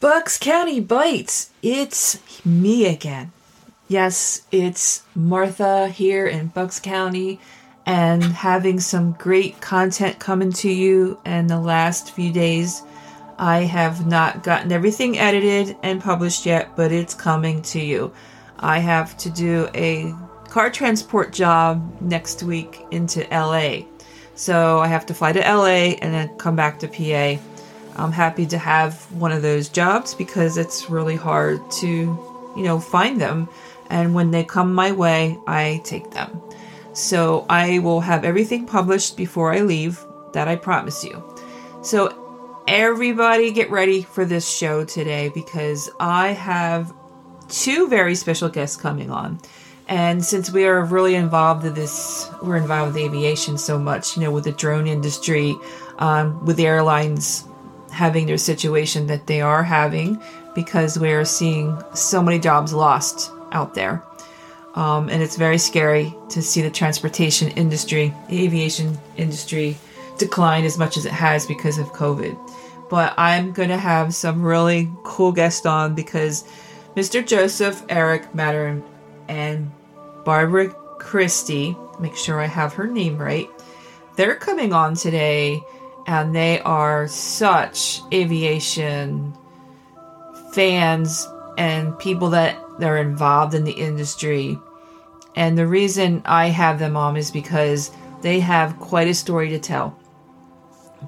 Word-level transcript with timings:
Bucks 0.00 0.38
County 0.38 0.80
Bites. 0.80 1.50
It's 1.62 2.18
me 2.42 2.86
again. 2.86 3.32
Yes, 3.86 4.46
it's 4.50 5.02
Martha 5.14 5.88
here 5.88 6.26
in 6.26 6.46
Bucks 6.46 6.80
County 6.80 7.38
and 7.84 8.24
having 8.24 8.80
some 8.80 9.12
great 9.12 9.60
content 9.60 10.18
coming 10.18 10.52
to 10.52 10.70
you 10.70 11.20
in 11.26 11.48
the 11.48 11.60
last 11.60 12.12
few 12.12 12.32
days. 12.32 12.82
I 13.38 13.58
have 13.64 14.06
not 14.06 14.42
gotten 14.42 14.72
everything 14.72 15.18
edited 15.18 15.76
and 15.82 16.00
published 16.00 16.46
yet, 16.46 16.74
but 16.76 16.92
it's 16.92 17.12
coming 17.12 17.60
to 17.64 17.78
you. 17.78 18.10
I 18.58 18.78
have 18.78 19.18
to 19.18 19.28
do 19.28 19.68
a 19.74 20.14
car 20.48 20.70
transport 20.70 21.30
job 21.30 22.00
next 22.00 22.42
week 22.42 22.86
into 22.90 23.26
LA. 23.30 23.80
So 24.34 24.78
I 24.78 24.86
have 24.86 25.04
to 25.04 25.14
fly 25.14 25.32
to 25.32 25.40
LA 25.40 25.98
and 26.00 26.14
then 26.14 26.38
come 26.38 26.56
back 26.56 26.78
to 26.78 26.88
PA 26.88 27.42
I'm 28.00 28.12
happy 28.12 28.46
to 28.46 28.58
have 28.58 28.94
one 29.12 29.30
of 29.30 29.42
those 29.42 29.68
jobs 29.68 30.14
because 30.14 30.56
it's 30.56 30.88
really 30.88 31.16
hard 31.16 31.70
to, 31.72 31.86
you 31.86 32.62
know, 32.62 32.80
find 32.80 33.20
them. 33.20 33.48
And 33.90 34.14
when 34.14 34.30
they 34.30 34.42
come 34.42 34.72
my 34.72 34.92
way, 34.92 35.38
I 35.46 35.82
take 35.84 36.10
them. 36.12 36.40
So 36.94 37.44
I 37.50 37.80
will 37.80 38.00
have 38.00 38.24
everything 38.24 38.66
published 38.66 39.16
before 39.16 39.52
I 39.52 39.60
leave, 39.60 40.04
that 40.32 40.48
I 40.48 40.56
promise 40.56 41.04
you. 41.04 41.22
So 41.82 42.62
everybody 42.66 43.50
get 43.50 43.70
ready 43.70 44.02
for 44.02 44.24
this 44.24 44.48
show 44.48 44.84
today 44.84 45.28
because 45.34 45.90
I 46.00 46.28
have 46.28 46.94
two 47.48 47.88
very 47.88 48.14
special 48.14 48.48
guests 48.48 48.76
coming 48.76 49.10
on. 49.10 49.40
And 49.88 50.24
since 50.24 50.50
we 50.50 50.64
are 50.66 50.84
really 50.84 51.16
involved 51.16 51.66
in 51.66 51.74
this, 51.74 52.30
we're 52.42 52.56
involved 52.56 52.94
with 52.94 53.02
aviation 53.02 53.58
so 53.58 53.78
much, 53.78 54.16
you 54.16 54.22
know, 54.22 54.30
with 54.30 54.44
the 54.44 54.52
drone 54.52 54.86
industry, 54.86 55.56
um, 55.98 56.46
with 56.46 56.56
the 56.56 56.66
airlines 56.66 57.44
having 57.90 58.26
their 58.26 58.38
situation 58.38 59.06
that 59.08 59.26
they 59.26 59.40
are 59.40 59.62
having 59.62 60.20
because 60.54 60.98
we're 60.98 61.24
seeing 61.24 61.76
so 61.94 62.22
many 62.22 62.38
jobs 62.38 62.72
lost 62.72 63.30
out 63.52 63.74
there. 63.74 64.02
Um, 64.74 65.08
and 65.08 65.22
it's 65.22 65.36
very 65.36 65.58
scary 65.58 66.14
to 66.30 66.42
see 66.42 66.62
the 66.62 66.70
transportation 66.70 67.48
industry, 67.50 68.14
the 68.28 68.44
aviation 68.44 68.98
industry, 69.16 69.76
decline 70.18 70.64
as 70.64 70.78
much 70.78 70.96
as 70.96 71.06
it 71.06 71.12
has 71.12 71.46
because 71.46 71.78
of 71.78 71.88
COVID. 71.88 72.36
But 72.88 73.14
I'm 73.16 73.52
going 73.52 73.68
to 73.68 73.76
have 73.76 74.14
some 74.14 74.42
really 74.42 74.90
cool 75.04 75.32
guests 75.32 75.66
on 75.66 75.94
because 75.94 76.44
Mr. 76.94 77.24
Joseph 77.24 77.84
Eric 77.88 78.34
Mattern 78.34 78.82
and 79.28 79.70
Barbara 80.24 80.70
Christie, 80.98 81.76
make 81.98 82.16
sure 82.16 82.40
I 82.40 82.46
have 82.46 82.74
her 82.74 82.86
name 82.86 83.16
right, 83.16 83.48
they're 84.16 84.36
coming 84.36 84.72
on 84.72 84.94
today 84.94 85.62
and 86.06 86.34
they 86.34 86.60
are 86.60 87.08
such 87.08 88.00
aviation 88.12 89.36
fans 90.52 91.28
and 91.58 91.98
people 91.98 92.30
that 92.30 92.58
are 92.80 92.98
involved 92.98 93.54
in 93.54 93.64
the 93.64 93.72
industry. 93.72 94.58
And 95.36 95.56
the 95.56 95.66
reason 95.66 96.22
I 96.24 96.46
have 96.46 96.78
them 96.78 96.96
on 96.96 97.16
is 97.16 97.30
because 97.30 97.90
they 98.22 98.40
have 98.40 98.78
quite 98.80 99.08
a 99.08 99.14
story 99.14 99.50
to 99.50 99.58
tell. 99.58 99.96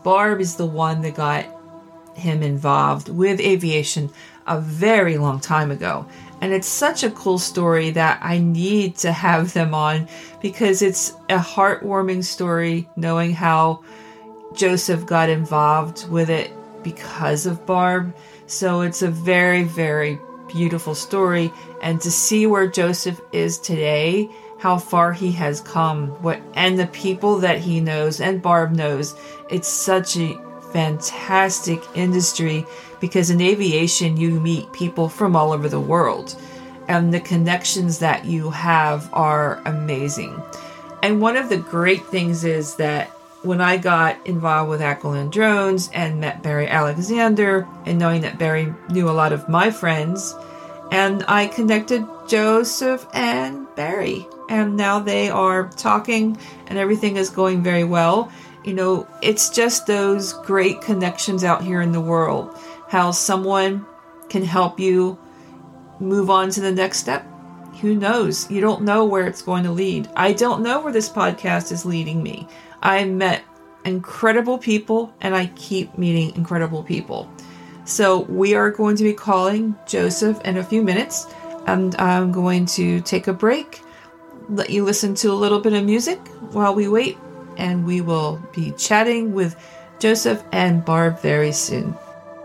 Barb 0.02 0.40
is 0.40 0.56
the 0.56 0.66
one 0.66 1.02
that 1.02 1.14
got 1.14 1.46
him 2.14 2.42
involved 2.42 3.08
with 3.08 3.40
aviation 3.40 4.10
a 4.46 4.60
very 4.60 5.18
long 5.18 5.40
time 5.40 5.70
ago. 5.70 6.06
And 6.40 6.52
it's 6.52 6.66
such 6.66 7.04
a 7.04 7.10
cool 7.10 7.38
story 7.38 7.90
that 7.90 8.18
I 8.20 8.38
need 8.38 8.96
to 8.96 9.12
have 9.12 9.52
them 9.52 9.74
on 9.74 10.08
because 10.40 10.82
it's 10.82 11.12
a 11.28 11.38
heartwarming 11.38 12.24
story 12.24 12.88
knowing 12.96 13.32
how 13.32 13.84
Joseph 14.54 15.06
got 15.06 15.28
involved 15.28 16.08
with 16.08 16.30
it 16.30 16.50
because 16.82 17.46
of 17.46 17.64
Barb. 17.66 18.14
So 18.46 18.82
it's 18.82 19.02
a 19.02 19.08
very, 19.08 19.64
very 19.64 20.18
beautiful 20.48 20.94
story. 20.94 21.52
And 21.82 22.00
to 22.00 22.10
see 22.10 22.46
where 22.46 22.66
Joseph 22.66 23.20
is 23.32 23.58
today, 23.58 24.30
how 24.58 24.78
far 24.78 25.12
he 25.12 25.32
has 25.32 25.60
come, 25.60 26.08
what 26.22 26.40
and 26.54 26.78
the 26.78 26.86
people 26.88 27.38
that 27.38 27.58
he 27.58 27.80
knows 27.80 28.20
and 28.20 28.42
Barb 28.42 28.72
knows, 28.72 29.14
it's 29.50 29.68
such 29.68 30.16
a 30.16 30.38
fantastic 30.72 31.82
industry 31.94 32.64
because 33.00 33.30
in 33.30 33.40
aviation 33.40 34.16
you 34.16 34.38
meet 34.40 34.72
people 34.72 35.08
from 35.08 35.34
all 35.34 35.52
over 35.52 35.68
the 35.68 35.80
world. 35.80 36.36
And 36.88 37.12
the 37.12 37.20
connections 37.20 37.98
that 38.00 38.24
you 38.24 38.50
have 38.50 39.08
are 39.12 39.62
amazing. 39.64 40.40
And 41.02 41.20
one 41.20 41.36
of 41.36 41.48
the 41.48 41.56
great 41.56 42.04
things 42.06 42.44
is 42.44 42.76
that 42.76 43.10
when 43.42 43.60
I 43.60 43.76
got 43.76 44.24
involved 44.26 44.70
with 44.70 44.80
Aquiline 44.80 45.30
Drones 45.30 45.90
and 45.92 46.20
met 46.20 46.42
Barry 46.42 46.68
Alexander, 46.68 47.66
and 47.86 47.98
knowing 47.98 48.22
that 48.22 48.38
Barry 48.38 48.72
knew 48.88 49.08
a 49.08 49.12
lot 49.12 49.32
of 49.32 49.48
my 49.48 49.70
friends, 49.70 50.34
and 50.90 51.24
I 51.26 51.46
connected 51.48 52.06
Joseph 52.28 53.06
and 53.14 53.66
Barry, 53.74 54.26
and 54.48 54.76
now 54.76 55.00
they 55.00 55.28
are 55.28 55.68
talking, 55.70 56.38
and 56.66 56.78
everything 56.78 57.16
is 57.16 57.30
going 57.30 57.62
very 57.62 57.84
well. 57.84 58.30
You 58.64 58.74
know, 58.74 59.08
it's 59.22 59.50
just 59.50 59.86
those 59.86 60.32
great 60.32 60.80
connections 60.80 61.42
out 61.42 61.64
here 61.64 61.80
in 61.80 61.92
the 61.92 62.00
world. 62.00 62.56
How 62.88 63.10
someone 63.10 63.86
can 64.28 64.44
help 64.44 64.78
you 64.78 65.18
move 65.98 66.30
on 66.30 66.50
to 66.50 66.60
the 66.60 66.72
next 66.72 66.98
step. 66.98 67.26
Who 67.80 67.96
knows? 67.96 68.50
You 68.50 68.60
don't 68.60 68.82
know 68.82 69.04
where 69.04 69.26
it's 69.26 69.42
going 69.42 69.64
to 69.64 69.72
lead. 69.72 70.08
I 70.14 70.32
don't 70.32 70.62
know 70.62 70.80
where 70.80 70.92
this 70.92 71.08
podcast 71.08 71.72
is 71.72 71.84
leading 71.84 72.22
me. 72.22 72.46
I 72.82 73.04
met 73.04 73.44
incredible 73.84 74.58
people 74.58 75.12
and 75.20 75.34
I 75.34 75.46
keep 75.56 75.96
meeting 75.96 76.34
incredible 76.36 76.82
people. 76.82 77.30
So 77.84 78.20
we 78.20 78.54
are 78.54 78.70
going 78.70 78.96
to 78.96 79.04
be 79.04 79.12
calling 79.12 79.74
Joseph 79.86 80.40
in 80.42 80.56
a 80.56 80.64
few 80.64 80.82
minutes 80.82 81.26
and 81.66 81.94
I'm 81.96 82.32
going 82.32 82.66
to 82.66 83.00
take 83.00 83.28
a 83.28 83.32
break, 83.32 83.80
let 84.48 84.70
you 84.70 84.84
listen 84.84 85.14
to 85.16 85.30
a 85.30 85.34
little 85.34 85.60
bit 85.60 85.72
of 85.72 85.84
music 85.84 86.18
while 86.52 86.74
we 86.74 86.88
wait, 86.88 87.16
and 87.56 87.86
we 87.86 88.00
will 88.00 88.42
be 88.52 88.72
chatting 88.72 89.32
with 89.32 89.56
Joseph 89.98 90.42
and 90.52 90.84
Barb 90.84 91.20
very 91.20 91.52
soon. 91.52 91.96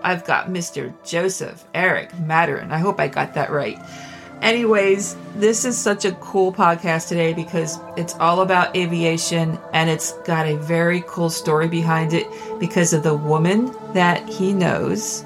I've 0.03 0.23
got 0.25 0.47
Mr. 0.47 0.93
Joseph 1.03 1.65
Eric 1.73 2.11
Mattern. 2.11 2.71
I 2.71 2.77
hope 2.77 2.99
I 2.99 3.07
got 3.07 3.33
that 3.33 3.49
right. 3.49 3.79
Anyways, 4.41 5.15
this 5.35 5.65
is 5.65 5.77
such 5.77 6.05
a 6.05 6.11
cool 6.13 6.53
podcast 6.53 7.07
today 7.07 7.33
because 7.33 7.79
it's 7.97 8.13
all 8.15 8.41
about 8.41 8.75
aviation 8.75 9.57
and 9.73 9.89
it's 9.89 10.13
got 10.19 10.45
a 10.45 10.57
very 10.57 11.03
cool 11.07 11.29
story 11.29 11.67
behind 11.67 12.13
it 12.13 12.27
because 12.59 12.93
of 12.93 13.03
the 13.03 13.15
woman 13.15 13.75
that 13.93 14.27
he 14.29 14.53
knows. 14.53 15.25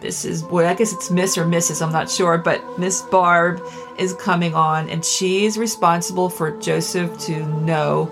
This 0.00 0.24
is 0.24 0.42
boy, 0.42 0.66
I 0.66 0.74
guess 0.74 0.92
it's 0.92 1.10
Miss 1.10 1.36
or 1.38 1.44
Mrs. 1.44 1.84
I'm 1.84 1.92
not 1.92 2.10
sure, 2.10 2.38
but 2.38 2.78
Miss 2.78 3.02
Barb 3.02 3.60
is 3.98 4.12
coming 4.14 4.54
on 4.54 4.88
and 4.90 5.04
she's 5.04 5.56
responsible 5.58 6.28
for 6.28 6.50
Joseph 6.60 7.18
to 7.20 7.44
know 7.62 8.10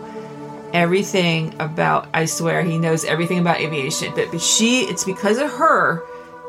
everything 0.72 1.54
about 1.60 2.08
I 2.12 2.24
swear 2.24 2.62
he 2.62 2.78
knows 2.78 3.04
everything 3.04 3.38
about 3.38 3.60
aviation. 3.60 4.12
But 4.14 4.40
she 4.40 4.80
it's 4.80 5.04
because 5.04 5.38
of 5.38 5.50
her 5.52 6.02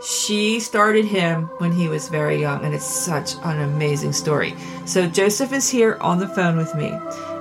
she 0.06 0.60
started 0.60 1.04
him 1.06 1.48
when 1.58 1.72
he 1.72 1.88
was 1.88 2.10
very 2.10 2.40
young, 2.40 2.64
and 2.64 2.76
it's 2.76 2.86
such 2.86 3.36
an 3.44 3.60
amazing 3.62 4.14
story. 4.14 4.54
So 4.86 5.08
Joseph 5.08 5.52
is 5.52 5.68
here 5.68 5.98
on 6.00 6.20
the 6.20 6.28
phone 6.28 6.58
with 6.58 6.76
me, 6.76 6.98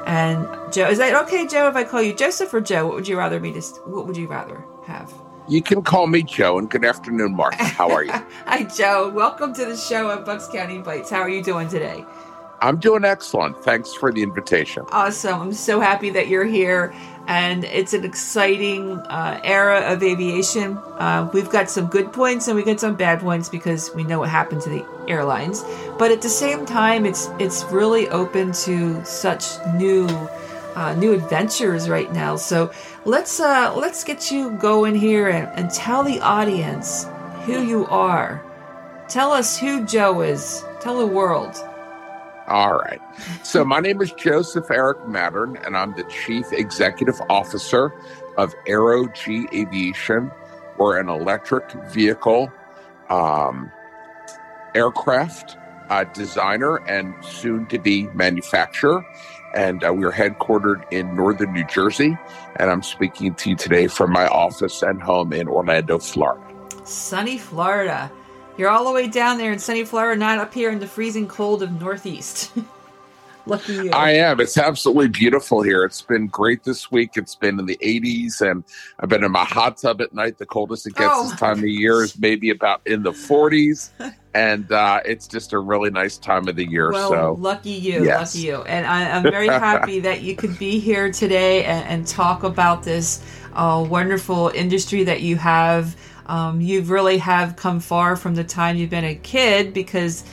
and 0.06 0.48
Joe 0.72 0.88
is 0.88 0.98
that 0.98 1.14
okay, 1.24 1.46
Joe? 1.46 1.68
If 1.68 1.76
I 1.76 1.84
call 1.84 2.00
you 2.00 2.14
Joseph 2.14 2.54
or 2.54 2.60
Joe, 2.62 2.86
what 2.86 2.94
would 2.96 3.06
you 3.06 3.18
rather 3.18 3.38
me 3.38 3.52
to? 3.52 3.60
What 3.84 4.06
would 4.06 4.16
you 4.16 4.26
rather 4.26 4.64
have? 4.86 5.12
You 5.46 5.60
can 5.60 5.82
call 5.82 6.06
me 6.06 6.22
Joe, 6.22 6.58
and 6.58 6.70
good 6.70 6.86
afternoon, 6.86 7.36
Mark. 7.36 7.54
How 7.54 7.90
are 7.90 8.02
you? 8.02 8.12
Hi, 8.46 8.62
Joe. 8.62 9.10
Welcome 9.10 9.52
to 9.54 9.66
the 9.66 9.76
show 9.76 10.10
at 10.10 10.24
Bucks 10.24 10.48
County 10.48 10.78
Bites. 10.78 11.10
How 11.10 11.20
are 11.20 11.28
you 11.28 11.42
doing 11.42 11.68
today? 11.68 12.06
I'm 12.64 12.78
doing 12.78 13.04
excellent. 13.04 13.62
Thanks 13.62 13.92
for 13.92 14.10
the 14.10 14.22
invitation. 14.22 14.86
Awesome. 14.90 15.38
I'm 15.38 15.52
so 15.52 15.80
happy 15.80 16.08
that 16.10 16.28
you're 16.28 16.46
here 16.46 16.94
and 17.26 17.64
it's 17.64 17.92
an 17.92 18.06
exciting 18.06 18.92
uh, 19.00 19.38
era 19.44 19.80
of 19.92 20.02
aviation. 20.02 20.78
Uh, 20.78 21.28
we've 21.34 21.50
got 21.50 21.68
some 21.68 21.88
good 21.88 22.10
points 22.10 22.48
and 22.48 22.56
we 22.56 22.64
get 22.64 22.80
some 22.80 22.94
bad 22.94 23.20
points 23.20 23.50
because 23.50 23.94
we 23.94 24.02
know 24.02 24.18
what 24.18 24.30
happened 24.30 24.62
to 24.62 24.70
the 24.70 24.86
airlines. 25.08 25.62
But 25.98 26.10
at 26.10 26.22
the 26.22 26.30
same 26.30 26.64
time, 26.64 27.04
it's 27.04 27.28
it's 27.38 27.64
really 27.64 28.08
open 28.08 28.52
to 28.64 29.04
such 29.04 29.44
new 29.74 30.06
uh, 30.74 30.94
new 30.94 31.12
adventures 31.12 31.90
right 31.90 32.10
now. 32.14 32.36
So 32.36 32.72
let's 33.04 33.40
uh, 33.40 33.74
let's 33.76 34.04
get 34.04 34.30
you 34.30 34.52
going 34.52 34.94
here 34.94 35.28
and, 35.28 35.48
and 35.58 35.70
tell 35.70 36.02
the 36.02 36.18
audience 36.20 37.06
who 37.44 37.62
you 37.62 37.84
are. 37.88 38.42
Tell 39.10 39.32
us 39.32 39.58
who 39.58 39.84
Joe 39.84 40.22
is. 40.22 40.64
Tell 40.80 40.96
the 40.96 41.06
world. 41.06 41.62
All 42.46 42.74
right. 42.74 43.00
So 43.42 43.64
my 43.64 43.80
name 43.80 44.02
is 44.02 44.12
Joseph 44.12 44.70
Eric 44.70 44.98
Mattern, 45.06 45.56
and 45.66 45.76
I'm 45.76 45.94
the 45.94 46.04
Chief 46.04 46.52
Executive 46.52 47.20
Officer 47.30 47.92
of 48.36 48.54
Aero 48.66 49.06
G 49.08 49.48
Aviation. 49.54 50.30
We're 50.76 50.98
an 50.98 51.08
electric 51.08 51.72
vehicle 51.90 52.52
um, 53.08 53.70
aircraft 54.74 55.56
uh, 55.88 56.04
designer 56.04 56.76
and 56.86 57.14
soon 57.24 57.66
to 57.66 57.78
be 57.78 58.08
manufacturer. 58.08 59.04
And 59.54 59.84
uh, 59.84 59.94
we're 59.94 60.12
headquartered 60.12 60.84
in 60.90 61.14
northern 61.14 61.52
New 61.52 61.64
Jersey. 61.64 62.16
And 62.56 62.70
I'm 62.70 62.82
speaking 62.82 63.34
to 63.36 63.50
you 63.50 63.56
today 63.56 63.86
from 63.86 64.10
my 64.12 64.26
office 64.26 64.82
and 64.82 65.00
home 65.00 65.32
in 65.32 65.48
Orlando, 65.48 65.98
Florida. 65.98 66.42
Sunny 66.84 67.38
Florida. 67.38 68.10
You're 68.56 68.70
all 68.70 68.84
the 68.84 68.92
way 68.92 69.08
down 69.08 69.38
there 69.38 69.52
in 69.52 69.58
sunny 69.58 69.84
Florida, 69.84 70.18
not 70.18 70.38
up 70.38 70.54
here 70.54 70.70
in 70.70 70.78
the 70.78 70.86
freezing 70.86 71.26
cold 71.26 71.62
of 71.62 71.80
Northeast. 71.80 72.52
Lucky 73.46 73.74
you. 73.74 73.90
I 73.90 74.12
am. 74.12 74.40
It's 74.40 74.56
absolutely 74.56 75.08
beautiful 75.08 75.60
here. 75.60 75.84
It's 75.84 76.00
been 76.00 76.28
great 76.28 76.64
this 76.64 76.90
week. 76.90 77.10
It's 77.16 77.34
been 77.34 77.58
in 77.58 77.66
the 77.66 77.76
80s, 77.76 78.40
and 78.40 78.64
I've 79.00 79.10
been 79.10 79.22
in 79.22 79.32
my 79.32 79.44
hot 79.44 79.76
tub 79.76 80.00
at 80.00 80.14
night. 80.14 80.38
The 80.38 80.46
coldest 80.46 80.86
it 80.86 80.94
gets 80.94 81.12
Oh, 81.12 81.28
this 81.28 81.38
time 81.38 81.58
of 81.58 81.66
year 81.66 82.02
is 82.02 82.18
maybe 82.18 82.48
about 82.50 82.80
in 82.86 83.02
the 83.02 83.10
40s, 83.10 83.90
and 84.34 84.70
uh, 84.72 85.00
it's 85.04 85.26
just 85.28 85.52
a 85.52 85.58
really 85.58 85.90
nice 85.90 86.16
time 86.16 86.48
of 86.48 86.56
the 86.56 86.66
year. 86.66 86.90
Well, 86.90 87.10
so 87.10 87.36
lucky 87.38 87.72
you, 87.72 88.04
yes. 88.04 88.34
lucky 88.34 88.46
you. 88.46 88.62
And 88.62 88.86
I, 88.86 89.10
I'm 89.10 89.22
very 89.22 89.48
happy 89.48 90.00
that 90.00 90.22
you 90.22 90.34
could 90.36 90.58
be 90.58 90.78
here 90.78 91.12
today 91.12 91.64
and, 91.64 91.86
and 91.86 92.06
talk 92.06 92.44
about 92.44 92.82
this 92.82 93.22
uh, 93.52 93.84
wonderful 93.86 94.52
industry 94.54 95.04
that 95.04 95.20
you 95.20 95.36
have. 95.36 95.94
Um, 96.26 96.60
you 96.60 96.82
really 96.82 97.18
have 97.18 97.56
come 97.56 97.80
far 97.80 98.16
from 98.16 98.34
the 98.34 98.44
time 98.44 98.76
you've 98.76 98.90
been 98.90 99.04
a 99.04 99.14
kid 99.14 99.74
because 99.74 100.24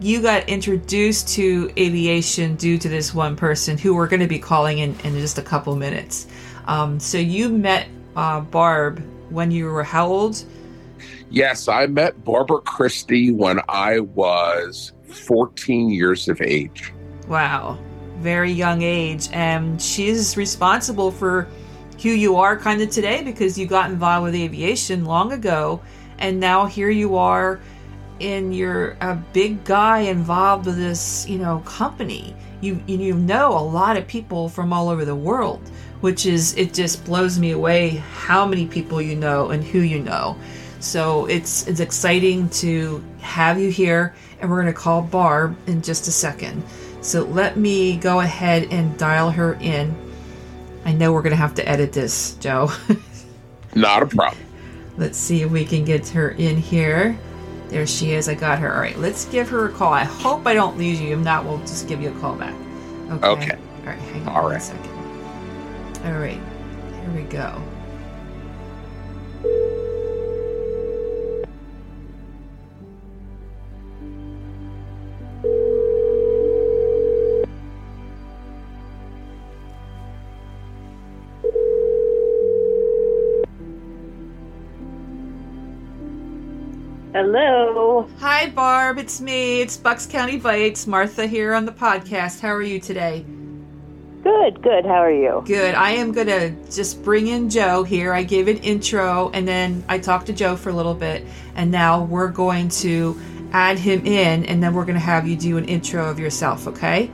you 0.00 0.20
got 0.20 0.48
introduced 0.48 1.28
to 1.30 1.70
aviation 1.78 2.56
due 2.56 2.78
to 2.78 2.88
this 2.88 3.14
one 3.14 3.36
person 3.36 3.78
who 3.78 3.94
we're 3.94 4.08
going 4.08 4.20
to 4.20 4.26
be 4.26 4.38
calling 4.38 4.78
in, 4.78 4.98
in 5.00 5.14
just 5.14 5.38
a 5.38 5.42
couple 5.42 5.74
minutes. 5.76 6.26
Um, 6.66 6.98
so 7.00 7.18
you 7.18 7.48
met 7.48 7.88
uh, 8.16 8.40
Barb 8.40 9.02
when 9.30 9.50
you 9.50 9.66
were 9.66 9.84
how 9.84 10.06
old? 10.06 10.44
yes, 11.34 11.68
I 11.68 11.86
met 11.86 12.24
Barbara 12.24 12.60
Christie 12.60 13.32
when 13.32 13.60
I 13.68 14.00
was 14.00 14.92
14 15.06 15.90
years 15.90 16.28
of 16.28 16.40
age. 16.40 16.92
Wow, 17.28 17.78
very 18.18 18.52
young 18.52 18.82
age, 18.82 19.28
and 19.32 19.80
she's 19.80 20.36
responsible 20.36 21.10
for 21.10 21.48
who 22.04 22.10
you 22.10 22.36
are 22.36 22.54
kind 22.54 22.82
of 22.82 22.90
today 22.90 23.22
because 23.22 23.58
you 23.58 23.66
got 23.66 23.90
involved 23.90 24.24
with 24.24 24.34
aviation 24.34 25.06
long 25.06 25.32
ago, 25.32 25.80
and 26.18 26.38
now 26.38 26.66
here 26.66 26.90
you 26.90 27.16
are, 27.16 27.58
and 28.20 28.54
you're 28.54 28.94
a 29.00 29.16
big 29.32 29.64
guy 29.64 30.00
involved 30.00 30.66
with 30.66 30.76
this, 30.76 31.26
you 31.26 31.38
know, 31.38 31.60
company. 31.64 32.36
You 32.60 32.78
you 32.86 33.14
know 33.14 33.48
a 33.56 33.64
lot 33.64 33.96
of 33.96 34.06
people 34.06 34.50
from 34.50 34.70
all 34.70 34.90
over 34.90 35.06
the 35.06 35.16
world, 35.16 35.62
which 36.02 36.26
is 36.26 36.54
it 36.58 36.74
just 36.74 37.06
blows 37.06 37.38
me 37.38 37.52
away 37.52 38.02
how 38.12 38.44
many 38.44 38.66
people 38.66 39.00
you 39.00 39.16
know 39.16 39.48
and 39.48 39.64
who 39.64 39.80
you 39.80 40.00
know. 40.00 40.36
So 40.80 41.24
it's 41.24 41.66
it's 41.66 41.80
exciting 41.80 42.50
to 42.60 43.02
have 43.20 43.58
you 43.58 43.70
here, 43.70 44.14
and 44.40 44.50
we're 44.50 44.60
going 44.60 44.74
to 44.74 44.78
call 44.78 45.00
Barb 45.00 45.56
in 45.66 45.80
just 45.80 46.06
a 46.06 46.12
second. 46.12 46.62
So 47.00 47.22
let 47.24 47.56
me 47.56 47.96
go 47.96 48.20
ahead 48.20 48.68
and 48.70 48.98
dial 48.98 49.30
her 49.30 49.54
in. 49.54 50.03
I 50.84 50.92
know 50.92 51.12
we're 51.12 51.22
going 51.22 51.30
to 51.32 51.36
have 51.36 51.54
to 51.56 51.68
edit 51.68 51.92
this, 51.92 52.34
Joe. 52.36 52.70
Not 53.74 54.02
a 54.02 54.06
problem. 54.06 54.42
let's 54.96 55.18
see 55.18 55.42
if 55.42 55.50
we 55.50 55.64
can 55.64 55.84
get 55.84 56.08
her 56.08 56.30
in 56.30 56.56
here. 56.56 57.18
There 57.68 57.86
she 57.86 58.12
is. 58.12 58.28
I 58.28 58.34
got 58.34 58.58
her. 58.60 58.72
All 58.72 58.80
right, 58.80 58.96
let's 58.98 59.24
give 59.26 59.48
her 59.48 59.66
a 59.66 59.72
call. 59.72 59.92
I 59.92 60.04
hope 60.04 60.46
I 60.46 60.54
don't 60.54 60.76
lose 60.78 61.00
you. 61.00 61.14
If 61.18 61.24
not, 61.24 61.44
we'll 61.44 61.58
just 61.60 61.88
give 61.88 62.00
you 62.02 62.10
a 62.16 62.20
call 62.20 62.36
back. 62.36 62.54
Okay. 63.10 63.26
Okay. 63.28 63.58
All 63.80 63.86
right. 63.86 63.98
Hang 63.98 64.28
on 64.28 64.36
All 64.36 64.48
right. 64.48 64.62
second. 64.62 64.90
All 66.04 66.12
right. 66.12 66.40
Here 67.00 67.10
we 67.14 67.22
go. 67.22 67.62
Hello. 87.14 88.08
Hi, 88.18 88.50
Barb. 88.50 88.98
It's 88.98 89.20
me. 89.20 89.60
It's 89.60 89.76
Bucks 89.76 90.04
County 90.04 90.36
Bites. 90.36 90.84
Martha 90.84 91.28
here 91.28 91.54
on 91.54 91.64
the 91.64 91.70
podcast. 91.70 92.40
How 92.40 92.48
are 92.48 92.60
you 92.60 92.80
today? 92.80 93.24
Good, 94.24 94.60
good. 94.60 94.84
How 94.84 95.00
are 95.00 95.12
you? 95.12 95.40
Good. 95.46 95.76
I 95.76 95.92
am 95.92 96.10
going 96.10 96.26
to 96.26 96.50
just 96.72 97.04
bring 97.04 97.28
in 97.28 97.48
Joe 97.48 97.84
here. 97.84 98.12
I 98.12 98.24
gave 98.24 98.48
an 98.48 98.56
intro 98.56 99.30
and 99.32 99.46
then 99.46 99.84
I 99.88 100.00
talked 100.00 100.26
to 100.26 100.32
Joe 100.32 100.56
for 100.56 100.70
a 100.70 100.72
little 100.72 100.92
bit. 100.92 101.24
And 101.54 101.70
now 101.70 102.02
we're 102.02 102.32
going 102.32 102.68
to 102.70 103.16
add 103.52 103.78
him 103.78 104.04
in 104.04 104.44
and 104.46 104.60
then 104.60 104.74
we're 104.74 104.84
going 104.84 104.98
to 104.98 105.00
have 105.00 105.28
you 105.28 105.36
do 105.36 105.56
an 105.56 105.66
intro 105.66 106.10
of 106.10 106.18
yourself, 106.18 106.66
okay? 106.66 107.12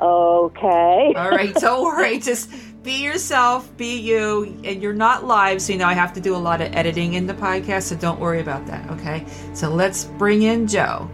Okay. 0.00 1.12
All 1.16 1.30
right. 1.30 1.52
Don't 1.56 1.82
worry. 1.82 2.18
Just 2.20 2.50
be 2.82 3.02
yourself, 3.02 3.76
be 3.76 3.98
you. 3.98 4.58
And 4.64 4.82
you're 4.82 4.92
not 4.92 5.24
live, 5.24 5.60
so 5.60 5.72
you 5.72 5.78
know 5.78 5.86
I 5.86 5.94
have 5.94 6.12
to 6.14 6.20
do 6.20 6.34
a 6.34 6.38
lot 6.38 6.60
of 6.60 6.72
editing 6.74 7.14
in 7.14 7.26
the 7.26 7.34
podcast. 7.34 7.82
So 7.84 7.96
don't 7.96 8.18
worry 8.18 8.40
about 8.40 8.66
that, 8.66 8.88
okay? 8.90 9.26
So 9.54 9.68
let's 9.68 10.04
bring 10.04 10.42
in 10.42 10.66
Joe. 10.66 11.10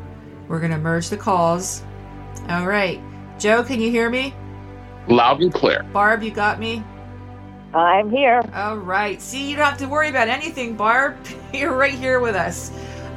We're 0.49 0.61
going 0.61 0.73
to 0.73 0.79
merge 0.79 1.09
the 1.09 1.17
calls. 1.17 1.83
All 2.49 2.67
right. 2.67 3.01
Joe, 3.39 3.65
can 3.65 3.81
you 3.81 3.91
hear 3.91 4.09
me? 4.09 4.35
Loud 5.09 5.43
and 5.43 5.53
clear. 5.53 5.83
Barb, 5.93 6.23
you 6.23 6.31
got 6.31 6.61
me? 6.61 6.85
I'm 7.75 8.11
here. 8.11 8.43
All 8.55 8.79
right. 8.79 9.21
See, 9.21 9.51
you 9.51 9.57
don't 9.57 9.67
have 9.67 9.79
to 9.79 9.89
worry 9.89 10.09
about 10.09 10.29
anything, 10.29 10.77
Barb. 10.77 11.17
You're 11.53 11.77
right 11.77 11.93
here 11.93 12.21
with 12.21 12.35
us. 12.35 12.71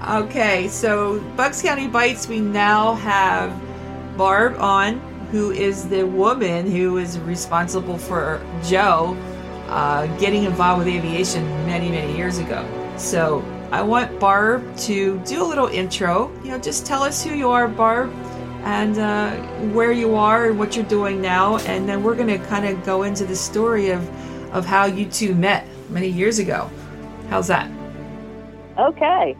Okay, 0.07 0.69
so 0.69 1.19
Bucks 1.35 1.61
County 1.61 1.87
Bites, 1.87 2.27
we 2.27 2.39
now 2.39 2.95
have 2.95 3.53
Barb 4.17 4.57
on, 4.59 5.18
who 5.31 5.51
is 5.51 5.87
the 5.87 6.03
woman 6.03 6.69
who 6.69 6.97
is 6.97 7.19
responsible 7.19 7.97
for 7.97 8.41
Joe 8.63 9.15
uh, 9.67 10.07
getting 10.17 10.43
involved 10.45 10.79
with 10.79 10.87
aviation 10.87 11.43
many, 11.65 11.89
many 11.89 12.15
years 12.17 12.39
ago. 12.39 12.65
So 12.97 13.43
I 13.71 13.83
want 13.83 14.19
Barb 14.19 14.75
to 14.77 15.19
do 15.19 15.43
a 15.43 15.47
little 15.47 15.67
intro. 15.67 16.31
You 16.43 16.51
know, 16.51 16.59
just 16.59 16.85
tell 16.85 17.03
us 17.03 17.23
who 17.23 17.35
you 17.35 17.49
are, 17.49 17.67
Barb, 17.67 18.11
and 18.63 18.97
uh, 18.97 19.35
where 19.73 19.91
you 19.91 20.15
are 20.15 20.49
and 20.49 20.57
what 20.57 20.75
you're 20.75 20.85
doing 20.85 21.21
now, 21.21 21.57
and 21.59 21.87
then 21.87 22.03
we're 22.03 22.15
going 22.15 22.27
to 22.27 22.39
kind 22.47 22.65
of 22.65 22.83
go 22.83 23.03
into 23.03 23.25
the 23.25 23.35
story 23.35 23.91
of 23.91 24.09
of 24.51 24.65
how 24.65 24.85
you 24.85 25.05
two 25.05 25.35
met 25.35 25.67
many 25.89 26.07
years 26.07 26.39
ago. 26.39 26.69
How's 27.29 27.47
that? 27.47 27.69
Okay. 28.79 29.37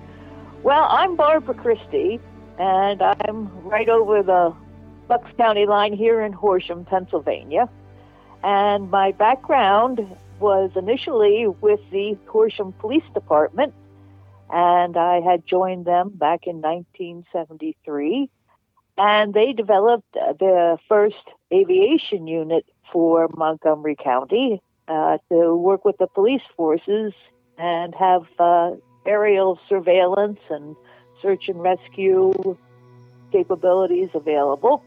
Well, 0.61 0.85
I'm 0.89 1.15
Barbara 1.15 1.55
Christie, 1.55 2.19
and 2.59 3.01
I'm 3.01 3.49
right 3.63 3.89
over 3.89 4.21
the 4.21 4.53
Bucks 5.09 5.31
County 5.37 5.65
line 5.65 5.91
here 5.91 6.21
in 6.21 6.31
Horsham, 6.31 6.85
Pennsylvania. 6.85 7.67
And 8.43 8.91
my 8.91 9.11
background 9.11 10.05
was 10.39 10.69
initially 10.75 11.47
with 11.47 11.79
the 11.91 12.15
Horsham 12.27 12.73
Police 12.73 13.03
Department, 13.15 13.73
and 14.51 14.95
I 14.95 15.19
had 15.19 15.47
joined 15.47 15.85
them 15.85 16.09
back 16.09 16.45
in 16.45 16.61
1973. 16.61 18.29
And 18.99 19.33
they 19.33 19.51
developed 19.51 20.13
the 20.13 20.77
first 20.87 21.25
aviation 21.51 22.27
unit 22.27 22.65
for 22.93 23.29
Montgomery 23.35 23.95
County 24.01 24.61
uh, 24.87 25.17
to 25.29 25.55
work 25.55 25.85
with 25.85 25.97
the 25.97 26.07
police 26.07 26.43
forces 26.55 27.13
and 27.57 27.95
have 27.95 28.27
uh, 28.37 28.71
aerial 29.07 29.59
surveillance 29.67 30.39
and 30.51 30.75
search 31.19 31.49
and 31.49 31.59
rescue 31.61 32.57
capabilities 33.31 34.09
available. 34.13 34.83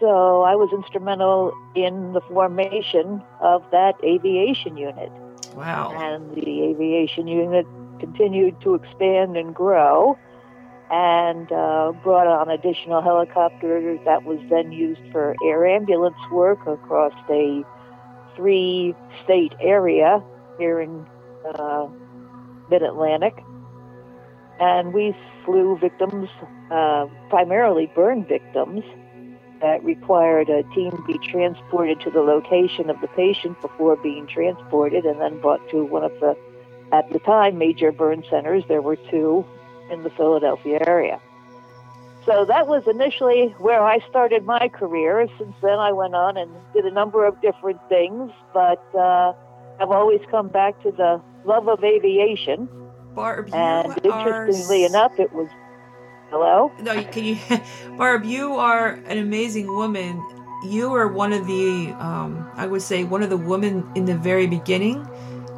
So 0.00 0.42
I 0.42 0.54
was 0.56 0.70
instrumental 0.72 1.52
in 1.74 2.12
the 2.12 2.20
formation 2.22 3.22
of 3.40 3.62
that 3.70 3.94
aviation 4.02 4.76
unit. 4.76 5.10
Wow. 5.54 5.92
And 5.96 6.34
the 6.34 6.62
aviation 6.64 7.28
unit 7.28 7.66
continued 8.00 8.60
to 8.62 8.74
expand 8.74 9.36
and 9.36 9.54
grow 9.54 10.18
and 10.90 11.50
uh, 11.50 11.92
brought 12.02 12.26
on 12.26 12.50
additional 12.50 13.02
helicopters 13.02 13.98
that 14.04 14.24
was 14.24 14.38
then 14.50 14.72
used 14.72 15.00
for 15.12 15.34
air 15.44 15.66
ambulance 15.66 16.16
work 16.30 16.66
across 16.66 17.14
a 17.30 17.64
three 18.36 18.94
state 19.22 19.54
area 19.60 20.22
here 20.58 20.80
in 20.80 21.06
uh, 21.54 21.86
mid 22.70 22.82
Atlantic. 22.82 23.34
And 24.60 24.92
we 24.92 25.16
flew 25.44 25.78
victims, 25.78 26.28
uh, 26.70 27.06
primarily 27.28 27.90
burn 27.94 28.24
victims, 28.24 28.84
that 29.64 29.82
required 29.82 30.50
a 30.50 30.62
team 30.74 30.92
be 31.06 31.16
transported 31.16 31.98
to 31.98 32.10
the 32.10 32.20
location 32.20 32.90
of 32.90 33.00
the 33.00 33.08
patient 33.08 33.58
before 33.62 33.96
being 33.96 34.26
transported 34.26 35.06
and 35.06 35.18
then 35.18 35.40
brought 35.40 35.66
to 35.70 35.86
one 35.86 36.04
of 36.04 36.12
the, 36.20 36.36
at 36.92 37.10
the 37.10 37.18
time, 37.20 37.56
major 37.56 37.90
burn 37.90 38.22
centers. 38.28 38.62
There 38.68 38.82
were 38.82 38.96
two 39.10 39.42
in 39.90 40.02
the 40.02 40.10
Philadelphia 40.10 40.84
area. 40.86 41.18
So 42.26 42.44
that 42.44 42.66
was 42.66 42.82
initially 42.86 43.54
where 43.56 43.82
I 43.82 44.00
started 44.10 44.44
my 44.44 44.68
career. 44.68 45.26
Since 45.38 45.54
then, 45.62 45.78
I 45.78 45.92
went 45.92 46.14
on 46.14 46.36
and 46.36 46.50
did 46.74 46.84
a 46.84 46.90
number 46.90 47.24
of 47.24 47.40
different 47.40 47.80
things, 47.88 48.30
but 48.52 48.84
uh, 48.94 49.32
I've 49.80 49.90
always 49.90 50.20
come 50.30 50.48
back 50.48 50.82
to 50.82 50.90
the 50.90 51.22
love 51.46 51.68
of 51.68 51.82
aviation. 51.82 52.68
Barb, 53.14 53.48
And 53.54 53.98
interestingly 54.04 54.84
s- 54.84 54.90
enough, 54.90 55.12
it 55.18 55.32
was 55.32 55.48
hello. 56.30 56.72
No, 56.80 57.02
can 57.04 57.24
you, 57.24 57.38
Barb? 57.96 58.24
You 58.24 58.54
are 58.56 58.90
an 59.06 59.18
amazing 59.18 59.66
woman. 59.66 60.22
You 60.64 60.94
are 60.94 61.08
one 61.08 61.32
of 61.32 61.46
the, 61.46 61.94
um, 61.98 62.50
I 62.54 62.66
would 62.66 62.82
say, 62.82 63.04
one 63.04 63.22
of 63.22 63.30
the 63.30 63.36
women 63.36 63.86
in 63.94 64.04
the 64.06 64.16
very 64.16 64.46
beginning, 64.46 65.06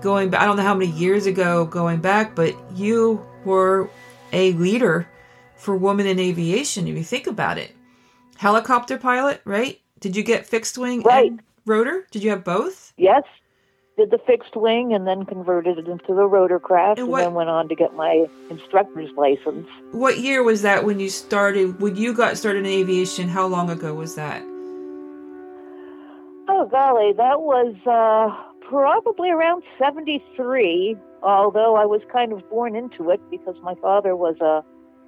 going 0.00 0.30
back, 0.30 0.42
I 0.42 0.46
don't 0.46 0.56
know 0.56 0.62
how 0.64 0.74
many 0.74 0.90
years 0.90 1.26
ago 1.26 1.64
going 1.64 2.00
back, 2.00 2.34
but 2.34 2.54
you 2.74 3.24
were 3.44 3.88
a 4.32 4.52
leader 4.54 5.08
for 5.56 5.76
women 5.76 6.06
in 6.06 6.18
aviation, 6.18 6.88
if 6.88 6.96
you 6.96 7.04
think 7.04 7.26
about 7.26 7.58
it. 7.58 7.72
Helicopter 8.36 8.98
pilot, 8.98 9.40
right? 9.44 9.80
Did 10.00 10.16
you 10.16 10.22
get 10.22 10.46
fixed 10.46 10.76
wing 10.76 11.02
Right. 11.02 11.30
and 11.30 11.42
rotor? 11.64 12.06
Did 12.10 12.22
you 12.22 12.30
have 12.30 12.44
both? 12.44 12.92
Yes, 12.96 13.22
did 13.96 14.10
the 14.10 14.18
fixed 14.26 14.54
wing 14.54 14.92
and 14.92 15.06
then 15.06 15.24
converted 15.24 15.78
it 15.78 15.88
into 15.88 16.08
the 16.08 16.28
rotorcraft, 16.28 16.98
And 16.98 17.08
and, 17.08 17.14
then 17.14 17.34
went 17.34 17.48
on 17.48 17.68
to 17.68 17.74
get 17.74 17.94
my 17.94 18.26
instructor's 18.50 19.10
license. 19.16 19.66
What 19.92 20.18
year 20.18 20.42
was 20.42 20.62
that 20.62 20.84
when 20.84 21.00
you 21.00 21.08
started? 21.08 21.80
When 21.80 21.96
you 21.96 22.12
got 22.12 22.36
started 22.36 22.60
in 22.60 22.66
aviation, 22.66 23.28
how 23.28 23.46
long 23.46 23.70
ago 23.70 23.94
was 23.94 24.14
that? 24.16 24.42
Oh 26.48 26.68
golly, 26.70 27.12
that 27.14 27.40
was 27.40 27.74
uh, 27.86 28.68
probably 28.68 29.30
around 29.30 29.62
'73. 29.78 30.96
Although 31.22 31.76
I 31.76 31.86
was 31.86 32.02
kind 32.12 32.32
of 32.32 32.48
born 32.50 32.76
into 32.76 33.10
it 33.10 33.20
because 33.30 33.56
my 33.62 33.74
father 33.76 34.14
was 34.14 34.36
a 34.40 34.62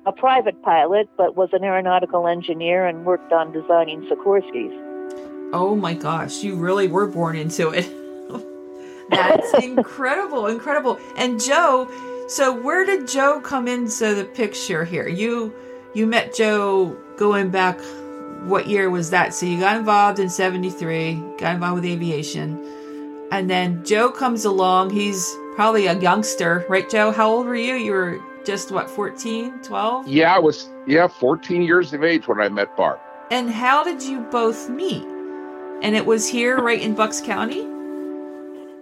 a 0.07 0.13
private 0.13 0.63
pilot, 0.63 1.11
but 1.19 1.37
was 1.37 1.51
an 1.53 1.63
aeronautical 1.63 2.27
engineer 2.27 2.87
and 2.87 3.05
worked 3.05 3.33
on 3.33 3.53
designing 3.53 4.01
Sikorsky's. 4.09 4.73
Oh 5.53 5.77
my 5.77 5.93
gosh, 5.93 6.43
you 6.43 6.55
really 6.57 6.89
were 6.89 7.07
born 7.07 7.37
into 7.37 7.71
it. 7.71 7.87
That's 9.09 9.55
incredible, 9.55 10.47
incredible. 10.47 10.99
And 11.17 11.41
Joe, 11.41 11.89
so 12.29 12.53
where 12.53 12.85
did 12.85 13.09
Joe 13.09 13.41
come 13.41 13.67
into 13.69 14.15
the 14.15 14.25
picture 14.25 14.85
here? 14.85 15.09
You 15.09 15.55
you 15.95 16.07
met 16.07 16.35
Joe 16.35 16.97
going 17.17 17.51
back 17.51 17.81
what 18.45 18.69
year 18.69 18.91
was 18.91 19.11
that? 19.11 19.35
So 19.35 19.47
you 19.47 19.59
got 19.59 19.77
involved 19.77 20.19
in 20.19 20.29
73, 20.29 21.15
got 21.39 21.55
involved 21.55 21.83
with 21.83 21.85
aviation. 21.85 22.65
And 23.33 23.51
then 23.51 23.85
Joe 23.85 24.11
comes 24.11 24.45
along. 24.45 24.91
He's 24.91 25.37
probably 25.55 25.87
a 25.87 25.99
youngster, 25.99 26.65
right 26.69 26.89
Joe? 26.89 27.11
How 27.11 27.31
old 27.31 27.47
were 27.47 27.57
you? 27.57 27.75
You 27.75 27.93
were 27.93 28.21
just 28.45 28.71
what, 28.71 28.89
14, 28.89 29.63
12? 29.63 30.09
Yeah, 30.09 30.35
I 30.35 30.39
was 30.39 30.71
yeah 30.87 31.09
14 31.09 31.63
years 31.63 31.93
of 31.93 32.05
age 32.05 32.29
when 32.29 32.41
I 32.41 32.49
met 32.49 32.77
Barb. 32.77 33.01
And 33.31 33.51
how 33.51 33.85
did 33.85 34.03
you 34.03 34.21
both 34.31 34.71
meet? 34.71 35.05
And 35.83 35.95
it 35.95 36.07
was 36.07 36.27
here 36.27 36.59
right 36.59 36.81
in 36.81 36.95
Bucks 36.95 37.21
County? 37.21 37.67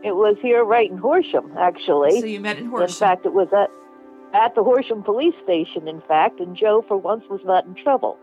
It 0.07 0.15
was 0.15 0.37
here 0.41 0.65
right 0.65 0.89
in 0.89 0.99
Horsham, 0.99 1.51
actually. 1.59 2.21
So 2.21 2.27
you 2.27 2.39
met 2.41 2.59
in 2.59 2.67
Horsham. 2.67 2.87
In 2.87 2.93
fact, 2.95 3.27
it 3.27 3.33
was 3.35 3.49
at 3.53 3.71
at 4.33 4.55
the 4.55 4.63
Horsham 4.63 5.03
police 5.03 5.35
station. 5.43 5.89
In 5.89 6.01
fact, 6.03 6.39
and 6.39 6.55
Joe 6.57 6.85
for 6.87 6.97
once 6.97 7.25
was 7.29 7.41
not 7.45 7.67
in 7.67 7.75
trouble. 7.75 8.17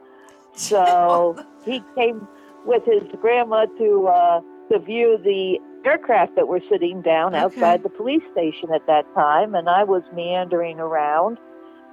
So 0.54 1.36
he 1.66 1.84
came 1.96 2.26
with 2.66 2.84
his 2.86 3.04
grandma 3.20 3.66
to 3.78 4.08
uh, 4.08 4.42
to 4.72 4.80
view 4.80 5.18
the 5.22 5.60
aircraft 5.86 6.38
that 6.38 6.48
were 6.48 6.62
sitting 6.72 7.02
down 7.02 7.36
Okay. 7.36 7.44
outside 7.44 7.84
the 7.84 7.90
police 7.90 8.24
station 8.32 8.70
at 8.74 8.88
that 8.88 9.04
time, 9.14 9.54
and 9.54 9.68
I 9.68 9.84
was 9.84 10.04
meandering 10.16 10.80
around, 10.80 11.38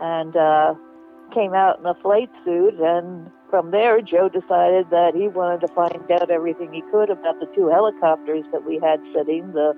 and 0.00 0.36
uh, 0.36 0.74
came 1.34 1.52
out 1.54 1.80
in 1.80 1.86
a 1.86 1.94
flight 1.96 2.30
suit. 2.44 2.74
And 2.78 3.28
from 3.50 3.72
there, 3.72 4.00
Joe 4.00 4.28
decided 4.28 4.88
that 4.90 5.12
he 5.14 5.28
wanted 5.28 5.66
to 5.66 5.68
find 5.74 6.10
out 6.10 6.30
everything 6.30 6.72
he 6.72 6.82
could 6.90 7.10
about 7.10 7.38
the 7.40 7.46
two 7.54 7.68
helicopters 7.68 8.44
that 8.52 8.64
we 8.64 8.78
had 8.78 9.00
sitting 9.14 9.52
the 9.52 9.74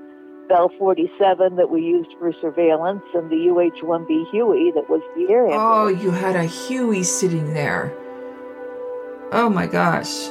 Bell 0.49 0.71
47 0.79 1.57
that 1.57 1.71
we 1.71 1.81
used 1.81 2.11
for 2.19 2.33
surveillance, 2.41 3.03
and 3.15 3.31
the 3.31 3.49
UH 3.49 3.85
1B 3.85 4.31
Huey 4.31 4.71
that 4.75 4.91
was 4.91 5.01
the 5.17 5.33
air 5.33 5.47
Oh, 5.51 5.89
you 5.89 6.11
had 6.11 6.37
a 6.37 6.45
Huey 6.45 7.03
sitting 7.03 7.55
there. 7.55 7.97
Oh 9.33 9.49
my 9.49 9.67
gosh. 9.67 10.29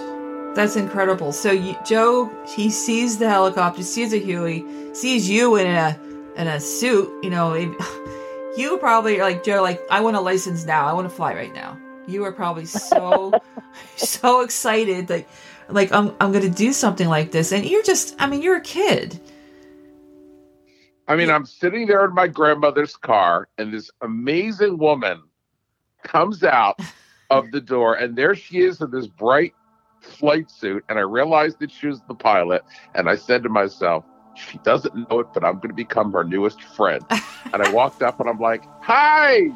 That's 0.56 0.76
incredible. 0.76 1.32
So 1.32 1.52
you, 1.52 1.76
Joe, 1.86 2.30
he 2.46 2.70
sees 2.70 3.18
the 3.18 3.30
helicopter, 3.30 3.84
sees 3.84 4.14
a 4.14 4.18
Huey, 4.18 4.66
sees 4.94 5.30
you 5.30 5.56
in 5.56 5.66
a 5.66 5.98
in 6.36 6.48
a 6.48 6.60
suit. 6.60 7.10
You 7.24 7.30
know, 7.30 7.54
if, 7.54 7.70
you 8.58 8.78
probably 8.78 9.20
are 9.20 9.24
like 9.24 9.44
Joe. 9.44 9.62
Like, 9.62 9.82
I 9.90 10.02
want 10.02 10.18
a 10.18 10.22
license 10.22 10.66
now. 10.66 10.86
I 10.86 10.94
want 10.94 11.10
to 11.10 11.16
fly 11.16 11.34
right 11.34 11.54
now. 11.54 11.80
You 12.08 12.22
were 12.22 12.32
probably 12.32 12.66
so 12.66 13.40
so 13.96 14.42
excited. 14.42 15.10
Like, 15.10 15.30
like 15.70 15.92
I'm 15.92 16.16
I'm 16.20 16.32
gonna 16.32 16.50
do 16.50 16.74
something 16.74 17.08
like 17.08 17.32
this, 17.32 17.52
and 17.52 17.66
you're 17.66 17.84
just. 17.84 18.16
I 18.20 18.28
mean, 18.28 18.42
you're 18.42 18.58
a 18.58 18.62
kid. 18.62 19.20
I 21.08 21.16
mean, 21.16 21.30
I'm 21.30 21.46
sitting 21.46 21.88
there 21.88 22.06
in 22.06 22.14
my 22.14 22.28
grandmother's 22.28 22.96
car, 22.96 23.50
and 23.58 23.74
this 23.74 23.92
amazing 24.02 24.78
woman 24.78 25.22
comes 26.04 26.44
out 26.44 26.80
of 27.30 27.52
the 27.52 27.62
door, 27.62 27.96
and 27.96 28.16
there 28.16 28.36
she 28.36 28.62
is 28.62 28.82
in 28.82 28.92
this 28.92 29.08
bright 29.08 29.54
flight 30.00 30.50
suit. 30.50 30.84
And 30.90 30.98
I 30.98 31.02
realized 31.02 31.60
that 31.60 31.72
she 31.72 31.88
was 31.88 32.02
the 32.08 32.16
pilot, 32.16 32.64
and 32.96 33.10
I 33.10 33.16
said 33.16 33.44
to 33.44 33.50
myself, 33.50 34.06
she 34.36 34.58
doesn't 34.60 34.96
know 34.96 35.20
it, 35.20 35.28
but 35.34 35.44
I'm 35.44 35.56
going 35.56 35.70
to 35.70 35.74
become 35.74 36.14
her 36.14 36.24
newest 36.24 36.62
friend. 36.62 37.04
and 37.54 37.62
I 37.62 37.72
walked 37.72 38.02
up, 38.02 38.20
and 38.20 38.30
I'm 38.30 38.40
like, 38.40 38.64
"Hi!" 38.82 39.52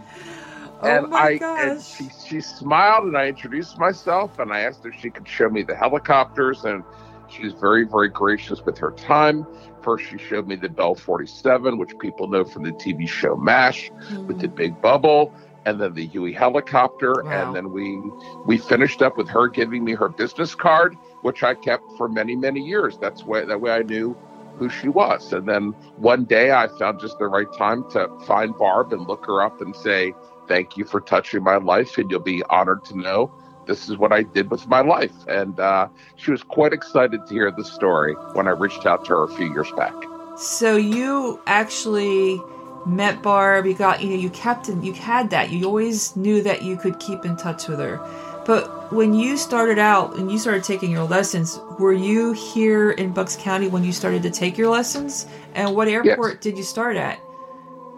Oh 0.86 0.90
and 0.90 1.10
my 1.10 1.40
I 1.42 1.62
and 1.64 1.82
she 1.82 2.10
she 2.28 2.42
smiled, 2.42 3.06
and 3.06 3.18
I 3.18 3.28
introduced 3.28 3.78
myself, 3.80 4.40
and 4.40 4.52
I 4.52 4.62
asked 4.62 4.86
if 4.86 4.94
she 5.00 5.10
could 5.10 5.28
show 5.28 5.50
me 5.50 5.64
the 5.64 5.76
helicopters, 5.76 6.64
and 6.64 6.84
she 7.30 7.44
was 7.44 7.54
very 7.54 7.86
very 7.86 8.10
gracious 8.10 8.62
with 8.66 8.78
her 8.78 8.92
time. 8.92 9.46
First, 9.82 10.06
she 10.10 10.18
showed 10.18 10.48
me 10.48 10.56
the 10.56 10.70
Bell 10.70 10.96
47, 10.96 11.78
which 11.78 11.98
people 12.00 12.28
know 12.28 12.44
from 12.44 12.64
the 12.64 12.72
TV 12.72 13.08
show 13.08 13.36
MASH 13.36 13.92
with 14.28 14.40
the 14.40 14.48
mm-hmm. 14.48 14.56
big 14.56 14.82
bubble, 14.82 15.34
and 15.66 15.80
then 15.80 15.94
the 15.94 16.06
Huey 16.08 16.34
helicopter, 16.34 17.24
Wow. 17.24 17.32
and 17.32 17.56
then 17.56 17.72
we 17.72 18.02
we 18.46 18.58
finished 18.58 19.02
up 19.02 19.18
with 19.18 19.28
her 19.30 19.48
giving 19.48 19.84
me 19.84 19.94
her 19.94 20.10
business 20.10 20.56
card, 20.56 20.96
which 21.22 21.44
I 21.44 21.56
kept 21.56 21.84
for 21.98 22.08
many 22.08 22.36
many 22.36 22.62
years. 22.62 22.98
That's 22.98 23.24
way 23.24 23.46
that 23.46 23.60
way 23.60 23.72
I 23.72 23.82
knew 23.82 24.16
who 24.58 24.70
she 24.70 24.88
was. 24.88 25.34
And 25.34 25.48
then 25.48 25.72
one 25.98 26.26
day 26.26 26.52
I 26.52 26.68
found 26.80 27.00
just 27.00 27.20
the 27.20 27.28
right 27.28 27.52
time 27.58 27.90
to 27.92 28.10
find 28.26 28.58
Barb 28.58 28.94
and 28.94 29.08
look 29.08 29.26
her 29.26 29.42
up 29.42 29.62
and 29.62 29.76
say, 29.76 30.14
"Thank 30.48 30.78
you 30.78 30.86
for 30.86 31.02
touching 31.02 31.44
my 31.44 31.58
life, 31.58 31.98
and 31.98 32.10
you'll 32.10 32.20
be 32.20 32.44
honored 32.50 32.86
to 32.86 32.98
know." 32.98 33.32
This 33.66 33.90
is 33.90 33.98
what 33.98 34.12
I 34.12 34.24
did 34.24 34.52
with 34.52 34.68
my 34.68 34.82
life. 34.82 35.14
And 35.28 35.60
uh, 35.60 35.88
she 36.18 36.32
was 36.32 36.44
quite 36.44 36.72
excited 36.72 37.26
to 37.26 37.34
hear 37.34 37.52
the 37.52 37.64
story 37.64 38.14
when 38.34 38.48
I 38.48 38.52
reached 38.52 38.86
out 38.86 39.06
to 39.06 39.16
her 39.16 39.24
a 39.24 39.28
few 39.28 39.52
years 39.52 39.72
back. 39.76 39.94
So 40.38 40.76
you 40.76 41.42
actually 41.48 42.40
met 42.86 43.22
Barb. 43.24 43.66
You 43.66 43.74
got 43.74 44.04
you 44.04 44.10
know 44.10 44.16
you 44.16 44.30
kept 44.30 44.70
in, 44.70 44.84
you 44.84 44.94
had 44.94 45.30
that. 45.32 45.50
You 45.50 45.66
always 45.66 46.16
knew 46.16 46.44
that 46.44 46.62
you 46.62 46.78
could 46.78 47.00
keep 47.00 47.26
in 47.26 47.36
touch 47.38 47.68
with 47.68 47.80
her. 47.80 48.00
But 48.46 48.94
when 48.94 49.16
you 49.16 49.38
started 49.38 49.80
out 49.80 50.18
and 50.18 50.32
you 50.32 50.38
started 50.38 50.64
taking 50.64 50.92
your 50.92 51.06
lessons, 51.06 51.60
were 51.80 51.94
you 51.94 52.34
here 52.34 52.92
in 52.92 53.12
Bucks 53.12 53.36
County 53.36 53.68
when 53.68 53.84
you 53.84 53.92
started 53.92 54.22
to 54.24 54.30
take 54.30 54.56
your 54.56 54.70
lessons? 54.70 55.26
And 55.56 55.76
what 55.76 55.88
airport 55.88 56.42
did 56.42 56.56
you 56.56 56.64
start 56.64 56.96
at? 56.96 57.20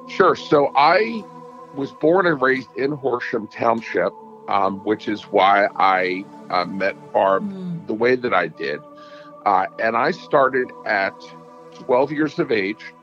Sure. 0.07 0.37
So 0.37 0.71
I 0.73 1.25
was 1.77 1.91
born 1.91 2.25
and 2.25 2.41
raised 2.41 2.69
in 2.75 2.91
Horsham 2.91 3.47
Township, 3.47 4.11
um, 4.47 4.79
which 4.83 5.07
is 5.07 5.23
why 5.23 5.67
I 5.77 6.25
uh, 6.49 6.65
met 6.65 6.95
Barb 7.13 7.43
Hmm. 7.43 7.85
the 7.85 7.93
way 7.93 8.15
that 8.15 8.33
I 8.33 8.47
did. 8.47 8.79
Uh, 9.45 9.67
and 9.79 9.95
I 9.95 10.11
started 10.11 10.69
at 10.85 11.13
12 11.75 12.11
years 12.11 12.39
of 12.39 12.51
age. 12.51 12.93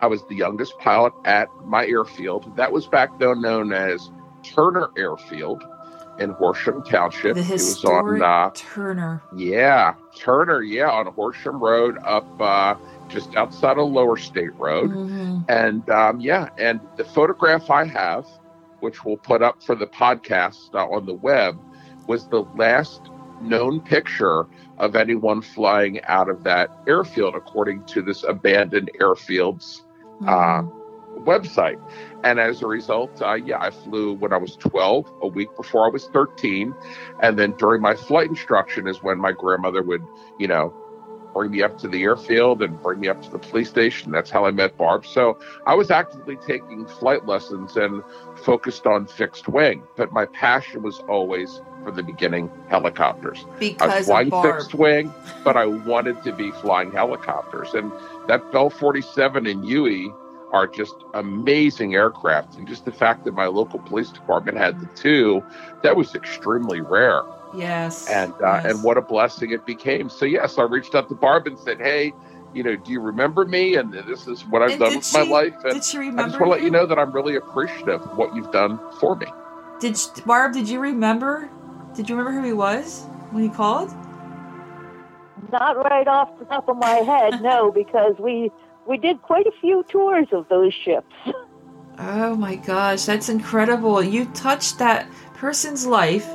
I 0.00 0.08
was 0.08 0.22
the 0.24 0.34
youngest 0.34 0.78
pilot 0.78 1.14
at 1.24 1.48
my 1.64 1.86
airfield. 1.86 2.54
That 2.56 2.70
was 2.72 2.86
back 2.86 3.18
then 3.18 3.40
known 3.40 3.72
as 3.72 4.10
Turner 4.42 4.88
Airfield 4.96 5.64
in 6.18 6.30
Horsham 6.30 6.82
Township. 6.82 7.34
The 7.34 7.40
it 7.40 7.50
was 7.52 7.84
on, 7.84 8.22
uh, 8.22 8.50
Turner. 8.54 9.22
yeah, 9.34 9.94
Turner, 10.14 10.62
yeah, 10.62 10.90
on 10.90 11.06
Horsham 11.06 11.58
Road 11.62 11.96
up 12.04 12.26
uh, 12.40 12.74
just 13.08 13.34
outside 13.36 13.78
of 13.78 13.88
Lower 13.90 14.16
State 14.16 14.54
Road. 14.58 14.90
Mhm. 14.90 15.44
And 15.48 15.88
um, 15.90 16.20
yeah, 16.20 16.48
and 16.58 16.80
the 16.96 17.04
photograph 17.04 17.70
I 17.70 17.84
have, 17.84 18.26
which 18.80 19.04
we'll 19.04 19.16
put 19.16 19.42
up 19.42 19.62
for 19.62 19.74
the 19.74 19.86
podcast 19.86 20.74
uh, 20.74 20.86
on 20.86 21.06
the 21.06 21.14
web, 21.14 21.58
was 22.06 22.28
the 22.28 22.42
last 22.56 23.02
known 23.40 23.80
picture 23.80 24.46
of 24.78 24.96
anyone 24.96 25.40
flying 25.40 26.02
out 26.04 26.28
of 26.28 26.42
that 26.44 26.70
airfield, 26.86 27.34
according 27.34 27.84
to 27.84 28.02
this 28.02 28.22
abandoned 28.24 28.90
airfields 29.00 29.82
uh, 30.26 30.62
Mhm. 30.62 30.70
website. 31.24 31.78
And 32.24 32.38
as 32.38 32.62
a 32.62 32.66
result, 32.66 33.20
uh, 33.22 33.34
yeah, 33.34 33.60
I 33.60 33.70
flew 33.70 34.14
when 34.14 34.32
I 34.32 34.36
was 34.36 34.56
12, 34.56 35.10
a 35.22 35.26
week 35.28 35.48
before 35.56 35.86
I 35.86 35.90
was 35.90 36.06
13. 36.08 36.74
And 37.22 37.38
then 37.38 37.52
during 37.52 37.80
my 37.82 37.94
flight 37.94 38.28
instruction 38.28 38.86
is 38.86 39.02
when 39.02 39.18
my 39.18 39.32
grandmother 39.32 39.82
would, 39.82 40.02
you 40.38 40.46
know, 40.48 40.72
bring 41.36 41.50
me 41.50 41.62
up 41.62 41.76
to 41.76 41.86
the 41.86 42.02
airfield 42.02 42.62
and 42.62 42.82
bring 42.82 42.98
me 42.98 43.08
up 43.08 43.20
to 43.20 43.30
the 43.30 43.38
police 43.38 43.68
station. 43.68 44.10
That's 44.10 44.30
how 44.30 44.46
I 44.46 44.52
met 44.52 44.78
Barb. 44.78 45.04
So 45.04 45.38
I 45.66 45.74
was 45.74 45.90
actively 45.90 46.36
taking 46.36 46.86
flight 46.86 47.26
lessons 47.26 47.76
and 47.76 48.02
focused 48.42 48.86
on 48.86 49.06
fixed 49.06 49.46
wing. 49.46 49.82
But 49.98 50.12
my 50.12 50.24
passion 50.24 50.82
was 50.82 51.00
always, 51.10 51.60
from 51.84 51.94
the 51.94 52.02
beginning, 52.02 52.50
helicopters. 52.70 53.44
Because 53.58 53.90
I 53.90 53.98
was 53.98 54.06
flying 54.06 54.30
fixed 54.30 54.72
wing, 54.72 55.12
but 55.44 55.58
I 55.58 55.66
wanted 55.66 56.22
to 56.24 56.32
be 56.32 56.52
flying 56.52 56.90
helicopters. 56.90 57.74
And 57.74 57.92
that 58.28 58.50
Bell 58.50 58.70
47 58.70 59.46
and 59.46 59.62
Huey 59.62 60.10
are 60.52 60.66
just 60.66 60.94
amazing 61.12 61.94
aircraft. 61.94 62.56
And 62.56 62.66
just 62.66 62.86
the 62.86 62.92
fact 62.92 63.26
that 63.26 63.34
my 63.34 63.44
local 63.44 63.80
police 63.80 64.08
department 64.08 64.56
had 64.56 64.80
the 64.80 64.86
two, 64.94 65.44
that 65.82 65.96
was 65.96 66.14
extremely 66.14 66.80
rare. 66.80 67.24
Yes. 67.56 68.08
And 68.08 68.32
uh, 68.34 68.60
yes. 68.62 68.64
and 68.66 68.82
what 68.82 68.98
a 68.98 69.02
blessing 69.02 69.50
it 69.50 69.64
became. 69.66 70.08
So 70.08 70.24
yes, 70.24 70.58
I 70.58 70.62
reached 70.62 70.94
out 70.94 71.08
to 71.08 71.14
Barb 71.14 71.46
and 71.46 71.58
said, 71.58 71.78
"Hey, 71.78 72.12
you 72.56 72.62
know, 72.62 72.74
do 72.74 72.90
you 72.90 73.00
remember 73.00 73.44
me? 73.44 73.76
And 73.76 73.92
this 73.92 74.26
is 74.26 74.46
what 74.46 74.62
I've 74.62 74.70
And 74.72 74.80
done 74.80 74.88
did 74.90 74.98
with 74.98 75.12
my 75.12 75.22
life. 75.22 75.54
And 75.64 75.74
Did 75.74 75.84
she 75.84 75.98
remember 75.98 76.22
I 76.22 76.26
just 76.26 76.40
want 76.40 76.52
to 76.52 76.56
let 76.56 76.62
you 76.62 76.70
know 76.70 76.86
that 76.86 76.98
I'm 76.98 77.12
really 77.12 77.36
appreciative 77.36 78.00
of 78.00 78.16
what 78.16 78.34
you've 78.34 78.50
done 78.50 78.80
for 78.98 79.14
me. 79.14 79.26
Did 79.78 79.98
Barb? 80.24 80.54
Did 80.54 80.68
you 80.68 80.80
remember? 80.80 81.50
Did 81.94 82.08
you 82.08 82.16
remember 82.16 82.40
who 82.40 82.46
he 82.46 82.54
was 82.54 83.04
when 83.30 83.42
he 83.42 83.50
called? 83.50 83.90
Not 85.52 85.76
right 85.76 86.08
off 86.08 86.30
the 86.38 86.46
top 86.46 86.68
of 86.68 86.78
my 86.78 86.96
head, 86.96 87.42
no, 87.42 87.70
because 87.74 88.14
we 88.18 88.50
we 88.86 88.96
did 88.96 89.20
quite 89.22 89.46
a 89.46 89.52
few 89.60 89.84
tours 89.88 90.28
of 90.32 90.48
those 90.48 90.72
ships. 90.72 91.14
Oh 91.98 92.34
my 92.36 92.56
gosh, 92.56 93.04
that's 93.04 93.28
incredible! 93.28 94.02
You 94.02 94.24
touched 94.26 94.78
that 94.78 95.10
person's 95.34 95.86
life. 95.86 96.26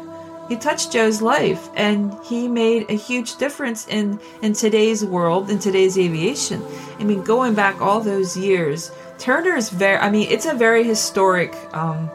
You 0.49 0.57
touched 0.57 0.91
Joe's 0.91 1.21
life, 1.21 1.69
and 1.75 2.13
he 2.25 2.47
made 2.47 2.89
a 2.89 2.93
huge 2.93 3.37
difference 3.37 3.87
in 3.87 4.19
in 4.41 4.53
today's 4.53 5.05
world, 5.05 5.49
in 5.49 5.59
today's 5.59 5.97
aviation. 5.97 6.61
I 6.99 7.03
mean, 7.03 7.23
going 7.23 7.53
back 7.53 7.81
all 7.81 8.01
those 8.01 8.35
years, 8.35 8.91
Turner 9.17 9.55
is 9.55 9.69
very. 9.69 9.97
I 9.97 10.09
mean, 10.09 10.27
it's 10.29 10.45
a 10.45 10.53
very 10.53 10.83
historic, 10.83 11.55
um, 11.73 12.09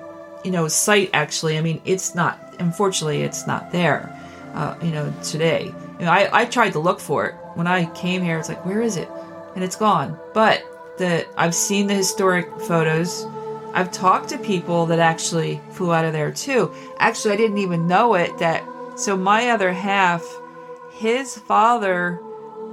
you 0.45 0.50
know, 0.50 0.68
site. 0.68 1.11
Actually, 1.14 1.56
I 1.56 1.62
mean, 1.62 1.80
it's 1.85 2.14
not. 2.14 2.38
Unfortunately, 2.59 3.23
it's 3.23 3.47
not 3.47 3.73
there. 3.73 4.12
Uh, 4.54 4.75
you 4.83 4.90
know, 4.90 5.12
today. 5.23 5.73
You 5.99 6.04
know, 6.04 6.11
I 6.11 6.28
I 6.42 6.45
tried 6.45 6.73
to 6.73 6.78
look 6.78 7.00
for 7.00 7.26
it 7.26 7.35
when 7.54 7.66
I 7.66 7.87
came 7.95 8.23
here. 8.23 8.38
It's 8.38 8.49
like, 8.49 8.64
where 8.66 8.83
is 8.83 8.97
it? 8.97 9.09
And 9.54 9.64
it's 9.64 9.76
gone. 9.76 10.18
But 10.35 10.62
the 10.99 11.26
I've 11.37 11.54
seen 11.54 11.87
the 11.87 11.95
historic 11.95 12.49
photos. 12.62 13.26
I've 13.76 13.92
talked 13.92 14.30
to 14.30 14.38
people 14.38 14.87
that 14.87 15.00
actually 15.00 15.61
flew 15.73 15.92
out 15.92 16.06
of 16.06 16.14
there 16.14 16.33
too. 16.33 16.73
Actually, 16.99 17.35
I 17.35 17.37
didn't 17.37 17.59
even 17.59 17.87
know 17.87 18.14
it 18.14 18.38
that 18.38 18.64
so 18.97 19.18
my 19.18 19.50
other 19.50 19.71
half, 19.71 20.26
his 20.92 21.37
father 21.37 22.23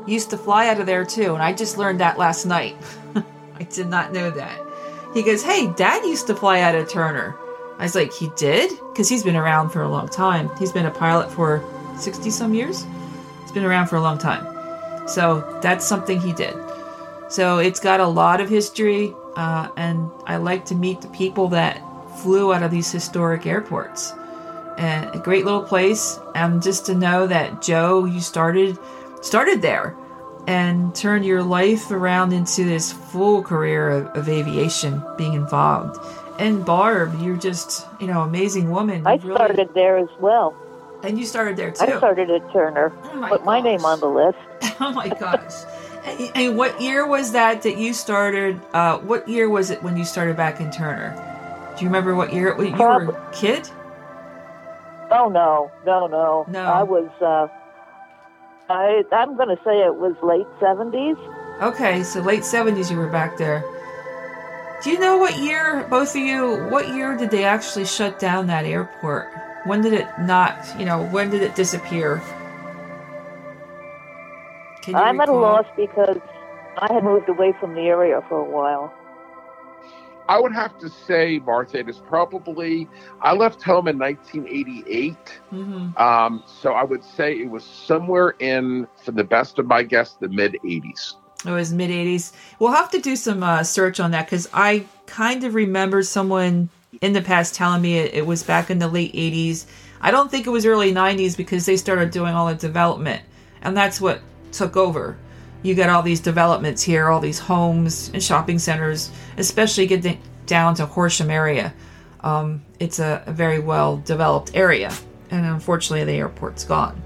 used 0.07 0.29
to 0.29 0.37
fly 0.37 0.69
out 0.69 0.79
of 0.79 0.85
there 0.85 1.03
too, 1.03 1.33
and 1.33 1.43
I 1.43 1.51
just 1.51 1.77
learned 1.77 1.99
that 1.99 2.17
last 2.17 2.45
night. 2.45 2.77
I 3.59 3.63
did 3.63 3.87
not 3.87 4.13
know 4.13 4.31
that. 4.31 4.57
He 5.13 5.23
goes, 5.23 5.43
"Hey, 5.43 5.67
dad 5.67 6.05
used 6.05 6.27
to 6.27 6.35
fly 6.35 6.61
out 6.61 6.73
of 6.73 6.87
Turner." 6.87 7.35
I 7.79 7.83
was 7.83 7.95
like, 7.95 8.13
"He 8.13 8.29
did?" 8.37 8.71
Cuz 8.95 9.09
he's 9.09 9.23
been 9.23 9.35
around 9.35 9.71
for 9.71 9.81
a 9.81 9.89
long 9.89 10.07
time. 10.07 10.49
He's 10.57 10.71
been 10.71 10.85
a 10.85 10.91
pilot 10.91 11.29
for 11.29 11.61
60 11.99 12.29
some 12.29 12.53
years. 12.53 12.85
He's 13.41 13.51
been 13.51 13.65
around 13.65 13.87
for 13.87 13.97
a 13.97 14.01
long 14.01 14.17
time. 14.17 14.47
So, 15.05 15.59
that's 15.61 15.85
something 15.85 16.21
he 16.21 16.31
did. 16.31 16.55
So 17.27 17.57
it's 17.57 17.81
got 17.81 17.99
a 17.99 18.07
lot 18.07 18.39
of 18.39 18.47
history, 18.47 19.13
uh, 19.35 19.69
and 19.77 20.09
I 20.25 20.37
like 20.37 20.65
to 20.65 20.75
meet 20.75 21.01
the 21.01 21.07
people 21.09 21.47
that 21.49 21.81
flew 22.21 22.53
out 22.53 22.63
of 22.63 22.71
these 22.71 22.91
historic 22.91 23.45
airports. 23.45 24.13
And 24.77 25.13
a 25.13 25.19
great 25.19 25.45
little 25.45 25.63
place, 25.63 26.17
and 26.33 26.61
just 26.61 26.85
to 26.87 26.95
know 26.95 27.27
that 27.27 27.61
Joe, 27.61 28.05
you 28.05 28.19
started 28.21 28.77
started 29.21 29.61
there, 29.61 29.95
and 30.47 30.93
turned 30.95 31.25
your 31.25 31.43
life 31.43 31.91
around 31.91 32.33
into 32.33 32.63
this 32.63 32.91
full 32.91 33.43
career 33.43 33.89
of, 33.89 34.07
of 34.17 34.29
aviation, 34.29 35.03
being 35.15 35.33
involved. 35.33 35.99
And 36.39 36.65
Barb, 36.65 37.21
you're 37.21 37.37
just 37.37 37.85
you 37.99 38.07
know 38.07 38.21
amazing 38.21 38.71
woman. 38.71 39.05
I 39.05 39.15
really- 39.17 39.35
started 39.35 39.73
there 39.75 39.97
as 39.99 40.09
well. 40.19 40.55
and 41.03 41.19
you 41.19 41.25
started 41.25 41.55
there 41.55 41.69
too. 41.71 41.83
I 41.85 41.97
started 41.97 42.31
at 42.31 42.51
Turner. 42.51 42.91
Oh 43.03 43.25
Put 43.29 43.45
my 43.45 43.61
name 43.61 43.85
on 43.85 43.99
the 43.99 44.07
list. 44.09 44.37
Oh 44.79 44.91
my 44.91 45.07
gosh. 45.07 45.53
And- 46.05 46.57
what 46.57 46.81
year 46.81 47.05
was 47.07 47.31
that 47.31 47.61
that 47.63 47.77
you 47.77 47.93
started? 47.93 48.59
Uh, 48.73 48.97
what 48.99 49.27
year 49.27 49.49
was 49.49 49.71
it 49.71 49.81
when 49.83 49.95
you 49.97 50.05
started 50.05 50.35
back 50.35 50.59
in 50.59 50.69
Turner? 50.71 51.13
Do 51.75 51.83
you 51.83 51.89
remember 51.89 52.13
what 52.15 52.33
year? 52.33 52.55
You 52.61 52.75
were 52.75 53.09
a 53.09 53.31
kid? 53.31 53.69
Oh 55.11 55.29
no, 55.29 55.71
no, 55.85 56.07
no. 56.07 56.45
No. 56.47 56.63
I 56.63 56.83
was. 56.83 57.09
Uh, 57.21 57.47
I 58.69 59.03
I'm 59.11 59.35
going 59.37 59.49
to 59.55 59.61
say 59.63 59.79
it 59.79 59.95
was 59.95 60.15
late 60.23 60.47
seventies. 60.59 61.17
Okay, 61.61 62.03
so 62.03 62.19
late 62.19 62.41
70s 62.41 62.89
you 62.89 62.97
were 62.97 63.07
back 63.07 63.37
there. 63.37 63.63
Do 64.83 64.89
you 64.89 64.99
know 64.99 65.17
what 65.17 65.37
year, 65.37 65.85
both 65.89 66.15
of 66.15 66.21
you, 66.21 66.65
what 66.69 66.89
year 66.89 67.15
did 67.15 67.29
they 67.29 67.43
actually 67.45 67.85
shut 67.85 68.19
down 68.19 68.47
that 68.47 68.65
airport? 68.65 69.29
When 69.65 69.81
did 69.81 69.93
it 69.93 70.07
not, 70.19 70.57
you 70.77 70.83
know, 70.83 71.03
when 71.05 71.29
did 71.29 71.41
it 71.41 71.55
disappear? 71.55 72.21
Can 74.83 74.95
you 74.95 74.99
I'm 74.99 75.19
at 75.21 75.29
a 75.29 75.33
loss 75.33 75.65
because 75.77 76.17
I 76.77 76.93
had 76.93 77.03
moved 77.03 77.29
away 77.29 77.53
from 77.59 77.73
the 77.73 77.81
area 77.81 78.21
for 78.27 78.37
a 78.37 78.43
while. 78.43 78.93
I 80.27 80.39
would 80.39 80.53
have 80.53 80.77
to 80.79 80.89
say, 80.89 81.39
Martha, 81.39 81.79
it 81.79 81.89
is 81.89 81.99
probably, 81.99 82.87
I 83.21 83.33
left 83.33 83.61
home 83.61 83.87
in 83.87 83.97
1988. 83.97 85.15
Mhm. 85.51 85.99
Um, 85.99 86.43
so 86.45 86.73
I 86.73 86.83
would 86.83 87.03
say 87.03 87.33
it 87.33 87.49
was 87.49 87.63
somewhere 87.63 88.35
in, 88.39 88.87
for 89.03 89.11
the 89.11 89.23
best 89.23 89.59
of 89.59 89.67
my 89.67 89.83
guess, 89.83 90.13
the 90.13 90.29
mid 90.29 90.57
80s. 90.63 91.15
It 91.45 91.51
was 91.51 91.73
mid 91.73 91.91
80s. 91.91 92.31
We'll 92.59 92.71
have 92.71 92.89
to 92.91 92.99
do 92.99 93.15
some 93.15 93.43
uh, 93.43 93.63
search 93.63 93.99
on 93.99 94.11
that 94.11 94.25
because 94.25 94.47
I 94.53 94.85
kind 95.07 95.43
of 95.43 95.55
remember 95.55 96.03
someone 96.03 96.69
in 97.01 97.13
the 97.13 97.21
past 97.21 97.53
telling 97.53 97.81
me 97.81 97.97
it, 97.97 98.13
it 98.13 98.25
was 98.25 98.43
back 98.43 98.69
in 98.69 98.79
the 98.79 98.87
late 98.87 99.13
80s. 99.13 99.65
I 100.01 100.11
don't 100.11 100.31
think 100.31 100.47
it 100.47 100.51
was 100.51 100.65
early 100.65 100.93
90s 100.93 101.35
because 101.35 101.65
they 101.65 101.77
started 101.77 102.11
doing 102.11 102.33
all 102.33 102.47
the 102.47 102.55
development, 102.55 103.23
and 103.61 103.75
that's 103.75 103.99
what 103.99 104.21
took 104.53 104.77
over. 104.77 105.17
You 105.61 105.75
got 105.75 105.89
all 105.89 106.03
these 106.03 106.19
developments 106.19 106.81
here, 106.81 107.09
all 107.09 107.19
these 107.19 107.39
homes 107.39 108.11
and 108.13 108.21
shopping 108.21 108.59
centers, 108.59 109.11
especially 109.37 109.87
getting 109.87 110.21
down 110.45 110.75
to 110.75 110.85
Horsham 110.85 111.29
area. 111.29 111.73
Um, 112.21 112.63
it's 112.79 112.99
a, 112.99 113.23
a 113.25 113.31
very 113.31 113.59
well 113.59 113.97
developed 113.97 114.51
area, 114.55 114.93
and 115.31 115.45
unfortunately, 115.45 116.05
the 116.05 116.19
airport's 116.19 116.63
gone. 116.63 117.01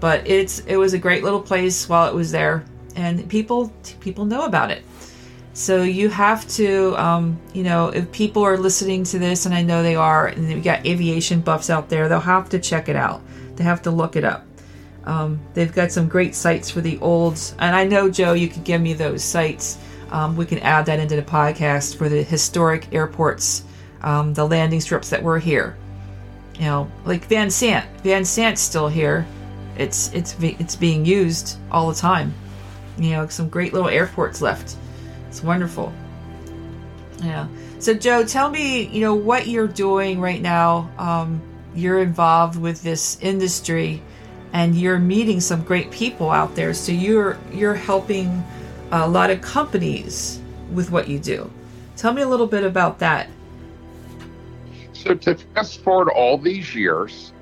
But 0.00 0.26
it's 0.28 0.60
it 0.60 0.76
was 0.76 0.92
a 0.92 0.98
great 0.98 1.24
little 1.24 1.42
place 1.42 1.88
while 1.88 2.08
it 2.08 2.14
was 2.14 2.32
there, 2.32 2.64
and 2.96 3.28
people 3.28 3.72
people 4.00 4.24
know 4.24 4.44
about 4.44 4.70
it. 4.70 4.82
So 5.52 5.82
you 5.82 6.08
have 6.08 6.46
to, 6.50 6.94
um, 6.96 7.38
you 7.52 7.64
know, 7.64 7.88
if 7.88 8.10
people 8.12 8.42
are 8.44 8.56
listening 8.56 9.04
to 9.04 9.18
this, 9.18 9.46
and 9.46 9.54
I 9.54 9.62
know 9.62 9.82
they 9.82 9.96
are, 9.96 10.28
and 10.28 10.46
we 10.48 10.60
got 10.60 10.86
aviation 10.86 11.40
buffs 11.40 11.70
out 11.70 11.88
there, 11.88 12.08
they'll 12.08 12.20
have 12.20 12.48
to 12.50 12.58
check 12.58 12.88
it 12.88 12.96
out. 12.96 13.20
They 13.56 13.64
have 13.64 13.82
to 13.82 13.90
look 13.90 14.16
it 14.16 14.24
up. 14.24 14.46
Um, 15.10 15.40
they've 15.54 15.72
got 15.72 15.90
some 15.90 16.06
great 16.06 16.36
sites 16.36 16.70
for 16.70 16.80
the 16.80 16.96
olds, 17.00 17.56
and 17.58 17.74
I 17.74 17.82
know 17.82 18.08
Joe, 18.08 18.34
you 18.34 18.46
could 18.46 18.62
give 18.62 18.80
me 18.80 18.92
those 18.92 19.24
sites. 19.24 19.76
Um, 20.12 20.36
we 20.36 20.46
can 20.46 20.60
add 20.60 20.86
that 20.86 21.00
into 21.00 21.16
the 21.16 21.22
podcast 21.22 21.96
for 21.96 22.08
the 22.08 22.22
historic 22.22 22.94
airports, 22.94 23.64
um, 24.02 24.34
the 24.34 24.46
landing 24.46 24.80
strips 24.80 25.10
that 25.10 25.20
were 25.20 25.40
here. 25.40 25.76
You 26.54 26.66
know, 26.66 26.92
like 27.04 27.24
Van 27.24 27.50
Sant. 27.50 27.84
Van 28.04 28.24
Sant's 28.24 28.60
still 28.60 28.86
here. 28.86 29.26
It's 29.76 30.12
it's 30.14 30.36
it's 30.40 30.76
being 30.76 31.04
used 31.04 31.58
all 31.72 31.88
the 31.88 31.98
time. 31.98 32.32
You 32.96 33.10
know, 33.10 33.26
some 33.26 33.48
great 33.48 33.72
little 33.72 33.88
airports 33.88 34.40
left. 34.40 34.76
It's 35.28 35.42
wonderful. 35.42 35.92
Yeah. 37.20 37.48
So 37.80 37.94
Joe, 37.94 38.24
tell 38.24 38.48
me, 38.48 38.86
you 38.86 39.00
know, 39.00 39.16
what 39.16 39.48
you're 39.48 39.66
doing 39.66 40.20
right 40.20 40.40
now. 40.40 40.88
Um, 40.98 41.42
you're 41.74 42.00
involved 42.00 42.60
with 42.60 42.80
this 42.84 43.18
industry, 43.20 44.02
and 44.52 44.74
you're 44.74 44.98
meeting 44.98 45.40
some 45.40 45.62
great 45.62 45.90
people 45.90 46.30
out 46.30 46.54
there. 46.54 46.74
So 46.74 46.92
you're 46.92 47.38
you're 47.52 47.74
helping 47.74 48.44
a 48.92 49.08
lot 49.08 49.30
of 49.30 49.40
companies 49.40 50.40
with 50.72 50.90
what 50.90 51.08
you 51.08 51.18
do. 51.18 51.50
Tell 51.96 52.12
me 52.12 52.22
a 52.22 52.28
little 52.28 52.46
bit 52.46 52.64
about 52.64 52.98
that. 53.00 53.28
So 54.92 55.14
to 55.14 55.34
fast 55.34 55.82
forward 55.82 56.10
all 56.10 56.36
these 56.36 56.74
years, 56.74 57.32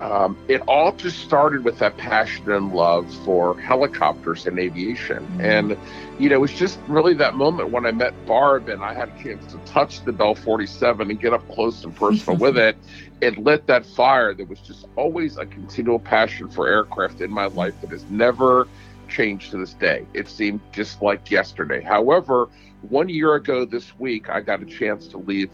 um, 0.00 0.36
it 0.48 0.62
all 0.66 0.92
just 0.92 1.18
started 1.20 1.64
with 1.64 1.78
that 1.78 1.96
passion 1.98 2.50
and 2.50 2.72
love 2.72 3.12
for 3.24 3.58
helicopters 3.60 4.46
and 4.46 4.58
aviation. 4.58 5.26
Mhm. 5.36 5.44
And, 5.44 5.76
you 6.18 6.28
know, 6.30 6.36
it 6.36 6.40
was 6.40 6.52
just 6.52 6.78
really 6.88 7.14
that 7.14 7.34
moment 7.34 7.70
when 7.70 7.84
I 7.86 7.92
met 7.92 8.14
Barb 8.26 8.68
and 8.68 8.82
I 8.82 8.94
had 8.94 9.10
a 9.10 9.22
chance 9.22 9.46
to 9.52 9.58
touch 9.70 10.02
the 10.04 10.12
Bell 10.12 10.34
47 10.34 11.10
and 11.10 11.20
get 11.20 11.32
up 11.34 11.46
close 11.50 11.84
and 11.84 11.94
personal 11.94 12.38
with 12.40 12.56
it. 12.56 12.76
It 13.20 13.38
lit 13.38 13.66
that 13.66 13.84
fire. 13.84 14.34
There 14.34 14.46
was 14.46 14.60
just 14.60 14.86
always 14.96 15.36
a 15.36 15.44
continual 15.44 15.98
passion 15.98 16.48
for 16.48 16.66
aircraft 16.66 17.20
in 17.20 17.30
my 17.30 17.46
life 17.46 17.74
that 17.82 17.90
has 17.90 18.04
never 18.10 18.66
changed 19.08 19.50
to 19.50 19.58
this 19.58 19.74
day. 19.74 20.06
It 20.14 20.28
seemed 20.28 20.60
just 20.72 21.02
like 21.02 21.30
yesterday. 21.30 21.82
However, 21.82 22.48
one 22.82 23.08
year 23.10 23.34
ago 23.34 23.64
this 23.66 23.98
week, 23.98 24.30
I 24.30 24.40
got 24.40 24.62
a 24.62 24.64
chance 24.64 25.06
to 25.08 25.18
leave, 25.18 25.50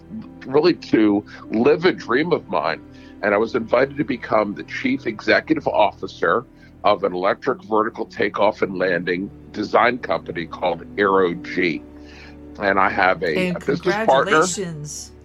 really 0.47 0.75
to 0.75 1.25
live 1.51 1.85
a 1.85 1.93
dream 1.93 2.33
of 2.33 2.49
mine. 2.49 2.81
And 3.23 3.35
I 3.35 3.39
was 3.39 3.55
invited 3.55 3.97
to 3.97 4.05
become 4.05 4.55
the 4.55 4.65
chief 4.65 5.07
executive 5.07 5.67
officer 5.69 6.45
of 6.85 7.03
an 7.05 7.13
electric 7.13 7.63
vertical 7.65 8.07
takeoff 8.07 8.63
and 8.63 8.79
landing 8.79 9.31
design 9.53 9.99
company 9.99 10.47
called 10.47 10.85
Aero 10.99 11.35
G. 11.35 11.83
And 12.61 12.79
I 12.79 12.89
have 12.91 13.23
a, 13.23 13.51
a 13.51 13.59
business 13.61 13.95
partner. 14.07 14.33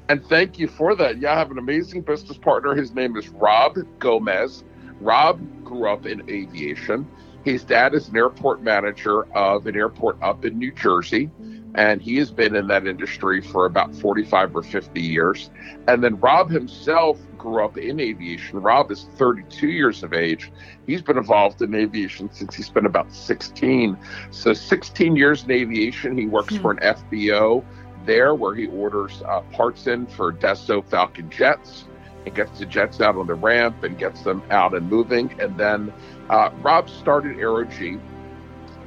And 0.10 0.26
thank 0.26 0.60
you 0.60 0.68
for 0.68 0.96
that. 0.96 1.20
Yeah, 1.20 1.34
I 1.34 1.36
have 1.38 1.52
an 1.52 1.58
amazing 1.58 2.02
business 2.02 2.38
partner. 2.38 2.76
His 2.76 2.94
name 2.94 3.16
is 3.16 3.30
Rob 3.30 3.78
Gomez. 4.00 4.64
Rob 5.00 5.40
grew 5.64 5.88
up 5.88 6.06
in 6.06 6.28
aviation. 6.30 7.08
His 7.46 7.64
dad 7.64 7.94
is 7.94 8.10
an 8.10 8.18
airport 8.18 8.62
manager 8.62 9.24
of 9.36 9.68
an 9.68 9.76
airport 9.76 10.22
up 10.22 10.44
in 10.46 10.58
New 10.60 10.72
Jersey. 10.72 11.30
and 11.76 12.02
he 12.02 12.18
has 12.18 12.32
been 12.32 12.54
in 12.56 12.68
that 12.68 12.86
industry 12.86 13.40
for 13.42 13.66
about 13.66 13.96
45 13.96 14.58
or 14.58 14.64
50 14.64 15.00
years. 15.00 15.50
And 15.88 16.04
then 16.04 16.20
Rob 16.20 16.50
himself 16.50 17.18
grew 17.42 17.64
up 17.64 17.78
in 17.78 18.00
aviation. 18.00 18.62
Rob 18.62 18.92
is 18.92 19.08
32 19.16 19.68
years 19.68 20.04
of 20.04 20.14
age. 20.14 20.52
He's 20.88 21.02
been 21.02 21.18
involved 21.18 21.62
in 21.62 21.74
aviation 21.76 22.32
since 22.32 22.56
he's 22.56 22.70
been 22.70 22.86
about 22.86 23.12
16. 23.14 23.98
So 24.32 24.54
16 24.54 25.16
years 25.16 25.44
in 25.44 25.52
aviation. 25.52 26.18
He 26.18 26.28
works 26.28 26.56
hmm. 26.56 26.62
for 26.62 26.72
an 26.72 26.80
FBO 26.80 27.64
there 28.06 28.36
where 28.36 28.56
he 28.56 28.68
orders 28.68 29.22
uh, 29.28 29.42
parts 29.52 29.88
in 29.88 30.08
for 30.08 30.34
Dassault 30.34 30.90
Falcon 30.90 31.30
jets 31.30 31.86
and 32.26 32.36
gets 32.36 32.60
the 32.60 32.66
jets 32.66 33.02
out 33.02 33.16
on 33.16 33.28
the 33.28 33.34
ramp 33.34 33.84
and 33.84 33.98
gets 33.98 34.22
them 34.22 34.44
out 34.52 34.74
and 34.74 34.90
moving. 34.90 35.40
And 35.40 35.58
then 35.58 35.94
uh, 36.30 36.52
Rob 36.62 36.90
started 36.90 37.38
AeroG 37.38 38.00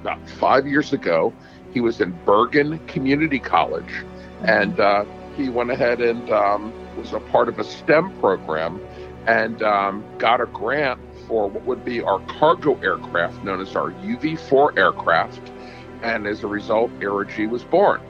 about 0.00 0.28
five 0.30 0.66
years 0.66 0.92
ago 0.92 1.32
he 1.74 1.80
was 1.80 2.00
in 2.00 2.12
Bergen 2.24 2.78
Community 2.86 3.40
College, 3.40 4.04
and 4.44 4.78
uh, 4.78 5.04
he 5.36 5.48
went 5.48 5.72
ahead 5.72 6.00
and 6.00 6.30
um, 6.30 6.72
was 6.96 7.12
a 7.12 7.20
part 7.20 7.48
of 7.48 7.58
a 7.58 7.64
STEM 7.64 8.18
program 8.20 8.80
and 9.26 9.62
um, 9.62 10.04
got 10.18 10.40
a 10.40 10.46
grant 10.46 11.00
for 11.26 11.48
what 11.48 11.64
would 11.64 11.84
be 11.84 12.02
our 12.02 12.20
cargo 12.26 12.78
aircraft, 12.80 13.42
known 13.44 13.60
as 13.60 13.74
our 13.76 13.90
UV 13.92 14.38
4 14.38 14.78
aircraft. 14.78 15.50
And 16.02 16.26
as 16.26 16.44
a 16.44 16.46
result, 16.46 16.90
AeroG 17.00 17.48
was 17.48 17.64
born. 17.64 18.00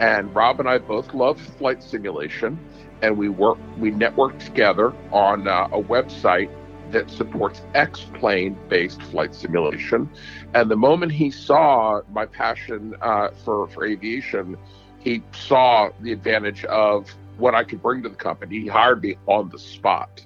And 0.00 0.34
Rob 0.34 0.58
and 0.58 0.68
I 0.68 0.78
both 0.78 1.12
love 1.12 1.40
flight 1.40 1.82
simulation, 1.82 2.58
and 3.02 3.16
we 3.16 3.28
work 3.28 3.58
we 3.78 3.90
network 3.90 4.38
together 4.38 4.92
on 5.12 5.46
uh, 5.46 5.68
a 5.72 5.82
website 5.82 6.50
that 6.90 7.10
supports 7.10 7.62
X 7.74 8.06
plane 8.14 8.56
based 8.68 9.02
flight 9.02 9.34
simulation. 9.34 10.08
And 10.54 10.70
the 10.70 10.76
moment 10.76 11.12
he 11.12 11.30
saw 11.30 12.00
my 12.10 12.26
passion 12.26 12.94
uh, 13.00 13.28
for, 13.44 13.68
for 13.68 13.84
aviation, 13.84 14.56
he 14.98 15.22
saw 15.32 15.90
the 16.00 16.12
advantage 16.12 16.64
of 16.66 17.10
what 17.42 17.54
I 17.54 17.64
could 17.64 17.82
bring 17.82 18.02
to 18.04 18.08
the 18.08 18.14
company. 18.14 18.60
He 18.60 18.68
hired 18.68 19.02
me 19.02 19.16
on 19.26 19.50
the 19.50 19.58
spot. 19.58 20.24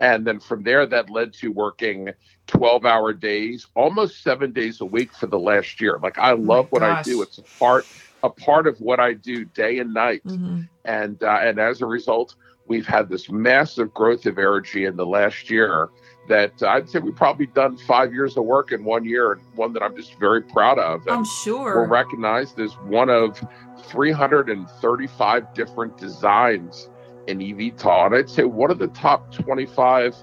And 0.00 0.26
then 0.26 0.40
from 0.40 0.64
there, 0.64 0.86
that 0.86 1.08
led 1.08 1.32
to 1.34 1.52
working 1.52 2.10
12 2.48 2.84
hour 2.84 3.12
days, 3.12 3.66
almost 3.74 4.22
seven 4.22 4.52
days 4.52 4.80
a 4.80 4.84
week 4.84 5.12
for 5.12 5.26
the 5.26 5.38
last 5.38 5.80
year. 5.80 5.98
Like, 6.02 6.18
I 6.18 6.32
love 6.32 6.66
oh 6.66 6.68
what 6.70 6.80
gosh. 6.80 6.98
I 6.98 7.02
do. 7.02 7.22
It's 7.22 7.38
a 7.38 7.42
part, 7.42 7.86
a 8.22 8.30
part 8.30 8.66
of 8.66 8.80
what 8.80 9.00
I 9.00 9.12
do 9.14 9.44
day 9.44 9.78
and 9.78 9.94
night. 9.94 10.22
Mm-hmm. 10.24 10.62
And, 10.84 11.22
uh, 11.22 11.38
and 11.40 11.58
as 11.58 11.80
a 11.80 11.86
result, 11.86 12.34
we've 12.66 12.86
had 12.86 13.08
this 13.08 13.30
massive 13.30 13.94
growth 13.94 14.26
of 14.26 14.36
AeroG 14.36 14.86
in 14.86 14.96
the 14.96 15.06
last 15.06 15.50
year 15.50 15.88
that 16.28 16.62
I'd 16.62 16.88
say 16.88 16.98
we've 16.98 17.16
probably 17.16 17.46
done 17.46 17.76
five 17.78 18.12
years 18.12 18.36
of 18.36 18.44
work 18.44 18.72
in 18.72 18.84
one 18.84 19.04
year 19.04 19.32
and 19.32 19.42
one 19.54 19.72
that 19.72 19.82
I'm 19.82 19.96
just 19.96 20.18
very 20.18 20.42
proud 20.42 20.78
of. 20.78 21.06
And 21.06 21.16
I'm 21.16 21.24
sure. 21.24 21.76
We're 21.76 21.88
recognized 21.88 22.60
as 22.60 22.72
one 22.84 23.08
of 23.08 23.40
335 23.84 25.54
different 25.54 25.96
designs 25.96 26.88
in 27.26 27.38
eVTOL. 27.38 28.06
And 28.06 28.14
I'd 28.14 28.30
say 28.30 28.44
one 28.44 28.70
of 28.70 28.78
the 28.78 28.88
top 28.88 29.32
25 29.32 30.16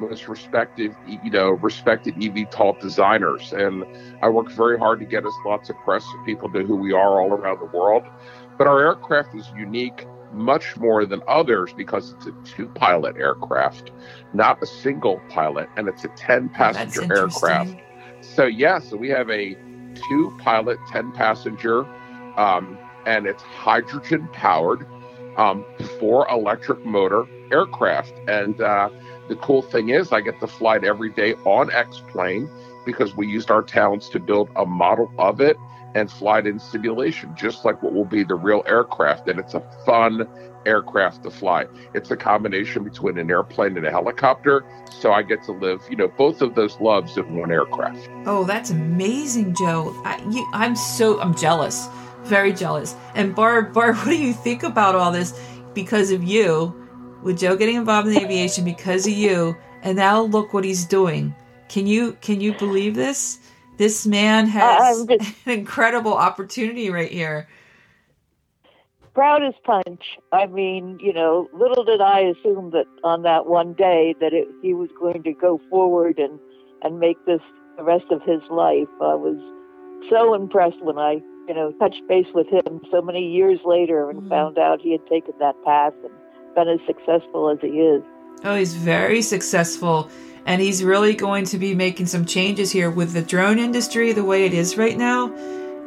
most 0.00 0.28
respected, 0.28 0.96
you 1.06 1.30
know, 1.30 1.50
respected 1.50 2.14
eVTOL 2.16 2.80
designers. 2.80 3.52
And 3.52 3.84
I 4.22 4.28
work 4.28 4.50
very 4.50 4.78
hard 4.78 4.98
to 5.00 5.06
get 5.06 5.26
us 5.26 5.34
lots 5.44 5.68
of 5.70 5.76
press 5.84 6.04
so 6.04 6.24
people 6.24 6.48
know 6.48 6.62
who 6.62 6.76
we 6.76 6.92
are 6.92 7.20
all 7.20 7.32
around 7.32 7.60
the 7.60 7.76
world. 7.76 8.04
But 8.56 8.66
our 8.66 8.80
aircraft 8.80 9.34
is 9.34 9.50
unique 9.56 10.06
much 10.32 10.76
more 10.76 11.04
than 11.04 11.22
others 11.28 11.72
because 11.72 12.12
it's 12.12 12.26
a 12.26 12.32
two 12.44 12.68
pilot 12.68 13.16
aircraft, 13.16 13.90
not 14.32 14.62
a 14.62 14.66
single 14.66 15.20
pilot, 15.28 15.68
and 15.76 15.88
it's 15.88 16.04
a 16.04 16.08
10 16.08 16.48
passenger 16.50 17.02
oh, 17.10 17.22
aircraft. 17.22 17.74
So, 18.20 18.46
yeah, 18.46 18.78
so 18.78 18.96
we 18.96 19.08
have 19.08 19.28
a 19.30 19.56
two 20.08 20.36
pilot, 20.38 20.78
10 20.90 21.12
passenger, 21.12 21.84
um, 22.36 22.78
and 23.06 23.26
it's 23.26 23.42
hydrogen 23.42 24.28
powered, 24.32 24.86
um, 25.36 25.64
four 25.98 26.28
electric 26.30 26.84
motor 26.84 27.26
aircraft. 27.50 28.12
And 28.28 28.60
uh, 28.60 28.90
the 29.28 29.36
cool 29.36 29.62
thing 29.62 29.90
is, 29.90 30.12
I 30.12 30.20
get 30.20 30.40
to 30.40 30.46
fly 30.46 30.76
it 30.76 30.84
every 30.84 31.10
day 31.10 31.34
on 31.44 31.70
X 31.72 32.02
Plane 32.08 32.48
because 32.84 33.14
we 33.16 33.26
used 33.26 33.50
our 33.50 33.62
talents 33.62 34.08
to 34.10 34.18
build 34.18 34.50
a 34.56 34.66
model 34.66 35.12
of 35.18 35.40
it 35.40 35.56
and 35.94 36.10
fly 36.10 36.38
it 36.38 36.46
in 36.46 36.58
simulation, 36.58 37.34
just 37.36 37.64
like 37.64 37.82
what 37.82 37.92
will 37.92 38.04
be 38.04 38.22
the 38.22 38.34
real 38.34 38.62
aircraft. 38.66 39.28
And 39.28 39.38
it's 39.40 39.54
a 39.54 39.60
fun 39.84 40.28
aircraft 40.66 41.22
to 41.24 41.30
fly. 41.30 41.66
It's 41.94 42.10
a 42.10 42.16
combination 42.16 42.84
between 42.84 43.18
an 43.18 43.30
airplane 43.30 43.76
and 43.76 43.86
a 43.86 43.90
helicopter. 43.90 44.64
So 45.00 45.12
I 45.12 45.22
get 45.22 45.42
to 45.44 45.52
live, 45.52 45.82
you 45.90 45.96
know, 45.96 46.08
both 46.08 46.42
of 46.42 46.54
those 46.54 46.78
loves 46.80 47.16
in 47.16 47.36
one 47.36 47.50
aircraft. 47.50 48.08
Oh, 48.26 48.44
that's 48.44 48.70
amazing, 48.70 49.54
Joe. 49.54 49.92
I, 50.04 50.20
I'm 50.52 50.76
so, 50.76 51.20
I'm 51.20 51.34
jealous, 51.34 51.88
very 52.30 52.52
jealous. 52.52 52.94
And 53.14 53.34
Barb, 53.34 53.74
Barb, 53.74 53.96
what 53.98 54.06
do 54.06 54.16
you 54.16 54.32
think 54.32 54.62
about 54.62 54.94
all 54.94 55.12
this? 55.12 55.38
Because 55.74 56.10
of 56.10 56.24
you, 56.24 56.74
with 57.22 57.38
Joe 57.38 57.56
getting 57.56 57.76
involved 57.76 58.08
in 58.08 58.16
aviation 58.16 58.64
because 58.64 59.06
of 59.06 59.12
you, 59.12 59.56
and 59.82 59.96
now 59.96 60.22
look 60.22 60.54
what 60.54 60.64
he's 60.64 60.86
doing. 60.86 61.34
Can 61.68 61.86
you 61.86 62.12
can 62.22 62.40
you 62.40 62.54
believe 62.54 62.94
this? 62.94 63.38
This 63.76 64.06
man 64.06 64.46
has 64.46 65.06
just, 65.06 65.34
an 65.46 65.52
incredible 65.52 66.14
opportunity 66.14 66.90
right 66.90 67.10
here. 67.10 67.48
Proud 69.14 69.42
as 69.42 69.54
punch. 69.64 70.18
I 70.32 70.46
mean, 70.46 70.98
you 71.00 71.12
know, 71.12 71.48
little 71.52 71.84
did 71.84 72.00
I 72.00 72.20
assume 72.20 72.70
that 72.70 72.86
on 73.04 73.22
that 73.22 73.46
one 73.46 73.74
day 73.74 74.14
that 74.20 74.32
it, 74.32 74.48
he 74.62 74.74
was 74.74 74.88
going 74.98 75.22
to 75.22 75.32
go 75.32 75.60
forward 75.70 76.18
and 76.18 76.38
and 76.82 76.98
make 76.98 77.24
this 77.26 77.40
the 77.76 77.84
rest 77.84 78.06
of 78.10 78.22
his 78.22 78.40
life. 78.50 78.88
I 79.00 79.14
was 79.14 79.38
so 80.10 80.34
impressed 80.34 80.82
when 80.82 80.98
I, 80.98 81.20
you 81.50 81.56
know, 81.56 81.72
touched 81.80 82.06
base 82.06 82.28
with 82.32 82.46
him 82.46 82.80
so 82.92 83.02
many 83.02 83.26
years 83.26 83.58
later 83.64 84.08
and 84.08 84.22
mm. 84.22 84.28
found 84.28 84.56
out 84.56 84.80
he 84.80 84.92
had 84.92 85.04
taken 85.08 85.34
that 85.40 85.56
path 85.64 85.92
and 86.04 86.14
been 86.54 86.68
as 86.68 86.78
successful 86.86 87.50
as 87.50 87.58
he 87.60 87.80
is. 87.80 88.04
Oh, 88.44 88.54
he's 88.54 88.74
very 88.74 89.20
successful 89.20 90.08
and 90.46 90.62
he's 90.62 90.84
really 90.84 91.12
going 91.12 91.44
to 91.46 91.58
be 91.58 91.74
making 91.74 92.06
some 92.06 92.24
changes 92.24 92.70
here 92.70 92.88
with 92.88 93.14
the 93.14 93.22
drone 93.22 93.58
industry 93.58 94.12
the 94.12 94.22
way 94.22 94.46
it 94.46 94.54
is 94.54 94.76
right 94.76 94.96
now 94.96 95.34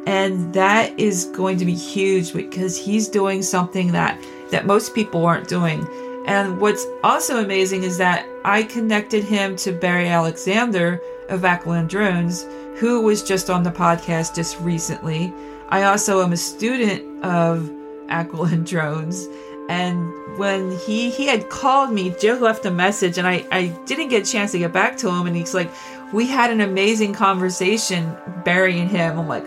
and 0.06 0.52
that 0.52 1.00
is 1.00 1.24
going 1.34 1.56
to 1.56 1.64
be 1.64 1.74
huge 1.74 2.34
because 2.34 2.76
he's 2.76 3.08
doing 3.08 3.40
something 3.40 3.92
that 3.92 4.22
that 4.50 4.66
most 4.66 4.94
people 4.94 5.24
aren't 5.24 5.48
doing 5.48 5.88
and 6.26 6.60
what's 6.60 6.86
also 7.02 7.42
amazing 7.42 7.82
is 7.82 7.96
that 7.96 8.26
i 8.44 8.62
connected 8.62 9.24
him 9.24 9.56
to 9.56 9.72
barry 9.72 10.08
alexander 10.08 11.00
of 11.30 11.44
aquiline 11.44 11.88
drones 11.88 12.46
who 12.76 13.00
was 13.00 13.22
just 13.22 13.50
on 13.50 13.62
the 13.62 13.70
podcast 13.70 14.34
just 14.36 14.60
recently 14.60 15.32
i 15.74 15.82
also 15.82 16.22
am 16.22 16.32
a 16.32 16.36
student 16.36 17.02
of 17.24 17.70
aquiline 18.08 18.64
drones 18.72 19.28
and 19.68 20.12
when 20.38 20.76
he 20.78 21.10
he 21.10 21.26
had 21.26 21.48
called 21.48 21.90
me 21.90 22.14
joe 22.20 22.34
left 22.34 22.64
a 22.66 22.70
message 22.70 23.18
and 23.18 23.26
i 23.26 23.44
i 23.50 23.66
didn't 23.86 24.08
get 24.08 24.26
a 24.28 24.30
chance 24.30 24.52
to 24.52 24.58
get 24.58 24.72
back 24.72 24.96
to 24.96 25.08
him 25.08 25.26
and 25.26 25.36
he's 25.36 25.54
like 25.54 25.70
we 26.12 26.26
had 26.26 26.50
an 26.50 26.60
amazing 26.60 27.12
conversation 27.12 28.16
Barry 28.44 28.78
and 28.78 28.88
him. 28.88 29.18
I'm 29.18 29.28
like 29.28 29.44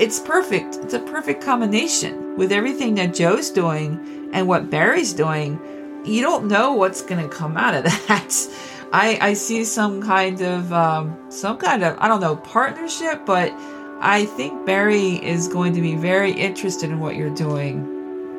it's 0.00 0.20
perfect. 0.20 0.76
It's 0.76 0.94
a 0.94 1.00
perfect 1.00 1.42
combination. 1.42 2.36
With 2.36 2.52
everything 2.52 2.94
that 2.96 3.14
joe's 3.14 3.50
doing 3.50 4.30
and 4.32 4.46
what 4.46 4.70
barry's 4.70 5.12
doing 5.12 5.60
you 6.04 6.22
don't 6.22 6.46
know 6.46 6.72
what's 6.72 7.02
to 7.02 7.28
come 7.28 7.56
out 7.56 7.74
of 7.74 7.84
that. 8.08 8.48
I 8.92 9.18
i 9.20 9.32
see 9.34 9.64
some 9.64 10.02
kind 10.02 10.40
of 10.40 10.72
um 10.72 11.16
some 11.30 11.58
kind 11.58 11.82
of 11.82 11.96
i 11.98 12.08
don't 12.08 12.20
know 12.20 12.36
partnership 12.36 13.24
but 13.26 13.52
i 14.00 14.24
think 14.24 14.66
barry 14.66 15.24
is 15.24 15.48
going 15.48 15.72
to 15.72 15.80
be 15.80 15.94
very 15.94 16.32
interested 16.32 16.90
in 16.90 17.00
what 17.00 17.16
you're 17.16 17.34
doing 17.34 17.94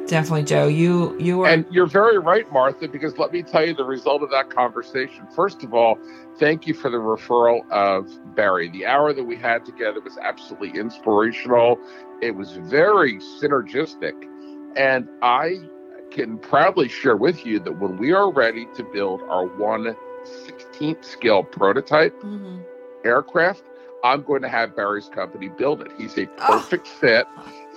Definitely, 0.09 0.45
Joe. 0.45 0.67
You 0.67 1.15
you 1.19 1.43
are, 1.43 1.49
and 1.49 1.65
you're 1.69 1.85
very 1.85 2.17
right, 2.17 2.51
Martha. 2.51 2.87
Because 2.87 3.19
let 3.19 3.31
me 3.31 3.43
tell 3.43 3.63
you 3.63 3.75
the 3.75 3.85
result 3.85 4.23
of 4.23 4.31
that 4.31 4.49
conversation. 4.49 5.27
First 5.35 5.63
of 5.63 5.75
all, 5.75 5.99
thank 6.39 6.65
you 6.65 6.73
for 6.73 6.89
the 6.89 6.97
referral 6.97 7.69
of 7.69 8.09
Barry. 8.35 8.69
The 8.69 8.87
hour 8.87 9.13
that 9.13 9.23
we 9.23 9.35
had 9.35 9.65
together 9.65 10.01
was 10.01 10.17
absolutely 10.17 10.79
inspirational. 10.79 11.77
It 12.23 12.31
was 12.31 12.53
very 12.53 13.17
synergistic, 13.17 14.13
and 14.75 15.07
I 15.21 15.61
can 16.09 16.39
proudly 16.39 16.89
share 16.89 17.15
with 17.15 17.45
you 17.45 17.59
that 17.59 17.73
when 17.73 17.97
we 17.97 18.11
are 18.11 18.31
ready 18.31 18.67
to 18.77 18.83
build 18.83 19.21
our 19.29 19.45
one 19.45 19.95
sixteenth 20.47 21.05
scale 21.05 21.43
prototype 21.43 22.19
mm-hmm. 22.23 22.61
aircraft, 23.05 23.63
I'm 24.03 24.23
going 24.23 24.41
to 24.41 24.49
have 24.49 24.75
Barry's 24.75 25.09
company 25.09 25.49
build 25.49 25.81
it. 25.81 25.91
He's 25.97 26.17
a 26.17 26.25
perfect 26.37 26.87
oh. 26.87 26.99
fit 26.99 27.27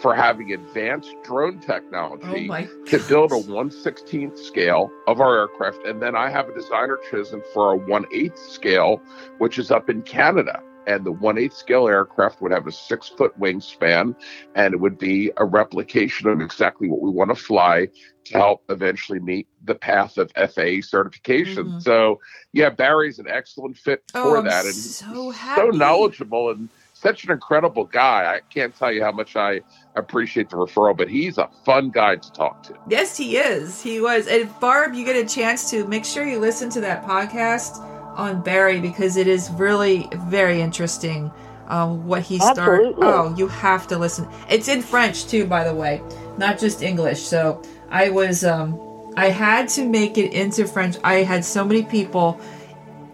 for 0.00 0.14
having 0.14 0.52
advanced 0.52 1.14
drone 1.22 1.60
technology 1.60 2.48
oh 2.50 2.84
to 2.86 2.98
build 3.08 3.32
a 3.32 3.36
116th 3.36 4.38
scale 4.38 4.90
of 5.06 5.20
our 5.20 5.38
aircraft. 5.38 5.86
And 5.86 6.02
then 6.02 6.16
I 6.16 6.28
have 6.30 6.48
a 6.48 6.54
designer 6.54 6.98
chosen 7.10 7.42
for 7.52 7.74
a 7.74 7.76
1 7.76 8.04
8th 8.06 8.38
scale, 8.38 9.00
which 9.38 9.58
is 9.58 9.70
up 9.70 9.88
in 9.88 10.02
Canada. 10.02 10.62
And 10.86 11.04
the 11.04 11.12
1 11.12 11.36
8th 11.36 11.52
scale 11.54 11.88
aircraft 11.88 12.40
would 12.42 12.52
have 12.52 12.66
a 12.66 12.72
six 12.72 13.08
foot 13.08 13.38
wingspan 13.38 14.14
and 14.54 14.74
it 14.74 14.78
would 14.78 14.98
be 14.98 15.30
a 15.36 15.44
replication 15.44 16.28
of 16.28 16.40
exactly 16.40 16.88
what 16.88 17.00
we 17.00 17.10
want 17.10 17.30
to 17.30 17.36
fly 17.36 17.88
to 18.24 18.34
help 18.34 18.62
eventually 18.68 19.18
meet 19.18 19.48
the 19.64 19.74
path 19.74 20.18
of 20.18 20.30
FAA 20.36 20.80
certification. 20.80 21.64
Mm-hmm. 21.64 21.78
So, 21.80 22.20
yeah, 22.52 22.70
Barry's 22.70 23.18
an 23.18 23.26
excellent 23.28 23.76
fit 23.76 24.02
for 24.12 24.38
oh, 24.38 24.42
that. 24.42 24.64
And 24.64 24.74
so, 24.74 25.32
so 25.32 25.66
knowledgeable 25.70 26.50
and 26.50 26.68
such 27.02 27.24
an 27.24 27.32
incredible 27.32 27.84
guy. 27.84 28.32
I 28.32 28.40
can't 28.52 28.74
tell 28.76 28.92
you 28.92 29.02
how 29.02 29.10
much 29.10 29.34
I 29.34 29.60
appreciate 29.96 30.50
the 30.50 30.56
referral, 30.56 30.96
but 30.96 31.08
he's 31.08 31.36
a 31.36 31.50
fun 31.64 31.90
guy 31.90 32.16
to 32.16 32.32
talk 32.32 32.62
to. 32.64 32.74
Yes, 32.88 33.16
he 33.16 33.36
is. 33.36 33.82
He 33.82 34.00
was. 34.00 34.28
And 34.28 34.48
Barb, 34.60 34.94
you 34.94 35.04
get 35.04 35.16
a 35.16 35.28
chance 35.28 35.68
to 35.70 35.86
make 35.88 36.04
sure 36.04 36.24
you 36.24 36.38
listen 36.38 36.70
to 36.70 36.80
that 36.82 37.04
podcast 37.04 37.91
on 38.16 38.42
Barry 38.42 38.80
because 38.80 39.16
it 39.16 39.26
is 39.26 39.50
really 39.52 40.08
very 40.26 40.60
interesting. 40.60 41.30
Um, 41.68 42.06
what 42.06 42.22
he 42.22 42.38
started. 42.38 42.94
Oh, 42.98 43.34
you 43.36 43.48
have 43.48 43.86
to 43.88 43.98
listen. 43.98 44.28
It's 44.50 44.68
in 44.68 44.82
French 44.82 45.26
too, 45.26 45.46
by 45.46 45.64
the 45.64 45.74
way, 45.74 46.02
not 46.36 46.58
just 46.58 46.82
English. 46.82 47.22
So 47.22 47.62
I 47.88 48.10
was, 48.10 48.44
um, 48.44 48.78
I 49.16 49.30
had 49.30 49.68
to 49.70 49.88
make 49.88 50.18
it 50.18 50.32
into 50.32 50.66
French. 50.66 50.96
I 51.02 51.22
had 51.22 51.44
so 51.44 51.64
many 51.64 51.82
people 51.82 52.38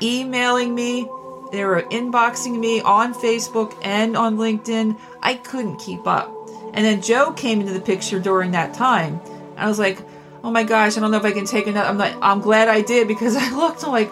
emailing 0.03 0.75
me. 0.75 1.09
They 1.53 1.65
were 1.65 1.83
inboxing 1.83 2.59
me 2.59 2.81
on 2.81 3.15
Facebook 3.15 3.79
and 3.85 4.17
on 4.17 4.37
LinkedIn. 4.37 4.99
I 5.23 5.35
couldn't 5.35 5.79
keep 5.79 6.07
up. 6.07 6.35
And 6.75 6.85
then 6.85 7.01
Joe 7.01 7.33
came 7.33 7.61
into 7.61 7.73
the 7.73 7.81
picture 7.81 8.19
during 8.19 8.51
that 8.53 8.75
time. 8.75 9.21
I 9.57 9.69
was 9.69 9.79
like, 9.79 9.99
oh 10.45 10.51
my 10.51 10.63
gosh, 10.63 10.97
I 10.97 11.01
don't 11.01 11.11
know 11.11 11.17
if 11.17 11.25
I 11.25 11.33
can 11.33 11.47
take 11.47 11.67
another. 11.67 11.89
I'm 11.89 11.99
like, 11.99 12.15
I'm 12.23 12.41
glad 12.41 12.69
I 12.69 12.83
did 12.83 13.09
because 13.09 13.37
I 13.39 13.51
looked 13.57 13.85
I'm 13.85 13.93
like, 13.93 14.11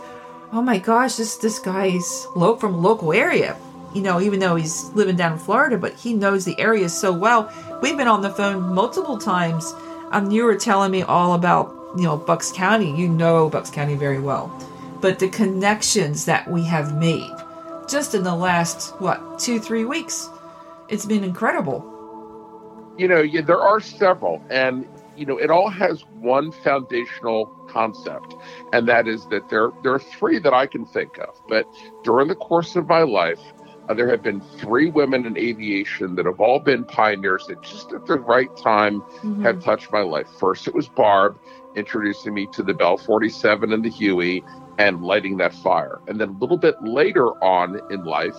oh 0.52 0.62
my 0.62 0.78
gosh, 0.78 1.16
this 1.16 1.36
this 1.36 1.58
guy's 1.58 2.26
lo- 2.34 2.56
from 2.56 2.82
local 2.82 3.12
area. 3.12 3.56
You 3.94 4.02
know, 4.02 4.20
even 4.20 4.40
though 4.40 4.56
he's 4.56 4.84
living 4.90 5.16
down 5.16 5.32
in 5.32 5.38
Florida, 5.38 5.78
but 5.78 5.94
he 5.94 6.12
knows 6.12 6.44
the 6.44 6.58
area 6.60 6.88
so 6.88 7.12
well. 7.12 7.50
We've 7.80 7.96
been 7.96 8.08
on 8.08 8.20
the 8.22 8.30
phone 8.30 8.74
multiple 8.74 9.18
times. 9.18 9.72
Um, 10.10 10.30
you 10.30 10.44
were 10.44 10.56
telling 10.56 10.90
me 10.90 11.02
all 11.02 11.34
about 11.34 11.74
you 11.96 12.04
know 12.04 12.16
Bucks 12.16 12.52
County. 12.52 12.94
You 12.96 13.08
know 13.08 13.48
Bucks 13.48 13.70
County 13.70 13.94
very 13.94 14.20
well, 14.20 14.50
but 15.00 15.18
the 15.18 15.28
connections 15.28 16.24
that 16.26 16.48
we 16.50 16.64
have 16.64 16.96
made 16.96 17.32
just 17.88 18.14
in 18.14 18.22
the 18.22 18.34
last 18.34 18.90
what 19.00 19.38
two 19.38 19.60
three 19.60 19.84
weeks, 19.84 20.28
it's 20.88 21.06
been 21.06 21.24
incredible. 21.24 21.92
You 22.98 23.08
know, 23.08 23.26
there 23.42 23.60
are 23.60 23.80
several, 23.80 24.42
and 24.50 24.86
you 25.16 25.26
know, 25.26 25.38
it 25.38 25.50
all 25.50 25.70
has 25.70 26.02
one 26.20 26.52
foundational 26.52 27.46
concept, 27.68 28.34
and 28.72 28.88
that 28.88 29.08
is 29.08 29.26
that 29.26 29.48
there 29.48 29.70
there 29.82 29.94
are 29.94 29.98
three 29.98 30.38
that 30.40 30.52
I 30.54 30.66
can 30.66 30.84
think 30.84 31.18
of. 31.18 31.34
But 31.48 31.66
during 32.04 32.28
the 32.28 32.34
course 32.34 32.76
of 32.76 32.86
my 32.88 33.02
life, 33.02 33.40
uh, 33.88 33.94
there 33.94 34.08
have 34.08 34.22
been 34.22 34.40
three 34.40 34.90
women 34.90 35.24
in 35.26 35.36
aviation 35.36 36.14
that 36.16 36.26
have 36.26 36.40
all 36.40 36.58
been 36.60 36.84
pioneers 36.84 37.46
that 37.46 37.62
just 37.62 37.92
at 37.92 38.06
the 38.06 38.18
right 38.18 38.54
time 38.56 39.02
Mhm. 39.22 39.42
have 39.42 39.62
touched 39.62 39.92
my 39.92 40.02
life. 40.02 40.28
First, 40.38 40.66
it 40.66 40.74
was 40.74 40.88
Barb 40.88 41.38
introducing 41.76 42.34
me 42.34 42.46
to 42.52 42.62
the 42.62 42.74
Bell 42.74 42.96
47 42.96 43.72
and 43.72 43.84
the 43.84 43.90
Huey 43.90 44.44
and 44.78 45.02
lighting 45.02 45.36
that 45.38 45.54
fire. 45.54 46.00
And 46.08 46.20
then 46.20 46.28
a 46.30 46.32
little 46.32 46.58
bit 46.58 46.74
later 46.82 47.28
on 47.42 47.80
in 47.90 48.04
life, 48.04 48.36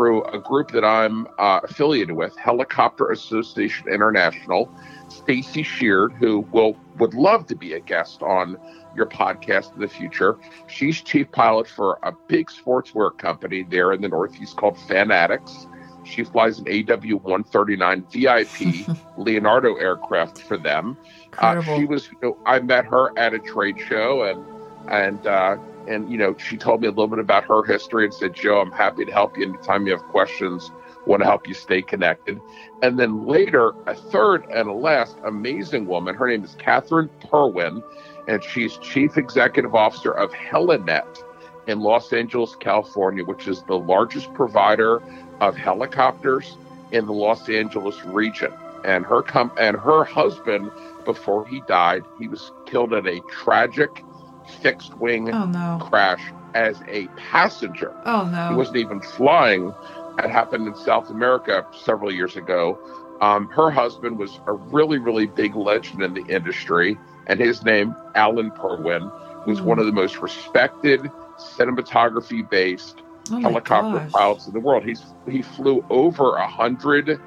through 0.00 0.24
a 0.24 0.38
group 0.38 0.70
that 0.70 0.82
I'm 0.82 1.26
uh, 1.38 1.60
affiliated 1.62 2.16
with, 2.16 2.34
Helicopter 2.38 3.10
Association 3.10 3.86
International, 3.92 4.72
Stacy 5.08 5.62
Sheard, 5.62 6.14
who 6.14 6.40
will 6.52 6.74
would 6.96 7.12
love 7.12 7.46
to 7.48 7.54
be 7.54 7.74
a 7.74 7.80
guest 7.80 8.22
on 8.22 8.56
your 8.96 9.04
podcast 9.04 9.74
in 9.74 9.80
the 9.80 9.88
future. 9.88 10.38
She's 10.68 11.02
chief 11.02 11.30
pilot 11.32 11.68
for 11.68 11.98
a 12.02 12.12
big 12.28 12.46
sportswear 12.46 13.14
company 13.18 13.62
there 13.62 13.92
in 13.92 14.00
the 14.00 14.08
Northeast 14.08 14.56
called 14.56 14.78
Fanatics. 14.78 15.66
She 16.04 16.24
flies 16.24 16.58
an 16.60 16.66
AW 16.66 17.18
139 17.18 18.06
VIP 18.10 18.96
Leonardo 19.18 19.74
aircraft 19.76 20.40
for 20.40 20.56
them. 20.56 20.96
Uh, 21.36 21.60
she 21.60 21.84
was. 21.84 22.08
You 22.10 22.18
know, 22.22 22.38
I 22.46 22.60
met 22.60 22.86
her 22.86 23.12
at 23.18 23.34
a 23.34 23.38
trade 23.38 23.78
show, 23.78 24.22
and 24.22 24.42
and 24.90 25.26
uh, 25.26 25.58
and 25.88 26.10
you 26.10 26.18
know, 26.18 26.36
she 26.36 26.56
told 26.56 26.80
me 26.80 26.86
a 26.86 26.90
little 26.90 27.08
bit 27.08 27.18
about 27.18 27.44
her 27.44 27.62
history 27.64 28.04
and 28.04 28.14
said, 28.14 28.34
"Joe, 28.34 28.60
I'm 28.60 28.72
happy 28.72 29.04
to 29.04 29.12
help 29.12 29.36
you 29.36 29.48
anytime 29.48 29.86
you 29.86 29.92
have 29.92 30.02
questions. 30.04 30.70
Want 31.06 31.22
to 31.22 31.26
help 31.26 31.48
you 31.48 31.54
stay 31.54 31.82
connected." 31.82 32.40
And 32.82 32.98
then 32.98 33.26
later, 33.26 33.72
a 33.86 33.94
third 33.94 34.44
and 34.50 34.68
a 34.68 34.72
last 34.72 35.16
amazing 35.24 35.86
woman. 35.86 36.14
Her 36.14 36.28
name 36.28 36.44
is 36.44 36.56
Kathryn 36.56 37.08
Purwin, 37.22 37.82
and 38.28 38.42
she's 38.42 38.76
chief 38.78 39.16
executive 39.16 39.74
officer 39.74 40.12
of 40.12 40.32
Helinet 40.32 41.24
in 41.66 41.80
Los 41.80 42.12
Angeles, 42.12 42.56
California, 42.56 43.24
which 43.24 43.46
is 43.46 43.62
the 43.62 43.78
largest 43.78 44.32
provider 44.34 45.02
of 45.40 45.56
helicopters 45.56 46.56
in 46.92 47.06
the 47.06 47.12
Los 47.12 47.48
Angeles 47.48 48.04
region. 48.04 48.52
And 48.84 49.04
her 49.04 49.22
com- 49.22 49.52
and 49.58 49.76
her 49.76 50.04
husband, 50.04 50.70
before 51.04 51.46
he 51.46 51.60
died, 51.68 52.02
he 52.18 52.28
was 52.28 52.50
killed 52.66 52.92
in 52.92 53.06
a 53.06 53.20
tragic 53.30 54.02
fixed 54.46 54.94
wing 54.98 55.30
oh 55.32 55.46
no. 55.46 55.78
crash 55.80 56.22
as 56.54 56.80
a 56.88 57.06
passenger. 57.16 57.94
Oh 58.04 58.24
no. 58.26 58.48
He 58.48 58.54
wasn't 58.54 58.78
even 58.78 59.00
flying. 59.00 59.72
That 60.16 60.30
happened 60.30 60.66
in 60.66 60.74
South 60.74 61.10
America 61.10 61.64
several 61.84 62.12
years 62.12 62.36
ago. 62.36 62.78
Um, 63.20 63.48
her 63.48 63.70
husband 63.70 64.18
was 64.18 64.40
a 64.46 64.52
really, 64.52 64.98
really 64.98 65.26
big 65.26 65.54
legend 65.54 66.02
in 66.02 66.14
the 66.14 66.24
industry, 66.26 66.98
and 67.26 67.38
his 67.38 67.62
name, 67.64 67.94
Alan 68.14 68.50
Purwin, 68.50 69.10
was 69.46 69.60
Mhm. 69.60 69.64
one 69.64 69.78
of 69.78 69.86
the 69.86 69.92
most 69.92 70.20
respected 70.20 71.10
cinematography 71.38 72.48
based 72.48 73.02
Oh 73.32 73.38
helicopter 73.40 74.00
gosh. 74.00 74.12
pilots 74.12 74.46
in 74.46 74.52
the 74.52 74.60
world. 74.60 74.82
He's 74.84 75.04
he 75.28 75.42
flew 75.42 75.84
over 75.90 76.36
a 76.36 76.46
hundred 76.46 77.20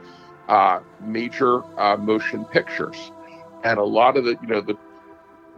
uh, 0.49 0.80
major 0.99 1.62
uh, 1.80 1.95
motion 1.97 2.43
pictures, 2.45 3.12
and 3.63 3.80
a 3.80 3.84
lot 3.84 4.17
of 4.17 4.26
the 4.26 4.36
you 4.41 4.47
know 4.47 4.62
the 4.62 4.76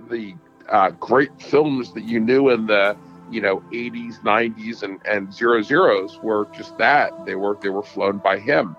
the 0.09 0.35
uh, 0.69 0.91
great 0.91 1.31
films 1.41 1.93
that 1.93 2.03
you 2.03 2.19
knew 2.19 2.49
in 2.49 2.67
the 2.67 2.95
you 3.31 3.41
know 3.41 3.59
80s, 3.71 4.19
90s, 4.21 4.83
and 4.83 4.99
and 5.05 5.33
zero 5.33 5.61
zeros 5.61 6.19
were 6.21 6.47
just 6.55 6.77
that. 6.77 7.11
They 7.25 7.35
were 7.35 7.57
they 7.61 7.69
were 7.69 7.83
flown 7.83 8.17
by 8.19 8.39
him, 8.39 8.75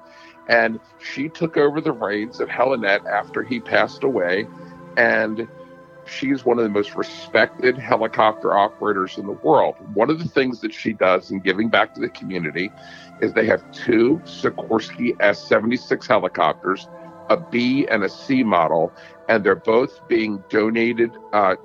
and 0.48 0.80
she 0.98 1.28
took 1.28 1.56
over 1.56 1.80
the 1.80 1.92
reins 1.92 2.40
of 2.40 2.48
Helinet 2.48 3.04
after 3.06 3.42
he 3.42 3.60
passed 3.60 4.04
away, 4.04 4.46
and 4.96 5.48
she's 6.06 6.44
one 6.44 6.58
of 6.58 6.64
the 6.64 6.70
most 6.70 6.94
respected 6.94 7.76
helicopter 7.76 8.56
operators 8.56 9.18
in 9.18 9.26
the 9.26 9.32
world. 9.32 9.74
One 9.94 10.10
of 10.10 10.18
the 10.18 10.28
things 10.28 10.60
that 10.60 10.72
she 10.72 10.92
does 10.92 11.30
in 11.30 11.40
giving 11.40 11.68
back 11.68 11.94
to 11.94 12.00
the 12.00 12.08
community 12.08 12.70
is 13.20 13.32
they 13.32 13.46
have 13.46 13.62
two 13.72 14.20
Sikorsky 14.24 15.16
S-76 15.20 16.06
helicopters, 16.06 16.88
a 17.28 17.36
B 17.36 17.86
and 17.90 18.04
a 18.04 18.08
C 18.08 18.42
model, 18.44 18.92
and 19.28 19.42
they're 19.44 19.56
both 19.56 20.06
being 20.08 20.42
donated 20.48 21.10
uh, 21.32 21.56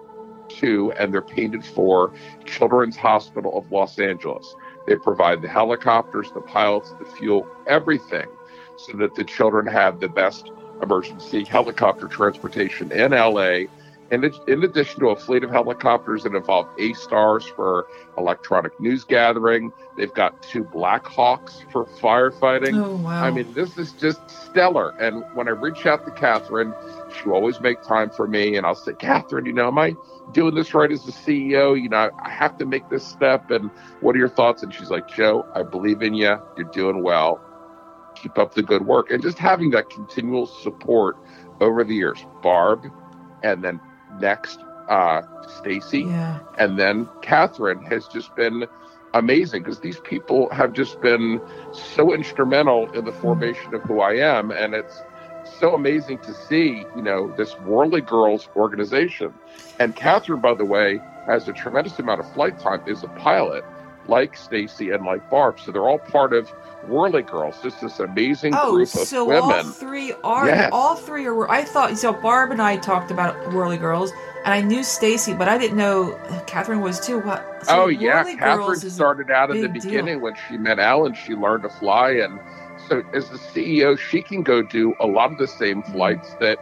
to 0.60 0.92
and 0.94 1.14
they're 1.14 1.22
painted 1.22 1.66
for 1.66 2.14
Children's 2.46 2.98
Hospital 2.98 3.58
of 3.58 3.72
Los 3.72 4.00
Angeles. 4.00 4.56
They 4.88 4.96
provide 4.96 5.42
the 5.42 5.48
helicopters, 5.48 6.32
the 6.32 6.42
pilots, 6.42 6.92
the 7.00 7.06
fuel, 7.06 7.48
everything, 7.68 8.28
so 8.78 8.98
that 8.98 9.16
the 9.16 9.24
children 9.24 9.68
have 9.68 10.00
the 10.00 10.10
best 10.10 10.52
emergency 10.82 11.44
helicopter 11.44 12.08
transportation 12.08 12.92
in 12.92 13.12
LA 13.12 13.66
And 14.12 14.26
in 14.48 14.64
addition 14.64 15.00
to 15.00 15.10
a 15.10 15.16
fleet 15.16 15.44
of 15.46 15.52
helicopters 15.52 16.24
that 16.24 16.36
involve 16.36 16.68
A 16.78 16.92
stars 16.94 17.46
for 17.46 17.88
electronic 18.18 18.78
news 18.78 19.06
gathering, 19.06 19.72
they've 19.96 20.14
got 20.14 20.44
two 20.44 20.66
Black 20.66 21.08
Hawks 21.08 21.64
for 21.72 21.86
firefighting. 21.86 22.76
Oh 22.76 22.98
wow. 22.98 23.24
I 23.24 23.32
mean, 23.32 23.54
this 23.54 23.78
is 23.78 23.94
just 23.94 24.20
stellar. 24.30 24.90
And 25.00 25.24
when 25.34 25.48
I 25.48 25.52
reach 25.52 25.86
out 25.86 26.04
to 26.06 26.12
Kathryn, 26.12 26.76
she'll 27.14 27.34
always 27.34 27.60
make 27.60 27.82
time 27.82 28.10
for 28.10 28.28
me, 28.28 28.56
and 28.56 28.66
I'll 28.66 28.76
say, 28.76 28.94
Kathryn, 28.94 29.46
you 29.46 29.54
know, 29.54 29.68
am 29.68 29.78
I 29.78 29.96
doing 30.32 30.56
this 30.56 30.74
right 30.74 30.92
as 30.92 31.04
the 31.06 31.12
CEO? 31.12 31.80
You 31.82 31.90
know, 31.90 32.10
I 32.24 32.30
have 32.30 32.58
to 32.58 32.66
make 32.66 32.90
this 32.90 33.06
step, 33.06 33.52
and 33.52 33.70
what 34.02 34.16
are 34.16 34.20
your 34.20 34.30
thoughts? 34.30 34.64
And 34.64 34.74
she's 34.74 34.90
like, 34.90 35.08
Joe, 35.08 35.46
I 35.56 35.64
believe 35.64 36.02
in 36.02 36.14
you. 36.14 36.38
You're 36.58 36.70
doing 36.72 37.04
well. 37.04 37.40
Keep 38.16 38.38
up 38.38 38.54
the 38.54 38.64
good 38.64 38.86
work, 38.86 39.10
and 39.10 39.22
just 39.22 39.38
having 39.38 39.72
that 39.72 39.90
continual 39.90 40.46
support 40.46 41.18
over 41.60 41.84
the 41.84 41.96
years. 41.96 42.26
Barb, 42.42 42.86
and 43.44 43.64
then 43.64 43.80
next, 44.20 44.60
uh, 44.90 45.22
Stacy, 45.60 46.02
yeah. 46.02 46.40
and 46.58 46.78
then 46.78 47.06
Kathryn 47.22 47.88
has 47.90 48.08
just 48.08 48.36
been 48.36 48.66
amazing 49.14 49.64
because 49.64 49.80
these 49.80 50.00
people 50.00 50.50
have 50.52 50.74
just 50.74 51.02
been 51.02 51.42
so 51.72 52.14
instrumental 52.14 52.90
in 52.92 53.06
the 53.06 53.12
formation 53.12 53.74
of 53.74 53.82
who 53.84 54.02
I 54.02 54.14
am, 54.14 54.52
and 54.52 54.74
it's 54.74 55.02
so 55.62 55.76
amazing 55.76 56.18
to 56.18 56.34
see, 56.34 56.86
you 56.96 57.04
know, 57.04 57.34
this 57.38 57.54
Whirly 57.54 58.02
Girls 58.02 58.50
organization. 58.56 59.34
And 59.80 59.96
Kathryn, 59.96 60.42
by 60.42 60.56
the 60.56 60.66
way, 60.66 61.00
has 61.28 61.48
a 61.48 61.54
tremendous 61.54 62.00
amount 62.00 62.20
of 62.20 62.34
flight 62.34 62.60
time, 62.60 62.82
is 62.88 63.04
a 63.04 63.08
pilot, 63.10 63.64
like 64.08 64.36
Stacy 64.36 64.90
and 64.90 65.06
like 65.06 65.30
Barb. 65.30 65.60
So 65.60 65.72
they're 65.72 65.88
all 65.88 66.00
part 66.00 66.34
of 66.34 66.50
Whirly 66.88 67.22
Girls, 67.22 67.56
just 67.62 67.80
this 67.80 68.00
amazing 68.00 68.56
Oh, 68.58 68.72
group 68.72 68.96
of 68.96 69.08
so 69.08 69.32
all 69.32 69.64
three 69.64 70.14
are 70.24 70.48
Yes. 70.48 70.70
all 70.74 70.96
three 70.96 71.28
are. 71.28 71.50
I 71.50 71.64
thought 71.64 71.96
so. 71.96 72.12
Barb 72.12 72.52
and 72.52 72.62
I 72.62 72.78
talked 72.78 73.12
about 73.12 73.36
Whirly 73.54 73.78
Girls, 73.78 74.12
and 74.44 74.54
I 74.56 74.62
knew 74.62 74.84
Stacy, 74.84 75.36
but 75.36 75.48
I 75.48 75.60
didn't 75.60 75.78
know 75.78 76.20
Kathryn 76.48 76.82
was 76.82 77.00
too. 77.00 77.20
What? 77.20 77.46
so 77.68 77.84
oh 77.84 77.88
yeah, 77.88 78.24
Whirly 78.24 78.36
Kathryn 78.38 78.92
started 78.92 79.30
out 79.30 79.52
in 79.52 79.62
the 79.62 79.68
big 79.68 79.82
deal. 79.84 79.92
beginning 79.92 80.22
when 80.22 80.34
she 80.48 80.58
met 80.58 80.80
Alan. 80.80 81.14
She 81.14 81.34
learned 81.36 81.62
to 81.64 81.70
fly, 81.70 82.14
and 82.14 82.40
so 82.92 83.02
as 83.14 83.30
the 83.30 83.38
CEO, 83.38 83.98
she 83.98 84.22
can 84.22 84.44
go 84.44 84.62
do 84.62 84.94
a 85.00 85.08
lot 85.08 85.32
of 85.32 85.38
the 85.38 85.48
same 85.48 85.82
Mm-hmm. 85.82 85.94
flights 85.94 86.34
that 86.42 86.58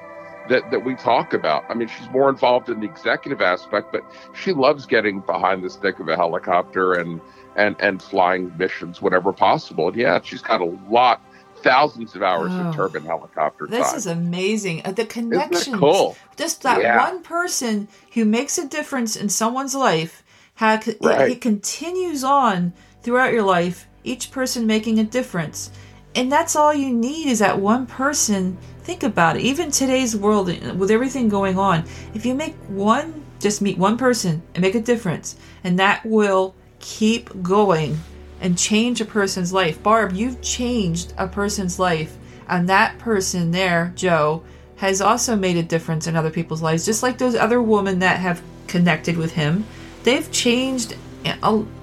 that, 0.50 0.70
that 0.72 0.84
we 0.84 0.96
talk 0.96 1.34
about. 1.36 1.64
I 1.70 1.76
mean, 1.76 1.88
she's 1.88 2.10
more 2.10 2.28
involved 2.30 2.70
in 2.70 2.80
the 2.80 2.86
executive 2.88 3.40
aspect, 3.42 3.92
but 3.92 4.04
she 4.34 4.52
loves 4.52 4.88
getting 4.88 5.20
behind 5.22 5.64
the 5.64 5.70
stick 5.70 6.00
of 6.00 6.08
a 6.08 6.16
helicopter 6.16 6.94
and 6.94 7.20
and 7.56 7.76
and 7.80 8.02
flying 8.02 8.56
missions 8.58 9.02
whenever 9.02 9.34
possible. 9.34 9.88
And 9.88 9.98
yeah, 9.98 10.22
she's 10.24 10.42
got 10.42 10.62
a 10.62 10.66
lot, 10.90 11.20
thousands 11.58 12.16
of 12.16 12.22
hours 12.22 12.52
Oh. 12.56 12.66
of 12.68 12.76
turbine 12.76 13.06
helicopter 13.06 13.66
This 13.68 13.88
time. 13.90 13.98
is 13.98 14.06
amazing. 14.08 14.82
Uh, 14.86 14.92
The 14.92 15.06
connections. 15.06 15.78
cool? 15.78 16.16
Just 16.38 16.62
that 16.64 16.80
Yeah. 16.82 16.98
one 16.98 17.22
person 17.24 17.88
who 18.14 18.24
makes 18.26 18.58
a 18.60 18.68
difference 18.68 19.16
in 19.16 19.30
someone's 19.30 19.74
life, 19.76 20.24
it, 20.62 20.98
Right. 21.02 21.32
it 21.32 21.42
continues 21.42 22.24
on 22.24 22.74
throughout 23.04 23.34
your 23.34 23.44
life, 23.44 23.88
each 24.04 24.32
person 24.32 24.66
making 24.68 25.00
a 25.00 25.04
difference. 25.04 25.72
And 26.16 26.32
that's 26.32 26.56
all 26.56 26.74
you 26.74 26.94
need 26.94 27.28
is 27.28 27.40
that 27.40 27.60
one 27.60 27.86
person. 27.86 28.58
Think 28.84 29.04
about 29.04 29.38
it. 29.38 29.44
Even 29.44 29.70
today's 29.70 30.16
world, 30.16 30.48
with 30.48 30.90
everything 30.90 31.30
going 31.30 31.60
on, 31.60 31.84
if 32.14 32.26
you 32.26 32.34
make 32.34 32.56
one, 32.68 33.24
just 33.40 33.62
meet 33.62 33.78
one 33.78 33.98
person 33.98 34.42
and 34.54 34.62
make 34.62 34.76
a 34.76 34.82
difference, 34.82 35.36
and 35.64 35.78
that 35.80 36.06
will 36.06 36.56
keep 36.80 37.42
going 37.44 37.98
and 38.42 38.58
change 38.58 39.00
a 39.00 39.06
person's 39.06 39.54
life. 39.54 39.82
Barb, 39.84 40.14
you've 40.14 40.42
changed 40.42 41.14
a 41.18 41.28
person's 41.28 41.78
life, 41.78 42.18
and 42.48 42.68
that 42.68 42.98
person 42.98 43.52
there, 43.52 43.94
Joe, 43.96 44.44
has 44.78 45.02
also 45.02 45.36
made 45.36 45.58
a 45.58 45.64
difference 45.64 46.08
in 46.08 46.16
other 46.16 46.32
people's 46.32 46.62
lives, 46.62 46.86
just 46.86 47.04
like 47.04 47.18
those 47.18 47.36
other 47.36 47.62
women 47.62 48.00
that 48.00 48.20
have 48.20 48.42
connected 48.68 49.16
with 49.18 49.34
him. 49.34 49.66
They've 50.04 50.32
changed 50.32 50.96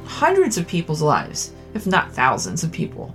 hundreds 0.07 0.59
of 0.59 0.67
people's 0.67 1.03
lives, 1.03 1.53
if 1.75 1.87
not 1.87 2.13
thousands 2.13 2.65
of 2.65 2.73
people. 2.73 3.15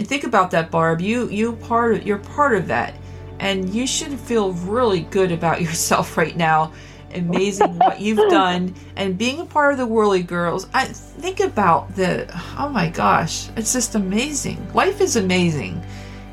And 0.00 0.08
think 0.08 0.24
about 0.24 0.50
that, 0.52 0.70
Barb. 0.70 1.02
You 1.02 1.28
you 1.28 1.52
part 1.56 1.94
of, 1.94 2.06
you're 2.06 2.16
part 2.16 2.56
of 2.56 2.68
that, 2.68 2.94
and 3.38 3.68
you 3.68 3.86
should 3.86 4.18
feel 4.18 4.54
really 4.54 5.00
good 5.00 5.30
about 5.30 5.60
yourself 5.66 6.16
right 6.16 6.34
now. 6.34 6.72
Amazing 7.12 7.76
what 7.76 8.00
you've 8.00 8.16
done, 8.30 8.74
and 8.96 9.18
being 9.18 9.40
a 9.40 9.44
part 9.44 9.72
of 9.72 9.78
the 9.78 9.84
Whirly 9.84 10.22
Girls. 10.22 10.68
I 10.72 10.86
think 10.86 11.40
about 11.40 11.94
the. 11.96 12.26
Oh 12.58 12.70
my 12.70 12.88
gosh, 12.88 13.50
it's 13.58 13.74
just 13.74 13.94
amazing. 13.94 14.72
Life 14.72 15.02
is 15.02 15.16
amazing, 15.16 15.84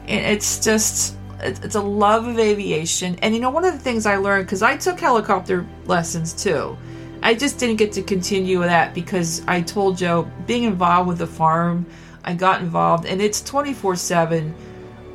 and 0.08 0.26
it's 0.34 0.64
just 0.64 1.18
it's 1.42 1.60
it's 1.60 1.76
a 1.76 1.82
love 1.82 2.26
of 2.26 2.40
aviation. 2.40 3.18
And 3.22 3.36
you 3.36 3.42
know, 3.42 3.50
one 3.50 3.66
of 3.66 3.74
the 3.74 3.80
things 3.80 4.06
I 4.06 4.16
learned 4.16 4.46
because 4.46 4.62
I 4.62 4.78
took 4.78 4.98
helicopter 4.98 5.68
lessons 5.88 6.32
too. 6.32 6.78
I 7.22 7.34
just 7.34 7.60
didn't 7.60 7.76
get 7.76 7.92
to 7.94 8.02
continue 8.02 8.60
with 8.60 8.70
that 8.70 8.94
because 8.94 9.46
I 9.46 9.60
told 9.60 9.98
Joe 9.98 10.32
being 10.46 10.64
involved 10.64 11.10
with 11.10 11.18
the 11.18 11.28
farm, 11.28 11.86
I 12.28 12.34
got 12.34 12.60
involved 12.60 13.06
and 13.06 13.22
it's 13.22 13.42
24 13.42 13.96
7. 13.96 14.54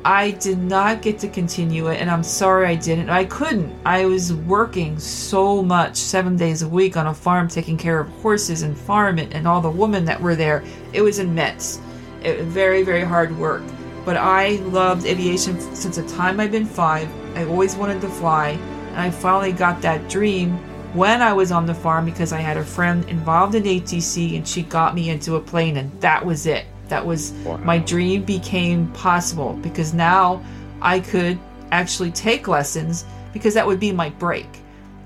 I 0.03 0.31
did 0.31 0.57
not 0.57 1.03
get 1.03 1.19
to 1.19 1.27
continue 1.27 1.89
it 1.89 2.01
and 2.01 2.09
I'm 2.09 2.23
sorry 2.23 2.65
I 2.65 2.73
didn't. 2.73 3.11
I 3.11 3.25
couldn't. 3.25 3.71
I 3.85 4.07
was 4.07 4.33
working 4.33 4.97
so 4.97 5.61
much, 5.61 5.95
seven 5.95 6.35
days 6.35 6.63
a 6.63 6.67
week 6.67 6.97
on 6.97 7.05
a 7.05 7.13
farm, 7.13 7.47
taking 7.47 7.77
care 7.77 7.99
of 7.99 8.09
horses 8.23 8.63
and 8.63 8.75
farm 8.75 9.19
and 9.19 9.47
all 9.47 9.61
the 9.61 9.69
women 9.69 10.05
that 10.05 10.19
were 10.19 10.35
there. 10.35 10.63
It 10.91 11.03
was 11.03 11.19
immense. 11.19 11.79
It 12.23 12.39
was 12.39 12.47
very, 12.47 12.81
very 12.81 13.03
hard 13.03 13.37
work. 13.37 13.61
But 14.05 14.17
I 14.17 14.55
loved 14.71 15.05
aviation 15.05 15.61
since 15.75 15.97
the 15.97 16.07
time 16.07 16.39
I've 16.39 16.51
been 16.51 16.65
five. 16.65 17.07
I 17.37 17.45
always 17.45 17.75
wanted 17.75 18.01
to 18.01 18.09
fly 18.09 18.57
and 18.89 18.99
I 18.99 19.11
finally 19.11 19.51
got 19.51 19.83
that 19.83 20.09
dream 20.09 20.57
when 20.95 21.21
I 21.21 21.31
was 21.31 21.51
on 21.51 21.67
the 21.67 21.75
farm 21.75 22.05
because 22.05 22.33
I 22.33 22.39
had 22.39 22.57
a 22.57 22.65
friend 22.65 23.07
involved 23.07 23.53
in 23.53 23.63
ATC 23.63 24.35
and 24.35 24.47
she 24.47 24.63
got 24.63 24.95
me 24.95 25.11
into 25.11 25.35
a 25.35 25.39
plane 25.39 25.77
and 25.77 25.91
that 26.01 26.25
was 26.25 26.47
it. 26.47 26.65
That 26.89 27.05
was 27.05 27.31
Wow. 27.45 27.57
my 27.57 27.77
dream 27.77 28.23
became 28.23 28.87
possible 28.87 29.53
because 29.61 29.93
now 29.93 30.41
I 30.81 30.99
could 30.99 31.39
actually 31.71 32.11
take 32.11 32.47
lessons 32.47 33.05
because 33.33 33.53
that 33.55 33.65
would 33.65 33.79
be 33.79 33.91
my 33.91 34.09
break. 34.09 34.47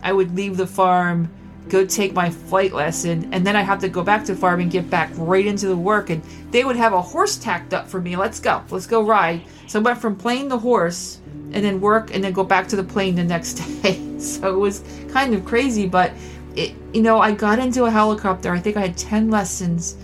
I 0.03 0.11
would 0.11 0.35
leave 0.35 0.57
the 0.57 0.67
farm, 0.67 1.29
go 1.69 1.85
take 1.85 2.13
my 2.13 2.29
flight 2.29 2.73
lesson, 2.73 3.29
and 3.31 3.45
then 3.45 3.55
I 3.55 3.61
have 3.61 3.79
to 3.79 3.89
go 3.89 4.03
back 4.03 4.25
to 4.25 4.33
the 4.33 4.39
farm 4.39 4.59
and 4.59 4.71
get 4.71 4.89
back 4.89 5.09
right 5.15 5.45
into 5.45 5.67
the 5.67 5.75
work. 5.77 6.09
And 6.09 6.21
they 6.51 6.63
would 6.63 6.75
have 6.75 6.93
a 6.93 7.01
horse 7.01 7.37
tacked 7.37 7.73
up 7.73 7.87
for 7.87 8.01
me. 8.01 8.15
Let's 8.15 8.39
go, 8.39 8.63
let's 8.69 8.87
go 8.87 9.01
ride. 9.03 9.41
So 9.67 9.79
I 9.79 9.83
went 9.83 9.99
from 9.99 10.15
plane 10.15 10.49
to 10.49 10.57
horse 10.57 11.19
and 11.51 11.63
then 11.63 11.79
work 11.79 12.13
and 12.13 12.23
then 12.23 12.33
go 12.33 12.43
back 12.43 12.67
to 12.69 12.75
the 12.75 12.83
plane 12.83 13.15
the 13.15 13.23
next 13.23 13.53
day. 13.83 14.01
So 14.19 14.53
it 14.53 14.57
was 14.57 14.83
kind 15.09 15.33
of 15.33 15.45
crazy, 15.45 15.87
but 15.87 16.11
it, 16.55 16.73
you 16.93 17.01
know, 17.01 17.19
I 17.19 17.31
got 17.33 17.59
into 17.59 17.85
a 17.85 17.91
helicopter. 17.91 18.51
I 18.51 18.59
think 18.59 18.77
I 18.77 18.81
had 18.81 18.97
10 18.97 19.29
lessons. 19.29 19.95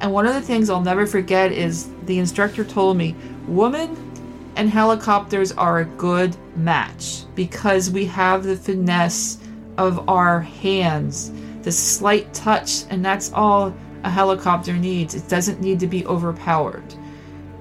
And 0.00 0.12
one 0.12 0.26
of 0.26 0.34
the 0.34 0.40
things 0.40 0.70
I'll 0.70 0.80
never 0.80 1.06
forget 1.06 1.52
is 1.52 1.90
the 2.06 2.18
instructor 2.18 2.64
told 2.64 2.96
me, 2.96 3.14
Woman 3.46 3.96
and 4.56 4.68
helicopters 4.68 5.52
are 5.52 5.80
a 5.80 5.84
good 5.84 6.36
match 6.56 7.24
because 7.34 7.90
we 7.90 8.06
have 8.06 8.42
the 8.44 8.56
finesse 8.56 9.38
of 9.78 10.08
our 10.08 10.40
hands, 10.40 11.32
the 11.62 11.72
slight 11.72 12.32
touch, 12.34 12.84
and 12.90 13.04
that's 13.04 13.32
all 13.32 13.74
a 14.04 14.10
helicopter 14.10 14.72
needs. 14.72 15.14
It 15.14 15.28
doesn't 15.28 15.60
need 15.60 15.80
to 15.80 15.86
be 15.86 16.06
overpowered. 16.06 16.94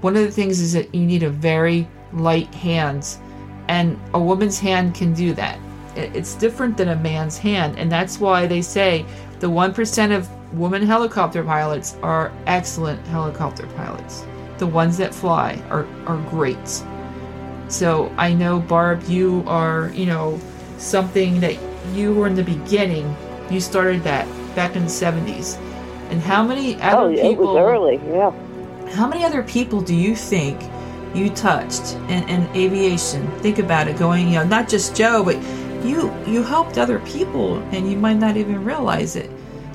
One 0.02 0.16
of 0.16 0.24
the 0.24 0.32
things 0.32 0.60
is 0.60 0.74
that 0.74 0.94
you 0.96 1.06
need 1.06 1.24
a 1.24 1.30
very 1.30 1.88
light 2.14 2.54
hands, 2.56 3.20
and 3.68 4.00
a 4.14 4.20
woman's 4.20 4.60
hand 4.60 4.96
can 4.96 5.14
do 5.14 5.34
that. 5.34 5.60
It's 5.96 6.36
different 6.36 6.78
than 6.78 6.90
a 6.90 6.96
man's 6.96 7.38
hand, 7.38 7.78
and 7.78 7.92
that's 7.92 8.20
why 8.20 8.48
they 8.48 8.62
say 8.62 9.06
the 9.40 9.48
1% 9.48 10.16
of 10.16 10.30
women 10.54 10.84
helicopter 10.84 11.44
pilots 11.44 11.98
are 12.02 12.32
excellent 12.48 13.06
helicopter 13.08 13.68
pilots. 13.68 14.26
The 14.58 14.68
ones 14.68 14.98
that 14.98 15.14
fly 15.14 15.62
are, 15.70 15.88
are 16.06 16.18
great. 16.30 16.84
So 17.68 18.14
I 18.18 18.34
know, 18.34 18.60
Barb, 18.60 19.04
you 19.04 19.44
are, 19.48 19.92
you 19.94 20.06
know, 20.06 20.42
something 20.78 21.40
that 21.42 21.58
you 21.94 22.14
were 22.14 22.28
in 22.28 22.36
the 22.36 22.44
beginning. 22.44 23.16
You 23.50 23.60
started 23.62 24.04
that 24.04 24.28
back 24.56 24.76
in 24.76 24.84
the 24.84 24.90
70s. 24.90 25.58
And 26.10 26.22
how 26.22 26.44
many 26.44 26.82
other 26.82 27.06
Oh, 27.06 27.10
it 27.10 27.38
was 27.38 27.56
early, 27.56 28.02
yeah. 28.08 28.32
how 28.92 29.08
many 29.08 29.24
other 29.24 29.44
people 29.44 29.82
do 29.82 29.96
you 29.96 30.16
think 30.16 30.60
you 31.14 31.30
touched 31.30 31.96
in, 32.10 32.28
in 32.30 32.48
aviation? 32.56 33.28
Think 33.42 33.60
about 33.60 33.88
it, 33.88 33.98
going, 33.98 34.28
you 34.28 34.36
know, 34.36 34.46
not 34.46 34.68
just 34.68 34.96
Joe, 34.96 35.24
but 35.24 35.38
you 35.84 36.12
you 36.26 36.44
helped 36.44 36.78
other 36.78 37.00
people 37.00 37.58
and 37.72 37.90
you 37.90 37.98
might 37.98 38.18
not 38.18 38.38
even 38.38 38.64
realize 38.66 39.16
it. 39.16 39.30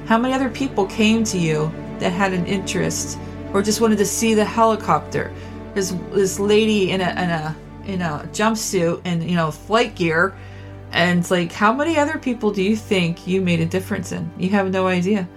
How 0.06 0.18
many 0.18 0.34
other 0.34 0.50
people 0.50 0.86
came 0.86 1.24
to 1.24 1.38
you 1.38 1.72
that 1.98 2.10
had 2.10 2.32
an 2.32 2.46
interest 2.46 3.18
or 3.52 3.62
just 3.62 3.80
wanted 3.80 3.98
to 3.98 4.06
see 4.06 4.34
the 4.34 4.44
helicopter? 4.44 5.32
This 5.74 5.94
this 6.12 6.38
lady 6.38 6.90
in 6.90 7.00
a 7.00 7.10
in 7.10 7.30
a 7.30 7.56
in 7.86 8.02
a 8.02 8.28
jumpsuit 8.32 9.00
and 9.04 9.28
you 9.28 9.36
know 9.36 9.50
flight 9.50 9.94
gear 9.94 10.34
and 10.92 11.20
it's 11.20 11.30
like 11.30 11.52
how 11.52 11.72
many 11.72 11.98
other 11.98 12.18
people 12.18 12.52
do 12.52 12.62
you 12.62 12.76
think 12.76 13.26
you 13.26 13.40
made 13.40 13.60
a 13.60 13.66
difference 13.66 14.12
in? 14.12 14.30
You 14.38 14.50
have 14.50 14.70
no 14.70 14.86
idea. 14.86 15.28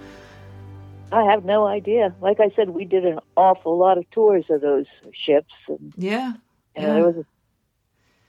I 1.10 1.24
have 1.24 1.44
no 1.44 1.66
idea. 1.66 2.14
Like 2.20 2.38
I 2.38 2.50
said, 2.54 2.70
we 2.70 2.84
did 2.84 3.04
an 3.04 3.18
awful 3.36 3.78
lot 3.78 3.98
of 3.98 4.08
tours 4.10 4.44
of 4.50 4.60
those 4.60 4.86
ships, 5.12 5.52
and 5.66 5.92
Yeah. 5.96 6.34
know, 6.76 6.94
there 6.94 7.04
was 7.04 7.24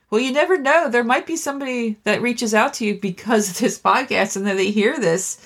Well, 0.10 0.21
you 0.21 0.32
never 0.32 0.58
know. 0.58 0.89
There 0.89 1.04
might 1.04 1.28
be 1.28 1.36
somebody 1.36 1.97
that 2.04 2.21
reaches 2.21 2.56
out 2.56 2.73
to 2.75 2.86
you 2.86 2.99
because 2.99 3.49
of 3.49 3.58
this 3.60 3.80
podcast 3.80 4.36
and 4.36 4.47
then 4.47 4.58
they 4.58 4.71
hear 4.71 4.97
this. 4.97 5.38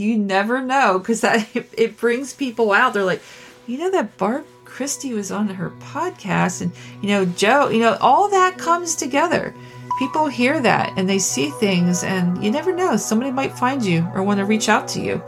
You 0.00 0.16
never 0.16 0.62
know 0.62 0.98
because 0.98 1.20
that 1.20 1.48
it, 1.54 1.68
it 1.76 1.96
brings 1.98 2.32
people 2.32 2.72
out. 2.72 2.94
They're 2.94 3.04
like, 3.04 3.22
you 3.66 3.78
know, 3.78 3.90
that 3.90 4.16
Barb 4.16 4.46
Christie 4.64 5.12
was 5.12 5.30
on 5.30 5.48
her 5.48 5.70
podcast, 5.70 6.62
and 6.62 6.72
you 7.02 7.08
know, 7.08 7.24
Joe, 7.26 7.68
you 7.68 7.80
know, 7.80 7.96
all 8.00 8.30
that 8.30 8.56
comes 8.56 8.96
together. 8.96 9.54
People 9.98 10.28
hear 10.28 10.58
that 10.60 10.94
and 10.96 11.06
they 11.06 11.18
see 11.18 11.50
things, 11.50 12.02
and 12.02 12.42
you 12.42 12.50
never 12.50 12.74
know. 12.74 12.96
Somebody 12.96 13.30
might 13.30 13.58
find 13.58 13.84
you 13.84 14.08
or 14.14 14.22
want 14.22 14.38
to 14.38 14.46
reach 14.46 14.70
out 14.70 14.88
to 14.88 15.00
you. 15.00 15.22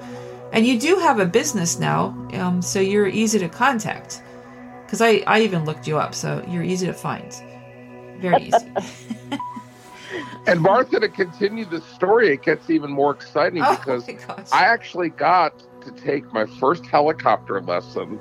And 0.53 0.67
you 0.67 0.79
do 0.79 0.97
have 0.97 1.19
a 1.19 1.27
business 1.27 1.79
now, 1.79 2.07
um, 2.35 2.63
so 2.63 2.81
you're 2.81 3.07
easy 3.07 3.39
to 3.39 3.49
contact. 3.49 4.23
Because 4.85 5.01
I, 5.03 5.23
I 5.27 5.41
even 5.43 5.65
looked 5.65 5.87
you 5.87 5.99
up, 5.99 6.15
so 6.15 6.45
you're 6.49 6.63
easy 6.63 6.87
to 6.87 6.95
find. 6.95 7.33
Very 8.19 8.45
easy. 8.45 8.73
And 10.47 10.61
Martha, 10.61 11.01
to 11.01 11.09
continue 11.09 11.65
the 11.65 11.81
story, 11.81 12.33
it 12.33 12.43
gets 12.43 12.71
even 12.71 12.91
more 12.91 13.13
exciting 13.13 13.63
Oh 13.67 13.77
because. 13.77 14.09
I 14.53 14.65
actually 14.65 15.11
got 15.11 15.63
to 15.83 15.91
take 15.93 16.33
my 16.33 16.47
first 16.47 16.87
helicopter 16.87 17.61
lesson 17.61 18.21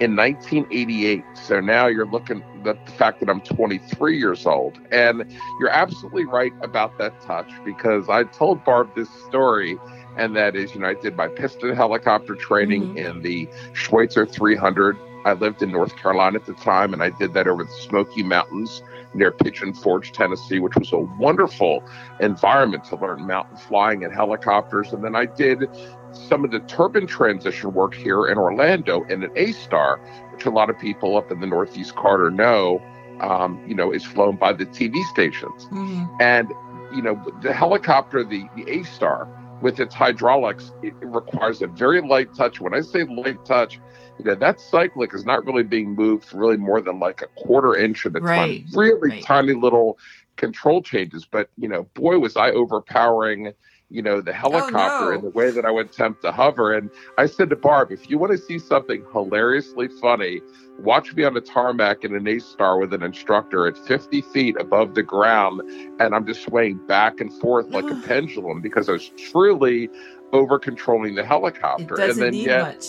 in 0.00 0.14
1988. 0.14 1.24
So 1.34 1.60
now 1.60 1.86
you're 1.86 2.06
looking 2.06 2.42
at 2.66 2.86
the 2.86 2.92
fact 2.92 3.20
that 3.20 3.30
I'm 3.30 3.40
23 3.40 4.18
years 4.18 4.46
old. 4.46 4.78
And 4.90 5.24
you're 5.60 5.70
absolutely 5.70 6.24
right 6.24 6.52
about 6.62 6.98
that 6.98 7.20
touch 7.22 7.50
because 7.64 8.08
I 8.08 8.24
told 8.24 8.64
Barb 8.64 8.94
this 8.94 9.08
story. 9.26 9.78
And 10.16 10.34
that 10.36 10.56
is, 10.56 10.74
you 10.74 10.80
know, 10.80 10.88
I 10.88 10.94
did 10.94 11.16
my 11.16 11.28
piston 11.28 11.74
helicopter 11.74 12.34
training 12.34 12.94
Mhm. 12.94 12.96
in 12.96 13.22
the 13.22 13.46
Schweizer 13.74 14.28
300. 14.28 14.96
I 15.24 15.32
lived 15.32 15.62
in 15.62 15.72
North 15.72 15.96
Carolina 15.96 16.36
at 16.38 16.46
the 16.46 16.54
time, 16.54 16.92
and 16.92 17.02
I 17.02 17.10
did 17.10 17.34
that 17.34 17.48
over 17.48 17.64
the 17.64 17.70
Smoky 17.70 18.22
Mountains 18.22 18.82
near 19.12 19.32
Pigeon 19.32 19.72
Forge, 19.72 20.12
Tennessee, 20.12 20.60
which 20.60 20.76
was 20.76 20.92
a 20.92 20.98
wonderful 20.98 21.82
environment 22.20 22.84
to 22.84 22.96
learn 22.96 23.26
mountain 23.26 23.56
flying 23.56 24.04
and 24.04 24.14
helicopters. 24.14 24.92
And 24.92 25.02
then 25.02 25.16
I 25.16 25.26
did 25.26 25.68
some 26.12 26.44
of 26.44 26.50
the 26.50 26.60
turbine 26.60 27.06
transition 27.06 27.74
work 27.74 27.94
here 27.94 28.26
in 28.26 28.38
Orlando 28.38 29.02
in 29.04 29.22
an 29.24 29.30
A 29.36 29.52
Star, 29.52 29.98
which 30.32 30.46
a 30.46 30.50
lot 30.50 30.70
of 30.70 30.78
people 30.78 31.16
up 31.16 31.30
in 31.32 31.40
the 31.40 31.46
Northeast 31.46 31.96
Corridor 31.96 32.30
know, 32.30 32.80
um, 33.20 33.60
you 33.66 33.74
know, 33.74 33.90
is 33.90 34.04
flown 34.04 34.36
by 34.36 34.52
the 34.52 34.64
TV 34.66 35.02
stations. 35.04 35.66
Mhm. 35.72 36.08
And 36.20 36.52
you 36.94 37.02
know, 37.02 37.20
the 37.42 37.52
helicopter, 37.52 38.22
the, 38.22 38.48
the 38.54 38.64
A 38.70 38.84
Star, 38.84 39.26
with 39.60 39.80
its 39.80 39.94
hydraulics, 39.94 40.70
it, 40.82 40.94
it 41.00 41.06
requires 41.06 41.62
a 41.62 41.66
very 41.66 42.00
light 42.00 42.34
touch. 42.34 42.60
When 42.60 42.74
I 42.74 42.80
say 42.80 43.04
light 43.04 43.44
touch, 43.44 43.78
you 44.18 44.24
know, 44.24 44.34
that 44.34 44.60
cyclic 44.60 45.14
is 45.14 45.24
not 45.24 45.44
really 45.44 45.62
being 45.62 45.94
moved 45.94 46.32
really 46.34 46.56
more 46.56 46.80
than 46.80 46.98
like 46.98 47.22
a 47.22 47.26
quarter 47.42 47.76
inch 47.76 48.06
at 48.06 48.16
a 48.16 48.20
Right, 48.20 48.64
time. 48.66 48.78
Really 48.78 49.10
right. 49.10 49.22
tiny 49.22 49.54
little 49.54 49.98
control 50.36 50.82
changes. 50.82 51.26
But, 51.30 51.50
you 51.56 51.68
know, 51.68 51.84
boy, 51.94 52.18
was 52.18 52.36
I 52.36 52.50
overpowering, 52.50 53.52
you 53.90 54.02
know, 54.02 54.20
the 54.20 54.32
oh, 54.32 54.34
helicopter 54.34 55.10
no. 55.10 55.18
in 55.18 55.22
the 55.22 55.30
way 55.30 55.50
that 55.50 55.64
I 55.64 55.70
would 55.70 55.86
attempt 55.86 56.22
to 56.22 56.32
hover. 56.32 56.74
And 56.74 56.90
I 57.18 57.26
said 57.26 57.50
to 57.50 57.56
Barb, 57.56 57.92
if 57.92 58.08
you 58.10 58.18
want 58.18 58.32
to 58.32 58.38
see 58.38 58.58
something 58.58 59.04
hilariously 59.12 59.88
funny, 60.00 60.40
watch 60.78 61.14
me 61.14 61.24
on 61.24 61.36
a 61.36 61.40
tarmac 61.40 62.04
in 62.04 62.14
an 62.14 62.26
A 62.26 62.38
star 62.38 62.78
with 62.78 62.92
an 62.92 63.02
instructor 63.02 63.66
at 63.66 63.76
50 63.76 64.20
feet 64.22 64.56
above 64.58 64.94
the 64.94 65.02
ground. 65.02 65.60
And 66.00 66.14
I'm 66.14 66.26
just 66.26 66.42
swaying 66.42 66.86
back 66.86 67.20
and 67.20 67.32
forth 67.32 67.68
like 67.68 67.84
a 67.84 67.94
pendulum 68.06 68.60
because 68.60 68.88
I 68.88 68.92
was 68.92 69.10
truly 69.16 69.88
over 70.32 70.58
controlling 70.58 71.14
the 71.14 71.24
helicopter. 71.24 71.94
It 71.94 71.98
doesn't 71.98 72.10
and 72.10 72.20
then 72.22 72.30
need 72.32 72.46
yet, 72.46 72.74
much. 72.74 72.86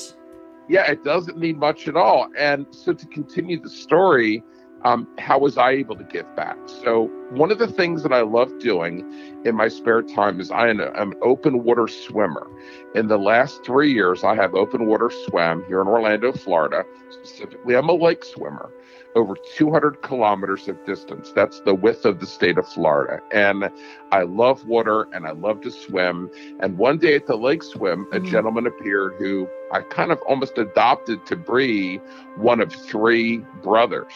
yeah, 0.67 0.91
it 0.91 1.03
doesn't 1.03 1.37
need 1.37 1.57
much 1.57 1.87
at 1.87 1.95
all. 1.95 2.29
And 2.37 2.65
so 2.71 2.93
to 2.93 3.05
continue 3.07 3.61
the 3.61 3.69
story, 3.69 4.43
um, 4.83 5.07
how 5.17 5.39
was 5.39 5.57
I 5.57 5.71
able 5.71 5.95
to 5.97 6.03
give 6.03 6.33
back? 6.35 6.57
So 6.65 7.11
one 7.29 7.51
of 7.51 7.57
the 7.57 7.67
things 7.67 8.03
that 8.03 8.11
I 8.11 8.21
love 8.21 8.57
doing 8.59 9.03
in 9.43 9.55
my 9.55 9.67
spare 9.67 10.01
time 10.01 10.39
is 10.39 10.51
I 10.51 10.69
am 10.69 10.79
an 10.79 11.13
open 11.21 11.63
water 11.63 11.87
swimmer. 11.87 12.47
In 12.95 13.07
the 13.07 13.17
last 13.17 13.65
three 13.65 13.91
years, 13.91 14.23
I 14.23 14.35
have 14.35 14.53
open 14.55 14.85
water 14.85 15.11
swam 15.25 15.63
here 15.67 15.81
in 15.81 15.87
Orlando, 15.87 16.31
Florida. 16.31 16.83
Specifically, 17.09 17.75
I'm 17.75 17.89
a 17.89 17.93
lake 17.93 18.23
swimmer 18.23 18.71
over 19.15 19.35
200 19.55 20.01
kilometers 20.03 20.67
of 20.67 20.83
distance. 20.85 21.31
That's 21.31 21.59
the 21.61 21.73
width 21.73 22.05
of 22.05 22.19
the 22.19 22.27
state 22.27 22.57
of 22.57 22.67
Florida. 22.67 23.19
And 23.31 23.69
I 24.11 24.21
love 24.23 24.65
water 24.65 25.07
and 25.11 25.25
I 25.25 25.31
love 25.31 25.61
to 25.61 25.71
swim. 25.71 26.29
And 26.59 26.77
one 26.77 26.99
day 26.99 27.15
at 27.15 27.25
the 27.25 27.35
lake 27.35 27.63
swim, 27.63 28.05
a 28.11 28.19
Mhm. 28.19 28.25
gentleman 28.25 28.67
appeared 28.67 29.15
who 29.17 29.47
I 29.71 29.81
kind 29.81 30.11
of 30.11 30.21
almost 30.27 30.57
adopted 30.57 31.25
to 31.25 31.35
be 31.35 31.99
one 32.37 32.59
of 32.61 32.71
three 32.71 33.43
brothers. 33.63 34.13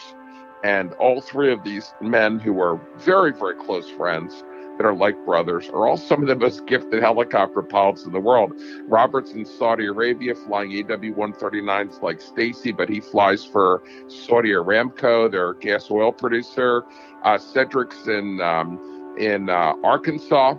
And 0.64 0.92
all 0.94 1.20
three 1.20 1.52
of 1.52 1.64
these 1.64 1.92
men 2.00 2.38
who 2.38 2.60
are 2.60 2.80
very, 2.98 3.32
very 3.32 3.56
close 3.56 3.90
friends 3.90 4.44
that 4.78 4.86
are 4.86 4.94
like 4.94 5.16
brothers 5.24 5.68
are 5.68 5.86
all 5.86 5.96
some 5.96 6.22
of 6.22 6.28
the 6.28 6.36
most 6.36 6.66
gifted 6.66 7.02
helicopter 7.02 7.62
pilots 7.62 8.04
in 8.04 8.12
the 8.12 8.20
world. 8.20 8.52
Robert's 8.86 9.32
in 9.32 9.44
Saudi 9.44 9.86
Arabia 9.86 10.34
flying 10.34 10.70
AW 10.70 10.96
139s 10.96 12.02
like 12.02 12.20
Stacy, 12.20 12.72
but 12.72 12.88
he 12.88 13.00
flies 13.00 13.44
for 13.44 13.82
Saudi 14.08 14.50
Aramco, 14.50 15.30
their 15.30 15.54
gas 15.54 15.90
oil 15.90 16.12
producer. 16.12 16.84
Uh, 17.22 17.38
Cedric's 17.38 18.06
in, 18.06 18.40
um, 18.40 19.14
in 19.18 19.50
uh, 19.50 19.74
Arkansas. 19.84 20.54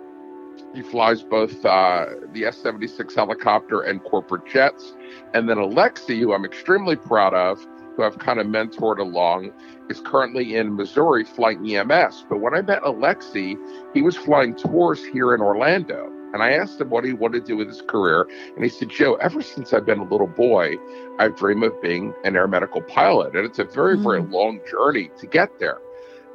He 0.73 0.81
flies 0.81 1.23
both 1.23 1.63
uh, 1.65 2.05
the 2.33 2.45
S 2.45 2.57
76 2.57 3.13
helicopter 3.15 3.81
and 3.81 4.03
corporate 4.03 4.47
jets. 4.47 4.93
And 5.33 5.49
then 5.49 5.57
Alexi, 5.57 6.19
who 6.19 6.33
I'm 6.33 6.45
extremely 6.45 6.95
proud 6.95 7.33
of, 7.33 7.65
who 7.95 8.03
I've 8.03 8.17
kind 8.19 8.39
of 8.39 8.47
mentored 8.47 8.99
along, 8.99 9.51
is 9.89 9.99
currently 10.01 10.55
in 10.55 10.75
Missouri 10.75 11.23
flying 11.23 11.65
EMS. 11.75 12.25
But 12.29 12.39
when 12.39 12.53
I 12.53 12.61
met 12.61 12.81
Alexi, 12.83 13.57
he 13.93 14.01
was 14.01 14.15
flying 14.15 14.55
tours 14.55 15.03
here 15.05 15.33
in 15.33 15.41
Orlando. 15.41 16.09
And 16.33 16.41
I 16.41 16.53
asked 16.53 16.81
him 16.81 16.89
what 16.89 17.03
he 17.03 17.13
wanted 17.13 17.41
to 17.41 17.45
do 17.45 17.57
with 17.57 17.67
his 17.67 17.83
career. 17.83 18.27
And 18.55 18.63
he 18.63 18.69
said, 18.69 18.89
Joe, 18.89 19.13
ever 19.15 19.41
since 19.41 19.71
I've 19.71 19.85
been 19.85 19.99
a 19.99 20.09
little 20.09 20.27
boy, 20.27 20.77
I've 21.19 21.35
dreamed 21.35 21.63
of 21.63 21.79
being 21.79 22.13
an 22.23 22.35
air 22.35 22.47
medical 22.47 22.81
pilot. 22.81 23.35
And 23.35 23.45
it's 23.45 23.59
a 23.59 23.65
very, 23.65 23.95
very 23.95 24.21
mm. 24.21 24.31
long 24.31 24.59
journey 24.69 25.11
to 25.19 25.27
get 25.27 25.59
there. 25.59 25.77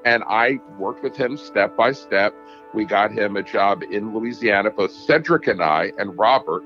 And 0.04 0.22
I 0.28 0.60
worked 0.78 1.02
with 1.02 1.16
him 1.16 1.36
step 1.36 1.76
by 1.76 1.90
step. 1.92 2.32
We 2.72 2.84
got 2.84 3.10
him 3.10 3.36
a 3.36 3.42
job 3.42 3.82
in 3.82 4.14
Louisiana, 4.14 4.70
both 4.70 4.92
Cedric 4.92 5.48
and 5.48 5.60
I, 5.60 5.92
and 5.98 6.16
Robert. 6.16 6.62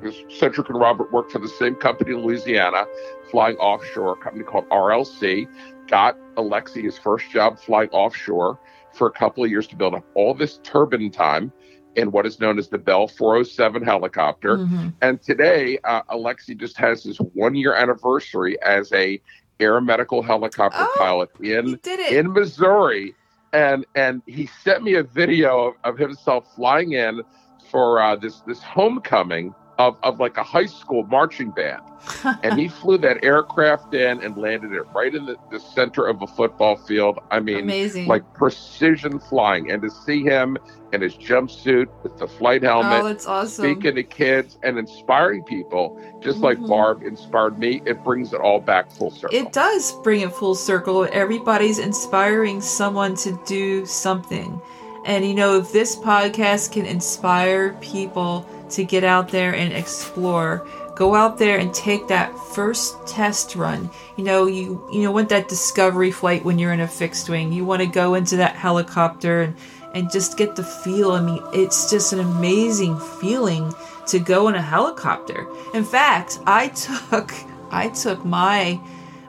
Because 0.00 0.16
Cedric 0.38 0.68
and 0.68 0.78
Robert 0.78 1.12
worked 1.12 1.32
for 1.32 1.38
the 1.38 1.48
same 1.48 1.74
company 1.74 2.12
in 2.12 2.22
Louisiana, 2.22 2.86
flying 3.30 3.56
offshore, 3.56 4.12
a 4.12 4.16
company 4.16 4.44
called 4.44 4.68
RLC. 4.70 5.46
Got 5.88 6.16
Alexi 6.36 6.82
his 6.84 6.98
first 6.98 7.30
job 7.30 7.58
flying 7.58 7.90
offshore 7.90 8.58
for 8.92 9.06
a 9.06 9.12
couple 9.12 9.44
of 9.44 9.50
years 9.50 9.66
to 9.68 9.76
build 9.76 9.94
up 9.94 10.04
all 10.14 10.34
this 10.34 10.58
turbine 10.62 11.10
time 11.10 11.52
in 11.96 12.12
what 12.12 12.24
is 12.24 12.38
known 12.40 12.58
as 12.58 12.68
the 12.68 12.78
Bell 12.78 13.08
407 13.08 13.82
helicopter. 13.82 14.58
Mhm. 14.58 14.94
And 15.02 15.20
today, 15.20 15.78
uh, 15.84 16.02
Alexi 16.10 16.56
just 16.56 16.76
has 16.78 17.02
his 17.02 17.18
one 17.34 17.54
year 17.54 17.74
anniversary 17.74 18.60
as 18.62 18.92
a 18.92 19.20
air 19.58 19.80
medical 19.80 20.22
helicopter 20.22 20.78
Oh, 20.80 20.94
pilot 20.96 21.30
in 21.40 21.78
in 22.16 22.32
Missouri, 22.32 23.14
and 23.52 23.84
and 23.94 24.22
he 24.26 24.46
sent 24.46 24.82
me 24.84 24.94
a 24.94 25.02
video 25.02 25.68
of, 25.68 25.74
of 25.84 25.98
himself 25.98 26.54
flying 26.54 26.92
in 26.92 27.22
for 27.70 28.00
uh, 28.00 28.16
this 28.16 28.40
this 28.42 28.62
homecoming 28.62 29.54
of, 29.80 29.96
of 30.02 30.20
like 30.20 30.36
a 30.36 30.42
high 30.42 30.66
school 30.66 31.04
marching 31.04 31.50
band, 31.50 31.82
and 32.42 32.58
he 32.60 32.68
flew 32.68 32.98
that 32.98 33.24
aircraft 33.24 33.94
in 33.94 34.22
and 34.22 34.36
landed 34.36 34.72
it 34.72 34.82
right 34.94 35.14
in 35.14 35.24
the, 35.24 35.36
the 35.50 35.58
center 35.58 36.06
of 36.06 36.20
a 36.20 36.26
football 36.26 36.76
field. 36.76 37.18
I 37.30 37.40
mean, 37.40 37.60
Amazing. 37.60 38.06
like 38.06 38.30
precision 38.34 39.18
flying, 39.18 39.70
and 39.70 39.80
to 39.82 39.90
see 39.90 40.22
him 40.22 40.58
in 40.92 41.00
his 41.00 41.14
jumpsuit 41.14 41.86
with 42.02 42.18
the 42.18 42.26
flight 42.26 42.62
helmet 42.62 43.00
oh, 43.02 43.08
that's 43.08 43.26
awesome. 43.26 43.64
speaking 43.64 43.94
to 43.94 44.02
kids 44.02 44.58
and 44.62 44.76
inspiring 44.76 45.42
people, 45.44 45.98
just 46.20 46.38
like 46.38 46.58
Mhm. 46.58 46.68
Barb 46.68 47.02
inspired 47.02 47.58
me, 47.58 47.80
it 47.86 48.02
brings 48.04 48.32
it 48.32 48.40
all 48.40 48.60
back 48.60 48.90
full 48.90 49.10
circle. 49.10 49.38
It 49.38 49.52
does 49.52 49.92
bring 50.02 50.20
it 50.20 50.32
full 50.32 50.54
circle. 50.56 51.08
Everybody's 51.12 51.78
inspiring 51.78 52.60
someone 52.60 53.14
to 53.16 53.38
do 53.46 53.86
something. 53.86 54.60
And 55.06 55.24
you 55.24 55.32
know, 55.34 55.56
if 55.58 55.72
this 55.72 55.96
podcast 55.96 56.72
can 56.72 56.84
inspire 56.84 57.72
people 57.80 58.44
to 58.72 58.84
get 58.84 59.04
out 59.04 59.28
there 59.28 59.54
and 59.54 59.72
explore, 59.72 60.66
go 60.94 61.14
out 61.14 61.38
there 61.38 61.58
and 61.58 61.72
take 61.72 62.08
that 62.08 62.36
first 62.54 62.94
test 63.06 63.56
run. 63.56 63.90
You 64.16 64.24
know, 64.24 64.46
you 64.46 64.86
you 64.92 65.02
know, 65.02 65.12
want 65.12 65.28
that 65.30 65.48
discovery 65.48 66.10
flight 66.10 66.44
when 66.44 66.58
you're 66.58 66.72
in 66.72 66.80
a 66.80 66.88
fixed 66.88 67.28
wing. 67.28 67.52
You 67.52 67.64
want 67.64 67.80
to 67.80 67.86
go 67.86 68.14
into 68.14 68.36
that 68.36 68.56
helicopter 68.56 69.42
and 69.42 69.56
and 69.94 70.10
just 70.10 70.36
get 70.36 70.56
the 70.56 70.64
feel. 70.64 71.12
I 71.12 71.20
mean, 71.20 71.42
it's 71.52 71.90
just 71.90 72.12
an 72.12 72.20
amazing 72.20 72.98
feeling 73.20 73.72
to 74.08 74.18
go 74.18 74.48
in 74.48 74.54
a 74.54 74.62
helicopter. 74.62 75.46
In 75.74 75.84
fact, 75.84 76.38
I 76.46 76.68
took 76.68 77.32
I 77.70 77.88
took 77.88 78.24
my 78.24 78.80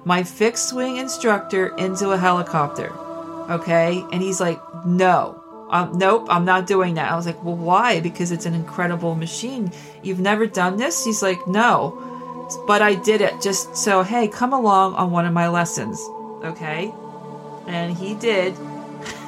my 0.03 0.23
fixed 0.23 0.73
wing 0.73 0.97
instructor 0.97 1.75
into 1.77 2.11
a 2.11 2.17
helicopter. 2.17 2.91
Okay? 3.49 4.03
And 4.11 4.21
he's 4.21 4.39
like, 4.39 4.59
"No. 4.85 5.40
Um, 5.71 5.97
nope, 5.97 6.27
I'm 6.29 6.45
not 6.45 6.67
doing 6.67 6.95
that." 6.95 7.11
I 7.11 7.15
was 7.15 7.25
like, 7.25 7.43
"Well, 7.43 7.55
why?" 7.55 7.99
Because 7.99 8.31
it's 8.31 8.45
an 8.45 8.53
incredible 8.53 9.15
machine. 9.15 9.71
You've 10.03 10.19
never 10.19 10.45
done 10.45 10.77
this? 10.77 11.03
He's 11.03 11.23
like, 11.23 11.47
"No." 11.47 12.07
But 12.67 12.81
I 12.81 12.95
did 12.95 13.21
it 13.21 13.41
just 13.41 13.75
so, 13.75 14.03
hey, 14.03 14.27
come 14.27 14.53
along 14.53 14.95
on 14.95 15.11
one 15.11 15.25
of 15.25 15.33
my 15.33 15.47
lessons. 15.47 16.01
Okay? 16.43 16.93
And 17.67 17.95
he 17.95 18.13
did. 18.15 18.55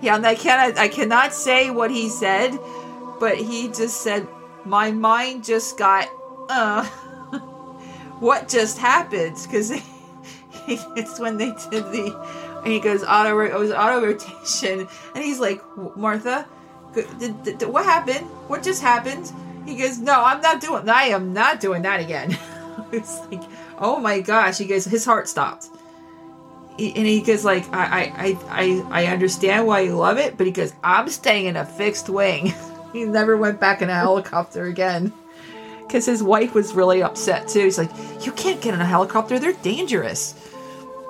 yeah, 0.00 0.16
and 0.16 0.26
I 0.26 0.34
cannot 0.34 0.78
I 0.78 0.88
cannot 0.88 1.32
say 1.32 1.70
what 1.70 1.90
he 1.90 2.08
said, 2.08 2.58
but 3.18 3.36
he 3.36 3.68
just 3.68 4.02
said 4.02 4.28
my 4.64 4.90
mind 4.90 5.44
just 5.44 5.78
got 5.78 6.08
uh 6.48 6.84
what 8.20 8.48
just 8.48 8.78
happened 8.78 9.36
because 9.42 9.72
it's 10.68 11.18
when 11.18 11.38
they 11.38 11.52
did 11.70 11.84
the 11.90 12.41
and 12.64 12.72
he 12.72 12.80
goes 12.80 13.02
auto 13.04 13.38
it 13.40 13.54
was 13.58 13.70
auto 13.70 14.04
rotation. 14.06 14.88
And 15.14 15.24
he's 15.24 15.40
like 15.40 15.60
martha 15.96 16.46
did, 16.94 17.18
did, 17.18 17.58
did- 17.58 17.68
what 17.68 17.84
happened? 17.84 18.26
What 18.48 18.62
just 18.62 18.82
happened? 18.82 19.32
He 19.66 19.76
goes 19.76 19.98
no 19.98 20.22
i'm 20.24 20.40
not 20.40 20.60
doing 20.60 20.88
i 20.88 21.04
am 21.04 21.32
not 21.32 21.60
doing 21.60 21.82
that 21.82 22.00
again. 22.00 22.36
It's 22.92 23.20
like 23.30 23.42
oh 23.78 23.98
my 23.98 24.20
gosh. 24.20 24.58
He 24.58 24.66
goes 24.66 24.84
his 24.84 25.04
heart 25.04 25.28
stopped. 25.28 25.68
He- 26.78 26.94
and 26.94 27.06
he 27.06 27.20
goes 27.22 27.44
like 27.44 27.64
I, 27.72 28.12
I 28.16 28.38
i 28.50 29.02
i 29.02 29.06
understand 29.06 29.66
why 29.66 29.80
you 29.80 29.96
love 29.96 30.18
it 30.18 30.36
but 30.36 30.46
he 30.46 30.52
goes 30.52 30.72
i'm 30.82 31.08
staying 31.08 31.46
in 31.46 31.56
a 31.56 31.64
fixed 31.64 32.08
wing. 32.08 32.52
He 32.92 33.04
never 33.04 33.38
went 33.38 33.58
back 33.58 33.80
in 33.80 33.88
a 33.88 33.94
helicopter 33.94 34.64
again. 34.64 35.14
Because 35.80 36.04
his 36.04 36.22
wife 36.22 36.52
was 36.54 36.74
really 36.74 37.02
upset 37.02 37.48
too. 37.48 37.60
He's 37.64 37.78
like, 37.78 37.90
"You 38.24 38.32
can't 38.32 38.60
get 38.60 38.74
in 38.74 38.80
a 38.82 38.84
helicopter; 38.86 39.38
they're 39.38 39.54
dangerous." 39.54 40.34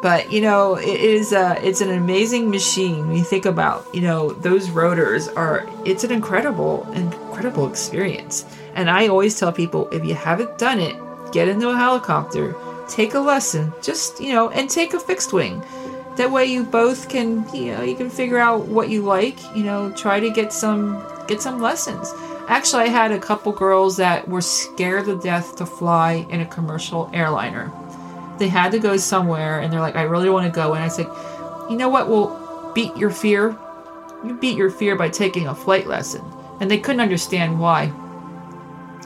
But 0.03 0.33
you 0.33 0.41
know, 0.41 0.75
it 0.75 1.01
is 1.01 1.33
a, 1.33 1.65
it's 1.65 1.81
an 1.81 1.91
amazing 1.91 2.51
machine. 2.51 3.07
When 3.07 3.17
you 3.17 3.25
think 3.25 3.47
about, 3.47 3.87
you 3.95 4.01
know, 4.01 4.33
those 4.33 4.69
rotors 4.69 5.29
are, 5.29 5.67
it's 5.85 6.03
an 6.03 6.11
incredible, 6.11 6.87
incredible 6.93 7.69
experience. 7.69 8.45
And 8.75 8.91
I 8.91 9.07
always 9.07 9.39
tell 9.39 9.53
people, 9.53 9.89
if 9.91 10.05
you 10.05 10.15
haven't 10.15 10.59
done 10.59 10.81
it, 10.81 10.97
get 11.31 11.49
into 11.49 11.69
a 11.69 11.77
helicopter, 11.77 12.57
take 12.89 13.15
a 13.15 13.21
lesson, 13.21 13.73
just 13.81 14.21
you 14.21 14.33
know, 14.33 14.51
and 14.51 14.69
take 14.69 14.93
a 14.93 15.01
fixed 15.01 15.33
wing. 15.33 15.65
That 16.17 16.31
way, 16.31 16.47
you 16.47 16.65
both 16.65 17.09
can, 17.09 17.49
you 17.55 17.73
know, 17.73 17.83
you 17.83 17.95
can 17.95 18.11
figure 18.11 18.39
out 18.39 18.67
what 18.67 18.91
you 18.91 19.03
like. 19.03 19.39
You 19.57 19.63
know, 19.63 19.93
try 19.93 20.21
to 20.21 20.31
get 20.31 20.53
some, 20.53 21.03
get 21.27 21.41
some 21.41 21.61
lessons. 21.61 22.13
Actually, 22.49 22.83
I 22.83 22.89
had 22.89 23.13
a 23.13 23.19
couple 23.19 23.53
girls 23.53 23.97
that 23.97 24.29
were 24.29 24.43
scared 24.43 25.07
to 25.07 25.19
death 25.19 25.57
to 25.57 25.65
fly 25.65 26.27
in 26.29 26.41
a 26.41 26.47
commercial 26.47 27.09
airliner. 27.15 27.73
They 28.43 28.49
had 28.49 28.73
to 28.73 28.81
go 28.81 28.97
somewhere, 28.97 29.61
and 29.61 29.73
they're 29.73 29.81
like, 29.81 29.95
"I 29.95 30.03
really 30.03 30.29
want 30.29 30.47
to 30.47 30.53
go." 30.53 30.75
And 30.75 30.83
I 30.83 30.89
said, 30.89 31.07
"You 31.71 31.77
know 31.77 31.89
what? 31.89 32.09
We'll 32.09 32.43
beat 32.75 32.97
your 32.97 33.11
fear. 33.11 33.57
you 34.25 34.35
beat 34.35 34.57
your 34.57 34.71
fear 34.71 34.95
by 34.95 35.09
taking 35.09 35.49
a 35.49 35.55
flight 35.55 35.87
lesson. 35.87 36.23
And 36.61 36.71
they 36.71 36.79
couldn't 36.79 37.01
understand 37.01 37.59
why. 37.59 37.93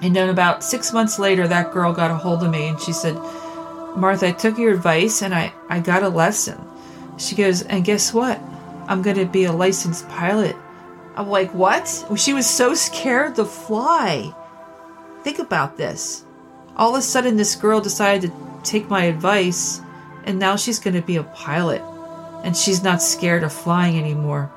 And 0.03 0.15
then 0.15 0.29
about 0.29 0.63
six 0.63 0.93
months 0.93 1.19
later, 1.19 1.49
that 1.49 1.73
girl 1.73 1.93
got 1.93 2.11
a 2.11 2.15
hold 2.15 2.43
of 2.43 2.51
me 2.51 2.69
and 2.69 2.81
she 2.81 2.93
said, 2.93 3.17
Martha, 3.97 4.29
I 4.29 4.33
took 4.33 4.59
your 4.59 4.75
advice 4.75 5.23
and 5.23 5.35
I, 5.35 5.55
I 5.71 5.81
got 5.81 6.03
a 6.03 6.11
lesson. 6.11 6.63
She 7.17 7.35
goes, 7.35 7.63
and 7.63 7.85
guess 7.85 8.13
what? 8.13 8.39
I'm 8.89 9.01
going 9.01 9.17
to 9.17 9.25
be 9.25 9.45
a 9.45 9.53
licensed 9.53 10.07
pilot. 10.11 10.55
I'm 11.17 11.29
like, 11.29 11.55
what? 11.55 12.05
She 12.17 12.35
was 12.35 12.47
so 12.47 12.75
scared 12.75 13.37
to 13.37 13.47
fly. 13.47 14.35
Think 15.23 15.39
about 15.39 15.79
this. 15.79 16.25
All 16.77 16.95
of 16.95 16.99
a 16.99 17.03
sudden, 17.03 17.37
this 17.37 17.57
girl 17.57 17.81
decided 17.81 18.31
to 18.31 18.37
take 18.67 18.89
my 18.89 19.05
advice, 19.05 19.81
and 20.25 20.39
now 20.39 20.57
she's 20.57 20.79
going 20.79 20.95
to 20.95 21.03
be 21.03 21.17
a 21.17 21.23
pilot. 21.23 21.83
And 22.45 22.57
she's 22.57 22.83
not 22.83 23.03
scared 23.03 23.43
of 23.43 23.53
flying 23.53 23.99
anymore. 23.99 24.53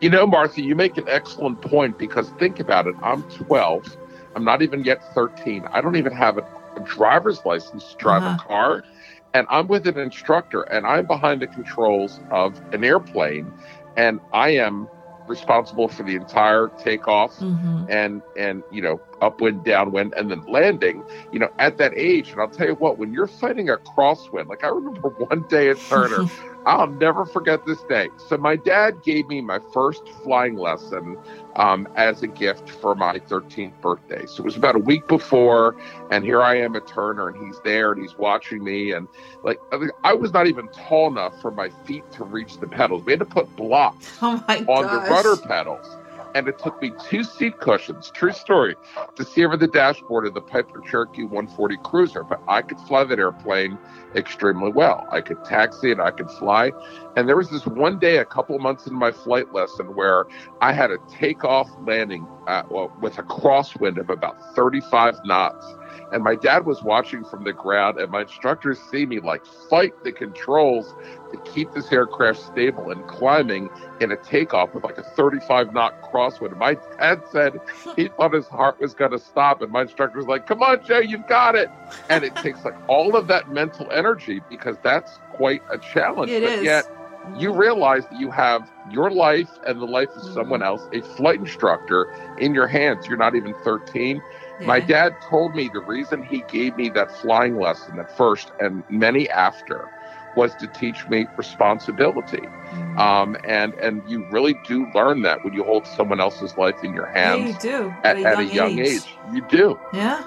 You 0.00 0.10
know, 0.10 0.26
Martha, 0.26 0.60
you 0.60 0.74
make 0.74 0.96
an 0.98 1.04
excellent 1.08 1.62
point 1.62 1.98
because 1.98 2.30
think 2.30 2.60
about 2.60 2.86
it. 2.86 2.94
I'm 3.02 3.22
12. 3.24 3.96
I'm 4.34 4.44
not 4.44 4.60
even 4.60 4.84
yet 4.84 5.14
13. 5.14 5.66
I 5.72 5.80
don't 5.80 5.96
even 5.96 6.12
have 6.12 6.36
a, 6.38 6.42
a 6.76 6.80
driver's 6.80 7.44
license 7.44 7.92
to 7.92 7.96
drive 7.96 8.22
uh-huh. 8.22 8.38
a 8.38 8.46
car. 8.46 8.84
And 9.32 9.46
I'm 9.50 9.68
with 9.68 9.86
an 9.86 9.98
instructor 9.98 10.62
and 10.62 10.86
I'm 10.86 11.06
behind 11.06 11.42
the 11.42 11.46
controls 11.46 12.20
of 12.30 12.60
an 12.74 12.84
airplane. 12.84 13.52
And 13.96 14.20
I 14.32 14.50
am 14.50 14.88
responsible 15.28 15.88
for 15.88 16.02
the 16.02 16.14
entire 16.14 16.68
takeoff 16.78 17.36
mm-hmm. 17.38 17.84
and 17.88 18.22
and 18.36 18.62
you 18.70 18.82
know 18.82 19.00
upwind 19.20 19.64
downwind 19.64 20.12
and 20.14 20.30
then 20.30 20.44
landing 20.46 21.02
you 21.32 21.38
know 21.38 21.50
at 21.58 21.78
that 21.78 21.92
age 21.96 22.30
and 22.30 22.40
i'll 22.40 22.48
tell 22.48 22.66
you 22.66 22.74
what 22.74 22.98
when 22.98 23.12
you're 23.12 23.26
fighting 23.26 23.68
a 23.68 23.76
crosswind 23.76 24.46
like 24.48 24.64
i 24.64 24.68
remember 24.68 25.08
one 25.28 25.42
day 25.48 25.68
at 25.70 25.78
turner 25.88 26.26
I'll 26.66 26.88
never 26.88 27.24
forget 27.24 27.64
this 27.64 27.80
day. 27.84 28.08
So 28.16 28.36
my 28.36 28.56
dad 28.56 29.04
gave 29.04 29.28
me 29.28 29.40
my 29.40 29.60
first 29.72 30.08
flying 30.24 30.56
lesson 30.56 31.16
um, 31.56 31.88
as 31.96 32.22
a 32.22 32.26
gift 32.26 32.70
for 32.70 32.94
my 32.94 33.18
13th 33.18 33.80
birthday. 33.80 34.24
So 34.26 34.42
it 34.42 34.44
was 34.44 34.56
about 34.56 34.76
a 34.76 34.78
week 34.78 35.08
before, 35.08 35.76
and 36.10 36.24
here 36.24 36.42
I 36.42 36.58
am 36.58 36.76
at 36.76 36.86
Turner, 36.86 37.28
and 37.28 37.46
he's 37.46 37.60
there, 37.64 37.92
and 37.92 38.00
he's 38.00 38.16
watching 38.16 38.62
me, 38.62 38.92
and 38.92 39.08
like 39.42 39.58
I 40.04 40.12
was 40.12 40.32
not 40.32 40.46
even 40.46 40.68
tall 40.68 41.08
enough 41.08 41.40
for 41.40 41.50
my 41.50 41.70
feet 41.84 42.10
to 42.12 42.24
reach 42.24 42.58
the 42.58 42.68
pedals. 42.68 43.04
We 43.04 43.12
had 43.12 43.20
to 43.20 43.26
put 43.26 43.54
blocks 43.56 44.18
oh 44.22 44.42
on 44.46 44.82
the 44.82 45.10
rudder 45.10 45.36
pedals 45.36 45.96
and 46.36 46.48
it 46.48 46.58
took 46.58 46.82
me 46.82 46.92
two 47.08 47.24
seat 47.24 47.58
cushions, 47.60 48.10
true 48.10 48.30
story, 48.30 48.76
to 49.14 49.24
see 49.24 49.42
over 49.42 49.56
the 49.56 49.66
dashboard 49.66 50.26
of 50.26 50.34
the 50.34 50.40
Piper 50.42 50.80
Cherokee 50.80 51.22
140 51.22 51.78
Cruiser. 51.82 52.22
But 52.22 52.42
I 52.46 52.60
could 52.60 52.78
fly 52.80 53.04
that 53.04 53.18
airplane 53.18 53.78
extremely 54.16 54.70
well. 54.70 55.06
I 55.12 55.20
could 55.20 55.44
taxi 55.44 55.92
and 55.92 56.00
I 56.00 56.10
could 56.10 56.30
fly. 56.30 56.72
And 57.16 57.28
there 57.28 57.36
was 57.36 57.50
this 57.50 57.66
one 57.66 57.98
day, 57.98 58.18
a 58.18 58.24
couple 58.24 58.58
months 58.58 58.86
into 58.86 58.98
my 58.98 59.12
flight 59.12 59.52
lesson, 59.52 59.94
where 59.94 60.26
I 60.60 60.72
had 60.72 60.90
a 60.90 60.98
takeoff 61.10 61.68
landing 61.86 62.26
uh, 62.46 62.62
well, 62.70 62.96
with 63.00 63.18
a 63.18 63.22
crosswind 63.22 63.98
of 63.98 64.10
about 64.10 64.36
35 64.54 65.18
knots 65.24 65.66
and 66.12 66.22
my 66.22 66.34
dad 66.34 66.66
was 66.66 66.82
watching 66.82 67.24
from 67.24 67.44
the 67.44 67.52
ground, 67.52 67.98
and 67.98 68.10
my 68.10 68.22
instructors 68.22 68.78
see 68.90 69.06
me 69.06 69.20
like 69.20 69.44
fight 69.68 69.92
the 70.04 70.12
controls 70.12 70.94
to 71.32 71.38
keep 71.52 71.72
this 71.72 71.90
aircraft 71.92 72.40
stable 72.40 72.90
and 72.90 73.06
climbing 73.06 73.68
in 74.00 74.12
a 74.12 74.16
takeoff 74.16 74.74
with 74.74 74.84
like 74.84 74.98
a 74.98 75.02
35 75.02 75.72
knot 75.72 76.00
crosswind. 76.02 76.50
And 76.50 76.58
my 76.58 76.74
dad 76.98 77.22
said 77.30 77.60
he 77.96 78.08
thought 78.16 78.32
his 78.32 78.46
heart 78.46 78.80
was 78.80 78.94
going 78.94 79.12
to 79.12 79.18
stop, 79.18 79.62
and 79.62 79.72
my 79.72 79.82
instructor 79.82 80.18
was 80.18 80.26
like, 80.26 80.46
"Come 80.46 80.62
on, 80.62 80.84
Joe, 80.84 81.00
you've 81.00 81.26
got 81.26 81.54
it." 81.54 81.68
And 82.08 82.24
it 82.24 82.34
takes 82.36 82.64
like 82.64 82.76
all 82.88 83.16
of 83.16 83.26
that 83.28 83.50
mental 83.52 83.90
energy 83.90 84.40
because 84.48 84.76
that's 84.82 85.18
quite 85.32 85.62
a 85.70 85.78
challenge. 85.78 86.30
It 86.30 86.42
but 86.42 86.52
is. 86.52 86.64
yet 86.64 86.90
you 87.34 87.52
realize 87.52 88.06
that 88.06 88.20
you 88.20 88.30
have 88.30 88.70
your 88.90 89.10
life 89.10 89.50
and 89.66 89.80
the 89.80 89.86
life 89.86 90.08
of 90.10 90.22
someone 90.32 90.60
mm-hmm. 90.60 90.62
else, 90.62 90.88
a 90.92 91.02
flight 91.16 91.40
instructor 91.40 92.12
in 92.38 92.54
your 92.54 92.66
hands. 92.66 93.06
You're 93.06 93.16
not 93.16 93.34
even 93.34 93.54
13. 93.64 94.22
My 94.64 94.80
dad 94.80 95.16
told 95.20 95.54
me 95.54 95.68
the 95.72 95.80
reason 95.80 96.22
he 96.22 96.42
gave 96.48 96.76
me 96.76 96.88
that 96.90 97.10
flying 97.10 97.58
lesson 97.58 97.98
at 97.98 98.16
first 98.16 98.52
and 98.58 98.82
many 98.88 99.28
after 99.28 99.88
was 100.36 100.54
to 100.56 100.66
teach 100.66 101.08
me 101.08 101.26
responsibility. 101.36 102.38
Mm-hmm. 102.38 102.98
Um, 102.98 103.36
and 103.44 103.74
and 103.74 104.02
you 104.08 104.26
really 104.30 104.54
do 104.66 104.86
learn 104.94 105.22
that 105.22 105.44
when 105.44 105.54
you 105.54 105.64
hold 105.64 105.86
someone 105.86 106.20
else's 106.20 106.56
life 106.56 106.76
in 106.84 106.94
your 106.94 107.06
hands. 107.06 107.64
Yeah, 107.64 107.80
you 107.80 107.80
do 107.80 107.94
at, 108.04 108.16
at, 108.18 108.38
a, 108.38 108.44
young, 108.44 108.50
a 108.50 108.54
young 108.54 108.78
age. 108.78 108.88
age. 108.88 109.14
You 109.32 109.46
do. 109.48 109.80
Yeah. 109.92 110.24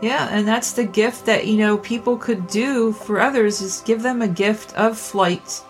Yeah, 0.00 0.28
and 0.32 0.48
that's 0.48 0.72
the 0.72 0.84
gift 0.84 1.26
that 1.26 1.46
you 1.46 1.58
know 1.58 1.78
people 1.78 2.16
could 2.16 2.48
do 2.48 2.92
for 2.92 3.20
others 3.20 3.60
is 3.60 3.82
give 3.82 4.02
them 4.02 4.20
a 4.20 4.26
gift 4.26 4.74
of 4.74 4.98
flight. 4.98 5.62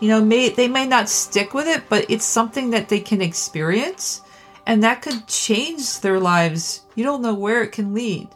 You 0.00 0.08
know, 0.08 0.24
may 0.24 0.48
they 0.48 0.68
may 0.68 0.86
not 0.86 1.10
stick 1.10 1.52
with 1.52 1.66
it, 1.66 1.82
but 1.90 2.06
it's 2.08 2.24
something 2.24 2.70
that 2.70 2.88
they 2.88 3.00
can 3.00 3.20
experience 3.20 4.22
and 4.66 4.82
that 4.82 5.02
could 5.02 5.26
change 5.26 6.00
their 6.00 6.20
lives. 6.20 6.82
You 6.94 7.04
don't 7.04 7.22
know 7.22 7.34
where 7.34 7.62
it 7.62 7.72
can 7.72 7.94
lead. 7.94 8.28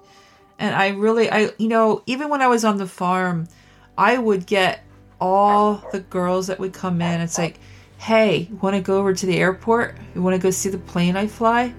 And 0.58 0.74
I 0.74 0.88
really, 0.88 1.30
I, 1.30 1.50
you 1.58 1.68
know, 1.68 2.02
even 2.06 2.28
when 2.28 2.42
I 2.42 2.48
was 2.48 2.64
on 2.64 2.78
the 2.78 2.86
farm, 2.86 3.48
I 3.96 4.18
would 4.18 4.46
get 4.46 4.84
all 5.20 5.82
the 5.92 6.00
girls 6.00 6.48
that 6.48 6.58
would 6.58 6.72
come 6.72 7.00
in. 7.00 7.20
It's 7.20 7.38
like, 7.38 7.60
hey, 7.98 8.48
want 8.60 8.76
to 8.76 8.82
go 8.82 8.98
over 8.98 9.12
to 9.12 9.26
the 9.26 9.38
airport? 9.38 9.96
You 10.14 10.22
want 10.22 10.34
to 10.34 10.42
go 10.42 10.50
see 10.50 10.68
the 10.68 10.78
plane 10.78 11.16
I 11.16 11.26
fly? 11.26 11.74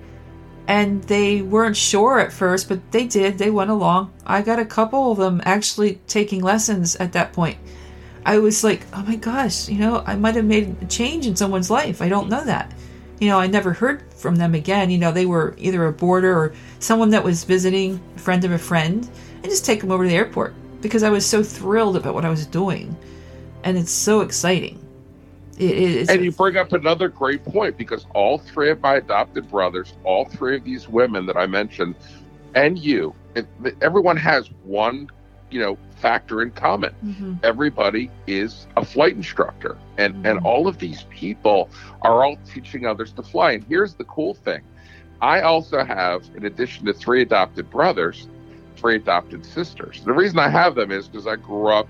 And 0.68 1.04
they 1.04 1.41
weren't 1.41 1.78
sure 1.78 2.20
at 2.20 2.32
first, 2.32 2.70
but 2.70 2.91
they 2.91 3.06
did. 3.08 3.38
They 3.38 3.50
went 3.50 3.72
along. 3.72 4.14
I 4.26 4.41
got 4.41 4.60
a 4.60 4.66
couple 4.66 5.12
of 5.12 5.18
them 5.18 5.41
actually 5.43 5.95
taking 6.08 6.41
lessons 6.41 6.95
at 6.97 7.14
that 7.14 7.34
point. 7.34 7.58
I 8.26 8.38
was 8.39 8.64
like, 8.64 8.86
oh 8.93 9.04
my 9.04 9.16
gosh, 9.16 9.68
you 9.68 9.80
know, 9.80 10.04
I 10.06 10.16
might 10.16 10.36
have 10.36 10.45
made 10.45 10.76
a 10.82 10.86
change 10.86 11.26
in 11.26 11.36
someone's 11.36 11.72
life. 11.72 12.02
I 12.02 12.10
don't 12.10 12.30
know 12.30 12.43
that 12.45 12.72
you 13.20 13.28
know, 13.28 13.39
I 13.39 13.47
never 13.47 13.74
heard 13.74 14.04
from 14.20 14.36
them 14.36 14.53
again. 14.53 14.89
You 14.89 14.97
know, 14.97 15.11
they 15.11 15.26
were 15.26 15.55
either 15.57 15.86
a 15.86 15.93
boarder 15.93 16.38
or 16.38 16.53
someone 16.80 17.09
that 17.11 17.24
was 17.24 17.43
visiting, 17.43 17.99
a 18.15 18.20
friend 18.20 18.43
of 18.43 18.51
a 18.51 18.57
friend, 18.57 19.09
and 19.36 19.45
just 19.45 19.65
take 19.65 19.82
them 19.82 19.91
over 19.91 20.03
to 20.03 20.09
the 20.09 20.15
airport 20.15 20.53
because 20.82 21.03
I 21.03 21.09
was 21.09 21.26
so 21.26 21.43
thrilled 21.43 21.95
about 21.95 22.13
what 22.13 22.26
I 22.26 22.30
was 22.30 22.45
doing. 22.45 22.95
And 23.63 23.78
it's 23.78 23.91
so 23.91 24.22
exciting. 24.22 24.86
It, 25.57 26.09
and 26.09 26.24
you 26.24 26.32
bring 26.32 26.55
up 26.55 26.72
another 26.72 27.09
great 27.09 27.43
point 27.43 27.78
because 27.78 28.05
all 28.13 28.38
three 28.38 28.70
of 28.70 28.80
my 28.80 28.95
adopted 28.95 29.49
brothers, 29.49 29.93
all 30.05 30.24
three 30.24 30.55
of 30.55 30.63
these 30.63 30.88
women 30.88 31.26
that 31.26 31.36
I 31.36 31.47
mentioned, 31.47 31.95
and 32.55 32.80
you, 32.80 33.13
everyone 33.82 34.15
has 34.15 34.49
one 34.63 35.09
you 35.51 35.59
know 35.59 35.78
factor 36.00 36.41
in 36.41 36.52
common. 36.52 36.93
Mm-hmm. 37.06 37.34
everybody 37.43 38.10
is 38.28 38.68
a 38.78 38.86
flight 38.86 39.16
instructor 39.16 39.78
and 39.97 40.14
mm-hmm. 40.14 40.26
and 40.26 40.39
all 40.39 40.68
of 40.68 40.78
these 40.80 41.04
people 41.10 41.70
are 42.02 42.24
all 42.24 42.38
teaching 42.54 42.86
others 42.86 43.12
to 43.14 43.24
fly. 43.24 43.54
And 43.54 43.64
here's 43.66 43.93
the 43.95 44.06
cool 44.06 44.34
thing. 44.34 44.62
I 45.22 45.41
also 45.41 45.84
have 45.84 46.24
in 46.36 46.45
addition 46.45 46.86
to 46.86 46.93
three 46.93 47.22
adopted 47.22 47.70
brothers 47.70 48.28
three 48.80 48.95
adopted 48.95 49.45
sisters. 49.45 50.02
The 50.06 50.14
reason 50.14 50.39
i 50.39 50.50
have 50.50 50.76
them 50.76 50.91
is 50.91 51.08
because 51.08 51.28
i 51.28 51.36
grew 51.36 51.68
up 51.68 51.88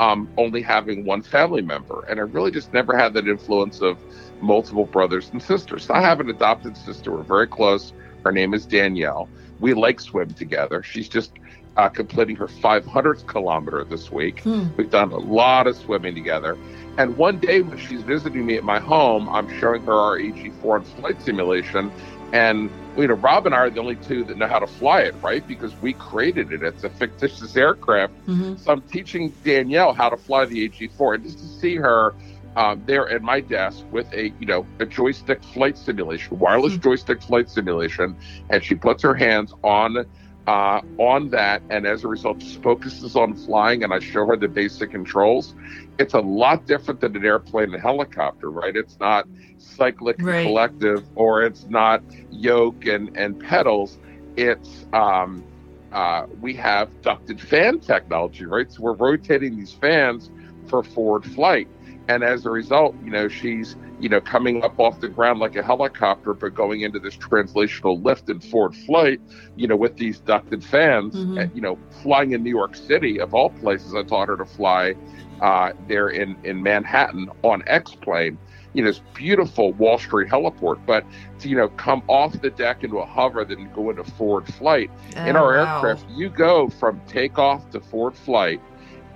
um, 0.00 0.28
only 0.36 0.62
having 0.62 1.04
one 1.04 1.22
family 1.22 1.62
member 1.62 2.04
and 2.08 2.18
i 2.18 2.22
really 2.24 2.50
just 2.50 2.72
never 2.72 2.96
had 2.96 3.14
that 3.14 3.28
influence 3.28 3.80
of 3.80 3.98
multiple 4.40 4.86
brothers 4.86 5.30
and 5.30 5.40
sisters. 5.40 5.84
So 5.84 5.94
i 5.94 6.00
have 6.00 6.18
an 6.20 6.28
adopted 6.28 6.76
sister. 6.76 7.12
We're 7.12 7.22
very 7.22 7.46
close. 7.46 7.92
Her 8.24 8.32
name 8.32 8.54
is 8.54 8.66
danielle. 8.66 9.28
We 9.60 9.74
like 9.74 10.00
swim 10.00 10.30
together. 10.34 10.82
She's 10.82 11.08
just 11.08 11.32
uh, 11.76 11.88
completing 11.88 12.36
her 12.36 12.46
500th 12.46 13.26
kilometer 13.26 13.84
this 13.84 14.10
week. 14.10 14.40
Hmm. 14.40 14.66
We've 14.76 14.90
done 14.90 15.12
a 15.12 15.18
lot 15.18 15.66
of 15.66 15.76
swimming 15.76 16.14
together. 16.14 16.56
And 16.98 17.16
one 17.16 17.38
day 17.38 17.62
when 17.62 17.78
she's 17.78 18.02
visiting 18.02 18.44
me 18.44 18.56
at 18.56 18.64
my 18.64 18.78
home, 18.78 19.28
I'm 19.28 19.48
showing 19.58 19.82
her 19.84 19.94
our 19.94 20.18
AG4 20.18 20.76
and 20.76 20.86
flight 20.86 21.22
simulation. 21.22 21.90
And 22.32 22.70
you 22.96 23.06
know, 23.06 23.14
Rob 23.14 23.46
and 23.46 23.54
I 23.54 23.58
are 23.58 23.70
the 23.70 23.80
only 23.80 23.96
two 23.96 24.24
that 24.24 24.36
know 24.36 24.46
how 24.46 24.58
to 24.58 24.66
fly 24.66 25.00
it, 25.02 25.14
right? 25.22 25.46
Because 25.46 25.74
we 25.80 25.94
created 25.94 26.52
it. 26.52 26.62
It's 26.62 26.84
a 26.84 26.90
fictitious 26.90 27.56
aircraft. 27.56 28.12
Mm-hmm. 28.26 28.56
So 28.56 28.72
I'm 28.72 28.82
teaching 28.82 29.30
Danielle 29.44 29.94
how 29.94 30.10
to 30.10 30.16
fly 30.16 30.44
the 30.44 30.68
AG4, 30.68 31.14
and 31.14 31.24
just 31.24 31.38
to 31.38 31.44
see 31.44 31.76
her 31.76 32.14
um, 32.56 32.82
there 32.84 33.08
at 33.08 33.22
my 33.22 33.40
desk 33.40 33.84
with 33.90 34.12
a 34.12 34.28
you 34.38 34.46
know 34.46 34.66
a 34.78 34.86
joystick 34.86 35.42
flight 35.42 35.78
simulation, 35.78 36.38
wireless 36.38 36.74
mm-hmm. 36.74 36.82
joystick 36.82 37.22
flight 37.22 37.48
simulation, 37.48 38.16
and 38.50 38.62
she 38.62 38.74
puts 38.74 39.02
her 39.02 39.14
hands 39.14 39.54
on 39.62 40.06
uh, 40.46 40.80
on 40.98 41.30
that, 41.30 41.62
and 41.70 41.86
as 41.86 42.04
a 42.04 42.08
result, 42.08 42.38
just 42.38 42.62
focuses 42.62 43.16
on 43.16 43.34
flying. 43.34 43.84
And 43.84 43.92
I 43.92 44.00
show 44.00 44.26
her 44.26 44.36
the 44.36 44.48
basic 44.48 44.90
controls. 44.90 45.54
It's 45.98 46.14
a 46.14 46.20
lot 46.20 46.66
different 46.66 47.00
than 47.00 47.16
an 47.16 47.24
airplane 47.24 47.72
and 47.72 47.82
helicopter, 47.82 48.50
right? 48.50 48.74
It's 48.74 48.98
not 48.98 49.26
cyclic 49.58 50.16
right. 50.20 50.44
collective, 50.44 51.04
or 51.14 51.42
it's 51.42 51.64
not 51.68 52.02
yoke 52.30 52.86
and 52.86 53.16
and 53.16 53.38
pedals. 53.38 53.98
It's 54.36 54.86
um, 54.92 55.44
uh, 55.92 56.26
we 56.40 56.54
have 56.54 56.88
ducted 57.02 57.40
fan 57.40 57.78
technology, 57.80 58.46
right? 58.46 58.70
So 58.72 58.82
we're 58.82 58.94
rotating 58.94 59.56
these 59.56 59.72
fans 59.72 60.30
for 60.68 60.82
forward 60.82 61.24
flight, 61.24 61.68
and 62.08 62.22
as 62.22 62.44
a 62.46 62.50
result, 62.50 62.94
you 63.04 63.10
know, 63.10 63.28
she's 63.28 63.76
you 64.00 64.08
know, 64.08 64.20
coming 64.20 64.64
up 64.64 64.80
off 64.80 64.98
the 64.98 65.08
ground 65.08 65.38
like 65.38 65.54
a 65.54 65.62
helicopter, 65.62 66.34
but 66.34 66.54
going 66.54 66.80
into 66.80 66.98
this 66.98 67.16
translational 67.16 68.02
lift 68.02 68.28
and 68.28 68.42
forward 68.42 68.74
flight, 68.74 69.20
you 69.54 69.68
know, 69.68 69.76
with 69.76 69.96
these 69.96 70.18
ducted 70.18 70.64
fans, 70.64 71.14
mm-hmm. 71.14 71.38
and, 71.38 71.54
you 71.54 71.60
know, 71.60 71.78
flying 72.02 72.32
in 72.32 72.42
New 72.42 72.50
York 72.50 72.74
City, 72.74 73.20
of 73.20 73.32
all 73.32 73.50
places, 73.50 73.94
I 73.94 74.02
taught 74.02 74.26
her 74.26 74.36
to 74.36 74.44
fly 74.44 74.94
uh, 75.40 75.72
there 75.86 76.08
in, 76.08 76.36
in 76.42 76.60
Manhattan 76.64 77.30
on 77.42 77.62
X-Plane. 77.68 78.38
you 78.74 78.82
know, 78.82 78.90
this 78.90 79.02
beautiful 79.14 79.72
Wall 79.74 79.98
Street 79.98 80.28
heliport, 80.28 80.80
but 80.86 81.04
to, 81.40 81.48
you 81.48 81.56
know, 81.56 81.68
come 81.68 82.02
off 82.08 82.32
the 82.40 82.50
deck 82.50 82.82
into 82.82 82.98
a 82.98 83.06
hover, 83.06 83.44
then 83.44 83.70
go 83.72 83.90
into 83.90 84.02
forward 84.02 84.46
flight. 84.52 84.90
In 85.26 85.36
Oh, 85.36 85.44
our 85.44 85.56
wow. 85.58 85.74
aircraft, 85.76 86.06
you 86.10 86.28
go 86.28 86.68
from 86.68 87.00
takeoff 87.06 87.70
to 87.70 87.80
forward 87.80 88.16
flight, 88.16 88.60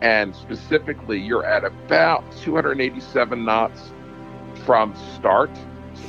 and 0.00 0.34
specifically, 0.34 1.18
you're 1.18 1.44
at 1.44 1.64
about 1.64 2.24
287 2.42 3.44
knots 3.44 3.92
from 4.64 4.94
start. 5.16 5.50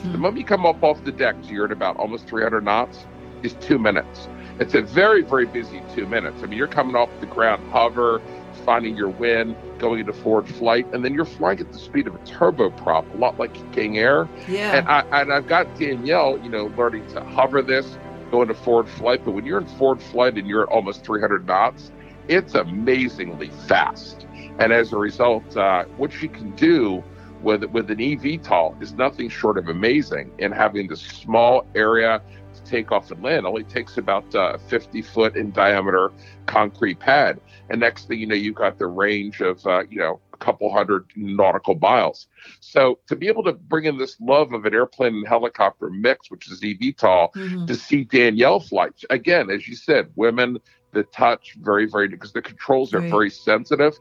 The 0.04 0.10
Hmm. 0.10 0.22
moment 0.22 0.38
you 0.40 0.46
come 0.46 0.66
up 0.66 0.84
off 0.84 1.04
the 1.04 1.12
deck, 1.12 1.36
so 1.44 1.50
you're 1.52 1.66
at 1.66 1.72
about 1.72 1.98
almost 1.98 2.28
300 2.28 2.64
knots, 2.64 3.06
is 3.44 3.54
two 3.56 3.78
minutes. 3.80 4.28
It's 4.60 4.74
a 4.74 4.82
very, 4.82 5.22
very 5.22 5.46
busy 5.46 5.82
two 5.94 6.06
minutes. 6.08 6.42
I 6.44 6.48
mean, 6.48 6.58
you're 6.58 6.68
coming 6.68 6.96
off 6.96 7.10
the 7.20 7.28
ground, 7.28 7.62
hover, 7.72 8.22
finding 8.66 8.96
your 8.98 9.10
wind, 9.10 9.56
going 9.78 10.00
into 10.00 10.14
forward 10.14 10.48
flight, 10.48 10.88
and 10.92 11.06
then 11.06 11.14
you're 11.14 11.26
flying 11.26 11.60
at 11.60 11.72
the 11.72 11.78
speed 11.78 12.08
of 12.08 12.16
a 12.16 12.20
turboprop, 12.20 13.06
a 13.14 13.18
lot 13.18 13.38
like 13.38 13.54
King 13.72 13.98
Air. 14.00 14.28
Yeah. 14.48 14.78
And 14.78 14.88
I 14.90 15.04
and 15.22 15.32
I've 15.32 15.48
got 15.48 15.74
Danielle, 15.78 16.40
you 16.44 16.50
know, 16.50 16.72
learning 16.78 17.06
to 17.10 17.22
hover 17.24 17.62
this, 17.62 17.98
go 18.32 18.42
into 18.42 18.56
forward 18.56 18.90
flight. 18.90 19.22
But 19.24 19.32
when 19.32 19.46
you're 19.46 19.60
in 19.60 19.68
forward 19.68 20.02
flight 20.02 20.36
and 20.38 20.48
you're 20.48 20.64
at 20.64 20.70
almost 20.70 21.06
300 21.06 21.46
knots, 21.46 21.92
it's 22.28 22.56
amazingly 22.56 23.50
fast. 23.68 24.26
And 24.60 24.74
as 24.74 24.92
a 24.94 24.98
result, 24.98 25.56
uh, 25.56 25.86
what 25.98 26.12
she 26.12 26.28
can 26.28 26.52
do 26.56 27.04
with 27.42 27.64
with 27.66 27.92
an 27.92 27.98
eVTOL 28.00 28.82
is 28.82 28.94
nothing 28.94 29.30
short 29.30 29.58
of 29.58 29.68
amazing. 29.68 30.32
In 30.40 30.52
having 30.52 30.88
this 30.88 31.02
small 31.02 31.66
area 31.76 32.22
to 32.56 32.64
take 32.64 32.92
off 32.92 33.12
and 33.12 33.22
land, 33.24 33.46
only 33.46 33.64
takes 33.64 33.98
about 33.98 34.34
uh, 34.34 34.58
50 34.58 35.02
foot 35.04 35.36
in 35.38 35.52
diameter 35.52 36.12
concrete 36.48 37.00
pad. 37.00 37.40
And 37.70 37.80
next 37.80 38.08
thing 38.08 38.20
you 38.20 38.26
know, 38.26 38.34
you've 38.36 38.56
got 38.56 38.80
the 38.80 38.88
range 38.88 39.42
of 39.42 39.66
uh, 39.68 39.84
you 39.90 40.00
know 40.00 40.20
a 40.34 40.38
couple 40.38 40.72
hundred 40.74 41.06
nautical 41.16 41.76
miles. 41.76 42.28
So 42.60 42.98
to 43.08 43.16
be 43.16 43.28
able 43.28 43.44
to 43.44 43.54
bring 43.54 43.86
in 43.86 43.98
this 44.00 44.18
love 44.20 44.54
of 44.54 44.66
an 44.66 44.74
airplane 44.74 45.14
and 45.16 45.28
helicopter 45.28 45.90
mix, 45.92 46.32
which 46.32 46.50
is 46.52 46.62
eVTOL, 46.62 47.34
Mhm. 47.34 47.68
to 47.68 47.76
see 47.76 48.04
Danielle 48.04 48.60
fly 48.60 48.88
again, 49.12 49.50
as 49.52 49.68
you 49.68 49.76
said, 49.76 50.10
women 50.16 50.58
the 50.94 51.04
touch 51.04 51.56
very 51.62 51.86
very 51.86 52.08
because 52.08 52.34
the 52.34 52.42
controls 52.42 52.94
are 52.94 53.00
Right. 53.02 53.10
very 53.10 53.30
sensitive, 53.30 53.98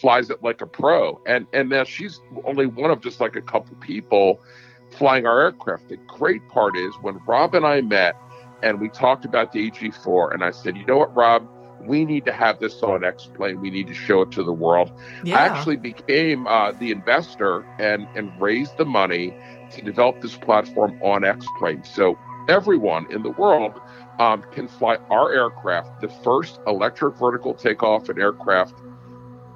flies 0.00 0.30
it 0.30 0.42
like 0.42 0.60
a 0.60 0.66
pro, 0.66 1.20
and 1.26 1.46
and 1.52 1.68
now 1.68 1.84
she's 1.84 2.20
only 2.44 2.66
one 2.66 2.90
of 2.90 3.00
just 3.00 3.20
like 3.20 3.36
a 3.36 3.42
couple 3.42 3.76
people 3.76 4.40
flying 4.90 5.26
our 5.26 5.40
aircraft. 5.42 5.88
The 5.88 5.96
great 6.06 6.46
part 6.48 6.76
is 6.76 6.94
when 7.02 7.18
Rob 7.26 7.54
and 7.54 7.66
I 7.66 7.80
met 7.82 8.16
and 8.62 8.80
we 8.80 8.88
talked 8.88 9.24
about 9.24 9.52
the 9.52 9.70
AG4, 9.70 10.32
and 10.34 10.42
I 10.42 10.50
said, 10.50 10.76
you 10.76 10.84
know 10.86 10.98
what, 10.98 11.14
Rob. 11.14 11.46
We 11.80 12.04
need 12.04 12.24
to 12.24 12.32
have 12.32 12.58
this 12.58 12.82
on 12.82 13.04
X 13.04 13.26
Plane. 13.36 13.60
We 13.60 13.70
need 13.70 13.86
to 13.86 13.94
show 13.94 14.22
it 14.22 14.32
to 14.32 14.42
the 14.42 14.52
world. 14.52 14.90
Yeah. 15.22 15.36
I 15.36 15.46
actually 15.46 15.76
became 15.76 16.44
uh, 16.48 16.72
the 16.72 16.90
investor 16.90 17.64
and 17.78 18.08
and 18.16 18.32
raised 18.40 18.76
the 18.78 18.84
money 18.84 19.32
to 19.70 19.82
develop 19.82 20.20
this 20.20 20.36
platform 20.36 20.98
on 21.02 21.24
X-Plane. 21.24 21.84
So 21.84 22.18
everyone 22.48 23.06
in 23.12 23.22
the 23.22 23.30
world 23.30 23.80
um, 24.18 24.44
can 24.52 24.68
fly 24.68 24.96
our 25.10 25.32
aircraft, 25.32 26.00
the 26.00 26.08
first 26.08 26.60
electric 26.66 27.16
vertical 27.16 27.54
takeoff 27.54 28.08
and 28.08 28.18
aircraft 28.18 28.74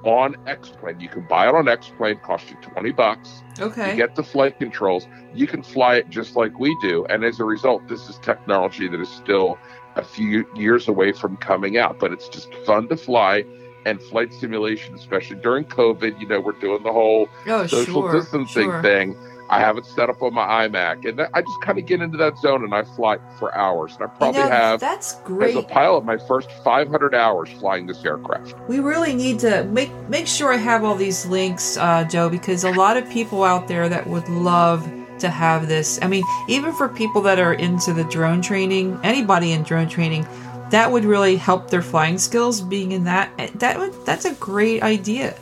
on 0.03 0.35
X-Plane. 0.47 0.99
You 0.99 1.09
can 1.09 1.25
buy 1.27 1.47
it 1.47 1.55
on 1.55 1.67
X-Plane, 1.67 2.19
cost 2.23 2.49
you 2.49 2.57
20 2.61 2.91
bucks. 2.91 3.41
okay. 3.59 3.91
You 3.91 3.97
get 3.97 4.15
the 4.15 4.23
flight 4.23 4.59
controls. 4.59 5.07
You 5.33 5.47
can 5.47 5.63
fly 5.63 5.95
it 5.95 6.09
just 6.09 6.35
like 6.35 6.59
we 6.59 6.75
do. 6.81 7.05
And 7.05 7.23
as 7.23 7.39
a 7.39 7.45
result, 7.45 7.87
this 7.87 8.09
is 8.09 8.17
technology 8.19 8.87
that 8.87 8.99
is 8.99 9.09
still 9.09 9.57
a 9.95 10.03
few 10.03 10.45
years 10.55 10.87
away 10.87 11.11
from 11.11 11.37
coming 11.37 11.77
out, 11.77 11.99
but 11.99 12.11
it's 12.11 12.27
just 12.27 12.53
fun 12.65 12.87
to 12.89 12.97
fly. 12.97 13.45
And 13.85 14.01
flight 14.01 14.33
simulation, 14.33 14.95
especially 14.95 15.35
during 15.37 15.65
COVID, 15.65 16.17
you 16.17 16.25
know, 16.25 16.39
we're 16.39 16.53
doing 16.53 16.83
the 16.83 16.93
whole 16.93 17.27
oh, 17.47 17.67
social 17.67 18.03
sure. 18.03 18.13
distancing 18.13 18.63
sure. 18.63 18.81
thing. 18.81 19.17
I 19.49 19.59
have 19.59 19.77
it 19.77 19.85
set 19.85 20.09
up 20.09 20.21
on 20.21 20.33
my 20.33 20.67
iMac, 20.67 21.07
and 21.07 21.21
I 21.33 21.41
just 21.41 21.61
kind 21.61 21.77
of 21.77 21.85
get 21.85 22.01
into 22.01 22.17
that 22.17 22.37
zone 22.37 22.63
and 22.63 22.73
I 22.73 22.83
fly 22.83 23.17
for 23.37 23.53
hours. 23.55 23.93
And 23.95 24.03
I 24.03 24.07
probably 24.07 24.39
you 24.39 24.45
know, 24.45 24.51
have, 24.51 24.79
That's 24.79 25.15
great 25.21 25.55
as 25.55 25.63
a 25.63 25.67
pilot, 25.67 26.05
my 26.05 26.17
first 26.17 26.49
500 26.63 27.13
hours 27.13 27.49
flying 27.59 27.85
this 27.85 28.03
aircraft. 28.03 28.55
We 28.67 28.79
really 28.79 29.13
need 29.13 29.39
to 29.39 29.63
make 29.65 29.91
make 30.09 30.27
sure 30.27 30.53
I 30.53 30.57
have 30.57 30.83
all 30.83 30.95
these 30.95 31.25
links, 31.25 31.77
uh, 31.77 32.03
Joe, 32.05 32.29
because 32.29 32.63
a 32.63 32.71
lot 32.71 32.97
of 32.97 33.09
people 33.09 33.43
out 33.43 33.67
there 33.67 33.89
that 33.89 34.07
would 34.07 34.27
love 34.29 34.89
to 35.19 35.29
have 35.29 35.67
this. 35.67 35.99
I 36.01 36.07
mean, 36.07 36.23
even 36.47 36.73
for 36.73 36.89
people 36.89 37.21
that 37.21 37.39
are 37.39 37.53
into 37.53 37.93
the 37.93 38.03
drone 38.05 38.41
training, 38.41 38.99
anybody 39.03 39.51
in 39.51 39.63
drone 39.63 39.87
training, 39.87 40.27
that 40.69 40.91
would 40.91 41.05
really 41.05 41.35
help 41.35 41.69
their 41.69 41.81
flying 41.81 42.17
skills. 42.17 42.61
Being 42.61 42.93
in 42.93 43.03
that, 43.03 43.31
that 43.59 43.77
would 43.77 43.93
that's 44.05 44.25
a 44.25 44.33
great 44.35 44.81
idea. 44.81 45.35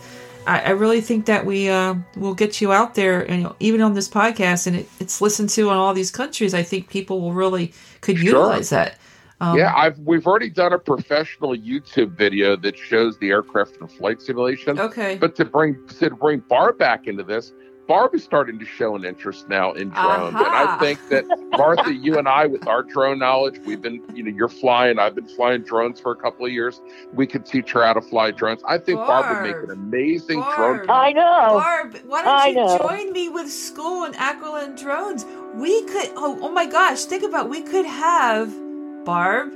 I, 0.48 0.62
I 0.62 0.70
really 0.72 1.02
think 1.02 1.26
that 1.26 1.46
we 1.46 1.70
uh, 1.70 1.96
will 2.16 2.34
get 2.34 2.62
you 2.62 2.72
out 2.72 2.96
there, 2.96 3.22
and 3.22 3.38
you 3.38 3.44
know, 3.44 3.56
even 3.60 3.82
on 3.82 3.94
this 3.94 4.10
podcast, 4.10 4.68
and 4.68 4.76
it, 4.78 4.90
it's 5.00 5.22
listened 5.22 5.50
to 5.52 5.70
in 5.70 5.78
all 5.78 5.94
these 5.94 6.12
countries. 6.12 6.54
I 6.54 6.64
think 6.64 6.90
people 6.90 7.22
will 7.22 7.34
really 7.34 7.74
could 8.02 8.18
Sure. 8.18 8.26
utilize 8.26 8.70
that. 8.70 8.98
Um, 9.40 9.58
yeah, 9.58 9.74
I've 9.76 9.98
we've 10.00 10.28
already 10.28 10.50
done 10.50 10.72
a 10.72 10.78
professional 10.80 11.56
YouTube 11.56 12.12
video 12.12 12.56
that 12.58 12.78
shows 12.78 13.18
the 13.18 13.30
aircraft 13.30 13.78
and 13.82 13.92
flight 13.92 14.22
simulation. 14.22 14.80
Okay. 14.80 15.18
But 15.18 15.36
to 15.38 15.46
bring 15.46 15.88
to 16.00 16.12
bring 16.12 16.40
Barb 16.40 16.78
back 16.78 17.08
into 17.08 17.24
this, 17.24 17.52
Barb 17.92 18.16
is 18.16 18.24
starting 18.24 18.58
to 18.58 18.64
show 18.64 18.96
an 18.96 19.04
interest 19.04 19.50
now 19.50 19.74
in 19.74 19.90
drones, 19.90 20.34
and 20.34 20.48
I 20.48 20.78
think 20.80 21.10
that 21.10 21.26
Martha, 21.58 21.94
you 21.94 22.18
and 22.18 22.26
I, 22.26 22.46
with 22.46 22.66
our 22.66 22.84
drone 22.84 23.20
knowledge, 23.20 23.60
we've 23.66 23.82
been 23.82 24.02
you 24.16 24.24
know 24.24 24.32
you're 24.32 24.48
flying, 24.48 24.98
I've 24.98 25.14
been 25.14 25.28
flying 25.28 25.64
drones 25.64 26.00
for 26.00 26.14
a 26.14 26.16
couple 26.16 26.46
of 26.46 26.54
years. 26.54 26.80
We 27.14 27.28
could 27.28 27.46
teach 27.46 27.74
her 27.74 27.84
how 27.84 27.92
to 27.92 28.00
fly 28.00 28.32
drones. 28.32 28.62
I 28.66 28.78
think 28.78 28.98
Barb, 28.98 29.44
would 29.44 29.46
make 29.46 29.62
an 29.62 29.72
amazing 29.72 30.40
Barb. 30.40 30.86
drone. 30.86 30.90
I 30.90 31.12
know. 31.12 31.60
Barb, 31.60 31.98
why 32.06 32.24
don't 32.24 32.48
you 32.48 32.56
know. 32.66 32.78
join 32.78 33.12
me 33.12 33.28
with 33.28 33.52
school 33.52 34.06
and 34.06 34.16
Aquiline 34.16 34.78
drones? 34.78 35.26
We 35.56 35.84
could. 35.84 36.12
Oh, 36.16 36.40
oh 36.44 36.50
my 36.50 36.68
gosh! 36.68 37.04
Think 37.04 37.24
about. 37.24 37.50
We 37.50 37.62
could 37.62 37.86
have 37.86 38.56
Barb. 39.04 39.52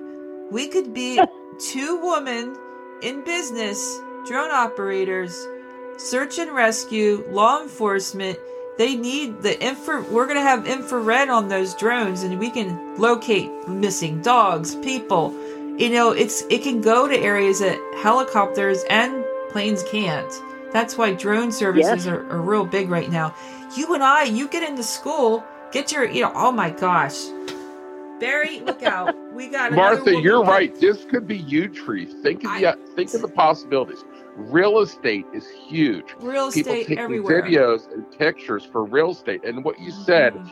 We 0.51 0.67
could 0.67 0.93
be 0.93 1.21
two 1.71 2.01
women 2.03 2.57
in 3.01 3.23
business, 3.23 3.97
drone 4.27 4.51
operators, 4.51 5.33
search 5.97 6.39
and 6.39 6.51
rescue, 6.51 7.25
law 7.29 7.61
enforcement. 7.61 8.39
They 8.77 8.95
need 8.95 9.41
the 9.41 9.61
infra. 9.63 10.03
We're 10.03 10.27
gonna 10.27 10.41
have 10.41 10.67
infrared 10.67 11.29
on 11.29 11.47
those 11.47 11.73
drones, 11.75 12.23
and 12.23 12.39
we 12.39 12.49
can 12.49 12.97
locate 12.97 13.49
missing 13.67 14.21
dogs, 14.21 14.75
people. 14.75 15.33
You 15.77 15.89
know, 15.89 16.11
it's 16.11 16.43
it 16.49 16.63
can 16.63 16.81
go 16.81 17.07
to 17.07 17.17
areas 17.17 17.59
that 17.59 17.79
helicopters 18.01 18.83
and 18.89 19.23
planes 19.49 19.83
can't. 19.83 20.31
That's 20.73 20.97
why 20.97 21.13
drone 21.13 21.51
services 21.53 22.05
Yes. 22.05 22.07
are, 22.07 22.29
are 22.29 22.41
real 22.41 22.65
big 22.65 22.89
right 22.89 23.09
now. 23.09 23.33
You 23.77 23.93
and 23.93 24.03
I, 24.03 24.23
you 24.23 24.47
get 24.49 24.67
into 24.67 24.83
school, 24.83 25.43
get 25.71 25.91
your, 25.93 26.03
you 26.05 26.21
know, 26.23 26.31
oh 26.35 26.51
my 26.51 26.69
gosh. 26.69 27.17
Barry, 28.19 28.59
look 28.61 28.83
out. 28.83 29.15
We 29.33 29.47
got 29.47 29.71
another 29.73 29.95
Martha, 29.97 30.21
you're 30.21 30.43
right. 30.43 30.73
This 30.79 31.03
could 31.05 31.27
be 31.27 31.37
huge 31.37 31.79
for 31.79 31.95
you. 31.95 32.07
Think 32.21 32.43
of 32.45 32.51
the 32.59 32.77
think 32.95 33.13
of 33.13 33.21
the 33.21 33.27
possibilities. 33.27 34.03
Real 34.35 34.79
estate 34.79 35.25
is 35.33 35.47
huge. 35.49 36.13
Real 36.19 36.51
People 36.51 36.73
estate 36.73 36.87
taking 36.87 36.99
everywhere. 36.99 37.41
videos 37.41 37.91
and 37.93 38.09
pictures 38.17 38.65
for 38.65 38.83
real 38.83 39.11
estate. 39.11 39.43
And 39.45 39.63
what 39.63 39.79
you 39.79 39.91
said, 39.91 40.33
Mhm. 40.33 40.51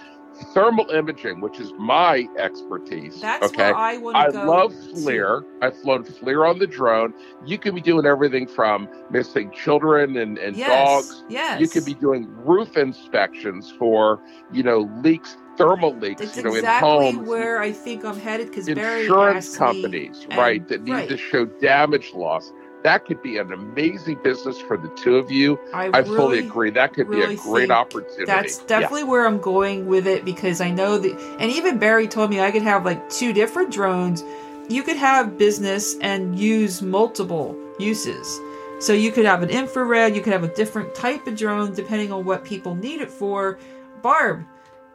thermal 0.53 0.89
imaging, 0.89 1.41
which 1.41 1.59
is 1.59 1.73
my 1.77 2.27
expertise. 2.37 3.19
That's 3.21 3.45
okay. 3.47 3.71
where 3.71 3.75
I 3.75 3.97
want 3.97 4.15
to 4.31 4.31
go. 4.31 4.45
love 4.49 4.71
to. 4.71 4.95
FLIR. 4.95 5.43
I've 5.61 5.77
flown 5.81 6.03
FLIR 6.05 6.45
on 6.49 6.59
the 6.59 6.65
drone. 6.67 7.13
You 7.45 7.57
could 7.57 7.75
be 7.75 7.81
doing 7.81 8.05
everything 8.05 8.47
from 8.47 8.87
missing 9.11 9.51
children 9.51 10.15
and, 10.17 10.37
and 10.37 10.55
Yes. 10.55 10.69
dogs. 10.69 11.23
Yes. 11.29 11.59
You 11.59 11.67
could 11.67 11.85
be 11.85 11.93
doing 11.93 12.27
roof 12.45 12.77
inspections 12.77 13.71
for, 13.77 14.19
you 14.51 14.63
know, 14.63 14.89
leaks, 15.03 15.37
thermal 15.57 15.93
leaks, 15.97 16.21
That's 16.21 16.37
you 16.37 16.43
know, 16.43 16.55
exactly 16.55 17.07
in 17.09 17.15
homes. 17.15 17.27
where 17.29 17.59
I 17.61 17.71
think 17.71 18.03
I'm 18.05 18.17
headed 18.17 18.47
because 18.47 18.67
Insurance 18.69 19.55
companies, 19.55 20.25
me, 20.29 20.35
right, 20.37 20.61
and- 20.61 20.69
that 20.69 20.83
need 20.83 20.91
right. 20.93 21.09
to 21.09 21.17
show 21.17 21.45
damage 21.45 22.11
loss. 22.15 22.51
That 22.83 23.05
could 23.05 23.21
be 23.21 23.37
an 23.37 23.53
amazing 23.53 24.19
business 24.23 24.59
for 24.59 24.77
the 24.77 24.89
two 24.89 25.15
of 25.15 25.31
you. 25.31 25.57
I, 25.73 25.85
I 25.85 25.99
really, 25.99 26.15
fully 26.15 26.39
agree. 26.39 26.69
That 26.71 26.93
could 26.93 27.09
be 27.09 27.21
a 27.21 27.35
great 27.35 27.71
opportunity. 27.71 28.25
That's 28.25 28.59
Yeah. 28.59 28.65
definitely 28.67 29.05
where 29.05 29.25
I'm 29.25 29.39
going 29.39 29.87
with 29.87 30.05
it 30.05 30.25
because 30.25 30.59
I 30.61 30.69
know 30.69 30.97
that, 30.97 31.17
and 31.39 31.49
even 31.51 31.79
Barry 31.79 32.07
told 32.07 32.29
me 32.29 32.41
I 32.41 32.51
could 32.51 32.61
have 32.63 32.85
like 32.85 33.09
two 33.09 33.31
different 33.33 33.71
drones. 33.71 34.23
You 34.69 34.83
could 34.83 34.97
have 34.97 35.37
business 35.37 35.95
and 36.01 36.37
use 36.37 36.81
multiple 36.81 37.55
uses. 37.79 38.39
So 38.79 38.91
you 38.91 39.13
could 39.13 39.25
have 39.25 39.43
an 39.43 39.49
infrared, 39.49 40.13
you 40.15 40.21
could 40.21 40.33
have 40.33 40.43
a 40.43 40.53
different 40.53 40.93
type 40.93 41.25
of 41.25 41.37
drone 41.37 41.73
depending 41.73 42.11
on 42.11 42.25
what 42.25 42.43
people 42.43 42.75
need 42.75 42.99
it 43.01 43.09
for. 43.09 43.57
Barb, 44.01 44.43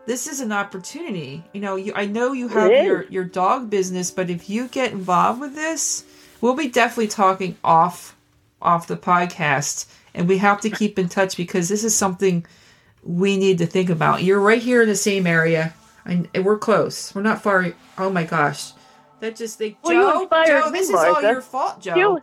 this 0.06 0.26
is 0.26 0.40
an 0.40 0.52
opportunity. 0.52 1.42
You 1.54 1.62
know, 1.62 1.76
you, 1.76 1.92
I 1.94 2.04
know 2.06 2.32
you 2.32 2.48
have 2.48 2.70
your 2.84 3.04
your 3.04 3.24
dog 3.24 3.70
business, 3.70 4.10
but 4.10 4.28
if 4.28 4.50
you 4.50 4.68
get 4.68 4.92
involved 4.92 5.40
with 5.40 5.54
this, 5.54 6.04
we'll 6.40 6.54
be 6.54 6.68
definitely 6.68 7.08
talking 7.08 7.56
off 7.62 8.16
off 8.60 8.86
the 8.86 8.96
podcast 8.96 9.86
and 10.14 10.28
we 10.28 10.38
have 10.38 10.60
to 10.60 10.70
keep 10.70 10.98
in 10.98 11.08
touch 11.08 11.36
because 11.36 11.68
this 11.68 11.84
is 11.84 11.94
something 11.94 12.44
we 13.02 13.36
need 13.36 13.58
to 13.58 13.66
think 13.66 13.88
about. 13.88 14.22
You're 14.22 14.40
right 14.40 14.60
here 14.60 14.82
in 14.82 14.88
the 14.88 14.96
same 14.96 15.26
area, 15.26 15.72
and 16.04 16.28
we're 16.42 16.58
close. 16.58 17.14
We're 17.14 17.22
not 17.22 17.42
far. 17.42 17.72
Oh 17.96 18.10
my 18.10 18.24
gosh, 18.24 18.72
that 19.20 19.36
just 19.36 19.58
they 19.58 19.76
Well, 19.82 20.28
Joe. 20.28 20.44
Joe, 20.46 20.70
this 20.70 20.88
is 20.88 20.94
all 20.94 21.22
your 21.22 21.40
fault, 21.40 21.80
Joe. 21.80 22.20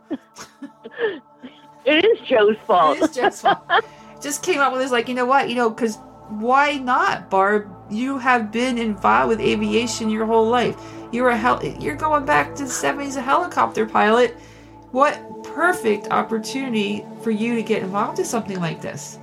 It 1.86 2.04
is 2.04 2.28
Joe's 2.28 2.56
fault. 2.66 2.98
It 2.98 3.10
is 3.10 3.16
Joe's 3.16 3.40
fault. 3.40 3.62
Just 4.20 4.42
came 4.42 4.58
up 4.58 4.72
with 4.72 4.80
this, 4.80 4.90
like 4.90 5.08
you 5.08 5.14
know 5.14 5.26
what, 5.26 5.48
you 5.48 5.54
know, 5.54 5.70
because 5.70 5.98
why 6.28 6.78
not, 6.78 7.30
Barb? 7.30 7.70
You 7.90 8.18
have 8.18 8.50
been 8.50 8.76
involved 8.76 9.28
with 9.28 9.40
aviation 9.40 10.10
your 10.10 10.26
whole 10.26 10.48
life. 10.48 10.74
You're 11.12 11.30
a 11.30 11.36
hel- 11.36 11.64
you're 11.64 11.96
going 11.96 12.24
back 12.24 12.54
to 12.56 12.64
the 12.64 12.70
70s 12.70 13.16
a 13.16 13.22
helicopter 13.22 13.86
pilot. 13.86 14.36
What 14.92 15.44
perfect 15.56 16.08
opportunity 16.10 17.04
for 17.22 17.30
you 17.30 17.54
to 17.54 17.62
get 17.62 17.82
involved 17.82 18.18
in 18.18 18.24
something 18.26 18.60
like 18.60 18.82
this. 18.82 19.18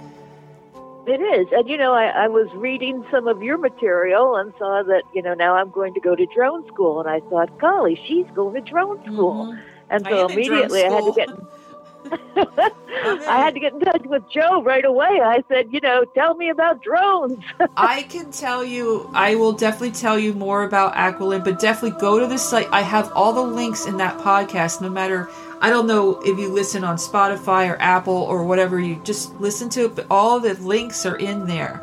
It 1.06 1.22
is. 1.22 1.48
And, 1.52 1.70
you 1.70 1.78
know, 1.78 1.94
I, 1.94 2.06
I 2.06 2.28
was 2.28 2.48
reading 2.54 3.06
some 3.12 3.28
of 3.28 3.44
your 3.44 3.58
material 3.58 4.38
and 4.38 4.54
saw 4.58 4.82
that, 4.84 5.04
you 5.14 5.22
know, 5.22 5.34
now 5.34 5.56
I'm 5.56 5.70
going 5.70 5.94
to 5.94 6.00
go 6.00 6.16
to 6.16 6.26
drone 6.28 6.66
school. 6.68 7.00
And 7.00 7.10
I 7.10 7.20
thought, 7.30 7.60
golly, 7.60 8.00
she's 8.08 8.26
going 8.34 8.56
to 8.56 8.62
drone 8.62 9.04
school. 9.06 9.46
Mm-hmm. 9.46 9.60
And 9.90 10.08
so 10.08 10.28
immediately 10.28 10.84
I 10.84 10.90
had 10.90 11.04
to 11.04 11.14
get. 11.16 11.30
I 12.36 13.38
had 13.38 13.54
to 13.54 13.60
get 13.60 13.74
in 13.74 13.80
touch 13.80 14.04
with 14.06 14.24
Joe 14.30 14.62
right 14.62 14.86
away. 14.86 15.20
I 15.24 15.44
said, 15.48 15.68
you 15.72 15.80
know, 15.82 16.06
tell 16.16 16.36
me 16.36 16.50
about 16.50 16.82
drones. 16.82 17.44
I 17.78 18.04
can 18.04 18.32
tell 18.32 18.64
you, 18.64 19.10
I 19.14 19.36
will 19.36 19.54
definitely 19.54 19.92
tell 19.92 20.18
you 20.18 20.34
more 20.34 20.64
about 20.64 20.96
Aquiline, 20.96 21.44
but 21.44 21.60
definitely 21.60 22.00
go 22.00 22.20
to 22.20 22.28
the 22.28 22.38
site. 22.38 22.68
I 22.72 22.82
have 22.82 23.12
all 23.14 23.34
the 23.34 23.42
links 23.42 23.86
in 23.86 23.98
that 23.98 24.20
podcast, 24.20 24.82
no 24.82 24.90
matter 24.90 25.30
I 25.64 25.70
don't 25.70 25.88
know 25.88 26.20
if 26.20 26.38
you 26.38 26.50
listen 26.50 26.84
on 26.84 26.98
Spotify 26.98 27.72
or 27.72 27.82
Apple 27.82 28.14
or 28.14 28.44
whatever 28.44 28.82
you 28.82 29.00
just 29.06 29.34
listen 29.40 29.70
to 29.70 29.86
it, 29.86 29.96
but 29.96 30.06
all 30.12 30.42
the 30.42 30.56
links 30.56 31.06
are 31.06 31.16
in 31.16 31.48
there. 31.48 31.82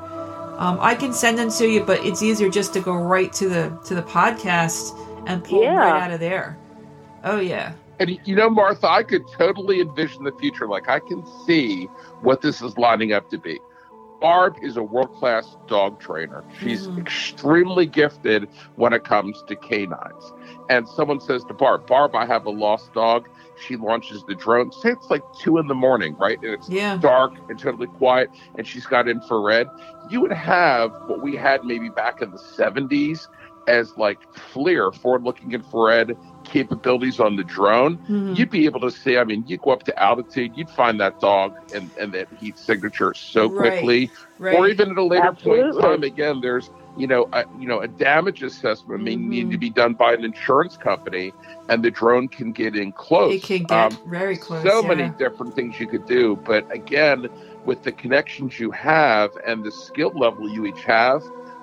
Um, 0.58 0.76
I 0.82 0.94
can 0.94 1.14
send 1.14 1.38
them 1.38 1.50
to 1.52 1.66
you, 1.66 1.82
but 1.82 2.04
it's 2.04 2.22
easier 2.22 2.50
just 2.50 2.74
to 2.74 2.80
go 2.80 2.92
right 2.94 3.32
to 3.32 3.48
the 3.48 3.78
to 3.86 3.94
the 3.94 4.02
podcast 4.02 4.94
and 5.26 5.42
pull 5.42 5.62
yeah. 5.62 5.76
right 5.76 6.02
out 6.02 6.10
of 6.10 6.20
there. 6.20 6.58
Oh 7.24 7.40
yeah. 7.40 7.72
And 8.00 8.18
you 8.24 8.34
know, 8.34 8.50
Martha, 8.50 8.88
I 8.88 9.02
could 9.02 9.24
totally 9.38 9.80
envision 9.80 10.24
the 10.24 10.32
future. 10.32 10.66
Like 10.66 10.88
I 10.88 10.98
can 11.00 11.24
see 11.46 11.84
what 12.22 12.40
this 12.40 12.60
is 12.62 12.76
lining 12.76 13.12
up 13.12 13.30
to 13.30 13.38
be. 13.38 13.60
Barb 14.20 14.56
is 14.60 14.76
a 14.76 14.82
world 14.82 15.14
class 15.14 15.56
dog 15.66 16.00
trainer. 16.00 16.44
She's 16.60 16.86
mm-hmm. 16.86 17.00
extremely 17.00 17.86
gifted 17.86 18.48
when 18.76 18.92
it 18.92 19.04
comes 19.04 19.42
to 19.48 19.56
canines. 19.56 20.32
And 20.68 20.86
someone 20.88 21.20
says 21.20 21.42
to 21.44 21.54
Barb, 21.54 21.86
Barb, 21.86 22.14
I 22.14 22.26
have 22.26 22.44
a 22.44 22.50
lost 22.50 22.92
dog 22.92 23.28
she 23.60 23.76
launches 23.76 24.24
the 24.24 24.34
drone. 24.34 24.72
Say 24.72 24.90
it's 24.90 25.10
like 25.10 25.22
two 25.38 25.58
in 25.58 25.66
the 25.66 25.74
morning, 25.74 26.16
right? 26.16 26.38
And 26.42 26.52
it's 26.54 26.68
yeah. 26.68 26.96
dark 26.96 27.34
and 27.48 27.58
totally 27.58 27.86
quiet, 27.86 28.30
and 28.56 28.66
she's 28.66 28.86
got 28.86 29.08
infrared. 29.08 29.68
You 30.08 30.20
would 30.22 30.32
have 30.32 30.92
what 31.06 31.22
we 31.22 31.36
had 31.36 31.64
maybe 31.64 31.88
back 31.88 32.22
in 32.22 32.30
the 32.30 32.38
70s 32.38 33.28
as 33.68 33.96
like 33.96 34.20
FLIR, 34.34 34.94
forward 34.94 35.22
looking 35.22 35.52
infrared 35.52 36.16
capabilities 36.50 37.20
on 37.20 37.36
the 37.36 37.44
drone. 37.44 37.96
Mm-hmm. 37.98 38.34
You'd 38.34 38.50
be 38.50 38.64
able 38.66 38.80
to 38.80 38.90
see, 38.90 39.16
I 39.16 39.24
mean, 39.24 39.44
you 39.46 39.56
go 39.56 39.70
up 39.70 39.84
to 39.84 40.02
altitude, 40.02 40.52
you'd 40.56 40.70
find 40.70 41.00
that 41.00 41.20
dog 41.20 41.56
and, 41.74 41.90
and 41.98 42.12
that 42.12 42.28
heat 42.38 42.58
signature 42.58 43.14
so 43.14 43.48
quickly. 43.48 44.10
Right. 44.38 44.52
Right. 44.52 44.56
Or 44.56 44.68
even 44.68 44.90
at 44.90 44.96
a 44.96 45.04
later 45.04 45.26
Absolutely. 45.26 45.72
point 45.72 45.76
in 45.76 45.82
time, 45.82 46.02
again, 46.02 46.40
there's 46.40 46.70
you 46.96 47.06
know, 47.06 47.28
a, 47.32 47.44
you 47.58 47.68
know, 47.68 47.80
a 47.80 47.88
damage 47.88 48.42
assessment 48.42 49.02
may 49.02 49.14
mm-hmm. 49.14 49.28
need 49.28 49.50
to 49.50 49.58
be 49.58 49.70
done 49.70 49.94
by 49.94 50.12
an 50.12 50.24
insurance 50.24 50.76
company, 50.76 51.32
and 51.68 51.84
the 51.84 51.90
drone 51.90 52.28
can 52.28 52.52
get 52.52 52.76
in 52.76 52.92
close. 52.92 53.34
It 53.34 53.42
can 53.42 53.62
get 53.64 53.78
um, 53.78 53.98
very 54.08 54.36
close. 54.36 54.62
So 54.64 54.82
yeah. 54.82 54.88
many 54.88 55.08
different 55.10 55.54
things 55.54 55.78
you 55.78 55.86
could 55.86 56.06
do, 56.06 56.36
but 56.44 56.70
again, 56.74 57.28
with 57.64 57.82
the 57.84 57.92
connections 57.92 58.58
you 58.58 58.70
have 58.72 59.30
and 59.46 59.64
the 59.64 59.70
skill 59.70 60.12
level 60.14 60.48
you 60.48 60.66
each 60.66 60.82
have, 60.84 61.22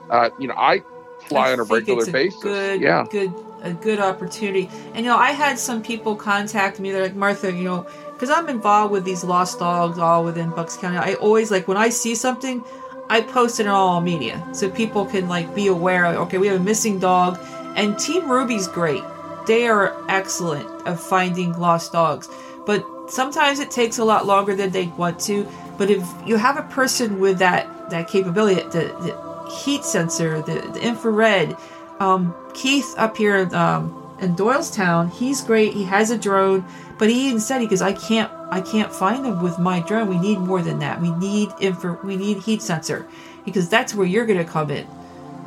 uh, 0.09 0.29
you 0.39 0.47
know, 0.47 0.55
I 0.55 0.81
fly 1.27 1.49
I 1.49 1.53
on 1.53 1.59
a 1.59 1.63
regular 1.63 2.03
a 2.07 2.11
basis. 2.11 2.41
Good, 2.41 2.81
yeah, 2.81 3.05
good, 3.09 3.33
a 3.61 3.73
good 3.73 3.99
opportunity. 3.99 4.69
And 4.93 5.05
you 5.05 5.11
know, 5.11 5.17
I 5.17 5.31
had 5.31 5.57
some 5.57 5.81
people 5.81 6.15
contact 6.15 6.79
me. 6.79 6.91
They're 6.91 7.03
like, 7.03 7.15
Martha, 7.15 7.51
you 7.51 7.63
know, 7.63 7.87
because 8.13 8.29
I'm 8.29 8.49
involved 8.49 8.91
with 8.91 9.05
these 9.05 9.23
lost 9.23 9.59
dogs 9.59 9.99
all 9.99 10.23
within 10.23 10.49
Bucks 10.49 10.77
County. 10.77 10.97
I 10.97 11.13
always 11.15 11.51
like 11.51 11.67
when 11.67 11.77
I 11.77 11.89
see 11.89 12.15
something. 12.15 12.63
I 13.09 13.21
post 13.21 13.61
it 13.61 13.67
on 13.67 13.73
all 13.73 14.01
media 14.01 14.45
so 14.53 14.69
people 14.69 15.05
can 15.05 15.29
like 15.29 15.55
be 15.55 15.67
aware 15.67 16.03
of 16.05 16.15
okay, 16.27 16.37
we 16.37 16.47
have 16.47 16.59
a 16.59 16.63
missing 16.63 16.99
dog 16.99 17.39
and 17.77 17.97
Team 17.97 18.29
Ruby's 18.29 18.67
great. 18.67 19.03
They 19.45 19.67
are 19.67 19.95
excellent 20.09 20.67
of 20.85 20.99
finding 20.99 21.57
lost 21.57 21.93
dogs. 21.93 22.27
But 22.65 22.85
sometimes 23.09 23.59
it 23.59 23.71
takes 23.71 23.97
a 23.97 24.03
lot 24.03 24.25
longer 24.25 24.55
than 24.55 24.71
they 24.71 24.87
want 24.87 25.21
to. 25.21 25.47
But 25.77 25.89
if 25.89 26.05
you 26.25 26.35
have 26.35 26.57
a 26.57 26.63
person 26.63 27.19
with 27.19 27.39
that 27.39 27.89
that 27.91 28.09
capability, 28.09 28.61
the, 28.63 28.93
the 28.99 29.49
heat 29.49 29.85
sensor, 29.85 30.41
the, 30.41 30.55
the 30.73 30.81
infrared, 30.81 31.55
um, 31.99 32.35
Keith 32.53 32.93
up 32.97 33.17
here 33.17 33.49
um, 33.55 34.15
in 34.19 34.35
Doylestown, 34.35 35.11
he's 35.11 35.41
great. 35.41 35.73
He 35.73 35.83
has 35.85 36.11
a 36.11 36.17
drone, 36.17 36.65
but 36.97 37.09
he 37.09 37.27
even 37.27 37.39
said 37.39 37.61
he 37.61 37.67
goes, 37.67 37.81
I 37.81 37.93
can't 37.93 38.31
I 38.49 38.61
can't 38.61 38.93
find 38.93 39.25
them 39.25 39.41
with 39.43 39.59
my 39.59 39.81
drone. 39.81 40.07
We 40.07 40.17
need 40.17 40.39
more 40.39 40.61
than 40.61 40.79
that. 40.79 41.01
We 41.01 41.11
need 41.11 41.49
infra, 41.59 41.99
we 42.03 42.15
need 42.15 42.37
heat 42.43 42.61
sensor 42.61 43.05
because 43.43 43.67
that's 43.67 43.93
where 43.93 44.07
you're 44.07 44.25
going 44.25 44.39
to 44.39 44.45
come 44.45 44.71
in. 44.71 44.87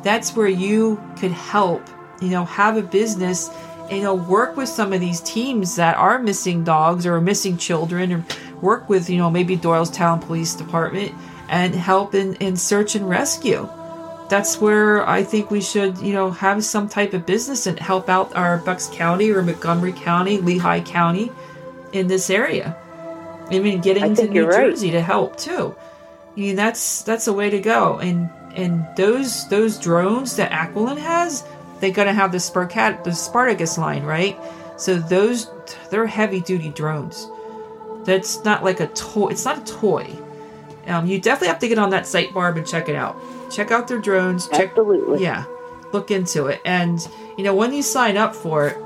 That's 0.03 0.35
where 0.35 0.47
you 0.47 1.01
could 1.17 1.31
help, 1.31 1.87
you 2.21 2.29
know, 2.29 2.45
have 2.45 2.77
a 2.77 2.81
business, 2.81 3.49
you 3.89 4.01
know, 4.01 4.13
work 4.13 4.55
with 4.55 4.69
some 4.69 4.93
of 4.93 4.99
these 4.99 5.19
teams 5.21 5.75
that 5.75 5.97
are 5.97 6.19
missing 6.19 6.63
dogs 6.63 7.05
or 7.05 7.19
missing 7.21 7.57
children 7.57 8.11
or 8.13 8.25
work 8.61 8.87
with, 8.87 9.09
you 9.09 9.17
know, 9.17 9.29
maybe 9.29 9.57
Doylestown 9.57 10.21
Police 10.21 10.53
Department 10.53 11.13
and 11.49 11.73
help 11.75 12.13
in, 12.15 12.35
in 12.35 12.55
search 12.55 12.95
and 12.95 13.09
rescue. 13.09 13.67
That's 14.31 14.61
where 14.61 15.05
I 15.05 15.23
think 15.23 15.51
we 15.51 15.59
should, 15.59 15.97
you 15.97 16.13
know, 16.13 16.31
have 16.31 16.63
some 16.63 16.87
type 16.87 17.13
of 17.13 17.25
business 17.25 17.67
and 17.67 17.77
help 17.77 18.07
out 18.07 18.33
our 18.33 18.59
Bucks 18.59 18.87
County 18.87 19.29
or 19.29 19.41
Montgomery 19.41 19.91
County, 19.91 20.37
Lehigh 20.37 20.79
County 20.79 21.29
in 21.91 22.07
this 22.07 22.29
area. 22.29 22.77
I 23.49 23.59
mean, 23.59 23.81
getting 23.81 24.15
to 24.15 24.29
New 24.29 24.49
Jersey 24.49 24.87
right. 24.87 24.93
to 24.93 25.01
help 25.01 25.35
too. 25.35 25.75
I 26.31 26.39
mean, 26.39 26.55
that's 26.55 27.01
that's 27.01 27.27
a 27.27 27.33
way 27.33 27.49
to 27.49 27.59
go. 27.59 27.99
And 27.99 28.29
and 28.55 28.87
those 28.95 29.49
those 29.49 29.77
drones 29.77 30.37
that 30.37 30.53
Aquiline 30.53 30.95
has, 30.95 31.43
they're 31.81 31.91
gonna 31.91 32.13
have 32.13 32.31
the 32.31 32.37
Sparcat 32.37 33.03
the 33.03 33.11
Spartacus 33.11 33.77
line, 33.77 34.03
right? 34.03 34.39
So 34.77 34.95
those 34.97 35.51
they're 35.89 36.07
heavy 36.07 36.39
duty 36.39 36.69
drones. 36.69 37.27
That's 38.05 38.45
not 38.45 38.63
like 38.63 38.79
a 38.79 38.87
toy. 38.87 39.31
It's 39.31 39.43
not 39.43 39.57
a 39.57 39.73
toy. 39.73 40.09
Um, 40.87 41.05
you 41.05 41.19
definitely 41.19 41.49
have 41.49 41.59
to 41.59 41.67
get 41.67 41.79
on 41.79 41.89
that 41.89 42.07
site, 42.07 42.33
Barb, 42.33 42.55
and 42.55 42.65
check 42.65 42.87
it 42.87 42.95
out. 42.95 43.21
Check 43.51 43.71
out 43.71 43.87
their 43.87 43.99
drones. 43.99 44.47
Check, 44.47 44.69
Absolutely. 44.69 45.21
Yeah, 45.21 45.45
look 45.91 46.11
into 46.11 46.47
it. 46.47 46.61
And 46.65 47.05
you 47.37 47.43
know, 47.43 47.53
when 47.53 47.73
you 47.73 47.83
sign 47.83 48.17
up 48.17 48.35
for 48.35 48.67
it, 48.67 48.77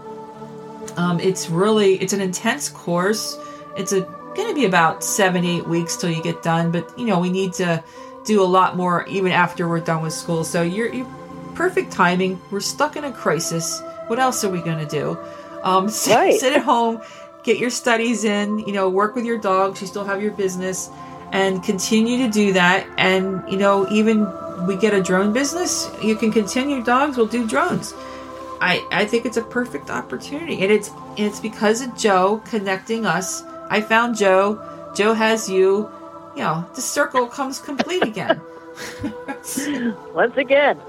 um, 0.97 1.19
it's 1.19 1.49
really 1.49 1.95
it's 1.95 2.13
an 2.13 2.21
intense 2.21 2.69
course. 2.69 3.37
It's 3.77 3.91
a 3.91 4.01
going 4.35 4.49
to 4.49 4.53
be 4.53 4.65
about 4.65 5.03
seven, 5.03 5.45
eight 5.45 5.67
weeks 5.67 5.95
till 5.95 6.09
you 6.09 6.21
get 6.21 6.43
done. 6.43 6.71
But 6.71 6.97
you 6.99 7.05
know, 7.05 7.19
we 7.19 7.29
need 7.29 7.53
to 7.53 7.83
do 8.25 8.41
a 8.41 8.45
lot 8.45 8.75
more 8.75 9.05
even 9.07 9.31
after 9.31 9.67
we're 9.67 9.79
done 9.79 10.03
with 10.03 10.13
school. 10.13 10.43
So 10.43 10.61
you're, 10.61 10.93
you're 10.93 11.07
perfect 11.55 11.91
timing. 11.91 12.39
We're 12.51 12.59
stuck 12.59 12.95
in 12.95 13.05
a 13.05 13.11
crisis. 13.11 13.81
What 14.07 14.19
else 14.19 14.43
are 14.43 14.49
we 14.49 14.61
going 14.61 14.85
to 14.85 14.85
do? 14.85 15.17
Um, 15.63 15.89
sit, 15.89 16.15
right. 16.15 16.39
sit 16.39 16.53
at 16.53 16.63
home, 16.63 17.01
get 17.43 17.57
your 17.57 17.69
studies 17.69 18.23
in. 18.23 18.59
You 18.59 18.73
know, 18.73 18.89
work 18.89 19.15
with 19.15 19.25
your 19.25 19.37
dogs. 19.37 19.81
You 19.81 19.87
still 19.87 20.05
have 20.05 20.21
your 20.21 20.31
business, 20.31 20.89
and 21.31 21.63
continue 21.63 22.25
to 22.25 22.31
do 22.31 22.53
that. 22.53 22.87
And 22.97 23.43
you 23.51 23.57
know, 23.57 23.87
even 23.89 24.27
we 24.67 24.77
get 24.77 24.93
a 24.93 25.01
drone 25.01 25.33
business, 25.33 25.89
you 26.01 26.15
can 26.15 26.31
continue 26.31 26.83
dogs. 26.83 27.17
We'll 27.17 27.27
do 27.27 27.47
drones. 27.47 27.93
I, 28.61 28.87
I 28.91 29.05
think 29.05 29.25
it's 29.25 29.37
a 29.37 29.43
perfect 29.43 29.89
opportunity, 29.89 30.63
and 30.63 30.71
it's 30.71 30.89
it's 31.17 31.39
because 31.39 31.81
of 31.81 31.95
Joe 31.97 32.41
connecting 32.45 33.05
us 33.05 33.43
I 33.69 33.81
found 33.81 34.17
Joe. 34.17 34.61
Joe 34.95 35.13
has 35.13 35.49
you. 35.49 35.89
You 36.35 36.43
know, 36.43 36.65
the 36.75 36.81
circle 36.81 37.27
comes 37.27 37.59
complete 37.59 38.03
again. 38.03 38.41
Once 40.13 40.37
again. 40.37 40.79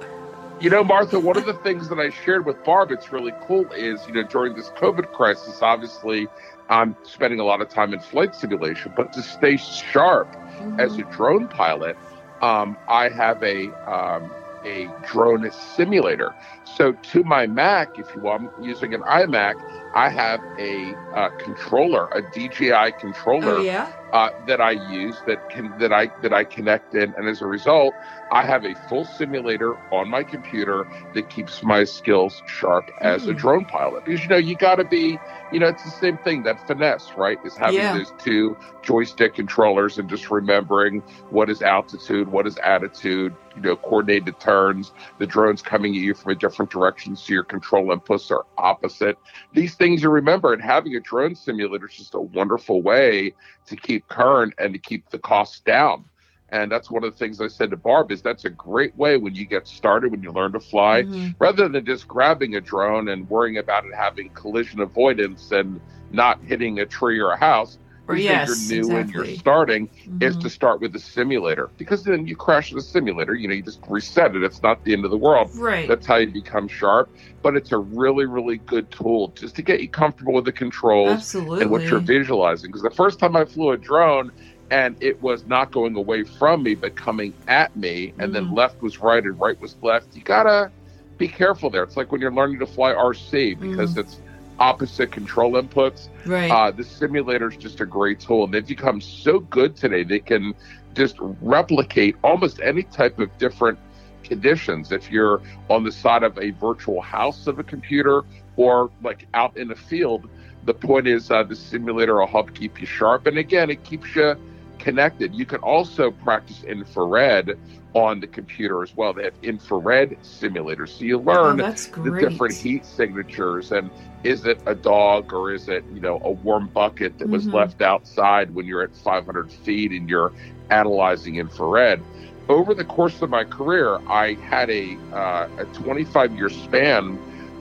You 0.60 0.70
know, 0.70 0.82
Martha, 0.82 1.20
one 1.20 1.36
of 1.36 1.44
the 1.46 1.54
things 1.54 1.88
that 1.88 1.98
I 1.98 2.10
shared 2.10 2.46
with 2.46 2.62
Barb, 2.64 2.90
it's 2.90 3.12
really 3.12 3.32
cool, 3.46 3.70
is, 3.72 4.04
you 4.06 4.14
know, 4.14 4.22
during 4.22 4.54
this 4.54 4.70
COVID 4.70 5.12
crisis, 5.12 5.60
obviously, 5.60 6.28
I'm 6.68 6.96
spending 7.02 7.40
a 7.40 7.44
lot 7.44 7.60
of 7.60 7.68
time 7.68 7.92
in 7.92 8.00
flight 8.00 8.34
simulation, 8.34 8.92
but 8.96 9.12
to 9.12 9.22
stay 9.22 9.56
sharp 9.56 10.32
mm-hmm. 10.32 10.80
as 10.80 10.96
a 10.98 11.02
drone 11.02 11.48
pilot, 11.48 11.96
um, 12.42 12.76
I 12.88 13.08
have 13.08 13.42
a 13.42 13.68
um, 13.90 14.30
a 14.64 14.90
drone 15.06 15.50
simulator. 15.50 16.34
So 16.64 16.92
to 16.92 17.24
my 17.24 17.46
Mac, 17.46 17.98
if 17.98 18.12
you 18.14 18.20
want, 18.20 18.50
I'm 18.56 18.64
using 18.64 18.92
an 18.94 19.02
iMac, 19.02 19.54
I 19.94 20.08
have 20.08 20.40
a 20.58 20.94
uh, 21.14 21.30
controller, 21.38 22.08
a 22.08 22.22
DJI 22.22 22.98
controller 22.98 23.56
oh, 23.56 23.62
yeah? 23.62 23.90
Uh, 24.12 24.30
that 24.46 24.60
I 24.60 24.72
use 24.72 25.16
that 25.26 25.48
can 25.50 25.76
that 25.78 25.92
I 25.92 26.10
that 26.22 26.32
I 26.32 26.44
connect 26.44 26.94
in, 26.94 27.12
and 27.16 27.28
as 27.28 27.42
a 27.42 27.46
result, 27.46 27.94
I 28.30 28.44
have 28.44 28.64
a 28.64 28.74
full 28.88 29.04
simulator 29.04 29.76
on 29.92 30.08
my 30.08 30.22
computer 30.22 30.86
that 31.14 31.28
keeps 31.30 31.62
my 31.62 31.84
skills 31.84 32.42
sharp 32.46 32.90
as 33.00 33.22
mm. 33.22 33.30
a 33.30 33.32
hmm. 33.32 33.38
drone 33.38 33.64
pilot. 33.64 34.04
Because 34.04 34.22
you 34.22 34.28
know 34.28 34.36
you 34.36 34.56
got 34.56 34.76
to 34.76 34.84
be, 34.84 35.18
you 35.52 35.60
know, 35.60 35.68
it's 35.68 35.84
the 35.84 35.90
same 35.90 36.18
thing 36.18 36.42
that 36.44 36.64
finesse, 36.66 37.12
right? 37.16 37.38
Is 37.44 37.56
having 37.56 37.76
yeah. 37.76 37.96
those 37.96 38.12
two 38.18 38.56
joystick 38.82 39.34
controllers 39.34 39.98
and 39.98 40.08
just 40.08 40.30
remembering 40.30 41.00
what 41.30 41.50
is 41.50 41.62
altitude, 41.62 42.28
what 42.28 42.46
is 42.46 42.56
attitude, 42.58 43.34
you 43.56 43.62
know, 43.62 43.76
coordinated 43.76 44.38
turns, 44.38 44.92
the 45.18 45.26
drones 45.26 45.62
coming 45.62 45.94
at 45.94 46.00
you 46.00 46.14
from 46.14 46.32
a 46.32 46.34
different 46.34 46.70
direction, 46.70 47.16
so 47.16 47.32
your 47.32 47.42
control 47.42 47.86
inputs 47.86 48.30
are 48.30 48.44
opposite. 48.58 49.18
These 49.52 49.74
things 49.74 50.02
you 50.02 50.10
remember, 50.10 50.52
and 50.52 50.62
having 50.62 50.94
a 50.94 51.00
drone 51.00 51.34
simulator 51.34 51.88
is 51.88 51.94
just 51.94 52.14
a 52.14 52.20
wonderful 52.20 52.82
way 52.82 53.34
to 53.66 53.76
keep 53.76 53.95
current 54.00 54.54
and 54.58 54.72
to 54.72 54.78
keep 54.78 55.08
the 55.10 55.18
costs 55.18 55.60
down. 55.60 56.04
And 56.50 56.70
that's 56.70 56.90
one 56.90 57.02
of 57.02 57.10
the 57.12 57.18
things 57.18 57.40
I 57.40 57.48
said 57.48 57.70
to 57.70 57.76
Barb 57.76 58.12
is 58.12 58.22
that's 58.22 58.44
a 58.44 58.50
great 58.50 58.96
way 58.96 59.16
when 59.16 59.34
you 59.34 59.44
get 59.44 59.66
started, 59.66 60.12
when 60.12 60.22
you 60.22 60.30
learn 60.30 60.52
to 60.52 60.60
fly, 60.60 61.02
Mhm. 61.02 61.34
rather 61.40 61.68
than 61.68 61.84
just 61.84 62.06
grabbing 62.06 62.54
a 62.54 62.60
drone 62.60 63.08
and 63.08 63.28
worrying 63.28 63.58
about 63.58 63.84
it 63.84 63.94
having 63.94 64.28
collision 64.30 64.80
avoidance 64.80 65.50
and 65.50 65.80
not 66.12 66.40
hitting 66.44 66.78
a 66.78 66.86
tree 66.86 67.18
or 67.18 67.32
a 67.32 67.36
house. 67.36 67.78
Or 68.08 68.16
yes, 68.16 68.46
you're 68.48 68.56
new 68.56 68.96
and 68.96 69.12
you're 69.12 69.24
starting 69.24 69.90
is 70.20 70.36
Mhm. 70.36 70.40
to 70.42 70.50
start 70.50 70.80
with 70.80 70.92
the 70.92 70.98
simulator 71.00 71.70
because 71.76 72.04
then 72.04 72.26
you 72.26 72.36
crash 72.36 72.70
the 72.70 72.80
simulator. 72.80 73.34
You 73.34 73.48
know, 73.48 73.54
you 73.54 73.62
just 73.62 73.80
reset 73.88 74.34
it. 74.36 74.42
It's 74.44 74.62
not 74.62 74.84
the 74.84 74.92
end 74.92 75.04
of 75.04 75.10
the 75.10 75.16
world. 75.18 75.50
right. 75.54 75.88
That's 75.88 76.06
how 76.06 76.16
you 76.16 76.30
become 76.32 76.68
sharp. 76.68 77.10
But 77.42 77.56
it's 77.56 77.72
a 77.72 77.78
really, 77.78 78.26
really 78.26 78.58
good 78.58 78.90
tool 78.90 79.32
just 79.36 79.56
to 79.56 79.62
get 79.62 79.80
you 79.80 79.88
comfortable 79.88 80.32
with 80.34 80.44
the 80.44 80.52
controls 80.52 81.10
Absolutely. 81.20 81.62
and 81.62 81.70
what 81.70 81.90
you're 81.90 82.00
visualizing. 82.00 82.68
Because 82.70 82.82
the 82.82 82.90
first 82.90 83.18
time 83.18 83.36
I 83.36 83.44
flew 83.44 83.70
a 83.72 83.76
drone 83.76 84.30
and 84.70 84.96
it 85.00 85.20
was 85.22 85.46
not 85.46 85.72
going 85.72 85.96
away 85.96 86.24
from 86.24 86.62
me, 86.62 86.74
but 86.74 86.96
coming 86.96 87.34
at 87.48 87.74
me, 87.76 88.14
and 88.18 88.34
then 88.34 88.48
Mhm. 88.48 88.56
left 88.56 88.82
was 88.82 89.00
right 89.00 89.22
and 89.22 89.38
right 89.40 89.60
was 89.60 89.76
left, 89.82 90.14
you 90.14 90.22
gotta 90.22 90.72
be 91.18 91.28
careful 91.28 91.70
there. 91.70 91.82
It's 91.82 91.96
like 91.96 92.10
when 92.12 92.20
you're 92.20 92.32
learning 92.32 92.58
to 92.60 92.66
fly 92.66 92.92
RC 92.92 93.54
because 93.54 93.92
Mm-hmm. 93.92 94.00
it's 94.00 94.20
opposite 94.58 95.12
control 95.12 95.52
inputs. 95.52 96.08
right. 96.24 96.50
Uh, 96.50 96.70
the 96.70 96.84
simulator 96.84 97.48
is 97.48 97.56
just 97.56 97.80
a 97.80 97.86
great 97.86 98.20
tool, 98.20 98.44
and 98.44 98.54
they've 98.54 98.66
become 98.66 99.00
so 99.00 99.40
good 99.40 99.76
today. 99.76 100.02
They 100.02 100.18
can 100.18 100.54
just 100.94 101.16
replicate 101.20 102.16
almost 102.24 102.60
any 102.60 102.82
type 102.84 103.18
of 103.18 103.36
different 103.38 103.78
conditions. 104.24 104.92
If 104.92 105.10
you're 105.10 105.40
on 105.68 105.84
the 105.84 105.92
side 105.92 106.22
of 106.22 106.38
a 106.38 106.50
virtual 106.50 107.00
house 107.00 107.46
of 107.46 107.58
a 107.58 107.62
computer 107.62 108.22
or 108.56 108.90
like 109.02 109.26
out 109.34 109.56
in 109.56 109.68
the 109.68 109.76
field, 109.76 110.28
the 110.64 110.74
point 110.74 111.06
is 111.06 111.30
uh, 111.30 111.44
the 111.44 111.54
simulator 111.54 112.18
will 112.18 112.26
help 112.26 112.54
keep 112.54 112.80
you 112.80 112.86
sharp. 112.86 113.26
And 113.26 113.38
again, 113.38 113.70
it 113.70 113.84
keeps 113.84 114.14
you 114.16 114.36
connected. 114.78 115.34
You 115.34 115.46
can 115.46 115.60
also 115.60 116.10
practice 116.10 116.64
infrared 116.64 117.58
on 117.94 118.20
the 118.20 118.26
computer 118.26 118.82
as 118.82 118.94
well. 118.94 119.12
They 119.12 119.24
have 119.24 119.34
infrared 119.42 120.18
simulators, 120.22 120.90
so 120.90 121.04
you 121.04 121.18
oh, 121.18 121.22
learn 121.22 121.56
that's 121.56 121.86
the 121.86 122.10
different 122.10 122.54
heat 122.54 122.84
signatures 122.84 123.72
and 123.72 123.90
is 124.26 124.44
it 124.44 124.58
a 124.66 124.74
dog 124.74 125.32
or 125.32 125.52
is 125.52 125.68
it 125.68 125.84
you 125.94 126.00
know 126.00 126.20
a 126.24 126.30
warm 126.30 126.66
bucket 126.68 127.18
that 127.18 127.28
was 127.28 127.46
Mhm. 127.46 127.54
left 127.54 127.80
outside 127.80 128.54
when 128.54 128.66
you're 128.66 128.82
at 128.82 128.94
500 128.96 129.50
feet 129.50 129.92
and 129.92 130.08
you're 130.10 130.32
analyzing 130.70 131.36
infrared 131.36 132.02
over 132.48 132.74
the 132.74 132.84
course 132.84 133.22
of 133.22 133.30
my 133.30 133.44
career 133.44 133.98
i 134.08 134.34
had 134.34 134.68
a 134.70 134.96
uh, 135.12 135.48
a 135.58 135.64
25 135.66 136.32
year 136.36 136.48
span 136.48 137.16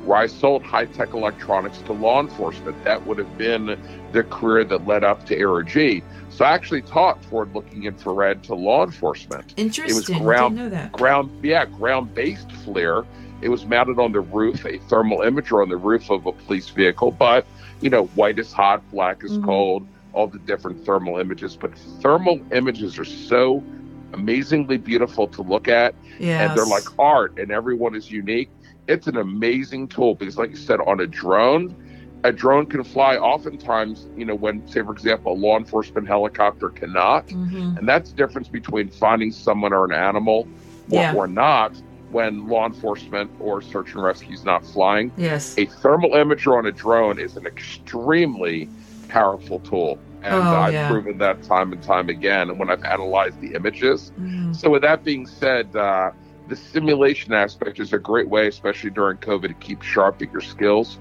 where 0.06 0.18
i 0.18 0.26
sold 0.28 0.64
high-tech 0.64 1.14
electronics 1.14 1.78
to 1.80 1.94
law 1.94 2.20
enforcement 2.20 2.76
that 2.84 3.06
would 3.06 3.18
have 3.20 3.38
been 3.38 3.78
the 4.12 4.24
career 4.24 4.64
that 4.64 4.86
led 4.88 5.04
up 5.04 5.24
to 5.28 5.36
AeroG. 5.38 6.02
so 6.30 6.46
i 6.46 6.50
actually 6.52 6.82
taught 6.82 7.24
forward 7.26 7.54
looking 7.54 7.84
infrared 7.84 8.44
to 8.44 8.56
law 8.56 8.84
enforcement 8.84 9.54
Interesting. 9.58 10.24
ground- 10.24 10.56
Didn't 10.58 10.72
know 10.72 10.76
that. 10.78 10.92
ground 10.94 11.30
yeah 11.44 11.66
ground 11.66 12.14
based 12.16 12.48
FLIR. 12.66 13.06
It 13.42 13.50
was 13.50 13.66
mounted 13.66 14.00
on 14.00 14.12
the 14.12 14.22
roof, 14.22 14.66
a 14.66 14.80
thermal 14.80 15.20
imager 15.20 15.62
on 15.62 15.70
the 15.70 15.78
roof 15.78 16.10
of 16.10 16.26
a 16.26 16.32
police 16.34 16.70
vehicle. 16.70 17.12
But 17.12 17.48
you 17.82 17.90
know, 17.90 18.06
white 18.08 18.40
is 18.40 18.52
hot, 18.52 18.84
black 18.92 19.18
is 19.24 19.38
Mhm. 19.38 19.44
cold, 19.44 19.88
all 20.14 20.28
the 20.28 20.40
different 20.40 20.80
thermal 20.86 21.18
images. 21.20 21.58
But 21.60 21.78
thermal 22.02 22.40
images 22.52 22.98
are 22.98 23.06
so 23.06 23.66
amazingly 24.14 24.78
beautiful 24.78 25.28
to 25.28 25.42
look 25.42 25.68
at, 25.68 25.96
Yeah. 26.20 26.44
and 26.44 26.56
they're 26.56 26.66
like 26.66 26.88
art, 26.98 27.34
and 27.38 27.52
everyone 27.52 27.96
is 27.96 28.10
unique. 28.10 28.52
It's 28.88 29.08
an 29.08 29.18
amazing 29.18 29.88
tool 29.90 30.16
because, 30.16 30.38
like 30.38 30.50
you 30.52 30.56
said, 30.56 30.80
on 30.86 31.00
a 31.02 31.08
drone. 31.08 31.76
A 32.24 32.32
drone 32.32 32.66
can 32.66 32.84
fly 32.84 33.18
oftentimes, 33.18 34.08
you 34.16 34.26
know, 34.26 34.36
when, 34.36 34.66
say, 34.68 34.82
for 34.82 34.92
example, 34.94 35.34
a 35.34 35.36
law 35.36 35.58
enforcement 35.58 36.08
helicopter 36.08 36.70
cannot. 36.70 37.30
hmm 37.30 37.74
And 37.78 37.88
that's 37.88 38.10
the 38.12 38.16
difference 38.16 38.50
between 38.50 38.90
finding 38.90 39.32
someone 39.32 39.74
or 39.74 39.86
an 39.86 39.92
animal 39.94 40.50
or, 40.90 41.02
Yeah. 41.02 41.14
or 41.14 41.28
not 41.28 41.82
when 42.12 42.48
law 42.48 42.66
enforcement 42.66 43.32
or 43.40 43.62
search 43.62 43.94
and 43.94 44.04
rescue 44.04 44.34
is 44.34 44.44
not 44.46 44.66
flying. 44.66 45.12
Yes. 45.18 45.56
A 45.58 45.66
thermal 45.66 46.12
imager 46.12 46.58
on 46.58 46.66
a 46.66 46.72
drone 46.72 47.20
is 47.20 47.36
an 47.38 47.46
extremely 47.46 48.70
powerful 49.10 49.60
tool. 49.60 50.00
And 50.24 50.34
Oh, 50.36 50.56
I've 50.58 50.74
yeah. 50.74 50.90
proven 50.90 51.18
that 51.20 51.44
time 51.44 51.72
and 51.72 51.82
time 51.84 52.10
again. 52.10 52.50
And 52.50 52.58
when 52.58 52.70
I've 52.70 52.84
analyzed 52.84 53.40
the 53.42 53.54
images. 53.54 54.12
Mhm. 54.20 54.56
So, 54.56 54.70
with 54.72 54.82
that 54.82 55.04
being 55.04 55.28
said, 55.28 55.76
uh, 55.76 56.12
the 56.48 56.56
simulation 56.56 57.34
aspect 57.34 57.80
is 57.80 57.94
a 57.94 58.00
great 58.00 58.28
way, 58.30 58.48
especially 58.48 58.90
during 58.90 59.18
COVID, 59.18 59.48
to 59.50 59.54
keep 59.56 59.82
sharp 59.82 60.22
at 60.22 60.32
your 60.32 60.42
skills. 60.42 60.98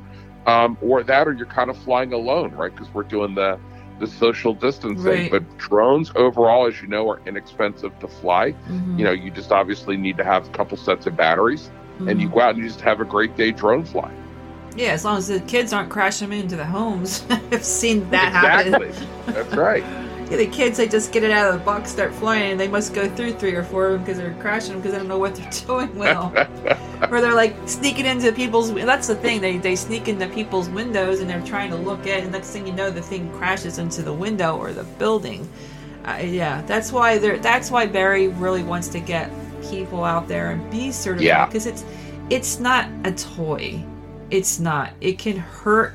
Um, 0.46 0.76
or 0.82 1.02
that, 1.02 1.26
or 1.26 1.32
you're 1.32 1.46
kind 1.46 1.70
of 1.70 1.76
flying 1.78 2.12
alone, 2.12 2.52
right? 2.52 2.70
Because 2.70 2.92
we're 2.92 3.02
doing 3.04 3.34
the 3.34 3.58
the 4.00 4.06
social 4.06 4.54
distancing. 4.54 5.04
Right. 5.06 5.30
But 5.30 5.56
drones 5.58 6.10
overall, 6.16 6.66
as 6.66 6.80
you 6.82 6.88
know, 6.88 7.08
are 7.10 7.20
inexpensive 7.26 7.96
to 8.00 8.08
fly. 8.08 8.54
Mhm. 8.68 8.98
You 8.98 9.04
know, 9.04 9.12
you 9.12 9.30
just 9.30 9.52
obviously 9.52 9.96
need 9.96 10.16
to 10.16 10.24
have 10.24 10.46
a 10.46 10.50
couple 10.50 10.76
sets 10.76 11.06
of 11.06 11.16
batteries, 11.16 11.70
and 12.06 12.20
you 12.20 12.28
Mhm. 12.28 12.34
go 12.34 12.40
out 12.40 12.54
and 12.54 12.58
you 12.58 12.68
just 12.68 12.80
have 12.80 13.00
a 13.00 13.04
great 13.04 13.36
day 13.36 13.52
drone 13.52 13.84
flying. 13.84 14.16
Yeah, 14.76 14.88
as 14.88 15.04
long 15.04 15.18
as 15.18 15.28
the 15.28 15.38
kids 15.40 15.72
aren't 15.72 15.90
crashing 15.90 16.32
into 16.32 16.56
the 16.56 16.64
homes. 16.64 17.24
I've 17.52 17.64
seen 17.64 18.10
that 18.10 18.32
happen. 18.32 18.74
exactly. 18.84 19.06
That's 19.32 19.54
right. 19.54 19.84
Yeah, 20.30 20.38
the 20.38 20.46
kids 20.46 20.78
they 20.78 20.88
just 20.88 21.12
get 21.12 21.22
it 21.22 21.30
out 21.30 21.52
of 21.52 21.58
the 21.58 21.64
box, 21.64 21.90
start 21.90 22.12
flying, 22.14 22.52
and 22.52 22.60
they 22.60 22.68
must 22.68 22.94
go 22.94 23.08
through 23.14 23.32
three 23.34 23.54
or 23.54 23.62
four 23.62 23.86
of 23.88 23.92
them 23.92 24.00
because 24.04 24.16
they're 24.18 24.34
crashing 24.40 24.70
them 24.72 24.78
because 24.78 24.92
they 24.92 24.98
don't 24.98 25.08
know 25.08 25.18
what 25.18 25.34
they're 25.34 25.50
doing 25.66 25.94
well. 25.98 26.32
or 27.10 27.20
they're 27.20 27.34
like 27.34 27.54
sneaking 27.66 28.06
into 28.06 28.32
people's. 28.32 28.72
That's 28.72 29.06
the 29.06 29.14
thing. 29.16 29.40
They 29.40 29.58
they 29.58 29.76
sneak 29.76 30.08
into 30.08 30.26
people's 30.28 30.68
windows 30.70 31.20
and 31.20 31.28
they're 31.28 31.42
trying 31.42 31.70
to 31.70 31.76
look 31.76 32.06
at. 32.06 32.22
And 32.22 32.32
next 32.32 32.50
thing 32.50 32.66
you 32.66 32.72
know, 32.72 32.90
the 32.90 33.02
thing 33.02 33.30
crashes 33.32 33.78
into 33.78 34.02
the 34.02 34.12
window 34.12 34.56
or 34.56 34.72
the 34.72 34.84
building. 34.84 35.48
Uh, 36.06 36.18
yeah, 36.22 36.62
that's 36.62 36.90
why 36.92 37.18
they're. 37.18 37.38
That's 37.38 37.70
why 37.70 37.86
Barry 37.86 38.28
really 38.28 38.62
wants 38.62 38.88
to 38.88 39.00
get 39.00 39.30
people 39.70 40.04
out 40.04 40.28
there 40.28 40.50
and 40.50 40.70
be 40.70 40.90
certified 40.90 41.24
Yeah. 41.26 41.46
because 41.46 41.66
it's 41.66 41.84
it's 42.30 42.58
not 42.60 42.88
a 43.04 43.12
toy. 43.12 43.82
It's 44.30 44.58
not. 44.58 44.92
It 45.02 45.18
can 45.18 45.36
hurt 45.36 45.94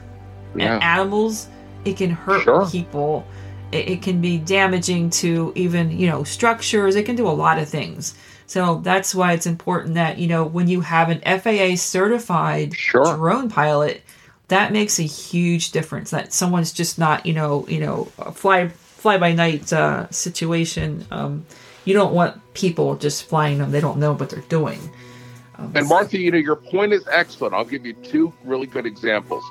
Yeah. 0.56 0.78
animals. 0.82 1.48
It 1.86 1.98
can 1.98 2.10
hurt 2.12 2.44
Sure. 2.44 2.68
people. 2.68 3.26
It, 3.72 3.90
it 3.90 4.02
can 4.02 4.22
be 4.22 4.38
damaging 4.38 5.10
to 5.12 5.52
even 5.56 5.92
you 5.92 6.08
know 6.08 6.24
structures. 6.24 6.96
It 6.96 7.06
can 7.06 7.16
do 7.16 7.28
a 7.28 7.32
lot 7.32 7.60
of 7.60 7.70
things. 7.70 8.16
So 8.48 8.80
that's 8.84 9.14
why 9.14 9.34
it's 9.34 9.46
important 9.46 9.94
that 9.96 10.18
you 10.18 10.28
know 10.28 10.44
when 10.46 10.68
you 10.68 10.82
have 10.82 11.10
an 11.10 11.22
FAA 11.22 11.76
certified 11.76 12.76
Sure. 12.76 13.16
drone 13.16 13.50
pilot, 13.50 14.02
that 14.48 14.72
makes 14.72 15.00
a 15.00 15.04
huge 15.04 15.72
difference. 15.72 16.10
That 16.12 16.34
someone's 16.34 16.72
just 16.74 16.98
not 16.98 17.26
you 17.26 17.34
know 17.34 17.66
you 17.68 17.80
know 17.80 18.08
a 18.18 18.32
fly 18.32 18.70
fly 18.70 19.18
by 19.18 19.32
night 19.34 19.72
uh, 19.72 20.10
situation. 20.10 21.06
Um, 21.12 21.46
you 21.86 21.94
don't 21.94 22.14
want 22.14 22.42
people 22.54 22.96
just 22.96 23.24
flying 23.26 23.60
them. 23.60 23.72
They 23.72 23.80
don't 23.82 23.98
know 23.98 24.14
what 24.14 24.30
they're 24.30 24.42
doing. 24.42 24.80
Um, 25.58 25.72
And 25.76 25.88
Martha, 25.88 26.18
you 26.20 26.32
know, 26.32 26.38
your 26.38 26.58
point 26.58 26.92
is 26.94 27.08
excellent. 27.12 27.54
I'll 27.54 27.66
give 27.66 27.86
you 27.86 27.94
two 27.94 28.34
really 28.44 28.68
good 28.68 28.86
examples. 28.86 29.44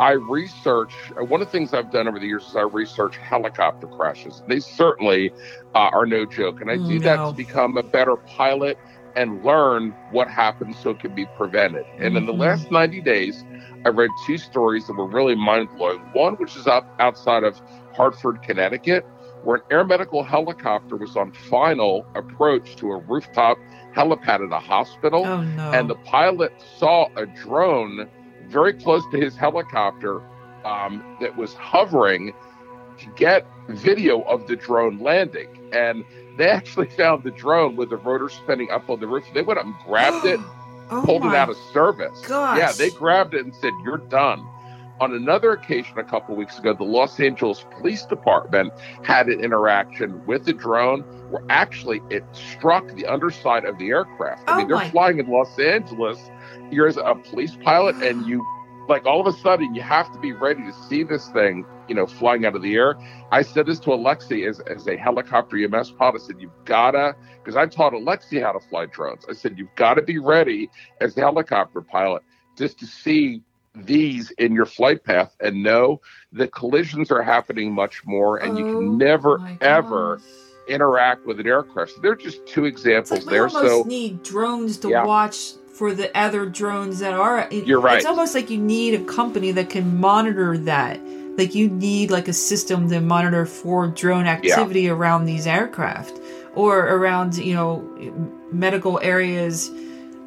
I 0.00 0.12
research, 0.12 0.94
uh, 1.20 1.24
one 1.24 1.42
of 1.42 1.48
the 1.48 1.52
things 1.52 1.74
I've 1.74 1.90
done 1.92 2.08
over 2.08 2.18
the 2.18 2.26
years 2.26 2.44
is 2.46 2.56
I 2.56 2.62
research 2.62 3.18
helicopter 3.18 3.86
crashes. 3.86 4.42
They 4.48 4.58
certainly 4.58 5.30
uh, 5.74 5.90
are 5.92 6.06
no 6.06 6.24
joke. 6.24 6.62
And 6.62 6.70
I 6.70 6.78
do 6.78 6.98
that 7.00 7.16
to 7.28 7.34
become 7.36 7.76
a 7.76 7.82
better 7.82 8.16
pilot 8.16 8.78
and 9.14 9.44
learn 9.44 9.94
what 10.10 10.28
happens 10.28 10.78
so 10.78 10.90
it 10.90 11.00
can 11.00 11.14
be 11.14 11.26
prevented. 11.36 11.84
And 11.98 12.16
in 12.16 12.24
the 12.26 12.32
Mhm. 12.32 12.38
last 12.38 12.70
90 12.70 13.02
days, 13.02 13.44
I 13.84 13.90
read 13.90 14.10
two 14.26 14.38
stories 14.38 14.86
that 14.86 14.94
were 14.94 15.06
really 15.06 15.34
mind 15.34 15.68
blowing. 15.76 16.00
One, 16.14 16.34
which 16.36 16.56
is 16.56 16.66
up 16.66 16.86
outside 16.98 17.44
of 17.44 17.60
Hartford, 17.94 18.42
Connecticut, 18.42 19.04
where 19.42 19.56
an 19.56 19.62
air 19.70 19.84
medical 19.84 20.22
helicopter 20.22 20.96
was 20.96 21.16
on 21.16 21.32
final 21.32 22.06
approach 22.14 22.76
to 22.76 22.92
a 22.92 22.98
rooftop 22.98 23.58
helipad 23.94 24.46
at 24.46 24.52
a 24.52 24.58
hospital 24.58 25.24
oh 25.26 25.42
no! 25.42 25.70
and 25.72 25.90
the 25.90 25.94
pilot 25.96 26.52
saw 26.78 27.08
a 27.16 27.26
drone 27.26 28.08
very 28.50 28.72
close 28.74 29.02
to 29.12 29.18
his 29.18 29.36
helicopter 29.36 30.20
um, 30.64 31.16
that 31.20 31.36
was 31.36 31.54
hovering 31.54 32.34
to 32.98 33.06
get 33.16 33.46
video 33.68 34.22
of 34.22 34.46
the 34.46 34.56
drone 34.56 34.98
landing. 34.98 35.48
And 35.72 36.04
they 36.36 36.48
actually 36.50 36.88
found 36.96 37.22
the 37.24 37.30
drone 37.30 37.76
with 37.76 37.90
the 37.90 37.96
rotor 37.96 38.28
spinning 38.28 38.70
up 38.70 38.90
on 38.90 39.00
the 39.00 39.06
roof. 39.06 39.24
They 39.34 39.42
went 39.42 39.58
up 39.58 39.64
and 39.66 39.74
grabbed 39.86 40.26
it, 40.26 40.40
oh 40.90 41.02
pulled 41.04 41.24
it 41.24 41.34
out 41.34 41.48
of 41.48 41.56
service. 41.72 42.20
gosh. 42.26 42.58
Yeah, 42.58 42.72
they 42.72 42.90
grabbed 42.90 43.34
it 43.34 43.44
and 43.44 43.54
said, 43.54 43.72
You're 43.84 43.98
done. 43.98 44.46
On 45.00 45.14
another 45.14 45.52
occasion, 45.52 45.98
a 45.98 46.04
couple 46.04 46.36
weeks 46.36 46.58
ago, 46.58 46.74
the 46.74 46.84
Los 46.84 47.18
Angeles 47.20 47.64
Police 47.70 48.04
Department 48.04 48.70
had 49.02 49.28
an 49.30 49.42
interaction 49.42 50.22
with 50.26 50.44
the 50.44 50.52
drone 50.52 51.00
where 51.30 51.42
actually 51.48 52.02
it 52.10 52.22
struck 52.34 52.86
the 52.88 53.06
underside 53.06 53.64
of 53.64 53.78
the 53.78 53.88
aircraft. 53.88 54.42
I 54.46 54.52
Oh 54.52 54.56
mean, 54.58 54.68
they're 54.68 54.76
my- 54.76 54.90
flying 54.90 55.18
in 55.18 55.30
Los 55.30 55.58
Angeles. 55.58 56.18
You're 56.70 56.88
as 56.88 56.96
a 56.96 57.14
police 57.14 57.56
pilot, 57.56 57.96
and 58.02 58.24
you, 58.26 58.44
like, 58.88 59.06
all 59.06 59.20
of 59.20 59.26
a 59.32 59.36
sudden, 59.38 59.74
you 59.74 59.82
have 59.82 60.12
to 60.12 60.18
be 60.18 60.32
ready 60.32 60.62
to 60.62 60.72
see 60.88 61.02
this 61.02 61.28
thing, 61.30 61.64
you 61.88 61.94
know, 61.94 62.06
flying 62.06 62.44
out 62.46 62.56
of 62.56 62.62
the 62.62 62.74
air. 62.74 62.96
I 63.32 63.42
said 63.42 63.66
this 63.66 63.78
to 63.80 63.90
Alexi 63.90 64.48
as, 64.48 64.60
as 64.60 64.86
a 64.86 64.96
helicopter 64.96 65.56
EMS 65.56 65.92
pilot. 65.92 66.20
I 66.22 66.26
said, 66.26 66.36
You've 66.40 66.64
gotta, 66.64 67.14
because 67.38 67.56
I 67.56 67.66
taught 67.66 67.92
Alexi 67.92 68.42
how 68.42 68.52
to 68.52 68.60
fly 68.60 68.86
drones. 68.86 69.24
I 69.28 69.32
said, 69.32 69.58
You've 69.58 69.74
got 69.76 69.94
to 69.94 70.02
be 70.02 70.18
ready 70.18 70.70
as 71.00 71.16
a 71.16 71.20
helicopter 71.20 71.80
pilot 71.80 72.22
just 72.56 72.78
to 72.80 72.86
see 72.86 73.42
these 73.74 74.30
in 74.32 74.52
your 74.52 74.66
flight 74.66 75.04
path 75.04 75.34
and 75.40 75.62
know 75.62 76.00
the 76.32 76.48
collisions 76.48 77.10
are 77.10 77.22
happening 77.22 77.72
much 77.72 78.04
more 78.04 78.38
and 78.38 78.58
you 78.58 78.64
Oh 78.64 78.72
can 78.72 78.98
never 78.98 79.40
ever 79.60 80.20
interact 80.68 81.26
with 81.26 81.40
an 81.40 81.46
aircraft. 81.46 81.92
So 81.92 82.00
there 82.00 82.12
are 82.12 82.16
just 82.16 82.46
two 82.46 82.64
examples 82.64 83.20
like 83.20 83.26
we 83.26 83.32
there. 83.32 83.48
almost 83.48 83.64
So 83.64 83.84
need 83.84 84.22
drones 84.22 84.78
to 84.78 84.88
Yeah. 84.88 85.04
watch 85.04 85.52
for 85.80 85.94
the 85.94 86.14
other 86.14 86.44
drones 86.44 86.98
that 86.98 87.14
are. 87.14 87.48
it- 87.50 87.66
You're 87.66 87.80
right. 87.80 87.96
It's 87.96 88.04
almost 88.04 88.34
like 88.34 88.50
you 88.50 88.58
need 88.58 88.92
a 88.92 89.02
company 89.04 89.50
that 89.52 89.70
can 89.70 89.98
monitor 89.98 90.58
that. 90.58 91.00
Like 91.38 91.54
you 91.54 91.70
need 91.70 92.10
like 92.10 92.28
a 92.28 92.34
system 92.34 92.90
to 92.90 93.00
monitor 93.00 93.46
for 93.46 93.86
drone 93.86 94.26
activity 94.26 94.90
around 94.90 95.24
these 95.24 95.46
aircraft 95.46 96.20
or 96.54 96.80
around 96.80 97.38
you 97.38 97.54
know 97.54 97.70
medical 98.52 99.00
areas. 99.00 99.70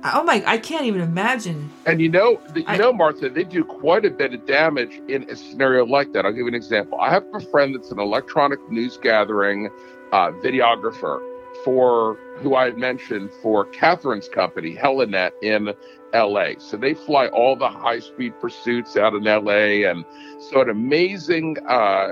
Oh 0.06 0.24
my! 0.24 0.43
I 0.47 0.58
can't 0.58 0.86
even 0.86 1.01
imagine. 1.01 1.70
And 1.86 2.01
you 2.01 2.10
know, 2.10 2.41
you 2.56 2.64
I- 2.66 2.78
know, 2.78 2.91
Martha, 2.91 3.30
they 3.30 3.43
do 3.43 3.64
quite 3.64 4.06
a 4.06 4.10
bit 4.10 4.34
of 4.34 4.47
damage 4.47 4.99
in 5.08 5.30
a 5.30 5.36
scenario 5.36 5.86
like 5.86 6.14
that. 6.14 6.26
I'll 6.26 6.32
give 6.32 6.39
you 6.39 6.47
an 6.47 6.56
example. 6.56 6.99
I 6.99 7.12
have 7.12 7.26
a 7.36 7.39
friend 7.39 7.76
that's 7.76 7.91
an 7.91 7.99
electronic 7.99 8.60
news 8.72 8.97
gathering 8.97 9.70
uh, 10.12 10.32
videographer 10.45 11.22
for 11.64 12.18
who 12.38 12.55
I 12.55 12.66
had 12.66 12.78
mentioned 12.78 13.32
for 13.41 13.66
Kathryn's 13.66 14.28
company, 14.28 14.76
Helinet 14.76 15.32
in 15.41 15.74
LA. 16.14 16.59
So 16.59 16.78
they 16.78 16.93
fly 16.93 17.28
all 17.28 17.55
the 17.55 17.70
high 17.70 17.99
speed 17.99 18.34
pursuits 18.39 18.95
out 18.95 19.14
in 19.14 19.24
LA, 19.24 19.89
and 19.89 20.05
so 20.39 20.61
an 20.61 20.70
amazing, 20.70 21.57
uh, 21.68 22.09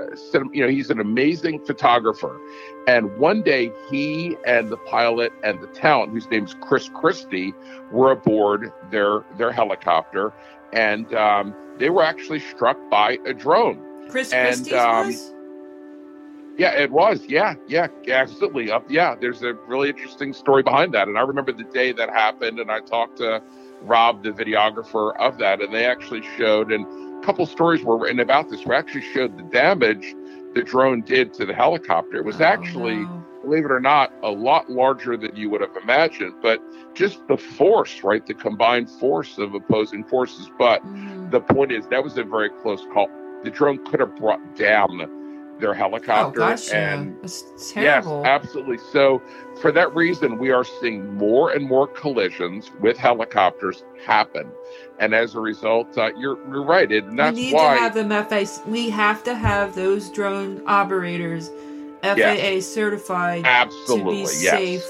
you 0.52 0.62
know, 0.62 0.68
he's 0.68 0.90
an 0.90 1.00
amazing 1.00 1.64
photographer. 1.64 2.40
And 2.88 3.16
one 3.18 3.42
day, 3.42 3.70
he 3.90 4.36
and 4.46 4.70
the 4.70 4.76
pilot 4.76 5.32
and 5.44 5.60
the 5.60 5.68
talent, 5.68 6.12
whose 6.12 6.28
name's 6.30 6.54
Chris 6.60 6.88
Christie, 6.88 7.54
were 7.92 8.10
aboard 8.10 8.72
their 8.90 9.24
their 9.38 9.52
helicopter, 9.52 10.32
and 10.72 11.12
um, 11.14 11.54
they 11.78 11.90
were 11.90 12.02
actually 12.02 12.40
struck 12.40 12.78
by 12.90 13.18
a 13.26 13.32
drone. 13.32 13.80
Chris 14.08 14.32
And, 14.32 14.56
Christie's 14.56 14.72
um, 14.74 15.06
was. 15.06 15.31
Yeah, 16.58 16.72
it 16.74 16.90
was. 16.90 17.24
Yeah, 17.28 17.54
yeah, 17.66 17.88
absolutely. 18.08 18.70
Up. 18.70 18.84
Yeah, 18.90 19.14
there's 19.20 19.42
a 19.42 19.54
really 19.66 19.88
interesting 19.88 20.32
story 20.32 20.62
behind 20.62 20.92
that, 20.94 21.08
and 21.08 21.16
I 21.18 21.22
remember 21.22 21.52
the 21.52 21.64
day 21.64 21.92
that 21.92 22.10
happened, 22.10 22.58
and 22.58 22.70
I 22.70 22.80
talked 22.80 23.18
to 23.18 23.42
Rob, 23.80 24.22
the 24.22 24.30
videographer 24.30 25.16
of 25.16 25.38
that, 25.38 25.60
and 25.60 25.72
they 25.72 25.86
actually 25.86 26.22
showed, 26.36 26.70
and 26.70 26.86
a 27.22 27.26
couple 27.26 27.46
stories 27.46 27.82
were 27.82 27.96
written 27.98 28.20
about 28.20 28.48
this. 28.50 28.64
We 28.66 28.74
actually 28.74 29.02
showed 29.12 29.36
the 29.36 29.44
damage 29.44 30.14
the 30.54 30.62
drone 30.62 31.00
did 31.02 31.32
to 31.34 31.46
the 31.46 31.54
helicopter. 31.54 32.16
It 32.18 32.24
was 32.24 32.40
Oh, 32.40 32.44
actually 32.44 32.96
no. 32.96 33.24
believe 33.42 33.64
it 33.64 33.70
or 33.72 33.80
not, 33.80 34.12
a 34.22 34.30
lot 34.30 34.70
larger 34.70 35.16
than 35.16 35.34
you 35.34 35.48
would 35.50 35.62
have 35.62 35.76
imagined. 35.82 36.34
But 36.42 36.60
just 36.94 37.26
the 37.26 37.36
force, 37.38 38.04
right? 38.04 38.24
The 38.24 38.34
combined 38.34 38.90
force 38.90 39.38
of 39.38 39.54
opposing 39.54 40.04
forces. 40.04 40.50
But 40.58 40.84
Mm. 40.84 41.30
the 41.30 41.40
point 41.40 41.72
is, 41.72 41.86
that 41.88 42.04
was 42.04 42.18
a 42.18 42.22
very 42.24 42.50
close 42.62 42.84
call. 42.92 43.08
The 43.42 43.50
drone 43.50 43.78
could 43.86 43.98
have 44.00 44.14
brought 44.16 44.54
down 44.56 45.00
their 45.62 45.70
Oh 45.70 45.74
helicopter. 45.74 46.40
gosh, 46.40 46.68
yeah. 46.68 46.92
and 46.94 47.16
That's 47.22 47.72
yes, 47.74 48.06
absolutely. 48.06 48.76
So, 48.92 49.22
for 49.62 49.72
that 49.72 49.94
reason, 49.94 50.36
we 50.38 50.50
are 50.50 50.64
seeing 50.64 51.14
more 51.16 51.52
and 51.52 51.66
more 51.66 51.86
collisions 51.86 52.70
with 52.80 52.98
helicopters 52.98 53.84
happen. 54.04 54.50
And 54.98 55.14
as 55.14 55.34
a 55.34 55.40
result, 55.40 55.96
uh, 55.96 56.10
you're, 56.18 56.36
you're 56.50 56.64
right. 56.64 56.90
And 56.92 57.18
that's 57.18 57.34
we 57.34 57.42
need 57.46 57.54
why. 57.54 57.74
to 57.74 57.80
have 57.80 57.94
them 57.94 58.10
FAA. 58.10 58.68
We 58.68 58.90
have 58.90 59.22
to 59.24 59.34
have 59.34 59.74
those 59.74 60.10
drone 60.10 60.62
operators 60.66 61.50
FAA 62.02 62.60
certified 62.60 63.42
absolutely. 63.46 64.24
to 64.26 64.28
be 64.38 64.44
yes. 64.44 64.50
safe. 64.50 64.84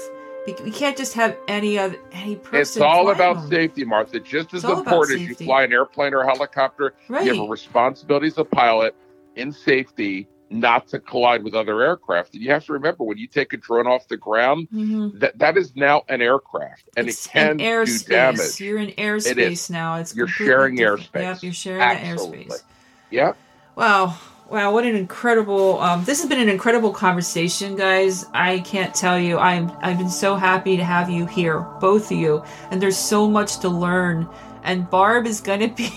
We 0.47 0.55
we 0.65 0.71
can't 0.71 0.97
just 0.97 1.13
have 1.13 1.37
any 1.47 1.77
of 1.77 1.95
any 2.11 2.35
person. 2.35 2.59
It's 2.59 2.77
all 2.77 3.11
about 3.11 3.35
them. 3.35 3.49
safety, 3.49 3.85
Martha. 3.85 4.19
Just 4.19 4.53
as 4.53 4.63
It's 4.63 4.65
all 4.65 4.71
about 4.81 4.87
important 4.87 5.21
as 5.21 5.29
you 5.29 5.35
fly 5.45 5.63
an 5.63 5.71
airplane 5.71 6.13
or 6.13 6.23
helicopter, 6.25 6.95
Right. 7.07 7.25
you 7.25 7.33
have 7.35 7.45
a 7.45 7.47
responsibility 7.49 8.27
as 8.27 8.37
a 8.39 8.43
pilot 8.43 8.93
in 9.35 9.51
safety 9.53 10.27
not 10.53 10.87
to 10.89 10.99
collide 10.99 11.43
with 11.43 11.53
other 11.55 11.81
aircraft. 11.81 12.33
And 12.35 12.43
you 12.43 12.51
have 12.51 12.65
to 12.65 12.73
remember 12.73 13.03
when 13.03 13.17
you 13.17 13.27
take 13.27 13.53
a 13.53 13.57
drone 13.57 13.87
off 13.87 14.07
the 14.07 14.17
ground, 14.17 14.67
Mhm. 14.73 15.19
that 15.19 15.39
that 15.39 15.57
is 15.57 15.75
now 15.75 16.03
an 16.09 16.21
aircraft 16.21 16.89
and 16.95 17.07
It's 17.07 17.25
it 17.25 17.29
can 17.29 17.57
do 17.57 17.97
damage. 18.07 18.59
You're 18.61 18.77
in 18.77 18.91
airspace 18.91 19.69
now. 19.69 19.95
It's 19.95 20.15
You're 20.15 20.27
sharing 20.27 20.75
different. 20.75 21.11
airspace. 21.11 21.21
Yep, 21.21 21.37
you're 21.43 21.53
sharing 21.53 21.81
Absolutely. 21.81 22.43
that 22.45 22.49
airspace. 22.57 22.63
Yeah. 23.09 23.33
Wow. 23.75 24.15
Wow, 24.49 24.71
what 24.73 24.85
an 24.85 24.95
incredible 24.95 25.79
um 25.81 26.03
this 26.03 26.21
has 26.21 26.29
been 26.29 26.39
an 26.39 26.49
incredible 26.49 26.91
conversation, 26.91 27.75
guys. 27.75 28.25
I 28.33 28.59
can't 28.59 28.93
tell 28.93 29.17
you. 29.17 29.39
I'm 29.39 29.71
I've 29.81 29.97
been 29.97 30.09
so 30.09 30.35
happy 30.35 30.77
to 30.77 30.83
have 30.83 31.09
you 31.09 31.25
here, 31.25 31.61
both 31.79 32.11
of 32.11 32.17
you. 32.17 32.43
And 32.69 32.79
there's 32.81 32.97
so 32.97 33.27
much 33.27 33.59
to 33.61 33.69
learn. 33.69 34.27
And 34.63 34.87
Barb 34.89 35.25
is 35.25 35.41
gonna 35.41 35.67
be 35.75 35.89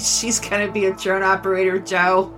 she's 0.00 0.40
gonna 0.40 0.70
be 0.72 0.86
a 0.86 0.92
drone 0.94 1.22
operator, 1.22 1.78
Joe. 1.78 2.34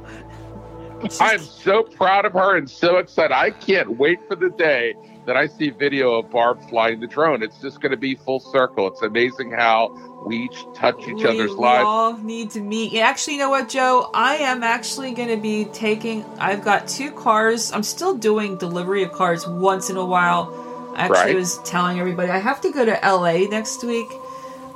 I'm 1.21 1.41
so 1.41 1.83
proud 1.83 2.25
of 2.25 2.33
her 2.33 2.57
and 2.57 2.69
so 2.69 2.99
excited. 2.99 3.35
I 3.35 3.51
can't 3.51 3.97
wait 3.99 4.21
for 4.29 4.37
the 4.37 4.51
day 4.51 4.95
that 5.27 5.37
I 5.37 5.47
see 5.47 5.71
video 5.71 6.15
of 6.19 6.31
Barb 6.31 6.69
flying 6.69 7.01
the 7.01 7.07
drone. 7.07 7.43
It's 7.43 7.59
just 7.59 7.81
going 7.81 7.91
to 7.91 7.97
be 7.97 8.15
full 8.17 8.41
circle. 8.41 8.89
It's 8.89 9.03
amazing 9.03 9.53
how 9.53 9.91
we 10.27 10.45
each 10.45 10.65
touch 10.75 10.99
each 11.01 11.15
we, 11.15 11.25
other's 11.25 11.51
we 11.51 11.57
lives. 11.57 11.85
all 11.87 12.17
need 12.19 12.51
to 12.53 12.61
meet. 12.61 12.99
Actually, 12.99 13.35
you 13.35 13.41
know 13.41 13.51
what, 13.51 13.69
Joe? 13.69 14.11
I 14.15 14.37
am 14.37 14.63
actually 14.63 15.13
going 15.13 15.29
to 15.29 15.37
be 15.37 15.67
taking. 15.67 16.25
I've 16.39 16.63
got 16.65 16.89
two 16.89 17.11
cars. 17.13 17.73
I'm 17.73 17.83
still 17.85 18.17
doing 18.17 18.57
delivery 18.57 19.03
of 19.05 19.13
cars 19.13 19.47
once 19.47 19.91
in 19.91 19.97
a 19.97 20.05
while. 20.05 20.53
I 20.97 21.05
actually 21.05 21.17
Right. 21.17 21.37
was 21.37 21.59
telling 21.65 21.99
everybody 22.01 22.31
I 22.31 22.39
have 22.39 22.61
to 22.63 22.71
go 22.73 22.85
to 22.85 22.99
LA 23.03 23.49
next 23.49 23.83
week 23.85 24.09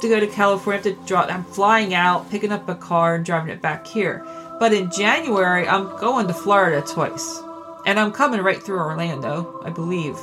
to 0.01 0.09
go 0.09 0.19
to 0.21 0.27
California. 0.27 0.83
To 0.83 0.93
drop. 1.07 1.31
I'm 1.31 1.45
flying 1.45 1.93
out, 1.95 2.31
picking 2.31 2.53
up 2.53 2.69
a 2.69 2.75
car, 2.75 3.17
and 3.17 3.25
driving 3.25 3.51
it 3.53 3.61
back 3.61 3.87
here. 3.87 4.25
But 4.59 4.73
in 4.73 4.91
January, 4.91 5.67
I'm 5.69 5.97
going 5.99 6.27
to 6.29 6.35
Florida 6.35 6.83
twice, 6.87 7.41
and 7.87 7.99
I'm 8.01 8.13
coming 8.13 8.41
right 8.41 8.63
through 8.63 8.79
Orlando, 8.79 9.61
I 9.65 9.71
believe. 9.71 10.17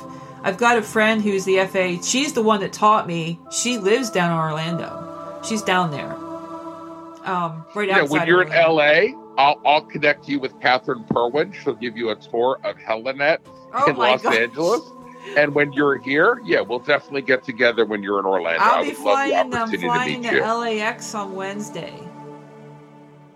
I've 0.43 0.57
got 0.57 0.77
a 0.77 0.81
friend 0.81 1.21
who's 1.21 1.45
the 1.45 1.65
FA. 1.67 2.01
She's 2.03 2.33
the 2.33 2.43
one 2.43 2.59
that 2.61 2.73
taught 2.73 3.07
me. 3.07 3.39
She 3.51 3.77
lives 3.77 4.09
down 4.09 4.31
in 4.31 4.37
Orlando. 4.37 5.41
She's 5.47 5.61
down 5.61 5.91
there. 5.91 6.13
Um, 7.25 7.65
right 7.75 7.87
Yeah, 7.87 7.99
outside. 8.01 8.09
when 8.11 8.27
you're 8.27 8.41
in 8.41 8.49
LA, 8.49 9.17
I'll, 9.37 9.61
I'll 9.65 9.81
connect 9.81 10.27
you 10.27 10.39
with 10.39 10.53
Kathryn 10.59 11.07
Purwin. 11.07 11.53
She'll 11.53 11.75
give 11.75 11.95
you 11.95 12.09
a 12.09 12.15
tour 12.15 12.59
of 12.63 12.75
Helinet 12.77 13.39
oh 13.73 13.89
in 13.89 13.95
Los 13.95 14.21
gosh. 14.21 14.35
Angeles. 14.35 14.81
And 15.37 15.55
when 15.55 15.71
you're 15.71 15.97
here, 15.99 16.41
yeah, 16.43 16.59
we'll 16.59 16.79
definitely 16.79 17.21
get 17.21 17.43
together 17.45 17.85
when 17.85 18.03
you're 18.03 18.19
in 18.19 18.25
Orlando. 18.25 18.59
I'll 18.61 18.83
be 18.83 18.89
would 18.89 18.97
flying. 18.97 19.31
love 19.31 19.51
the 19.51 19.57
I'm 19.59 19.69
flying 19.79 20.23
to 20.23 20.29
to. 20.31 20.53
LAX 20.55 21.15
on 21.15 21.33
Wednesday. 21.33 21.93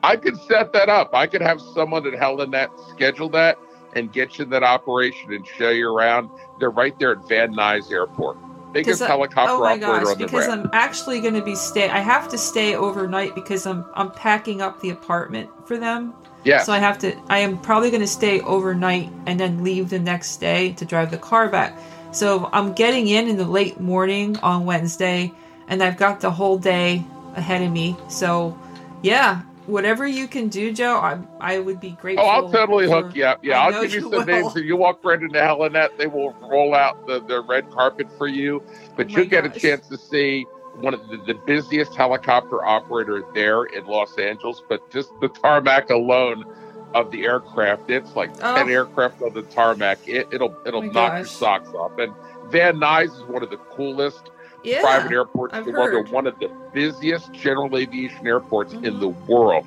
I 0.04 0.16
could 0.16 0.40
set 0.42 0.74
that 0.74 0.90
up. 0.90 1.14
I 1.14 1.28
could 1.28 1.42
have 1.42 1.62
someone 1.62 2.06
at 2.08 2.14
Helinet 2.14 2.70
schedule 2.92 3.30
that 3.30 3.58
and 3.96 4.12
get 4.12 4.38
you 4.38 4.44
in 4.46 4.50
that 4.52 4.64
operation 4.64 5.34
and 5.34 5.46
show 5.46 5.70
you 5.70 5.94
around. 5.94 6.30
They're 6.60 6.70
right 6.70 6.98
there 7.00 7.14
at 7.14 7.28
Van 7.28 7.54
Nuys 7.54 7.92
Airport. 7.92 8.38
Biggest 8.74 9.02
I- 9.02 9.08
helicopter 9.08 9.54
oh 9.54 9.60
my 9.62 9.74
operator 9.74 10.06
gosh! 10.06 10.18
Because 10.18 10.46
ground. 10.46 10.62
I'm 10.66 10.70
actually 10.74 11.22
going 11.22 11.34
to 11.34 11.44
be 11.44 11.56
stay. 11.56 11.90
I 11.90 12.00
have 12.00 12.28
to 12.30 12.38
stay 12.38 12.76
overnight 12.76 13.34
because 13.34 13.66
I'm 13.66 13.86
I'm 13.96 14.12
packing 14.12 14.62
up 14.62 14.82
the 14.82 14.90
apartment 14.90 15.50
for 15.68 15.78
them. 15.78 16.14
Yeah. 16.44 16.62
So 16.64 16.74
I 16.74 16.80
have 16.80 17.00
to. 17.00 17.16
I 17.30 17.40
am 17.40 17.58
probably 17.60 17.90
going 17.90 18.02
to 18.02 18.08
stay 18.08 18.42
overnight 18.42 19.12
and 19.26 19.40
then 19.40 19.64
leave 19.64 19.90
the 19.90 20.00
next 20.00 20.38
day 20.38 20.74
to 20.74 20.86
drive 20.86 21.12
the 21.12 21.18
car 21.18 21.50
back. 21.50 21.78
So 22.12 22.50
I'm 22.54 22.74
getting 22.74 23.08
in 23.08 23.28
in 23.28 23.38
the 23.38 23.46
late 23.46 23.80
morning 23.80 24.38
on 24.40 24.66
Wednesday, 24.66 25.34
and 25.68 25.82
I've 25.82 25.98
got 25.98 26.22
the 26.22 26.32
whole 26.32 26.58
day 26.58 27.06
ahead 27.36 27.62
of 27.62 27.72
me. 27.72 27.96
So, 28.10 28.58
yeah, 29.02 29.42
whatever 29.68 30.08
you 30.08 30.28
can 30.28 30.48
do, 30.50 30.74
Joe, 30.74 30.96
I 30.98 31.20
I 31.40 31.60
would 31.60 31.80
be 31.80 31.92
grateful. 31.92 32.26
Oh, 32.26 32.30
I'll 32.30 32.52
totally 32.52 32.88
for- 32.88 33.04
hook 33.04 33.16
you 33.16 33.26
up. 33.26 33.40
Yeah, 33.44 33.60
I 33.62 33.66
I'll 33.66 33.82
give 33.84 33.92
you 33.94 33.98
you 33.98 34.02
some 34.02 34.12
will. 34.12 34.26
names. 34.26 34.56
You 34.56 34.76
walk 34.76 35.04
right 35.06 35.22
into 35.22 35.40
Helinet, 35.40 35.98
they 35.98 36.08
will 36.08 36.34
roll 36.42 36.74
out 36.74 37.06
the, 37.08 37.20
the 37.22 37.42
red 37.42 37.70
carpet 37.72 38.08
for 38.18 38.28
you. 38.28 38.64
Oh 38.66 38.72
but 38.96 39.08
Oh 39.08 39.10
you'll 39.12 39.26
get 39.28 39.46
a 39.46 39.50
chance 39.50 39.88
to 39.90 39.98
see 39.98 40.46
one 40.80 40.94
of 40.94 41.08
the, 41.10 41.18
the 41.28 41.34
busiest 41.46 41.96
helicopter 41.96 42.64
operator 42.66 43.24
there 43.34 43.66
in 43.66 43.86
Los 43.86 44.18
Angeles. 44.18 44.62
But 44.68 44.90
just 44.92 45.10
the 45.22 45.28
tarmac 45.30 45.90
alone 45.90 46.46
of 46.94 47.12
the 47.12 47.26
aircraft, 47.26 47.90
it's 47.90 48.16
like 48.16 48.32
Oh. 48.42 48.56
ten 48.56 48.70
aircraft 48.70 49.22
on 49.22 49.34
the 49.34 49.44
tarmac. 49.44 50.00
It, 50.08 50.28
it'll 50.32 50.56
it'll 50.66 50.84
Oh 50.84 50.92
knock 50.92 51.18
your 51.18 51.26
socks 51.26 51.70
off. 51.70 51.98
And 51.98 52.14
Van 52.50 52.78
Nuys 52.78 53.14
is 53.14 53.24
one 53.24 53.44
of 53.44 53.50
the 53.50 53.58
coolest 53.58 54.32
Yeah. 54.68 54.82
private 54.82 55.12
airports 55.12 55.54
I've 55.54 55.68
in 55.68 55.74
the 55.74 55.82
heard. 55.82 55.94
They're 55.94 56.14
one 56.14 56.28
of 56.28 56.38
the 56.40 56.50
busiest 56.74 57.32
general 57.34 57.76
aviation 57.78 58.26
airports 58.28 58.74
in 58.74 58.82
Mhm. 58.82 59.00
the 59.00 59.08
world. 59.10 59.66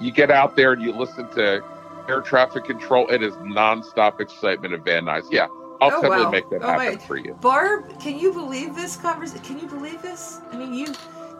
You 0.00 0.10
get 0.12 0.30
out 0.30 0.56
there 0.56 0.72
and 0.72 0.82
you 0.82 0.92
listen 0.92 1.28
to 1.34 1.62
air 2.08 2.20
traffic 2.20 2.64
control. 2.64 3.08
It 3.08 3.22
is 3.22 3.34
nonstop 3.36 4.20
excitement 4.20 4.74
at 4.74 4.84
Van 4.84 5.04
Nuys. 5.04 5.24
Yeah, 5.30 5.46
I'll 5.80 5.88
Oh, 5.94 6.00
totally 6.02 6.24
wow. 6.24 6.30
make 6.30 6.50
that 6.50 6.62
Oh, 6.62 6.66
happen 6.66 6.86
wait. 6.86 7.02
for 7.02 7.16
you. 7.16 7.34
Barb, 7.40 7.98
can 8.00 8.18
you 8.18 8.32
believe 8.32 8.74
this 8.74 8.96
conversation? 8.96 9.42
Can 9.44 9.58
you 9.60 9.66
believe 9.66 10.02
this? 10.02 10.40
I 10.52 10.56
mean, 10.56 10.74
you 10.74 10.86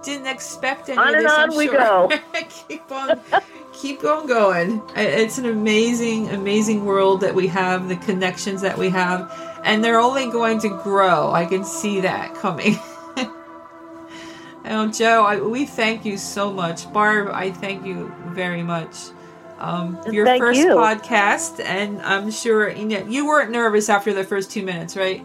didn't 0.05 0.27
expect 0.27 0.89
any 0.89 0.99
On 0.99 1.15
of 1.15 1.23
this. 1.23 1.33
on 1.33 1.51
I'm 1.51 1.57
we 1.57 1.67
sure. 1.67 1.75
go. 1.79 2.11
keep 2.69 2.91
on, 2.93 3.21
keep 3.73 4.05
on 4.05 4.27
going. 4.27 4.83
It's 4.97 5.39
an 5.39 5.47
amazing, 5.47 6.29
amazing 6.31 6.85
world 6.85 7.21
that 7.21 7.35
we 7.35 7.47
have. 7.49 7.89
The 7.89 7.97
connections 7.97 8.63
that 8.63 8.79
we 8.79 8.89
have, 8.91 9.33
and 9.65 9.85
they're 9.85 10.01
only 10.01 10.27
going 10.31 10.59
to 10.61 10.69
grow. 10.69 11.31
I 11.33 11.45
can 11.45 11.65
see 11.65 12.01
that 12.01 12.35
coming. 12.37 12.79
oh, 14.67 14.89
Joe, 14.89 15.25
I, 15.25 15.41
we 15.41 15.67
thank 15.67 16.05
you 16.05 16.17
so 16.17 16.53
much. 16.53 16.93
Barb, 16.93 17.29
I 17.33 17.51
thank 17.51 17.87
you 17.87 18.13
very 18.29 18.63
much. 18.63 18.97
Um, 19.59 19.97
your 20.11 20.27
Thank 20.27 20.43
first 20.43 20.59
you. 20.59 20.71
podcast, 20.71 21.65
and 21.65 22.03
I'm 22.03 22.33
sure 22.33 22.69
you 22.69 22.85
know 22.85 23.07
you 23.07 23.27
weren't 23.27 23.53
nervous 23.53 23.89
after 23.89 24.13
the 24.13 24.25
first 24.25 24.51
two 24.51 24.65
minutes, 24.65 24.97
right? 24.97 25.21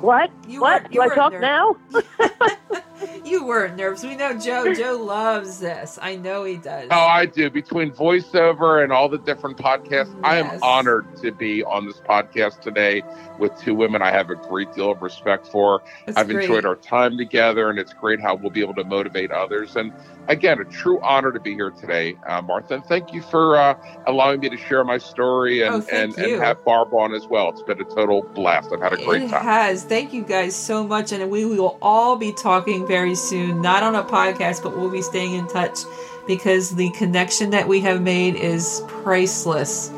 What? 0.00 0.32
You 0.48 0.60
what? 0.60 0.90
Do 0.90 1.00
I 1.00 1.14
talk 1.14 1.32
ner- 1.32 1.40
now? 1.40 1.76
You 3.30 3.44
weren't 3.46 3.76
nervous. 3.76 4.02
We 4.02 4.16
know 4.16 4.36
Joe. 4.36 4.74
Joe 4.80 4.96
loves 4.96 5.60
this. 5.60 6.00
I 6.02 6.16
know 6.16 6.42
he 6.42 6.56
does. 6.56 6.88
Oh, 6.90 6.98
I 6.98 7.26
do. 7.26 7.48
Between 7.48 7.92
voiceover 7.92 8.82
and 8.82 8.92
all 8.92 9.08
the 9.08 9.18
different 9.18 9.56
podcasts, 9.56 10.18
I 10.24 10.38
am 10.38 10.60
honored 10.64 11.16
to 11.18 11.30
be 11.30 11.62
on 11.62 11.86
this 11.86 12.00
podcast 12.00 12.60
today 12.60 13.02
with 13.38 13.56
two 13.60 13.74
women 13.74 14.02
I 14.02 14.10
have 14.10 14.30
a 14.30 14.34
great 14.34 14.72
deal 14.72 14.90
of 14.90 15.00
respect 15.00 15.46
for. 15.46 15.80
That's 16.06 16.18
I've 16.18 16.28
great. 16.28 16.42
enjoyed 16.44 16.64
our 16.64 16.74
time 16.74 17.16
together, 17.16 17.70
and 17.70 17.78
it's 17.78 17.92
great 17.92 18.20
how 18.20 18.34
we'll 18.34 18.50
be 18.50 18.62
able 18.62 18.74
to 18.74 18.84
motivate 18.84 19.30
others. 19.30 19.76
And 19.76 19.92
again, 20.28 20.58
a 20.60 20.64
true 20.64 21.00
honor 21.00 21.30
to 21.30 21.38
be 21.40 21.54
here 21.54 21.70
today, 21.70 22.16
uh, 22.26 22.42
Martha. 22.42 22.74
And 22.74 22.84
thank 22.84 23.12
you 23.12 23.22
for 23.22 23.56
uh, 23.56 23.76
allowing 24.08 24.40
me 24.40 24.48
to 24.48 24.56
share 24.56 24.82
my 24.82 24.98
story 24.98 25.62
and, 25.62 25.70
Oh, 25.70 25.86
and, 25.92 26.18
and 26.18 26.42
have 26.42 26.64
Barb 26.64 26.92
on 26.92 27.14
as 27.14 27.26
well. 27.28 27.48
It's 27.50 27.62
been 27.62 27.80
a 27.80 27.84
total 27.84 28.22
blast. 28.34 28.72
I've 28.72 28.80
had 28.80 28.94
a 28.94 29.04
great 29.04 29.22
it 29.22 29.30
time. 29.30 29.44
has. 29.44 29.84
Thank 29.84 30.12
you 30.12 30.22
guys 30.22 30.56
so 30.56 30.84
much. 30.84 31.12
And 31.12 31.30
we 31.30 31.44
will 31.44 31.78
all 31.80 32.16
be 32.16 32.32
talking 32.32 32.86
very 32.86 33.14
soon, 33.20 33.60
not 33.60 33.82
on 33.82 33.94
a 33.94 34.02
podcast, 34.02 34.62
but 34.62 34.76
we'll 34.76 34.90
be 34.90 35.02
staying 35.02 35.34
in 35.34 35.46
touch 35.46 35.80
because 36.26 36.70
the 36.70 36.90
connection 36.92 37.50
that 37.50 37.66
we 37.68 37.80
have 37.80 38.00
made 38.00 38.34
is 38.34 38.82
priceless. 38.88 39.90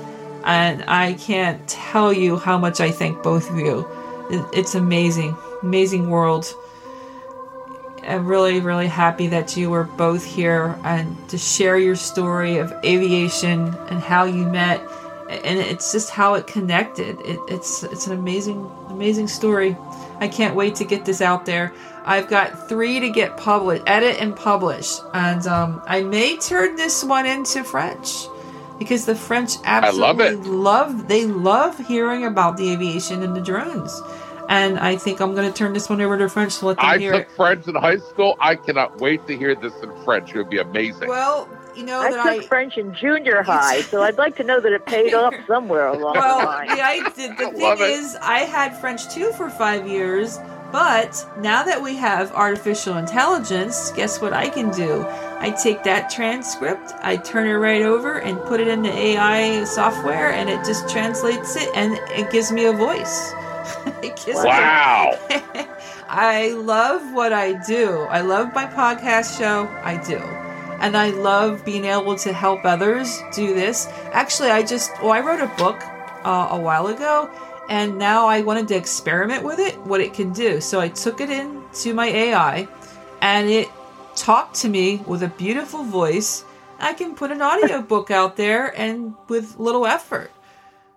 And 0.45 0.85
I 0.89 1.15
can't 1.15 1.67
tell 1.69 2.13
you 2.13 2.37
how 2.37 2.59
much 2.59 2.81
I 2.81 2.91
thank 2.91 3.23
both 3.23 3.51
of 3.51 3.59
you. 3.59 3.87
It's 4.53 4.75
amazing, 4.75 5.37
amazing 5.63 6.11
world. 6.11 6.53
I'm 8.03 8.27
really, 8.27 8.61
really 8.61 8.89
happy 8.89 9.29
that 9.29 9.57
you 9.57 9.71
were 9.71 9.85
both 9.85 10.25
here 10.25 10.77
and 10.85 11.17
to 11.29 11.39
share 11.39 11.79
your 11.79 11.95
story 11.95 12.59
of 12.59 12.73
aviation 12.85 13.75
and 13.89 14.01
how 14.01 14.25
you 14.25 14.45
met 14.47 14.83
and 15.45 15.59
it's 15.59 15.93
just 15.93 16.11
how 16.11 16.35
it 16.35 16.47
connected. 16.47 17.21
It, 17.21 17.39
it's 17.49 17.83
it's 17.83 18.07
an 18.07 18.13
amazing 18.13 18.71
amazing 18.89 19.29
story. 19.29 19.77
I 20.21 20.29
can't 20.29 20.55
wait 20.55 20.75
to 20.77 20.85
get 20.85 21.05
this 21.05 21.21
out 21.21 21.47
there. 21.47 21.73
I've 22.05 22.29
got 22.29 22.69
three 22.69 23.01
to 23.01 23.11
get 23.11 23.37
published, 23.37 23.85
edit 23.87 24.17
and 24.21 24.35
publish, 24.35 24.93
and 25.15 25.47
um, 25.47 25.83
I 25.87 26.03
may 26.03 26.37
turn 26.37 26.77
this 26.77 27.05
one 27.05 27.27
into 27.27 27.63
French 27.65 28.27
because 28.79 29.07
the 29.07 29.15
French 29.15 29.57
love 29.59 29.67
absolutely 30.21 30.27
it. 30.27 30.47
love 30.47 31.09
they 31.09 31.27
love 31.27 31.79
hearing 31.87 32.25
about 32.25 32.57
the 32.57 32.73
aviation 32.73 33.23
and 33.23 33.37
the 33.37 33.41
drones. 33.41 34.01
And 34.49 34.79
I 34.79 34.97
think 34.97 35.21
I'm 35.21 35.35
going 35.35 35.51
to 35.51 35.57
turn 35.57 35.73
this 35.73 35.89
one 35.89 36.01
over 36.01 36.19
to 36.19 36.29
French 36.29 36.59
to 36.59 36.67
let 36.67 36.77
them 36.77 36.85
I 36.85 36.99
hear 36.99 37.13
took 37.13 37.23
it. 37.23 37.31
French 37.37 37.67
in 37.69 37.75
high 37.75 37.99
school. 37.99 38.37
I 38.41 38.57
cannot 38.57 39.01
wait 39.01 39.27
to 39.29 39.37
hear 39.37 39.55
this 39.55 39.73
in 39.83 40.05
French. 40.05 40.35
It 40.35 40.39
would 40.39 40.51
be 40.51 40.59
amazing. 40.59 41.09
Well, 41.09 41.49
you 41.77 41.85
know 41.85 42.01
I 42.01 42.11
that 42.11 42.17
took 42.25 42.45
I 42.45 42.47
French 42.47 42.77
in 42.77 42.93
junior 42.93 43.43
high, 43.43 43.81
so 43.83 44.03
I'd 44.03 44.19
like 44.19 44.37
to 44.37 44.45
know 44.45 44.61
that 44.61 44.73
it 44.73 44.85
paid 44.85 45.15
off 45.15 45.35
somewhere 45.47 45.87
along 45.87 46.15
the 46.15 46.21
well, 46.21 46.45
line. 46.45 46.67
yeah, 46.77 46.87
I 46.87 47.11
did. 47.17 47.39
The 47.39 47.51
thing 47.51 47.61
love 47.61 47.81
it. 47.81 47.91
is, 47.91 48.17
I 48.17 48.41
had 48.41 48.77
French 48.79 49.09
too 49.09 49.33
for 49.33 49.49
five 49.49 49.87
years, 49.89 50.39
but 50.73 51.27
now 51.39 51.63
that 51.63 51.81
we 51.81 51.97
have 51.97 52.33
artificial 52.33 52.97
intelligence, 52.97 53.93
guess 53.93 54.21
what 54.21 54.33
I 54.33 54.49
can 54.49 54.71
do? 54.71 55.07
I 55.39 55.51
take 55.51 55.83
that 55.85 56.09
transcript, 56.11 56.93
I 57.03 57.17
turn 57.17 57.47
it 57.47 57.55
right 57.55 57.83
over, 57.83 58.19
and 58.19 58.39
put 58.45 58.61
it 58.61 58.69
into 58.69 58.91
AI 58.91 59.65
software, 59.65 60.33
and 60.33 60.49
it 60.49 60.65
just 60.65 60.89
translates 60.89 61.57
it, 61.57 61.69
and 61.75 61.95
it 62.11 62.31
gives 62.31 62.51
me 62.51 62.65
a 62.65 62.73
voice. 62.73 63.33
it 64.03 64.17
gives 64.17 64.39
me- 64.43 64.49
wow. 64.49 65.19
I 66.09 66.53
love 66.53 67.13
what 67.15 67.33
I 67.33 67.53
do. 67.67 68.01
I 68.03 68.21
love 68.21 68.55
my 68.55 68.67
podcast 68.67 69.39
show. 69.39 69.67
I 69.83 69.97
do. 69.97 70.19
And 70.83 70.97
I 70.97 71.11
love 71.11 71.65
being 71.65 71.85
able 71.87 72.17
to 72.17 72.33
help 72.33 72.65
others 72.65 73.21
do 73.35 73.55
this. 73.55 73.87
Actually, 74.13 74.51
I 74.51 74.63
just, 74.63 74.91
well, 75.01 75.13
I 75.13 75.21
wrote 75.21 75.41
a 75.41 75.47
book 75.57 75.81
uh, 76.25 76.49
a 76.51 76.61
while 76.61 76.89
ago, 76.89 77.31
and 77.69 77.99
now 77.99 78.27
I 78.27 78.41
wanted 78.43 78.69
to 78.69 78.77
experiment 78.77 79.43
with 79.45 79.59
it, 79.59 79.77
what 79.87 80.01
it 80.01 80.13
can 80.15 80.33
do. 80.33 80.61
So 80.61 80.81
I 80.81 80.89
took 80.89 81.21
it 81.21 81.31
into 81.31 81.95
my 81.95 82.07
AI, 82.07 82.69
and 83.21 83.49
it 83.49 83.69
talked 84.15 84.55
to 84.57 84.69
me 84.69 84.97
with 85.07 85.23
a 85.23 85.29
beautiful 85.29 85.85
voice. 85.85 86.45
I 86.79 86.93
can 86.95 87.15
put 87.15 87.31
an 87.31 87.41
audiobook 87.41 88.11
out 88.11 88.37
there 88.37 88.77
and 88.79 89.15
with 89.29 89.59
little 89.59 89.87
effort. 89.87 90.31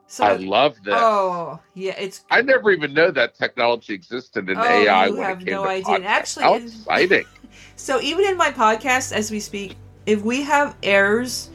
So, 0.07 0.23
I 0.23 0.35
love 0.35 0.75
this. 0.83 0.93
oh, 0.95 1.59
yeah, 1.73 1.95
it's 1.97 2.25
I 2.29 2.41
never 2.41 2.71
even 2.71 2.93
know 2.93 3.09
that 3.11 3.35
technology 3.35 3.93
existed 3.93 4.49
in 4.49 4.57
Oh, 4.57 4.63
AI 4.63 5.07
you 5.07 5.15
have 5.15 5.43
no 5.45 5.65
idea. 5.65 5.95
And 5.95 6.05
actually, 6.05 6.43
how 6.45 6.55
in- 6.55 6.63
exciting! 6.63 7.25
So 7.77 7.99
even 8.01 8.25
in 8.25 8.37
my 8.37 8.51
podcast, 8.51 9.11
as 9.11 9.31
we 9.31 9.39
speak, 9.39 9.75
if 10.05 10.21
we 10.21 10.43
have 10.43 10.75
errors, 10.83 11.49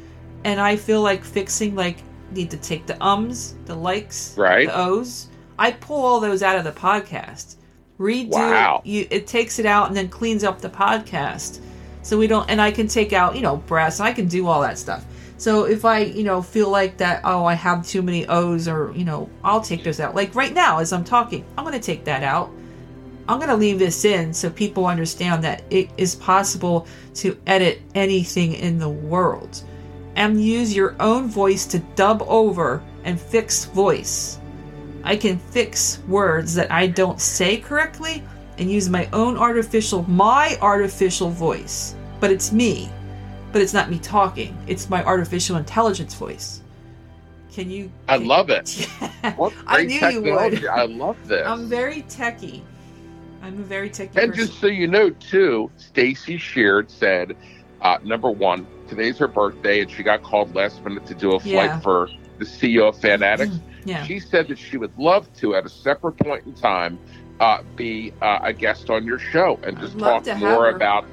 and 0.44 0.60
I 0.60 0.76
feel 0.76 1.02
like 1.02 1.24
fixing, 1.24 1.74
like 1.74 1.98
need 2.32 2.50
to 2.50 2.56
take 2.56 2.86
the 2.86 3.02
ums, 3.04 3.54
the 3.66 3.74
likes, 3.74 4.36
Right. 4.36 4.66
the 4.68 4.78
o's, 4.78 5.28
I 5.58 5.72
pull 5.72 6.04
all 6.04 6.20
those 6.20 6.42
out 6.42 6.56
of 6.56 6.64
the 6.64 6.72
podcast. 6.72 7.56
Redo 7.98 8.30
Wow. 8.30 8.80
you, 8.84 9.06
it 9.10 9.26
takes 9.26 9.58
it 9.58 9.66
out 9.66 9.88
and 9.88 9.96
then 9.96 10.08
cleans 10.08 10.42
up 10.42 10.60
the 10.60 10.70
podcast. 10.70 11.60
So 12.02 12.16
we 12.16 12.26
don't, 12.26 12.48
and 12.48 12.60
I 12.60 12.70
can 12.70 12.88
take 12.88 13.12
out, 13.12 13.36
you 13.36 13.42
know, 13.42 13.56
breaths. 13.56 14.00
I 14.00 14.12
can 14.12 14.26
do 14.26 14.46
all 14.46 14.62
that 14.62 14.78
stuff. 14.78 15.04
So 15.36 15.64
if 15.64 15.84
I, 15.84 15.98
you 16.00 16.22
know, 16.24 16.40
feel 16.40 16.70
like 16.70 16.96
that, 16.98 17.20
oh, 17.24 17.44
I 17.44 17.54
have 17.54 17.86
too 17.86 18.00
many 18.02 18.26
O's, 18.26 18.68
or 18.68 18.92
you 18.94 19.04
know, 19.04 19.28
I'll 19.44 19.60
take 19.60 19.84
those 19.84 20.00
out. 20.00 20.14
Like 20.14 20.34
right 20.34 20.52
now, 20.54 20.78
as 20.78 20.92
I'm 20.94 21.04
talking, 21.04 21.44
I'm 21.58 21.64
going 21.64 21.78
to 21.78 21.84
take 21.84 22.04
that 22.04 22.22
out. 22.22 22.50
I'm 23.28 23.38
going 23.38 23.50
to 23.50 23.56
leave 23.56 23.78
this 23.78 24.04
in 24.04 24.32
so 24.34 24.50
people 24.50 24.86
understand 24.86 25.44
that 25.44 25.62
it 25.70 25.90
is 25.96 26.14
possible 26.14 26.86
to 27.16 27.38
edit 27.46 27.80
anything 27.94 28.54
in 28.54 28.78
the 28.78 28.88
world 28.88 29.62
and 30.20 30.38
use 30.44 30.76
your 30.76 30.94
own 31.00 31.28
voice 31.28 31.64
to 31.64 31.78
dub 31.96 32.22
over 32.28 32.82
and 33.04 33.18
fix 33.18 33.64
voice. 33.64 34.38
I 35.02 35.16
can 35.16 35.38
fix 35.38 36.00
words 36.08 36.54
that 36.56 36.70
I 36.70 36.88
don't 36.88 37.18
say 37.18 37.56
correctly 37.56 38.22
and 38.58 38.70
use 38.70 38.90
my 38.90 39.08
own 39.14 39.38
artificial, 39.38 40.02
my 40.10 40.58
artificial 40.60 41.30
voice. 41.30 41.94
But 42.20 42.30
it's 42.30 42.52
me. 42.52 42.90
But 43.50 43.62
it's 43.62 43.72
not 43.72 43.90
me 43.90 43.98
talking. 43.98 44.54
It's 44.66 44.90
my 44.90 45.02
artificial 45.04 45.56
intelligence 45.56 46.12
voice. 46.12 46.60
Can 47.50 47.70
you? 47.70 47.90
I 48.06 48.16
love 48.16 48.50
it. 48.50 48.88
Yeah. 49.22 49.36
What 49.36 49.52
I 49.66 49.84
great 49.84 49.88
knew 49.88 50.08
you 50.08 50.22
would. 50.34 50.64
I 50.64 50.86
love 50.86 51.16
this. 51.28 51.46
I'm 51.46 51.68
very 51.68 52.00
techie. 52.04 52.62
I'm 53.42 53.58
a 53.58 53.62
very 53.62 53.90
techie 53.90 54.16
and 54.16 54.30
person. 54.30 54.34
just 54.34 54.58
so 54.58 54.66
you 54.66 54.86
know, 54.86 55.10
too, 55.10 55.70
Stacy 55.76 56.38
Sheard 56.38 56.90
said, 56.90 57.36
uh, 57.82 57.98
number 58.02 58.30
one, 58.30 58.66
today's 58.90 59.16
her 59.18 59.28
birthday, 59.28 59.80
and 59.80 59.90
she 59.90 60.02
got 60.02 60.22
called 60.22 60.54
last 60.54 60.84
minute 60.84 61.06
to 61.06 61.14
do 61.14 61.32
a 61.32 61.40
flight 61.40 61.52
Yeah. 61.70 61.80
for 61.80 62.10
the 62.38 62.44
CEO 62.44 62.88
of 62.88 62.98
Fanatics. 62.98 63.58
yeah. 63.84 64.04
She 64.04 64.18
said 64.18 64.48
that 64.48 64.58
she 64.58 64.76
would 64.76 64.96
love 64.98 65.32
to, 65.34 65.54
at 65.54 65.64
a 65.64 65.68
separate 65.68 66.16
point 66.18 66.44
in 66.44 66.54
time, 66.54 66.98
uh, 67.38 67.62
be 67.76 68.12
uh, 68.20 68.40
a 68.42 68.52
guest 68.52 68.90
on 68.90 69.04
your 69.06 69.18
show 69.18 69.58
and 69.62 69.78
just 69.78 69.98
talk 69.98 70.26
more 70.38 70.68
about 70.70 71.06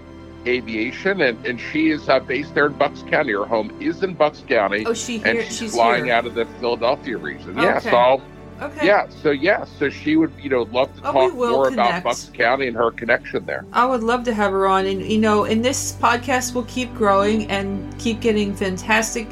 aviation. 0.45 1.21
And, 1.21 1.45
and 1.45 1.59
she 1.59 1.89
is 1.91 2.09
uh, 2.09 2.19
based 2.19 2.53
there 2.55 2.65
in 2.65 2.73
Bucks 2.73 3.03
County. 3.03 3.33
Her 3.33 3.45
home 3.45 3.75
is 3.81 4.03
in 4.03 4.13
Bucks 4.15 4.43
County, 4.47 4.85
Oh, 4.85 4.93
she 4.93 5.21
and 5.23 5.39
she's, 5.43 5.57
she's 5.57 5.73
flying 5.73 6.05
here. 6.05 6.13
out 6.15 6.25
of 6.25 6.33
the 6.33 6.45
Philadelphia 6.59 7.17
region. 7.17 7.55
Yeah, 7.57 7.77
Okay. 7.77 7.91
so 7.91 8.21
Okay. 8.61 8.85
yeah, 8.87 9.07
so 9.09 9.31
yeah, 9.31 9.65
so 9.65 9.89
she 9.89 10.15
would 10.15 10.33
you 10.41 10.49
know 10.49 10.63
love 10.71 10.93
to 10.97 11.01
Oh, 11.09 11.13
talk 11.13 11.33
more 11.35 11.69
connect. 11.69 11.89
about 11.99 12.03
Bucks 12.03 12.31
County 12.33 12.67
and 12.67 12.75
her 12.75 12.91
connection 12.91 13.45
there. 13.45 13.65
I 13.73 13.85
would 13.85 14.03
love 14.03 14.23
to 14.25 14.33
have 14.33 14.51
her 14.51 14.67
on, 14.67 14.85
and 14.85 15.01
you 15.03 15.19
know, 15.19 15.43
and 15.45 15.63
this 15.63 15.93
podcast, 15.93 16.53
we'll 16.55 16.65
keep 16.65 16.93
growing 16.95 17.49
and 17.51 17.97
keep 17.99 18.19
getting 18.21 18.55
fantastic, 18.55 19.27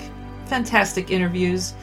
fantastic 0.45 1.11
interviews 1.11 1.73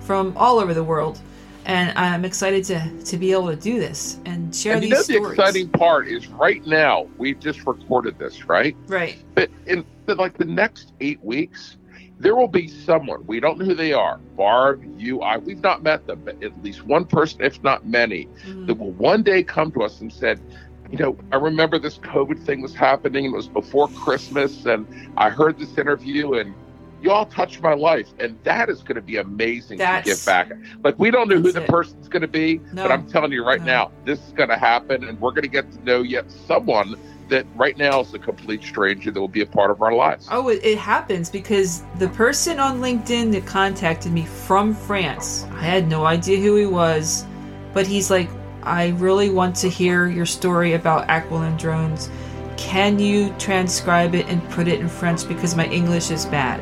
from 0.00 0.32
all 0.36 0.58
over 0.58 0.74
the 0.74 0.84
world. 0.84 1.20
And 1.64 1.96
I'm 1.96 2.24
excited 2.24 2.64
to 2.64 2.90
to 3.04 3.16
be 3.16 3.30
able 3.32 3.48
to 3.48 3.56
do 3.56 3.78
this 3.78 4.18
and 4.26 4.54
share 4.54 4.74
and 4.74 4.82
you 4.84 4.90
these 4.94 5.08
know 5.08 5.24
the 5.24 5.30
exciting 5.30 5.68
part 5.68 6.08
is 6.08 6.26
right 6.26 6.64
now 6.66 7.06
we've 7.18 7.38
just 7.38 7.64
recorded 7.66 8.18
this, 8.18 8.46
right? 8.48 8.76
right? 8.88 9.16
But 9.34 9.48
in 9.66 9.84
but 10.06 10.18
like 10.18 10.36
the 10.38 10.44
next 10.44 10.92
eight 11.00 11.22
weeks, 11.22 11.76
there 12.22 12.36
will 12.36 12.48
be 12.48 12.68
someone 12.68 13.26
we 13.26 13.40
don't 13.40 13.58
know 13.58 13.64
who 13.64 13.74
they 13.74 13.92
are. 13.92 14.18
Barb, 14.36 14.82
you, 14.96 15.20
I. 15.22 15.38
We've 15.38 15.60
not 15.62 15.82
met 15.82 16.06
them, 16.06 16.22
but 16.24 16.42
at 16.42 16.62
least 16.62 16.86
one 16.86 17.04
person, 17.04 17.42
if 17.42 17.60
not 17.62 17.84
many, 17.86 18.28
Mhm. 18.46 18.66
that 18.68 18.78
will 18.78 18.92
one 18.92 19.22
day 19.24 19.42
come 19.42 19.72
to 19.72 19.82
us 19.82 20.00
and 20.00 20.12
said, 20.12 20.40
you 20.90 20.98
know, 20.98 21.16
I 21.32 21.36
remember 21.36 21.78
this 21.80 21.98
COVID 21.98 22.38
thing 22.44 22.60
was 22.62 22.74
happening. 22.74 23.24
It 23.24 23.32
was 23.32 23.48
before 23.48 23.88
Christmas, 23.88 24.64
and 24.66 24.86
I 25.16 25.30
heard 25.30 25.58
this 25.58 25.76
interview, 25.76 26.34
and 26.34 26.54
y'all 27.02 27.24
touched 27.26 27.60
my 27.60 27.74
life, 27.74 28.08
and 28.20 28.38
that 28.44 28.68
is 28.68 28.82
going 28.82 28.94
to 28.96 29.02
be 29.02 29.16
amazing 29.16 29.78
That's- 29.78 30.04
to 30.04 30.10
give 30.10 30.24
back. 30.24 30.52
Like 30.84 30.96
we 31.00 31.10
don't 31.10 31.28
know 31.28 31.40
who 31.40 31.50
the 31.50 31.62
it. 31.64 31.68
person's 31.68 32.08
going 32.08 32.22
to 32.22 32.28
be, 32.28 32.60
No. 32.72 32.82
but 32.84 32.92
I'm 32.92 33.06
telling 33.08 33.32
you 33.32 33.44
right 33.44 33.58
No. 33.60 33.66
now, 33.66 33.90
this 34.04 34.24
is 34.24 34.32
going 34.34 34.50
to 34.50 34.56
happen, 34.56 35.02
and 35.02 35.20
we're 35.20 35.30
going 35.32 35.42
to 35.42 35.48
get 35.48 35.72
to 35.72 35.82
know 35.84 36.02
yet 36.02 36.30
someone 36.30 36.94
that 37.32 37.46
right 37.56 37.76
now 37.78 38.00
is 38.00 38.12
a 38.12 38.18
complete 38.18 38.62
stranger 38.62 39.10
that 39.10 39.18
will 39.18 39.26
be 39.26 39.40
a 39.40 39.46
part 39.46 39.70
of 39.70 39.80
our 39.80 39.94
lives. 39.94 40.28
Oh, 40.30 40.48
it, 40.48 40.62
it 40.62 40.76
happens 40.76 41.30
because 41.30 41.82
the 41.98 42.08
person 42.08 42.60
on 42.60 42.80
LinkedIn 42.80 43.32
that 43.32 43.46
contacted 43.46 44.12
me 44.12 44.26
from 44.26 44.74
France, 44.74 45.44
I 45.52 45.62
had 45.62 45.88
no 45.88 46.04
idea 46.04 46.38
who 46.38 46.56
he 46.56 46.66
was, 46.66 47.24
but 47.72 47.86
he's 47.86 48.10
like, 48.10 48.28
I 48.62 48.90
really 48.90 49.30
want 49.30 49.56
to 49.56 49.68
hear 49.68 50.08
your 50.08 50.26
story 50.26 50.74
about 50.74 51.08
Aquiline 51.08 51.56
drones. 51.56 52.10
Can 52.58 52.98
you 52.98 53.34
transcribe 53.38 54.14
it 54.14 54.26
and 54.28 54.46
put 54.50 54.68
it 54.68 54.78
in 54.78 54.88
French 54.88 55.26
because 55.26 55.56
my 55.56 55.66
English 55.68 56.10
is 56.10 56.26
bad? 56.26 56.60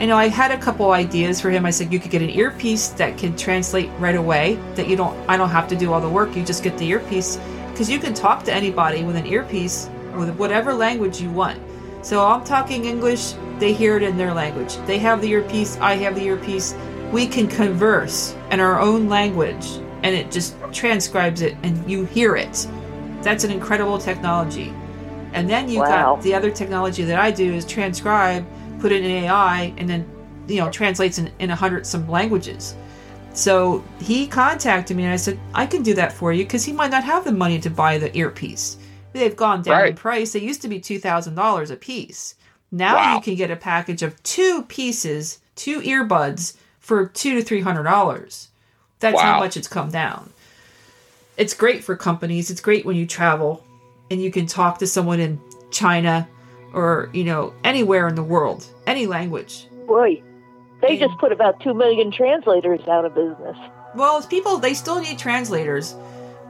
I 0.00 0.06
know 0.06 0.16
I 0.16 0.28
had 0.28 0.50
a 0.50 0.58
couple 0.58 0.90
ideas 0.92 1.38
for 1.38 1.50
him. 1.50 1.66
I 1.66 1.70
said 1.70 1.92
you 1.92 2.00
could 2.00 2.10
get 2.10 2.22
an 2.22 2.30
earpiece 2.30 2.88
that 2.88 3.18
can 3.18 3.36
translate 3.36 3.90
right 3.98 4.16
away. 4.16 4.58
That 4.74 4.88
you 4.88 4.96
don't, 4.96 5.16
I 5.28 5.36
don't 5.36 5.50
have 5.50 5.68
to 5.68 5.76
do 5.76 5.92
all 5.92 6.00
the 6.00 6.08
work. 6.08 6.34
You 6.34 6.42
just 6.42 6.64
get 6.64 6.76
the 6.78 6.88
earpiece 6.88 7.38
because 7.72 7.90
you 7.90 7.98
can 7.98 8.14
talk 8.14 8.44
to 8.44 8.52
anybody 8.52 9.02
with 9.02 9.16
an 9.16 9.26
earpiece 9.26 9.88
with 10.14 10.30
whatever 10.36 10.72
language 10.74 11.20
you 11.20 11.30
want. 11.30 11.60
So 12.02 12.24
I'm 12.26 12.44
talking 12.44 12.84
English, 12.84 13.34
they 13.58 13.72
hear 13.72 13.96
it 13.96 14.02
in 14.02 14.16
their 14.16 14.34
language. 14.34 14.76
They 14.86 14.98
have 14.98 15.20
the 15.22 15.30
earpiece, 15.30 15.78
I 15.78 15.94
have 15.96 16.14
the 16.14 16.22
earpiece. 16.24 16.74
We 17.12 17.26
can 17.26 17.46
converse 17.48 18.34
in 18.50 18.60
our 18.60 18.80
own 18.80 19.08
language 19.08 19.66
and 20.02 20.14
it 20.14 20.30
just 20.30 20.54
transcribes 20.72 21.42
it 21.42 21.56
and 21.62 21.90
you 21.90 22.04
hear 22.04 22.36
it. 22.36 22.66
That's 23.22 23.44
an 23.44 23.50
incredible 23.50 23.98
technology. 23.98 24.72
And 25.32 25.48
then 25.48 25.68
you 25.68 25.80
Wow. 25.80 26.16
got 26.16 26.22
the 26.22 26.34
other 26.34 26.50
technology 26.50 27.04
that 27.04 27.18
I 27.18 27.30
do 27.30 27.54
is 27.54 27.64
transcribe, 27.64 28.44
put 28.80 28.92
it 28.92 29.02
in 29.02 29.10
AI, 29.10 29.72
and 29.78 29.88
then 29.88 30.06
you 30.48 30.56
know 30.56 30.70
translates 30.70 31.18
in, 31.18 31.30
in 31.38 31.50
a 31.50 31.54
hundred 31.54 31.86
some 31.86 32.08
languages. 32.08 32.74
So 33.34 33.82
he 34.00 34.26
contacted 34.26 34.96
me 34.96 35.04
and 35.04 35.12
I 35.12 35.16
said, 35.16 35.38
I 35.54 35.66
can 35.66 35.82
do 35.82 35.94
that 35.94 36.12
for 36.12 36.32
you 36.32 36.44
because 36.44 36.64
he 36.64 36.72
might 36.72 36.90
not 36.90 37.04
have 37.04 37.24
the 37.24 37.32
money 37.32 37.58
to 37.60 37.70
buy 37.70 37.98
the 37.98 38.16
earpiece. 38.16 38.76
They've 39.12 39.36
gone 39.36 39.62
down 39.62 39.88
in 39.88 39.94
price. 39.94 40.32
They 40.32 40.40
used 40.40 40.62
to 40.62 40.68
be 40.68 40.80
two 40.80 40.98
thousand 40.98 41.34
dollars 41.34 41.70
a 41.70 41.76
piece. 41.76 42.34
Now 42.70 42.96
Wow. 42.96 43.14
you 43.14 43.20
can 43.20 43.34
get 43.34 43.50
a 43.50 43.56
package 43.56 44.02
of 44.02 44.22
two 44.22 44.62
pieces, 44.64 45.40
two 45.56 45.80
earbuds 45.80 46.56
for 46.80 47.06
two 47.06 47.34
to 47.34 47.42
three 47.42 47.60
hundred 47.60 47.84
dollars. 47.84 48.48
That's 49.00 49.20
how 49.20 49.38
much 49.38 49.56
it's 49.56 49.68
come 49.68 49.90
down. 49.90 50.30
It's 51.36 51.54
great 51.54 51.82
for 51.82 51.96
companies. 51.96 52.50
It's 52.50 52.60
great 52.60 52.84
when 52.84 52.96
you 52.96 53.06
travel 53.06 53.64
and 54.10 54.22
you 54.22 54.30
can 54.30 54.46
talk 54.46 54.78
to 54.78 54.86
someone 54.86 55.18
in 55.20 55.40
China 55.70 56.28
or, 56.72 57.10
you 57.12 57.24
know, 57.24 57.52
anywhere 57.64 58.06
in 58.08 58.14
the 58.14 58.22
world, 58.22 58.66
any 58.86 59.06
language. 59.06 59.66
Boy, 59.86 60.22
they 60.82 60.98
just 60.98 61.16
put 61.18 61.32
about 61.32 61.60
2 61.60 61.72
million 61.72 62.10
translators 62.10 62.80
out 62.88 63.04
of 63.04 63.14
business. 63.14 63.56
Well, 63.94 64.22
people, 64.22 64.58
they 64.58 64.74
still 64.74 65.00
need 65.00 65.18
translators. 65.18 65.94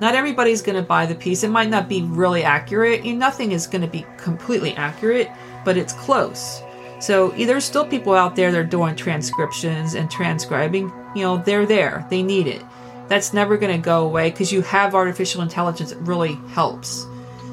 Not 0.01 0.15
everybody's 0.15 0.63
going 0.63 0.77
to 0.77 0.83
buy 0.83 1.07
the 1.07 1.15
piece. 1.15 1.45
It 1.45 1.51
might 1.51 1.69
not 1.69 1.89
be 1.89 2.03
really 2.03 2.43
accurate. 2.43 3.05
Nothing 3.05 3.53
is 3.53 3.67
going 3.67 3.83
to 3.83 3.89
be 3.89 4.05
completely 4.17 4.75
accurate, 4.75 5.31
but 5.65 5.77
it's 5.77 5.93
close. 5.93 6.61
So 6.99 7.31
there's 7.31 7.65
still 7.65 7.87
people 7.87 8.15
out 8.15 8.35
there 8.35 8.51
that 8.51 8.59
are 8.59 8.65
doing 8.65 8.97
transcriptions 8.97 9.95
and 9.95 10.11
transcribing. 10.11 10.93
You 11.15 11.23
know, 11.23 11.37
they're 11.37 11.67
there. 11.67 12.07
They 12.11 12.23
need 12.23 12.47
it. 12.47 12.65
That's 13.09 13.33
never 13.33 13.57
going 13.57 13.73
to 13.73 13.85
go 13.85 14.07
away 14.07 14.31
because 14.31 14.53
you 14.53 14.63
have 14.63 14.95
artificial 14.95 15.43
intelligence 15.43 15.93
It 15.93 15.99
really 15.99 16.35
helps. 16.49 17.07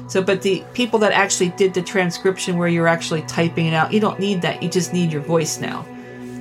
So, 0.08 0.22
but 0.22 0.42
the 0.42 0.64
people 0.72 0.98
that 1.00 1.12
actually 1.12 1.50
did 1.50 1.74
the 1.74 1.82
transcription 1.82 2.58
where 2.58 2.68
you're 2.68 2.88
actually 2.88 3.22
typing 3.22 3.66
it 3.66 3.74
out, 3.74 3.92
you 3.92 4.00
don't 4.00 4.18
need 4.18 4.42
that. 4.42 4.62
You 4.62 4.68
just 4.68 4.92
need 4.92 5.12
your 5.12 5.22
voice 5.22 5.60
now. 5.60 5.86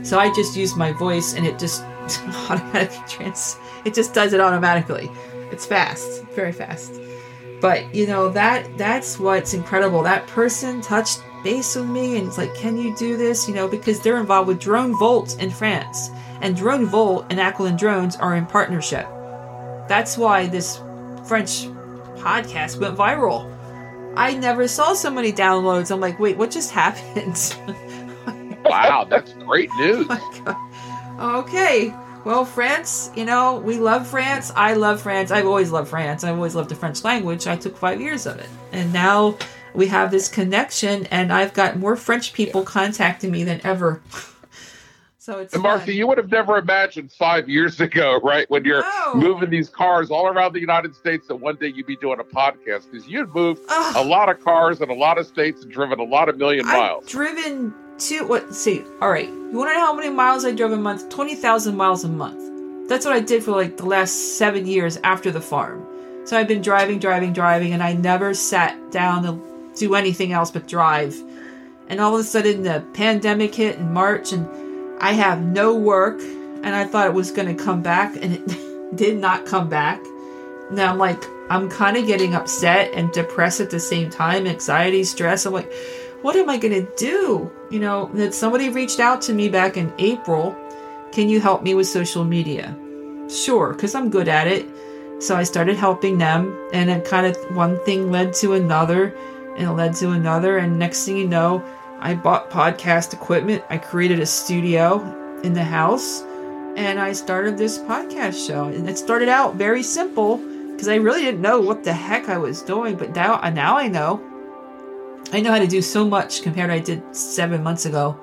So 0.09 0.17
I 0.17 0.33
just 0.33 0.57
use 0.57 0.75
my 0.75 0.91
voice 0.91 1.35
and 1.35 1.45
it 1.45 1.59
just 1.59 1.83
automatically 2.49 3.03
trans 3.07 3.57
it 3.85 3.93
just 3.93 4.11
does 4.11 4.33
it 4.33 4.39
automatically. 4.39 5.07
It's 5.51 5.67
fast, 5.67 6.23
very 6.33 6.51
fast. 6.51 6.99
But 7.61 7.93
you 7.93 8.07
know, 8.07 8.29
that 8.29 8.75
that's 8.75 9.19
what's 9.19 9.53
incredible. 9.53 10.01
That 10.01 10.25
person 10.25 10.81
touched 10.81 11.21
base 11.43 11.75
with 11.75 11.85
me 11.87 12.17
and 12.17 12.27
it's 12.27 12.39
like, 12.39 12.55
can 12.55 12.75
you 12.75 12.95
do 12.97 13.17
this? 13.17 13.47
You 13.47 13.53
know, 13.53 13.67
because 13.67 14.01
they're 14.01 14.17
involved 14.17 14.47
with 14.47 14.59
Drone 14.59 14.97
Volt 14.97 15.39
in 15.39 15.51
France. 15.51 16.09
And 16.41 16.55
Drone 16.55 16.87
Volt 16.87 17.27
and 17.29 17.39
Aquiline 17.39 17.77
Drones 17.77 18.15
are 18.15 18.35
in 18.35 18.47
partnership. 18.47 19.07
That's 19.87 20.17
why 20.17 20.47
this 20.47 20.77
French 21.27 21.67
podcast 22.17 22.79
went 22.79 22.97
viral. 22.97 23.55
I 24.17 24.33
never 24.33 24.67
saw 24.67 24.93
so 24.93 25.11
many 25.11 25.31
downloads. 25.31 25.91
I'm 25.91 25.99
like, 25.99 26.17
wait, 26.17 26.35
what 26.35 26.49
just 26.49 26.71
happened? 26.81 27.55
Wow, 28.65 29.05
that's 29.09 29.33
great 29.33 29.69
news. 29.77 30.07
God. 30.07 30.55
Okay. 31.19 31.93
Well, 32.23 32.45
France, 32.45 33.11
you 33.15 33.25
know, 33.25 33.59
we 33.59 33.77
love 33.77 34.07
France. 34.07 34.51
I 34.55 34.73
love 34.73 35.01
France. 35.01 35.31
I've 35.31 35.45
always 35.45 35.69
loved 35.71 35.89
France. 35.89 36.23
I've 36.23 36.35
always 36.35 36.55
loved 36.55 36.69
the 36.69 36.75
French 36.75 37.03
language. 37.03 37.45
I 37.47 37.57
took 37.57 37.75
five 37.77 37.99
years 37.99 38.25
of 38.25 38.39
it. 38.39 38.47
And 38.71 38.93
now 38.93 39.37
we 39.73 39.87
have 39.87 40.11
this 40.11 40.29
connection, 40.29 41.05
and 41.07 41.33
I've 41.33 41.53
got 41.53 41.77
more 41.77 41.95
French 41.97 42.31
people 42.33 42.63
contacting 42.63 43.31
me 43.31 43.43
than 43.43 43.59
ever. 43.65 44.01
so 45.17 45.39
it's 45.39 45.53
And 45.53 45.63
Martha, 45.63 45.87
fun. 45.87 45.95
you 45.95 46.07
would 46.07 46.17
have 46.17 46.31
never 46.31 46.57
imagined 46.57 47.11
five 47.11 47.49
years 47.49 47.79
ago, 47.81 48.19
right, 48.23 48.49
when 48.49 48.63
you're 48.65 48.81
No. 48.83 49.15
moving 49.15 49.49
these 49.49 49.69
cars 49.69 50.09
all 50.11 50.27
around 50.27 50.53
the 50.53 50.59
United 50.61 50.95
States, 50.95 51.27
that 51.27 51.35
one 51.35 51.55
day 51.57 51.67
you'd 51.67 51.85
be 51.87 51.97
doing 51.97 52.19
a 52.19 52.23
podcast 52.23 52.89
because 52.91 53.07
you'd 53.07 53.33
moved 53.35 53.61
Ugh. 53.69 53.95
a 53.97 54.03
lot 54.07 54.29
of 54.29 54.41
cars 54.43 54.79
in 54.81 54.89
a 54.89 54.93
lot 54.93 55.17
of 55.17 55.25
states 55.27 55.63
and 55.63 55.71
driven 55.71 55.99
a 55.99 56.03
lot 56.03 56.29
of 56.29 56.37
million 56.37 56.65
I've 56.65 56.77
miles. 56.77 57.05
driven 57.07 57.73
to 57.99 58.27
what? 58.27 58.53
See, 58.53 58.83
all 59.01 59.09
right. 59.09 59.27
You 59.27 59.57
want 59.57 59.69
to 59.69 59.73
know 59.73 59.85
how 59.85 59.93
many 59.93 60.09
miles 60.09 60.45
I 60.45 60.51
drove 60.51 60.71
a 60.71 60.77
month? 60.77 61.09
Twenty 61.09 61.35
thousand 61.35 61.75
miles 61.75 62.03
a 62.03 62.09
month. 62.09 62.89
That's 62.89 63.05
what 63.05 63.15
I 63.15 63.19
did 63.19 63.43
for 63.43 63.51
like 63.51 63.77
the 63.77 63.85
last 63.85 64.37
seven 64.37 64.65
years 64.65 64.97
after 65.03 65.31
the 65.31 65.41
farm. 65.41 65.85
So 66.25 66.37
I've 66.37 66.47
been 66.47 66.61
driving, 66.61 66.99
driving, 66.99 67.33
driving, 67.33 67.73
and 67.73 67.81
I 67.81 67.93
never 67.93 68.33
sat 68.33 68.91
down 68.91 69.23
to 69.23 69.73
do 69.75 69.95
anything 69.95 70.31
else 70.31 70.51
but 70.51 70.67
drive. 70.67 71.15
And 71.87 71.99
all 71.99 72.13
of 72.13 72.19
a 72.19 72.23
sudden, 72.23 72.63
the 72.63 72.85
pandemic 72.93 73.55
hit 73.55 73.77
in 73.77 73.93
March, 73.93 74.31
and 74.31 74.47
I 75.01 75.13
have 75.13 75.41
no 75.41 75.75
work. 75.75 76.19
And 76.19 76.67
I 76.67 76.85
thought 76.85 77.07
it 77.07 77.13
was 77.13 77.31
going 77.31 77.55
to 77.55 77.63
come 77.63 77.81
back, 77.81 78.15
and 78.15 78.33
it 78.33 78.95
did 78.95 79.17
not 79.17 79.45
come 79.45 79.69
back. 79.69 80.01
Now 80.71 80.91
I'm 80.91 80.97
like, 80.99 81.23
I'm 81.49 81.67
kind 81.69 81.97
of 81.97 82.05
getting 82.05 82.35
upset 82.35 82.91
and 82.93 83.11
depressed 83.11 83.59
at 83.59 83.71
the 83.71 83.79
same 83.79 84.11
time, 84.11 84.45
anxiety, 84.45 85.03
stress. 85.03 85.45
I'm 85.45 85.53
like, 85.53 85.71
what 86.21 86.35
am 86.35 86.49
I 86.49 86.57
going 86.57 86.85
to 86.85 86.91
do? 86.95 87.51
You 87.69 87.79
know, 87.79 88.09
that 88.13 88.33
somebody 88.33 88.69
reached 88.69 88.99
out 88.99 89.21
to 89.23 89.33
me 89.33 89.49
back 89.49 89.77
in 89.77 89.93
April. 89.97 90.55
Can 91.11 91.29
you 91.29 91.39
help 91.39 91.63
me 91.63 91.73
with 91.73 91.87
social 91.87 92.23
media? 92.23 92.77
Sure, 93.29 93.73
because 93.73 93.95
I'm 93.95 94.09
good 94.09 94.27
at 94.27 94.47
it. 94.47 94.67
So 95.19 95.35
I 95.35 95.43
started 95.43 95.75
helping 95.75 96.17
them, 96.17 96.57
and 96.73 96.89
then 96.89 97.01
kind 97.01 97.25
of 97.25 97.35
one 97.55 97.83
thing 97.83 98.11
led 98.11 98.33
to 98.35 98.53
another, 98.53 99.15
and 99.57 99.67
it 99.67 99.71
led 99.71 99.93
to 99.95 100.11
another. 100.11 100.57
And 100.57 100.79
next 100.79 101.05
thing 101.05 101.17
you 101.17 101.27
know, 101.27 101.63
I 101.99 102.15
bought 102.15 102.49
podcast 102.49 103.13
equipment. 103.13 103.63
I 103.69 103.77
created 103.77 104.19
a 104.19 104.25
studio 104.25 105.01
in 105.43 105.53
the 105.53 105.63
house, 105.63 106.21
and 106.77 106.99
I 106.99 107.11
started 107.11 107.57
this 107.57 107.77
podcast 107.77 108.47
show. 108.47 108.65
And 108.65 108.89
it 108.89 108.97
started 108.97 109.29
out 109.29 109.55
very 109.55 109.83
simple 109.83 110.37
because 110.71 110.87
I 110.87 110.95
really 110.95 111.21
didn't 111.21 111.41
know 111.41 111.59
what 111.59 111.83
the 111.83 111.93
heck 111.93 112.29
I 112.29 112.37
was 112.37 112.61
doing, 112.61 112.95
but 112.95 113.13
now 113.13 113.41
now 113.49 113.77
I 113.77 113.89
know. 113.89 114.28
I 115.31 115.41
know 115.41 115.51
how 115.51 115.59
to 115.59 115.67
do 115.67 115.81
so 115.81 116.07
much 116.07 116.41
compared 116.41 116.69
to 116.69 116.75
I 116.75 116.79
did 116.79 117.15
seven 117.15 117.61
months 117.61 117.85
ago, 117.85 118.19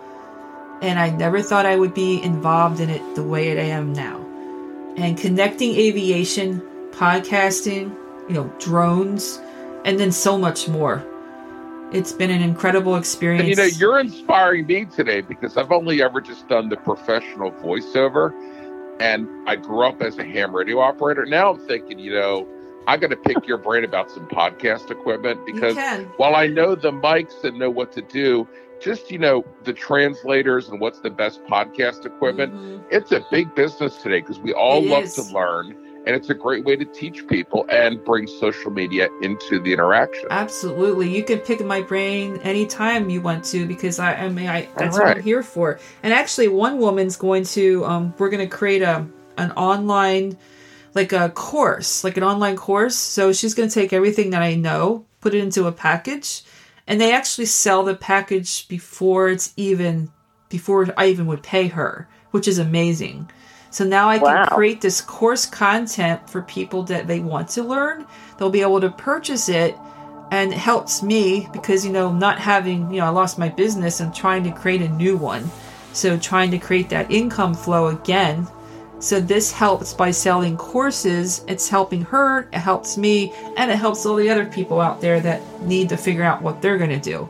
and 0.83 0.99
I 0.99 1.11
never 1.11 1.41
thought 1.41 1.65
I 1.65 1.77
would 1.77 1.95
be 1.95 2.20
involved 2.23 2.81
in 2.81 2.91
it 2.91 3.15
the 3.15 3.23
way 3.23 3.59
I 3.59 3.65
am 3.65 3.93
now. 3.93 4.19
And 4.97 5.16
connecting 5.16 5.77
aviation, 5.77 6.61
podcasting, 6.91 7.95
you 8.28 8.35
know, 8.35 8.53
drones, 8.59 9.41
and 9.85 10.01
then 10.01 10.11
so 10.11 10.37
much 10.37 10.69
more. 10.69 11.05
It's 11.93 12.12
been 12.12 12.31
an 12.31 12.43
incredible 12.43 12.97
experience. 12.97 13.43
And 13.43 13.51
you 13.51 13.57
know, 13.57 13.65
you're 13.65 14.01
inspiring 14.01 14.66
me 14.66 14.87
today 14.87 15.20
because 15.20 15.57
I've 15.57 15.70
only 15.70 16.03
ever 16.03 16.20
just 16.20 16.49
done 16.49 16.69
the 16.69 16.77
professional 16.77 17.53
voiceover, 17.53 18.33
and 18.99 19.28
I 19.49 19.55
grew 19.55 19.83
up 19.83 20.03
as 20.03 20.19
a 20.19 20.24
ham 20.24 20.55
radio 20.57 20.81
operator. 20.81 21.24
Now 21.24 21.53
I'm 21.53 21.61
thinking, 21.69 22.01
you 22.01 22.15
know, 22.15 22.49
I 22.86 22.96
got 22.96 23.10
to 23.10 23.16
pick 23.16 23.46
your 23.46 23.58
brain 23.58 23.84
about 23.84 24.10
some 24.10 24.26
podcast 24.28 24.90
equipment 24.90 25.44
because 25.44 25.76
while 26.16 26.36
I 26.36 26.46
know 26.46 26.74
the 26.74 26.92
mics 26.92 27.42
and 27.44 27.58
know 27.58 27.70
what 27.70 27.92
to 27.92 28.02
do, 28.02 28.46
just 28.80 29.10
you 29.10 29.18
know 29.18 29.44
the 29.64 29.72
translators 29.72 30.68
and 30.68 30.80
what's 30.80 31.00
the 31.00 31.10
best 31.10 31.42
podcast 31.44 32.04
equipment. 32.04 32.54
Mhm. 32.54 32.84
It's 32.90 33.10
a 33.12 33.24
big 33.30 33.54
business 33.54 33.96
today 34.02 34.20
because 34.20 34.38
we 34.38 34.52
all 34.52 34.84
It 34.84 34.90
love 34.90 35.04
is. 35.04 35.14
to 35.14 35.22
learn, 35.34 35.74
and 36.06 36.14
it's 36.14 36.30
a 36.30 36.34
great 36.34 36.64
way 36.64 36.76
to 36.76 36.84
teach 36.84 37.26
people 37.26 37.66
and 37.70 38.04
bring 38.04 38.26
social 38.28 38.70
media 38.70 39.08
into 39.22 39.58
the 39.58 39.72
interaction. 39.72 40.28
Absolutely. 40.30 41.08
You 41.08 41.24
can 41.24 41.38
pick 41.38 41.64
my 41.64 41.82
brain 41.82 42.38
anytime 42.44 43.10
you 43.10 43.20
want 43.20 43.44
to 43.46 43.66
because 43.66 43.98
I, 43.98 44.14
I 44.14 44.28
mean 44.28 44.48
I 44.48 44.68
that's 44.76 44.96
what 44.98 45.08
I'm 45.08 45.22
here 45.22 45.42
for. 45.42 45.80
And 46.02 46.12
actually 46.12 46.48
one 46.48 46.78
woman's 46.78 47.16
going 47.16 47.44
to 47.44 47.84
um 47.86 48.14
we're 48.18 48.30
gonna 48.30 48.46
create 48.46 48.82
a 48.82 49.06
an 49.38 49.52
online 49.52 50.36
like 50.97 51.12
a 51.12 51.28
course, 51.28 52.02
like 52.02 52.16
an 52.16 52.24
online 52.24 52.56
course. 52.56 52.97
So 52.97 53.32
she's 53.32 53.55
gonna 53.55 53.70
take 53.70 53.93
everything 53.93 54.31
that 54.31 54.43
I 54.43 54.55
know, 54.55 55.05
put 55.20 55.35
it 55.35 55.44
into 55.44 55.66
a 55.66 55.73
package, 55.73 56.43
and 56.86 57.01
they 57.01 57.12
actually 57.12 57.47
sell 57.47 57.85
the 57.85 57.94
package 57.94 58.66
before 58.66 59.28
it's 59.28 59.52
even 59.56 60.10
before 60.48 60.86
I 60.97 61.09
even 61.09 61.27
would 61.27 61.43
pay 61.43 61.68
her, 61.68 62.09
which 62.31 62.48
is 62.48 62.59
amazing. 62.59 63.31
So 63.70 63.85
now 63.85 64.09
I 64.09 64.18
can 64.18 64.24
Wow. 64.24 64.47
create 64.48 64.81
this 64.81 65.02
course 65.02 65.44
content 65.44 66.31
for 66.31 66.40
people 66.43 66.85
that 66.85 67.06
they 67.06 67.20
want 67.20 67.51
to 67.51 67.62
learn. 67.62 68.06
They'll 68.39 68.48
be 68.48 68.62
able 68.62 68.81
to 68.81 68.90
purchase 68.90 69.48
it 69.51 69.77
and 70.31 70.52
it 70.52 70.59
helps 70.59 71.02
me 71.02 71.47
because 71.52 71.85
you 71.85 71.93
know 71.93 72.10
not 72.12 72.39
having 72.39 72.90
you 72.90 73.01
know 73.01 73.06
I 73.06 73.10
lost 73.10 73.39
my 73.39 73.48
business 73.51 74.01
and 74.01 74.14
trying 74.14 74.44
to 74.44 74.51
create 74.51 74.81
a 74.82 74.89
new 74.89 75.16
one. 75.16 75.51
So 75.93 76.16
trying 76.18 76.51
to 76.52 76.59
create 76.59 76.89
that 76.90 77.10
income 77.10 77.55
flow 77.55 77.89
again. 77.89 78.48
So 78.98 79.20
this 79.20 79.52
helps 79.52 79.93
by 79.93 80.10
selling 80.10 80.56
courses. 80.56 81.44
It's 81.47 81.68
helping 81.68 82.02
her, 82.02 82.48
it 82.52 82.59
helps 82.59 82.97
me, 82.97 83.32
and 83.56 83.70
it 83.70 83.77
helps 83.77 84.06
all 84.06 84.16
the 84.16 84.31
other 84.31 84.47
people 84.47 84.81
out 84.81 85.01
there 85.01 85.20
that 85.20 85.43
need 85.62 85.90
to 85.90 85.97
figure 85.97 86.24
out 86.24 86.43
what 86.43 86.62
they're 86.62 86.78
going 86.78 86.90
to 86.90 86.98
do. 86.98 87.28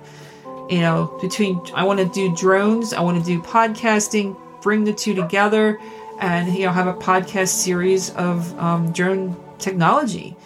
you 0.71 0.81
know, 0.81 1.17
between 1.21 1.61
I 1.75 1.85
want 1.85 1.99
to 2.01 2.07
do 2.07 2.35
drones, 2.35 2.93
I 2.93 3.01
want 3.01 3.19
to 3.19 3.25
do 3.25 3.41
podcasting, 3.41 4.37
bring 4.63 4.85
the 4.85 4.93
two 4.93 5.15
together, 5.15 5.79
and 6.21 6.53
you 6.55 6.67
know, 6.67 6.73
have 6.73 6.87
a 6.87 6.95
podcast 6.95 7.49
series 7.49 8.11
of 8.11 8.59
um, 8.59 8.93
drone 8.93 9.37
technology 9.59 10.37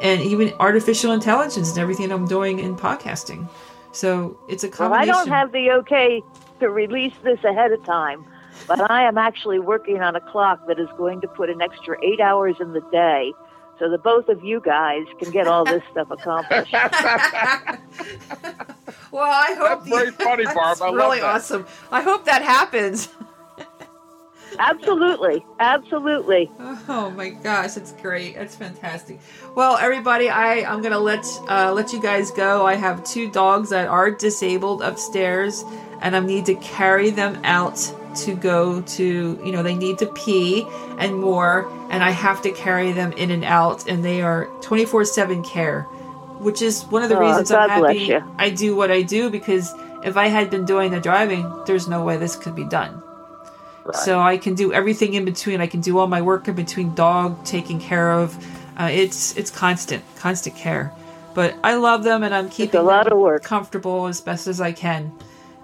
and 0.00 0.20
even 0.20 0.52
artificial 0.58 1.12
intelligence 1.12 1.70
and 1.70 1.78
everything 1.78 2.10
I'm 2.10 2.26
doing 2.26 2.58
in 2.58 2.76
podcasting. 2.76 3.48
So 3.92 4.38
it's 4.48 4.64
a 4.64 4.70
Well, 4.78 4.94
I 4.94 5.04
don't 5.04 5.28
have 5.28 5.52
the 5.52 5.70
okay 5.72 6.22
to 6.60 6.70
release 6.70 7.14
this 7.22 7.42
ahead 7.44 7.72
of 7.72 7.84
time, 7.84 8.24
but 8.66 8.90
I 8.90 9.06
am 9.06 9.18
actually 9.18 9.58
working 9.58 10.00
on 10.00 10.16
a 10.16 10.20
clock 10.20 10.66
that 10.68 10.78
is 10.78 10.88
going 10.96 11.20
to 11.22 11.28
put 11.28 11.50
an 11.50 11.60
extra 11.62 11.96
eight 12.04 12.20
hours 12.20 12.56
in 12.60 12.72
the 12.72 12.82
day 12.92 13.32
so 13.78 13.88
that 13.90 14.02
both 14.02 14.28
of 14.28 14.44
you 14.44 14.60
guys 14.60 15.04
can 15.18 15.30
get 15.32 15.46
all 15.46 15.64
this 15.64 15.82
stuff 15.90 16.10
accomplished. 16.10 16.72
well, 19.10 19.22
I 19.24 19.54
hope 19.58 19.84
That's 19.84 19.88
very 19.88 20.10
funny, 20.12 20.44
Barb. 20.54 20.56
That's 20.56 20.80
I 20.80 20.86
love 20.86 20.94
really 20.94 21.20
that. 21.20 21.34
awesome. 21.36 21.66
I 21.90 22.02
hope 22.02 22.24
that 22.26 22.42
happens. 22.42 23.08
absolutely. 24.58 25.44
Absolutely. 25.58 26.50
Oh 26.60 27.12
my 27.16 27.30
gosh, 27.30 27.72
that's 27.72 27.92
great. 27.92 28.36
That's 28.36 28.54
fantastic. 28.54 29.18
Well, 29.56 29.76
everybody, 29.78 30.28
I 30.28 30.62
I'm 30.72 30.82
gonna 30.82 30.98
let 31.00 31.24
uh, 31.48 31.72
let 31.72 31.92
you 31.92 32.00
guys 32.00 32.30
go. 32.30 32.64
I 32.66 32.74
have 32.74 33.02
two 33.04 33.30
dogs 33.30 33.70
that 33.70 33.88
are 33.88 34.10
disabled 34.10 34.82
upstairs, 34.82 35.64
and 36.00 36.14
I 36.14 36.20
need 36.20 36.46
to 36.46 36.54
carry 36.56 37.10
them 37.10 37.40
out 37.44 37.78
to 38.16 38.34
go 38.34 38.80
to 38.82 39.40
you 39.44 39.52
know 39.52 39.62
they 39.62 39.74
need 39.74 39.98
to 39.98 40.06
pee 40.06 40.66
and 40.98 41.14
more, 41.16 41.68
and 41.90 42.02
I 42.02 42.10
have 42.10 42.42
to 42.42 42.50
carry 42.52 42.92
them 42.92 43.12
in 43.12 43.30
and 43.30 43.44
out, 43.44 43.88
and 43.88 44.04
they 44.04 44.22
are 44.22 44.46
24 44.62 45.04
seven 45.04 45.42
care, 45.42 45.82
which 46.38 46.62
is 46.62 46.82
one 46.84 47.02
of 47.02 47.08
the 47.08 47.16
Oh, 47.16 47.20
reasons 47.20 47.50
I'm 47.50 47.68
happy. 47.68 48.14
I 48.38 48.50
do 48.50 48.74
what 48.76 48.90
I 48.90 49.02
do 49.02 49.30
because 49.30 49.72
if 50.04 50.16
I 50.16 50.28
had 50.28 50.50
been 50.50 50.64
doing 50.64 50.90
the 50.90 51.00
driving, 51.00 51.50
there's 51.66 51.88
no 51.88 52.02
way 52.04 52.16
this 52.16 52.36
could 52.36 52.54
be 52.54 52.64
done. 52.64 53.02
Right. 53.84 53.96
So 53.96 54.20
I 54.20 54.36
can 54.38 54.54
do 54.54 54.72
everything 54.72 55.14
in 55.14 55.24
between. 55.24 55.60
I 55.60 55.66
can 55.66 55.80
do 55.80 55.98
all 55.98 56.06
my 56.06 56.22
work 56.22 56.46
in 56.48 56.54
between 56.54 56.94
dog 56.94 57.44
taking 57.44 57.80
care 57.80 58.12
of. 58.12 58.36
Uh, 58.78 58.88
it's 58.92 59.36
it's 59.36 59.50
constant, 59.50 60.02
constant 60.18 60.56
care. 60.56 60.92
But 61.34 61.54
I 61.64 61.74
love 61.76 62.04
them, 62.04 62.22
and 62.22 62.34
I'm 62.34 62.48
keeping 62.50 62.78
a 62.78 62.82
lot 62.82 63.04
them 63.04 63.14
of 63.14 63.18
work. 63.18 63.42
comfortable 63.42 64.06
as 64.06 64.20
best 64.20 64.46
as 64.46 64.60
I 64.60 64.72
can. 64.72 65.10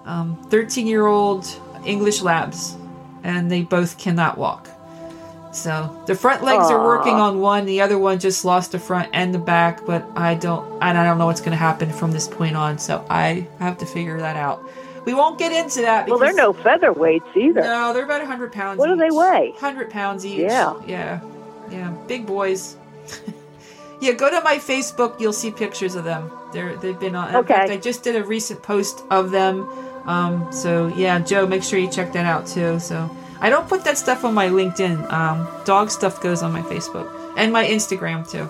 Um, 0.05 0.35
Thirteen-year-old 0.49 1.45
English 1.85 2.21
Labs, 2.21 2.75
and 3.23 3.51
they 3.51 3.63
both 3.63 3.97
cannot 3.97 4.37
walk. 4.37 4.67
So 5.51 6.03
the 6.05 6.13
front 6.13 6.43
legs 6.43 6.65
are 6.69 6.85
working 6.85 7.15
on 7.15 7.39
one. 7.41 7.65
The 7.65 7.81
other 7.81 7.97
one 7.97 8.19
just 8.19 8.45
lost 8.45 8.71
the 8.71 8.79
front 8.79 9.09
and 9.13 9.33
the 9.33 9.39
back. 9.39 9.83
But 9.85 10.05
I 10.15 10.35
don't, 10.35 10.63
and 10.81 10.97
I 10.97 11.03
don't 11.03 11.17
know 11.17 11.25
what's 11.25 11.41
going 11.41 11.51
to 11.51 11.57
happen 11.57 11.91
from 11.91 12.11
this 12.11 12.27
point 12.27 12.55
on. 12.55 12.77
So 12.77 13.03
I 13.09 13.47
have 13.57 13.77
to 13.79 13.85
figure 13.85 14.19
that 14.19 14.35
out. 14.35 14.63
We 15.05 15.13
won't 15.15 15.39
get 15.39 15.51
into 15.51 15.81
that. 15.81 16.07
Well, 16.07 16.19
they're 16.19 16.33
because- 16.33 16.55
no 16.55 16.93
featherweights 16.93 17.35
either. 17.35 17.61
no, 17.61 17.93
they're 17.93 18.05
about 18.05 18.21
100 18.21 18.51
pounds. 18.51 18.77
What 18.77 18.87
do 18.87 18.95
they 18.95 19.09
weigh? 19.09 19.51
100 19.51 19.89
pounds 19.89 20.23
each. 20.25 20.39
Yeah. 20.39 20.75
Yeah. 20.85 21.19
Yeah. 21.71 21.89
Big 22.07 22.27
boys. 22.27 22.75
yeah, 24.01 24.11
go 24.11 24.29
to 24.29 24.41
my 24.41 24.57
Facebook. 24.57 25.19
You'll 25.19 25.33
see 25.33 25.49
pictures 25.49 25.95
of 25.95 26.03
them. 26.03 26.31
They're, 26.53 26.75
they've 26.77 26.99
been 26.99 27.15
on. 27.15 27.35
Okay. 27.37 27.53
fact, 27.55 27.71
I 27.71 27.77
just 27.77 28.03
did 28.03 28.15
a 28.15 28.23
recent 28.23 28.61
post 28.61 29.01
of 29.09 29.31
them. 29.31 29.67
Um, 30.05 30.51
so, 30.51 30.87
yeah, 30.95 31.19
Joe, 31.19 31.45
make 31.47 31.63
sure 31.63 31.79
you 31.79 31.89
check 31.89 32.13
that 32.13 32.25
out 32.25 32.47
too. 32.47 32.79
So, 32.79 33.09
I 33.41 33.49
don't 33.49 33.67
put 33.67 33.83
that 33.85 33.97
stuff 33.97 34.25
on 34.25 34.33
my 34.33 34.47
LinkedIn. 34.49 35.11
Um, 35.11 35.47
dog 35.65 35.89
stuff 35.91 36.21
goes 36.21 36.41
on 36.43 36.51
my 36.51 36.61
Facebook 36.63 37.07
and 37.37 37.53
my 37.53 37.65
Instagram 37.65 38.29
too. 38.29 38.49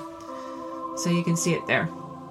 So 0.97 1.09
you 1.09 1.23
can 1.23 1.37
see 1.37 1.53
it 1.53 1.65
there. 1.67 1.87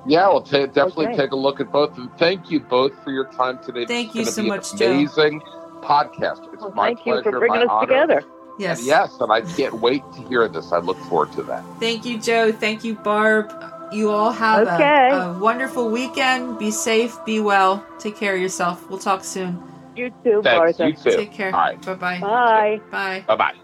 Yeah, 0.06 0.28
well, 0.28 0.40
ta 0.40 0.66
definitely 0.66 1.06
Okay. 1.08 1.16
take 1.16 1.32
a 1.32 1.36
look 1.36 1.60
at 1.60 1.70
both. 1.70 1.96
And 1.98 2.10
thank 2.18 2.50
you 2.50 2.60
both 2.60 2.92
for 3.04 3.10
your 3.12 3.26
time 3.26 3.58
today. 3.64 3.84
Thank 3.86 4.14
you 4.14 4.24
so 4.24 4.42
be 4.42 4.48
much, 4.48 4.72
an 4.72 4.82
Amazing 4.82 5.40
podcast. 5.82 6.52
It's 6.52 6.62
Well, 6.62 6.72
my 6.74 6.88
thank 6.88 7.00
pleasure, 7.00 7.22
you 7.26 7.32
for 7.32 7.38
bringing 7.38 7.58
my 7.60 7.64
us 7.64 7.70
honor. 7.70 7.86
together. 7.86 8.24
Yes. 8.58 8.78
And 8.78 8.86
yes, 8.88 9.20
and 9.20 9.30
I 9.30 9.42
can't 9.42 9.74
wait 9.74 10.02
to 10.14 10.22
hear 10.22 10.48
this. 10.48 10.72
I 10.72 10.78
look 10.78 10.96
forward 11.08 11.30
to 11.32 11.42
that. 11.44 11.62
Thank 11.78 12.04
you, 12.04 12.18
Joe. 12.18 12.50
Thank 12.50 12.82
you, 12.84 12.94
Barb. 12.96 13.52
You 13.92 14.10
all 14.10 14.30
have 14.32 14.66
a- 14.68 14.74
Okay. 14.74 15.10
a, 15.12 15.32
wonderful 15.38 15.90
weekend. 15.90 16.58
Be 16.58 16.70
safe. 16.70 17.16
Be 17.24 17.40
well. 17.40 17.82
Take 17.98 18.16
care 18.16 18.34
of 18.34 18.40
yourself. 18.40 18.88
We'll 18.90 18.98
talk 18.98 19.24
soon. 19.24 19.62
You 19.96 20.10
too, 20.22 20.42
Thanks. 20.42 20.78
Martha. 20.78 20.88
You 20.88 20.92
too. 20.94 21.16
Take 21.16 21.32
care. 21.32 21.54
All 21.54 21.60
right. 21.60 21.80
Bye-bye. 21.84 22.20
Bye. 22.20 22.80
Bye. 22.90 23.24
Bye 23.26 23.36
bye. 23.36 23.54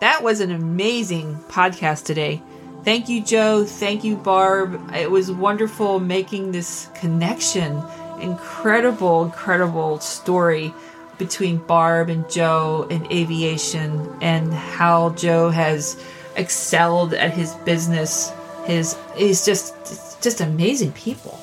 That 0.00 0.22
was 0.22 0.40
an 0.40 0.50
amazing 0.50 1.36
podcast 1.48 2.04
today. 2.04 2.42
Thank 2.84 3.08
you, 3.08 3.22
Joe. 3.22 3.64
Thank 3.64 4.04
you, 4.04 4.16
Barb. 4.16 4.78
It 4.94 5.10
was 5.10 5.30
wonderful 5.30 6.00
making 6.00 6.52
this 6.52 6.88
connection. 6.94 7.82
Incredible, 8.20 9.24
incredible 9.24 9.98
story 10.00 10.74
between 11.18 11.58
Barb 11.58 12.08
and 12.10 12.28
Joe 12.28 12.86
in 12.90 13.10
aviation 13.10 14.14
and 14.20 14.52
how 14.52 15.10
Joe 15.10 15.48
has 15.50 15.96
excelled 16.36 17.14
at 17.14 17.32
his 17.32 17.54
business. 17.64 18.32
His 18.64 18.96
he's 19.16 19.44
just 19.44 20.22
just 20.22 20.40
amazing 20.40 20.92
people. 20.92 21.40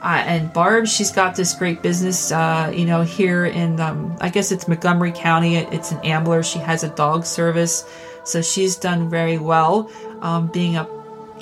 Uh, 0.00 0.22
and 0.26 0.52
Barb, 0.52 0.86
she's 0.86 1.10
got 1.10 1.34
this 1.34 1.54
great 1.54 1.82
business, 1.82 2.30
uh, 2.30 2.72
you 2.72 2.84
know, 2.84 3.02
here 3.02 3.46
in, 3.46 3.80
um, 3.80 4.16
I 4.20 4.28
guess 4.28 4.52
it's 4.52 4.68
Montgomery 4.68 5.10
County. 5.10 5.56
It, 5.56 5.72
it's 5.72 5.90
an 5.90 5.98
Ambler. 6.04 6.44
She 6.44 6.60
has 6.60 6.84
a 6.84 6.88
dog 6.88 7.24
service. 7.24 7.84
So 8.22 8.40
she's 8.40 8.76
done 8.76 9.10
very 9.10 9.38
well, 9.38 9.90
um, 10.20 10.46
being 10.48 10.76
a 10.76 10.86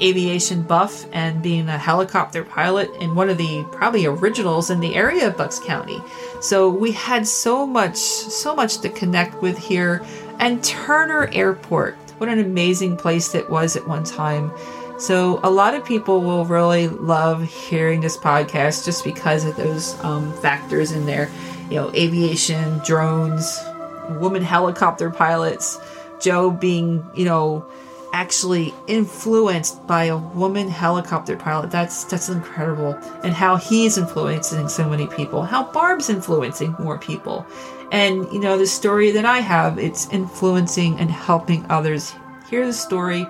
aviation 0.01 0.63
buff 0.63 1.07
and 1.13 1.43
being 1.43 1.69
a 1.69 1.79
helicopter 1.79 2.45
pilot 2.45 2.91
in 3.01 3.15
one 3.15 3.31
of 3.31 3.39
the 3.39 3.65
probably 3.73 4.07
originals 4.07 4.71
in 4.71 4.81
the 4.81 4.95
area 4.95 5.27
of 5.27 5.37
Bucks 5.37 5.59
County. 5.59 6.01
So 6.41 6.69
we 6.69 6.93
had 6.93 7.27
so 7.27 7.67
much, 7.67 7.97
so 7.97 8.55
much 8.55 8.79
to 8.79 8.89
connect 8.89 9.41
with 9.43 9.59
here. 9.59 10.05
And 10.39 10.63
Turner 10.63 11.29
Airport, 11.33 11.97
what 12.19 12.29
an 12.29 12.39
amazing 12.39 12.97
place 12.97 13.35
it 13.35 13.49
was 13.51 13.77
at 13.77 13.87
one 13.87 14.05
time. 14.05 14.51
So 14.99 15.41
a 15.43 15.51
lot 15.51 15.75
of 15.75 15.85
people 15.85 16.23
will 16.23 16.47
really 16.47 16.89
love 16.89 17.43
hearing 17.43 18.01
this 18.01 18.17
podcast 18.17 18.85
just 18.85 19.05
because 19.05 19.45
of 19.45 19.57
those 19.57 20.03
um, 20.03 20.33
factors 20.35 20.93
in 20.93 21.05
there. 21.05 21.31
You 21.69 21.77
know, 21.77 21.93
aviation, 21.95 22.79
drones, 22.79 23.61
woman 24.09 24.43
helicopter 24.43 25.11
pilots, 25.11 25.79
Joe 26.21 26.51
being, 26.51 27.05
you 27.15 27.25
know, 27.27 27.67
actually 28.13 28.73
influenced 28.87 29.87
by 29.87 30.05
a 30.05 30.17
woman 30.17 30.69
helicopter 30.69 31.37
pilot. 31.37 31.71
That's 31.71 32.05
that's 32.05 32.31
incredible. 32.31 32.99
And 33.23 33.35
how 33.35 33.57
he's 33.57 33.99
influencing 33.99 34.69
so 34.69 34.89
many 34.89 35.07
people. 35.09 35.43
How 35.43 35.71
Barb's 35.73 36.09
influencing 36.09 36.75
more 36.79 36.97
people. 36.97 37.47
And 37.93 38.31
you 38.33 38.41
know, 38.41 38.59
the 38.59 38.67
story 38.67 39.13
that 39.13 39.25
I 39.25 39.39
have, 39.39 39.79
it's 39.79 40.09
influencing 40.11 40.99
and 40.99 41.11
helping 41.11 41.65
others 41.71 42.15
hear 42.51 42.67
the 42.67 42.73
story 42.73 43.27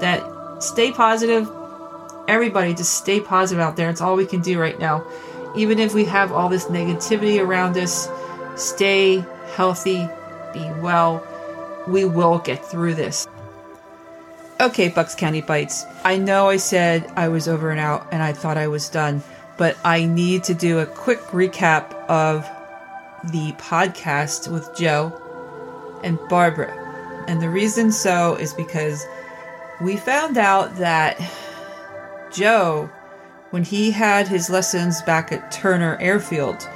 that 0.00 0.22
stay 0.62 0.92
positive. 0.92 1.50
Everybody 2.28 2.74
just 2.74 2.94
stay 2.94 3.20
positive 3.20 3.60
out 3.60 3.76
there. 3.76 3.90
It's 3.90 4.00
all 4.00 4.16
we 4.16 4.26
can 4.26 4.40
do 4.40 4.60
right 4.60 4.78
now. 4.78 5.04
Even 5.56 5.78
if 5.78 5.94
we 5.94 6.04
have 6.04 6.32
all 6.32 6.48
this 6.48 6.66
negativity 6.66 7.40
around 7.40 7.76
us, 7.78 8.08
stay 8.56 9.24
healthy, 9.54 10.08
be 10.52 10.60
well. 10.80 11.26
We 11.88 12.04
will 12.04 12.38
get 12.38 12.64
through 12.64 12.94
this. 12.94 13.26
Okay, 14.60 14.88
Bucks 14.88 15.14
County 15.14 15.42
Bites. 15.42 15.84
I 16.04 16.16
know 16.16 16.48
I 16.48 16.56
said 16.56 17.12
I 17.14 17.28
was 17.28 17.46
over 17.46 17.70
and 17.70 17.78
out 17.78 18.08
and 18.10 18.22
I 18.22 18.32
thought 18.32 18.56
I 18.56 18.68
was 18.68 18.88
done, 18.88 19.22
but 19.58 19.76
I 19.84 20.04
need 20.06 20.44
to 20.44 20.54
do 20.54 20.78
a 20.78 20.86
quick 20.86 21.20
recap 21.24 21.92
of 22.08 22.48
the 23.32 23.52
podcast 23.52 24.50
with 24.50 24.68
Joe 24.76 26.00
and 26.02 26.18
Barbara. 26.28 26.72
And 27.28 27.40
the 27.40 27.50
reason 27.50 27.90
so 27.92 28.34
is 28.36 28.54
because 28.54 29.04
we 29.80 29.96
found 29.96 30.38
out 30.38 30.76
that 30.76 31.20
Joe, 32.32 32.90
when 33.50 33.64
he 33.64 33.90
had 33.90 34.28
his 34.28 34.50
lessons 34.50 35.02
back 35.02 35.32
at 35.32 35.50
Turner 35.50 35.98
Airfield 36.00 36.68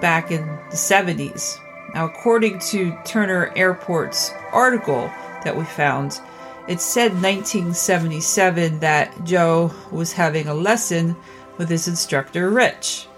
back 0.00 0.30
in 0.30 0.46
the 0.46 0.76
70s, 0.76 1.58
now, 1.94 2.04
according 2.04 2.60
to 2.70 2.96
Turner 3.04 3.52
Airport's 3.56 4.32
article 4.52 5.10
that 5.42 5.56
we 5.56 5.64
found, 5.64 6.20
it 6.68 6.80
said 6.80 7.12
1977 7.12 8.78
that 8.78 9.24
Joe 9.24 9.72
was 9.90 10.12
having 10.12 10.46
a 10.46 10.54
lesson 10.54 11.16
with 11.58 11.68
his 11.68 11.88
instructor, 11.88 12.48
Rich. 12.50 13.08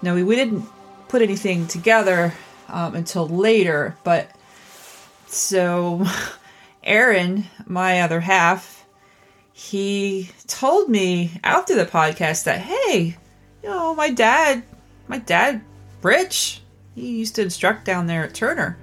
Now, 0.00 0.14
we, 0.14 0.34
didn't 0.34 0.66
put 1.08 1.22
anything 1.22 1.66
together 1.66 2.34
um, 2.68 2.94
until 2.94 3.28
later, 3.28 3.96
but 4.04 4.30
so 5.26 6.04
Aaron, 6.84 7.44
my 7.66 8.00
other 8.00 8.20
half, 8.20 8.86
he 9.52 10.30
told 10.46 10.88
me 10.88 11.40
after 11.42 11.74
the 11.74 11.86
podcast 11.86 12.44
that, 12.44 12.60
hey, 12.60 13.16
you 13.62 13.68
know, 13.68 13.94
my 13.94 14.10
dad, 14.10 14.62
my 15.08 15.18
dad, 15.18 15.62
Rich, 16.02 16.60
he 16.94 17.18
used 17.18 17.34
to 17.36 17.42
instruct 17.42 17.84
down 17.84 18.06
there 18.06 18.24
at 18.24 18.34
Turner. 18.34 18.78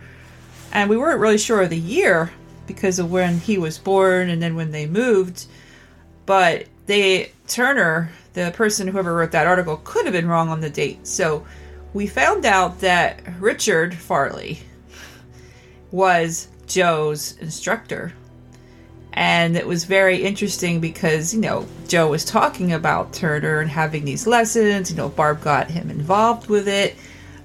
And 0.72 0.90
we 0.90 0.98
weren't 0.98 1.20
really 1.20 1.38
sure 1.38 1.62
of 1.62 1.70
the 1.70 1.78
year 1.78 2.32
because 2.68 3.00
of 3.00 3.12
when 3.12 3.40
he 3.40 3.58
was 3.58 3.78
born 3.78 4.30
and 4.30 4.42
then 4.42 4.56
when 4.56 4.72
they 4.72 4.88
moved. 4.88 5.46
But 6.26 6.66
they, 6.86 7.32
Turner, 7.48 8.12
the 8.34 8.52
person, 8.56 8.88
whoever 8.88 9.16
wrote 9.16 9.32
that 9.32 9.48
article, 9.48 9.78
could 9.84 10.06
have 10.06 10.14
been 10.14 10.28
wrong 10.28 10.50
on 10.50 10.62
the 10.62 10.70
date. 10.70 11.06
So 11.06 11.46
we 11.94 12.08
found 12.08 12.46
out 12.46 12.80
that 12.80 13.22
Richard 13.40 13.96
Farley 13.96 14.60
was 15.92 16.48
Joe's 16.66 17.38
instructor. 17.38 18.14
And 19.16 19.56
it 19.56 19.68
was 19.68 19.84
very 19.84 20.24
interesting 20.24 20.80
because, 20.80 21.36
you 21.36 21.42
know, 21.42 21.68
Joe 21.88 22.10
was 22.10 22.26
talking 22.26 22.74
about 22.74 23.14
Turner 23.14 23.60
and 23.60 23.70
having 23.70 24.06
these 24.06 24.26
lessons. 24.26 24.90
You 24.90 24.98
know, 24.98 25.10
Barb 25.10 25.42
got 25.42 25.70
him 25.70 25.92
involved 25.92 26.50
with 26.50 26.68
it. 26.68 26.96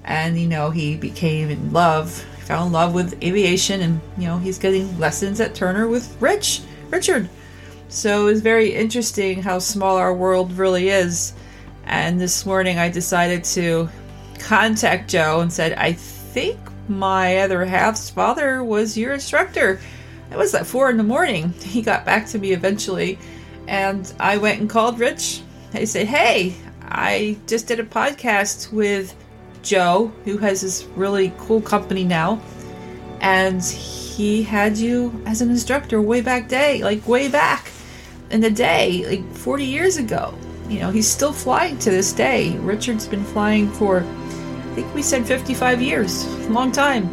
And, 0.03 0.39
you 0.39 0.47
know, 0.47 0.71
he 0.71 0.97
became 0.97 1.51
in 1.51 1.71
love, 1.71 2.11
fell 2.39 2.65
in 2.65 2.71
love 2.71 2.95
with 2.95 3.21
aviation. 3.23 3.81
And, 3.81 4.01
you 4.17 4.25
know, 4.25 4.39
he's 4.39 4.57
getting 4.57 4.97
lessons 4.97 5.39
at 5.39 5.53
Turner 5.53 5.87
with 5.87 6.19
Rich, 6.19 6.61
Richard. 6.89 7.29
So 7.87 8.23
it 8.23 8.31
was 8.31 8.41
very 8.41 8.73
interesting 8.73 9.43
how 9.43 9.59
small 9.59 9.97
our 9.97 10.13
world 10.13 10.53
really 10.53 10.89
is. 10.89 11.33
And 11.85 12.19
this 12.19 12.47
morning 12.47 12.79
I 12.79 12.89
decided 12.89 13.43
to 13.45 13.89
contact 14.39 15.09
Joe 15.09 15.41
and 15.41 15.51
said, 15.51 15.73
I 15.73 15.93
think 15.93 16.57
my 16.87 17.37
other 17.37 17.65
half's 17.65 18.09
father 18.09 18.63
was 18.63 18.97
your 18.97 19.13
instructor. 19.13 19.79
It 20.31 20.37
was 20.37 20.53
at 20.53 20.65
four 20.65 20.89
in 20.89 20.97
the 20.97 21.03
morning. 21.03 21.53
He 21.61 21.81
got 21.81 22.05
back 22.05 22.27
to 22.27 22.39
me 22.39 22.51
eventually, 22.51 23.19
and 23.67 24.11
I 24.19 24.37
went 24.37 24.59
and 24.59 24.69
called 24.69 24.99
Rich. 24.99 25.41
I 25.73 25.85
said, 25.85 26.07
Hey, 26.07 26.55
I 26.81 27.37
just 27.47 27.67
did 27.67 27.79
a 27.79 27.83
podcast 27.83 28.71
with 28.71 29.15
Joe, 29.61 30.11
who 30.25 30.37
has 30.37 30.61
this 30.61 30.85
really 30.95 31.31
cool 31.37 31.61
company 31.61 32.03
now, 32.03 32.41
and 33.21 33.63
he 33.63 34.41
had 34.41 34.77
you 34.77 35.21
as 35.25 35.41
an 35.41 35.49
instructor 35.49 36.01
way 36.01 36.21
back 36.21 36.47
day, 36.47 36.83
like 36.83 37.07
way 37.07 37.27
back 37.27 37.71
in 38.31 38.41
the 38.41 38.49
day, 38.49 39.05
like 39.05 39.35
40 39.35 39.65
years 39.65 39.97
ago. 39.97 40.33
You 40.67 40.79
know, 40.79 40.91
he's 40.91 41.07
still 41.07 41.33
flying 41.33 41.77
to 41.79 41.89
this 41.89 42.13
day. 42.13 42.57
Richard's 42.59 43.07
been 43.07 43.23
flying 43.23 43.69
for 43.71 44.05
think 44.81 44.95
we 44.95 45.01
said 45.01 45.27
55 45.27 45.81
years, 45.81 46.25
long 46.47 46.71
time. 46.71 47.09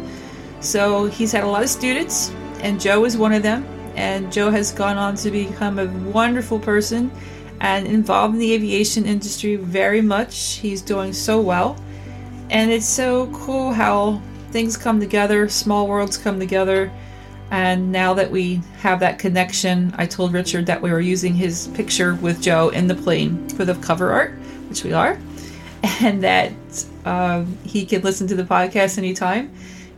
So 0.61 1.05
he's 1.05 1.33
had 1.33 1.43
a 1.43 1.47
lot 1.47 1.63
of 1.63 1.69
students, 1.69 2.31
and 2.61 2.79
Joe 2.79 3.03
is 3.03 3.17
one 3.17 3.33
of 3.33 3.43
them. 3.43 3.65
And 3.95 4.31
Joe 4.31 4.49
has 4.51 4.71
gone 4.71 4.97
on 4.97 5.15
to 5.17 5.31
become 5.31 5.79
a 5.79 5.87
wonderful 6.11 6.59
person 6.59 7.11
and 7.59 7.85
involved 7.87 8.35
in 8.35 8.39
the 8.39 8.53
aviation 8.53 9.05
industry 9.05 9.55
very 9.55 10.01
much. 10.01 10.53
He's 10.53 10.81
doing 10.81 11.11
so 11.11 11.41
well. 11.41 11.75
And 12.49 12.71
it's 12.71 12.85
so 12.85 13.27
cool 13.33 13.73
how 13.73 14.21
things 14.51 14.77
come 14.77 14.99
together, 14.99 15.49
small 15.49 15.87
worlds 15.87 16.17
come 16.17 16.39
together. 16.39 16.89
And 17.51 17.91
now 17.91 18.13
that 18.13 18.31
we 18.31 18.61
have 18.79 19.01
that 19.01 19.19
connection, 19.19 19.93
I 19.97 20.05
told 20.05 20.31
Richard 20.31 20.67
that 20.67 20.81
we 20.81 20.91
were 20.91 21.01
using 21.01 21.33
his 21.33 21.67
picture 21.73 22.15
with 22.15 22.41
Joe 22.41 22.69
in 22.69 22.87
the 22.87 22.95
plane 22.95 23.49
for 23.49 23.65
the 23.65 23.75
cover 23.75 24.13
art, 24.13 24.35
which 24.69 24.83
we 24.83 24.93
are, 24.93 25.19
and 26.01 26.23
that 26.23 26.53
um, 27.05 27.57
he 27.63 27.85
can 27.85 28.01
listen 28.01 28.27
to 28.27 28.35
the 28.35 28.43
podcast 28.43 28.97
anytime, 28.97 29.53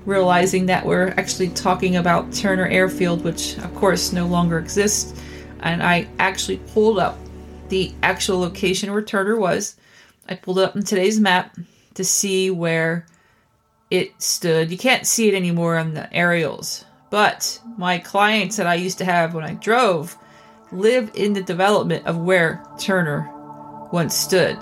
realizing 0.05 0.67
that 0.67 0.85
we're 0.85 1.09
actually 1.17 1.49
talking 1.49 1.95
about 1.95 2.31
Turner 2.33 2.67
Airfield, 2.67 3.23
which 3.23 3.57
of 3.57 3.73
course 3.75 4.13
no 4.13 4.27
longer 4.27 4.57
exists. 4.57 5.19
And 5.61 5.83
I 5.83 6.07
actually 6.19 6.57
pulled 6.73 6.99
up 6.99 7.17
the 7.69 7.93
actual 8.03 8.39
location 8.39 8.91
where 8.91 9.01
Turner 9.01 9.37
was. 9.37 9.75
I 10.27 10.35
pulled 10.35 10.59
it 10.59 10.63
up 10.63 10.75
in 10.75 10.83
today's 10.83 11.19
map 11.19 11.57
to 11.95 12.03
see 12.03 12.51
where 12.51 13.05
it 13.89 14.21
stood. 14.21 14.71
You 14.71 14.77
can't 14.77 15.05
see 15.05 15.27
it 15.27 15.33
anymore 15.33 15.77
on 15.77 15.93
the 15.93 16.13
aerials, 16.13 16.85
but 17.09 17.59
my 17.77 17.97
clients 17.97 18.57
that 18.57 18.67
I 18.67 18.75
used 18.75 18.99
to 18.99 19.05
have 19.05 19.33
when 19.33 19.43
I 19.43 19.55
drove 19.55 20.17
live 20.71 21.11
in 21.15 21.33
the 21.33 21.41
development 21.41 22.05
of 22.05 22.17
where 22.17 22.63
Turner 22.77 23.29
once 23.91 24.15
stood 24.15 24.57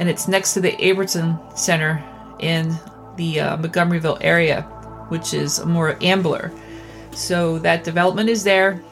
and 0.00 0.08
it's 0.08 0.26
next 0.26 0.54
to 0.54 0.60
the 0.60 0.72
Abertson 0.72 1.38
Center 1.56 2.02
in 2.38 2.74
the 3.16 3.38
uh, 3.38 3.56
Montgomeryville 3.58 4.18
area, 4.22 4.62
which 5.08 5.34
is 5.34 5.64
more 5.66 5.98
Ambler. 6.02 6.50
So 7.12 7.58
that 7.58 7.84
development 7.84 8.30
is 8.30 8.42
there. 8.42 8.82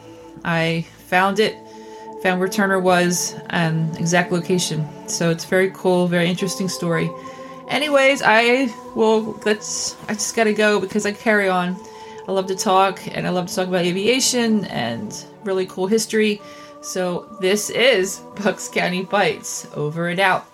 I 0.45 0.85
found 1.07 1.39
it, 1.39 1.57
found 2.21 2.39
where 2.39 2.47
Turner 2.47 2.79
was, 2.79 3.33
and 3.49 3.97
exact 3.97 4.31
location. 4.31 4.87
So 5.09 5.31
it's 5.31 5.45
very 5.45 5.71
cool, 5.71 6.07
very 6.07 6.29
interesting 6.29 6.69
story. 6.69 7.09
Anyways, 7.69 8.21
I 8.23 8.71
will 8.95 9.39
let's 9.45 9.97
I 10.07 10.13
just 10.13 10.35
gotta 10.35 10.53
go 10.53 10.79
because 10.79 11.07
I 11.07 11.11
carry 11.11 11.49
on. 11.49 11.75
I 12.27 12.31
love 12.31 12.45
to 12.47 12.55
talk 12.55 12.99
and 13.15 13.25
I 13.25 13.31
love 13.31 13.47
to 13.47 13.55
talk 13.55 13.67
about 13.67 13.83
aviation 13.83 14.65
and 14.65 15.25
really 15.43 15.65
cool 15.65 15.87
history. 15.87 16.39
So 16.81 17.35
this 17.41 17.71
is 17.71 18.21
Bucks 18.43 18.67
County 18.67 19.03
Bites. 19.03 19.67
Over 19.73 20.09
and 20.09 20.19
out. 20.19 20.48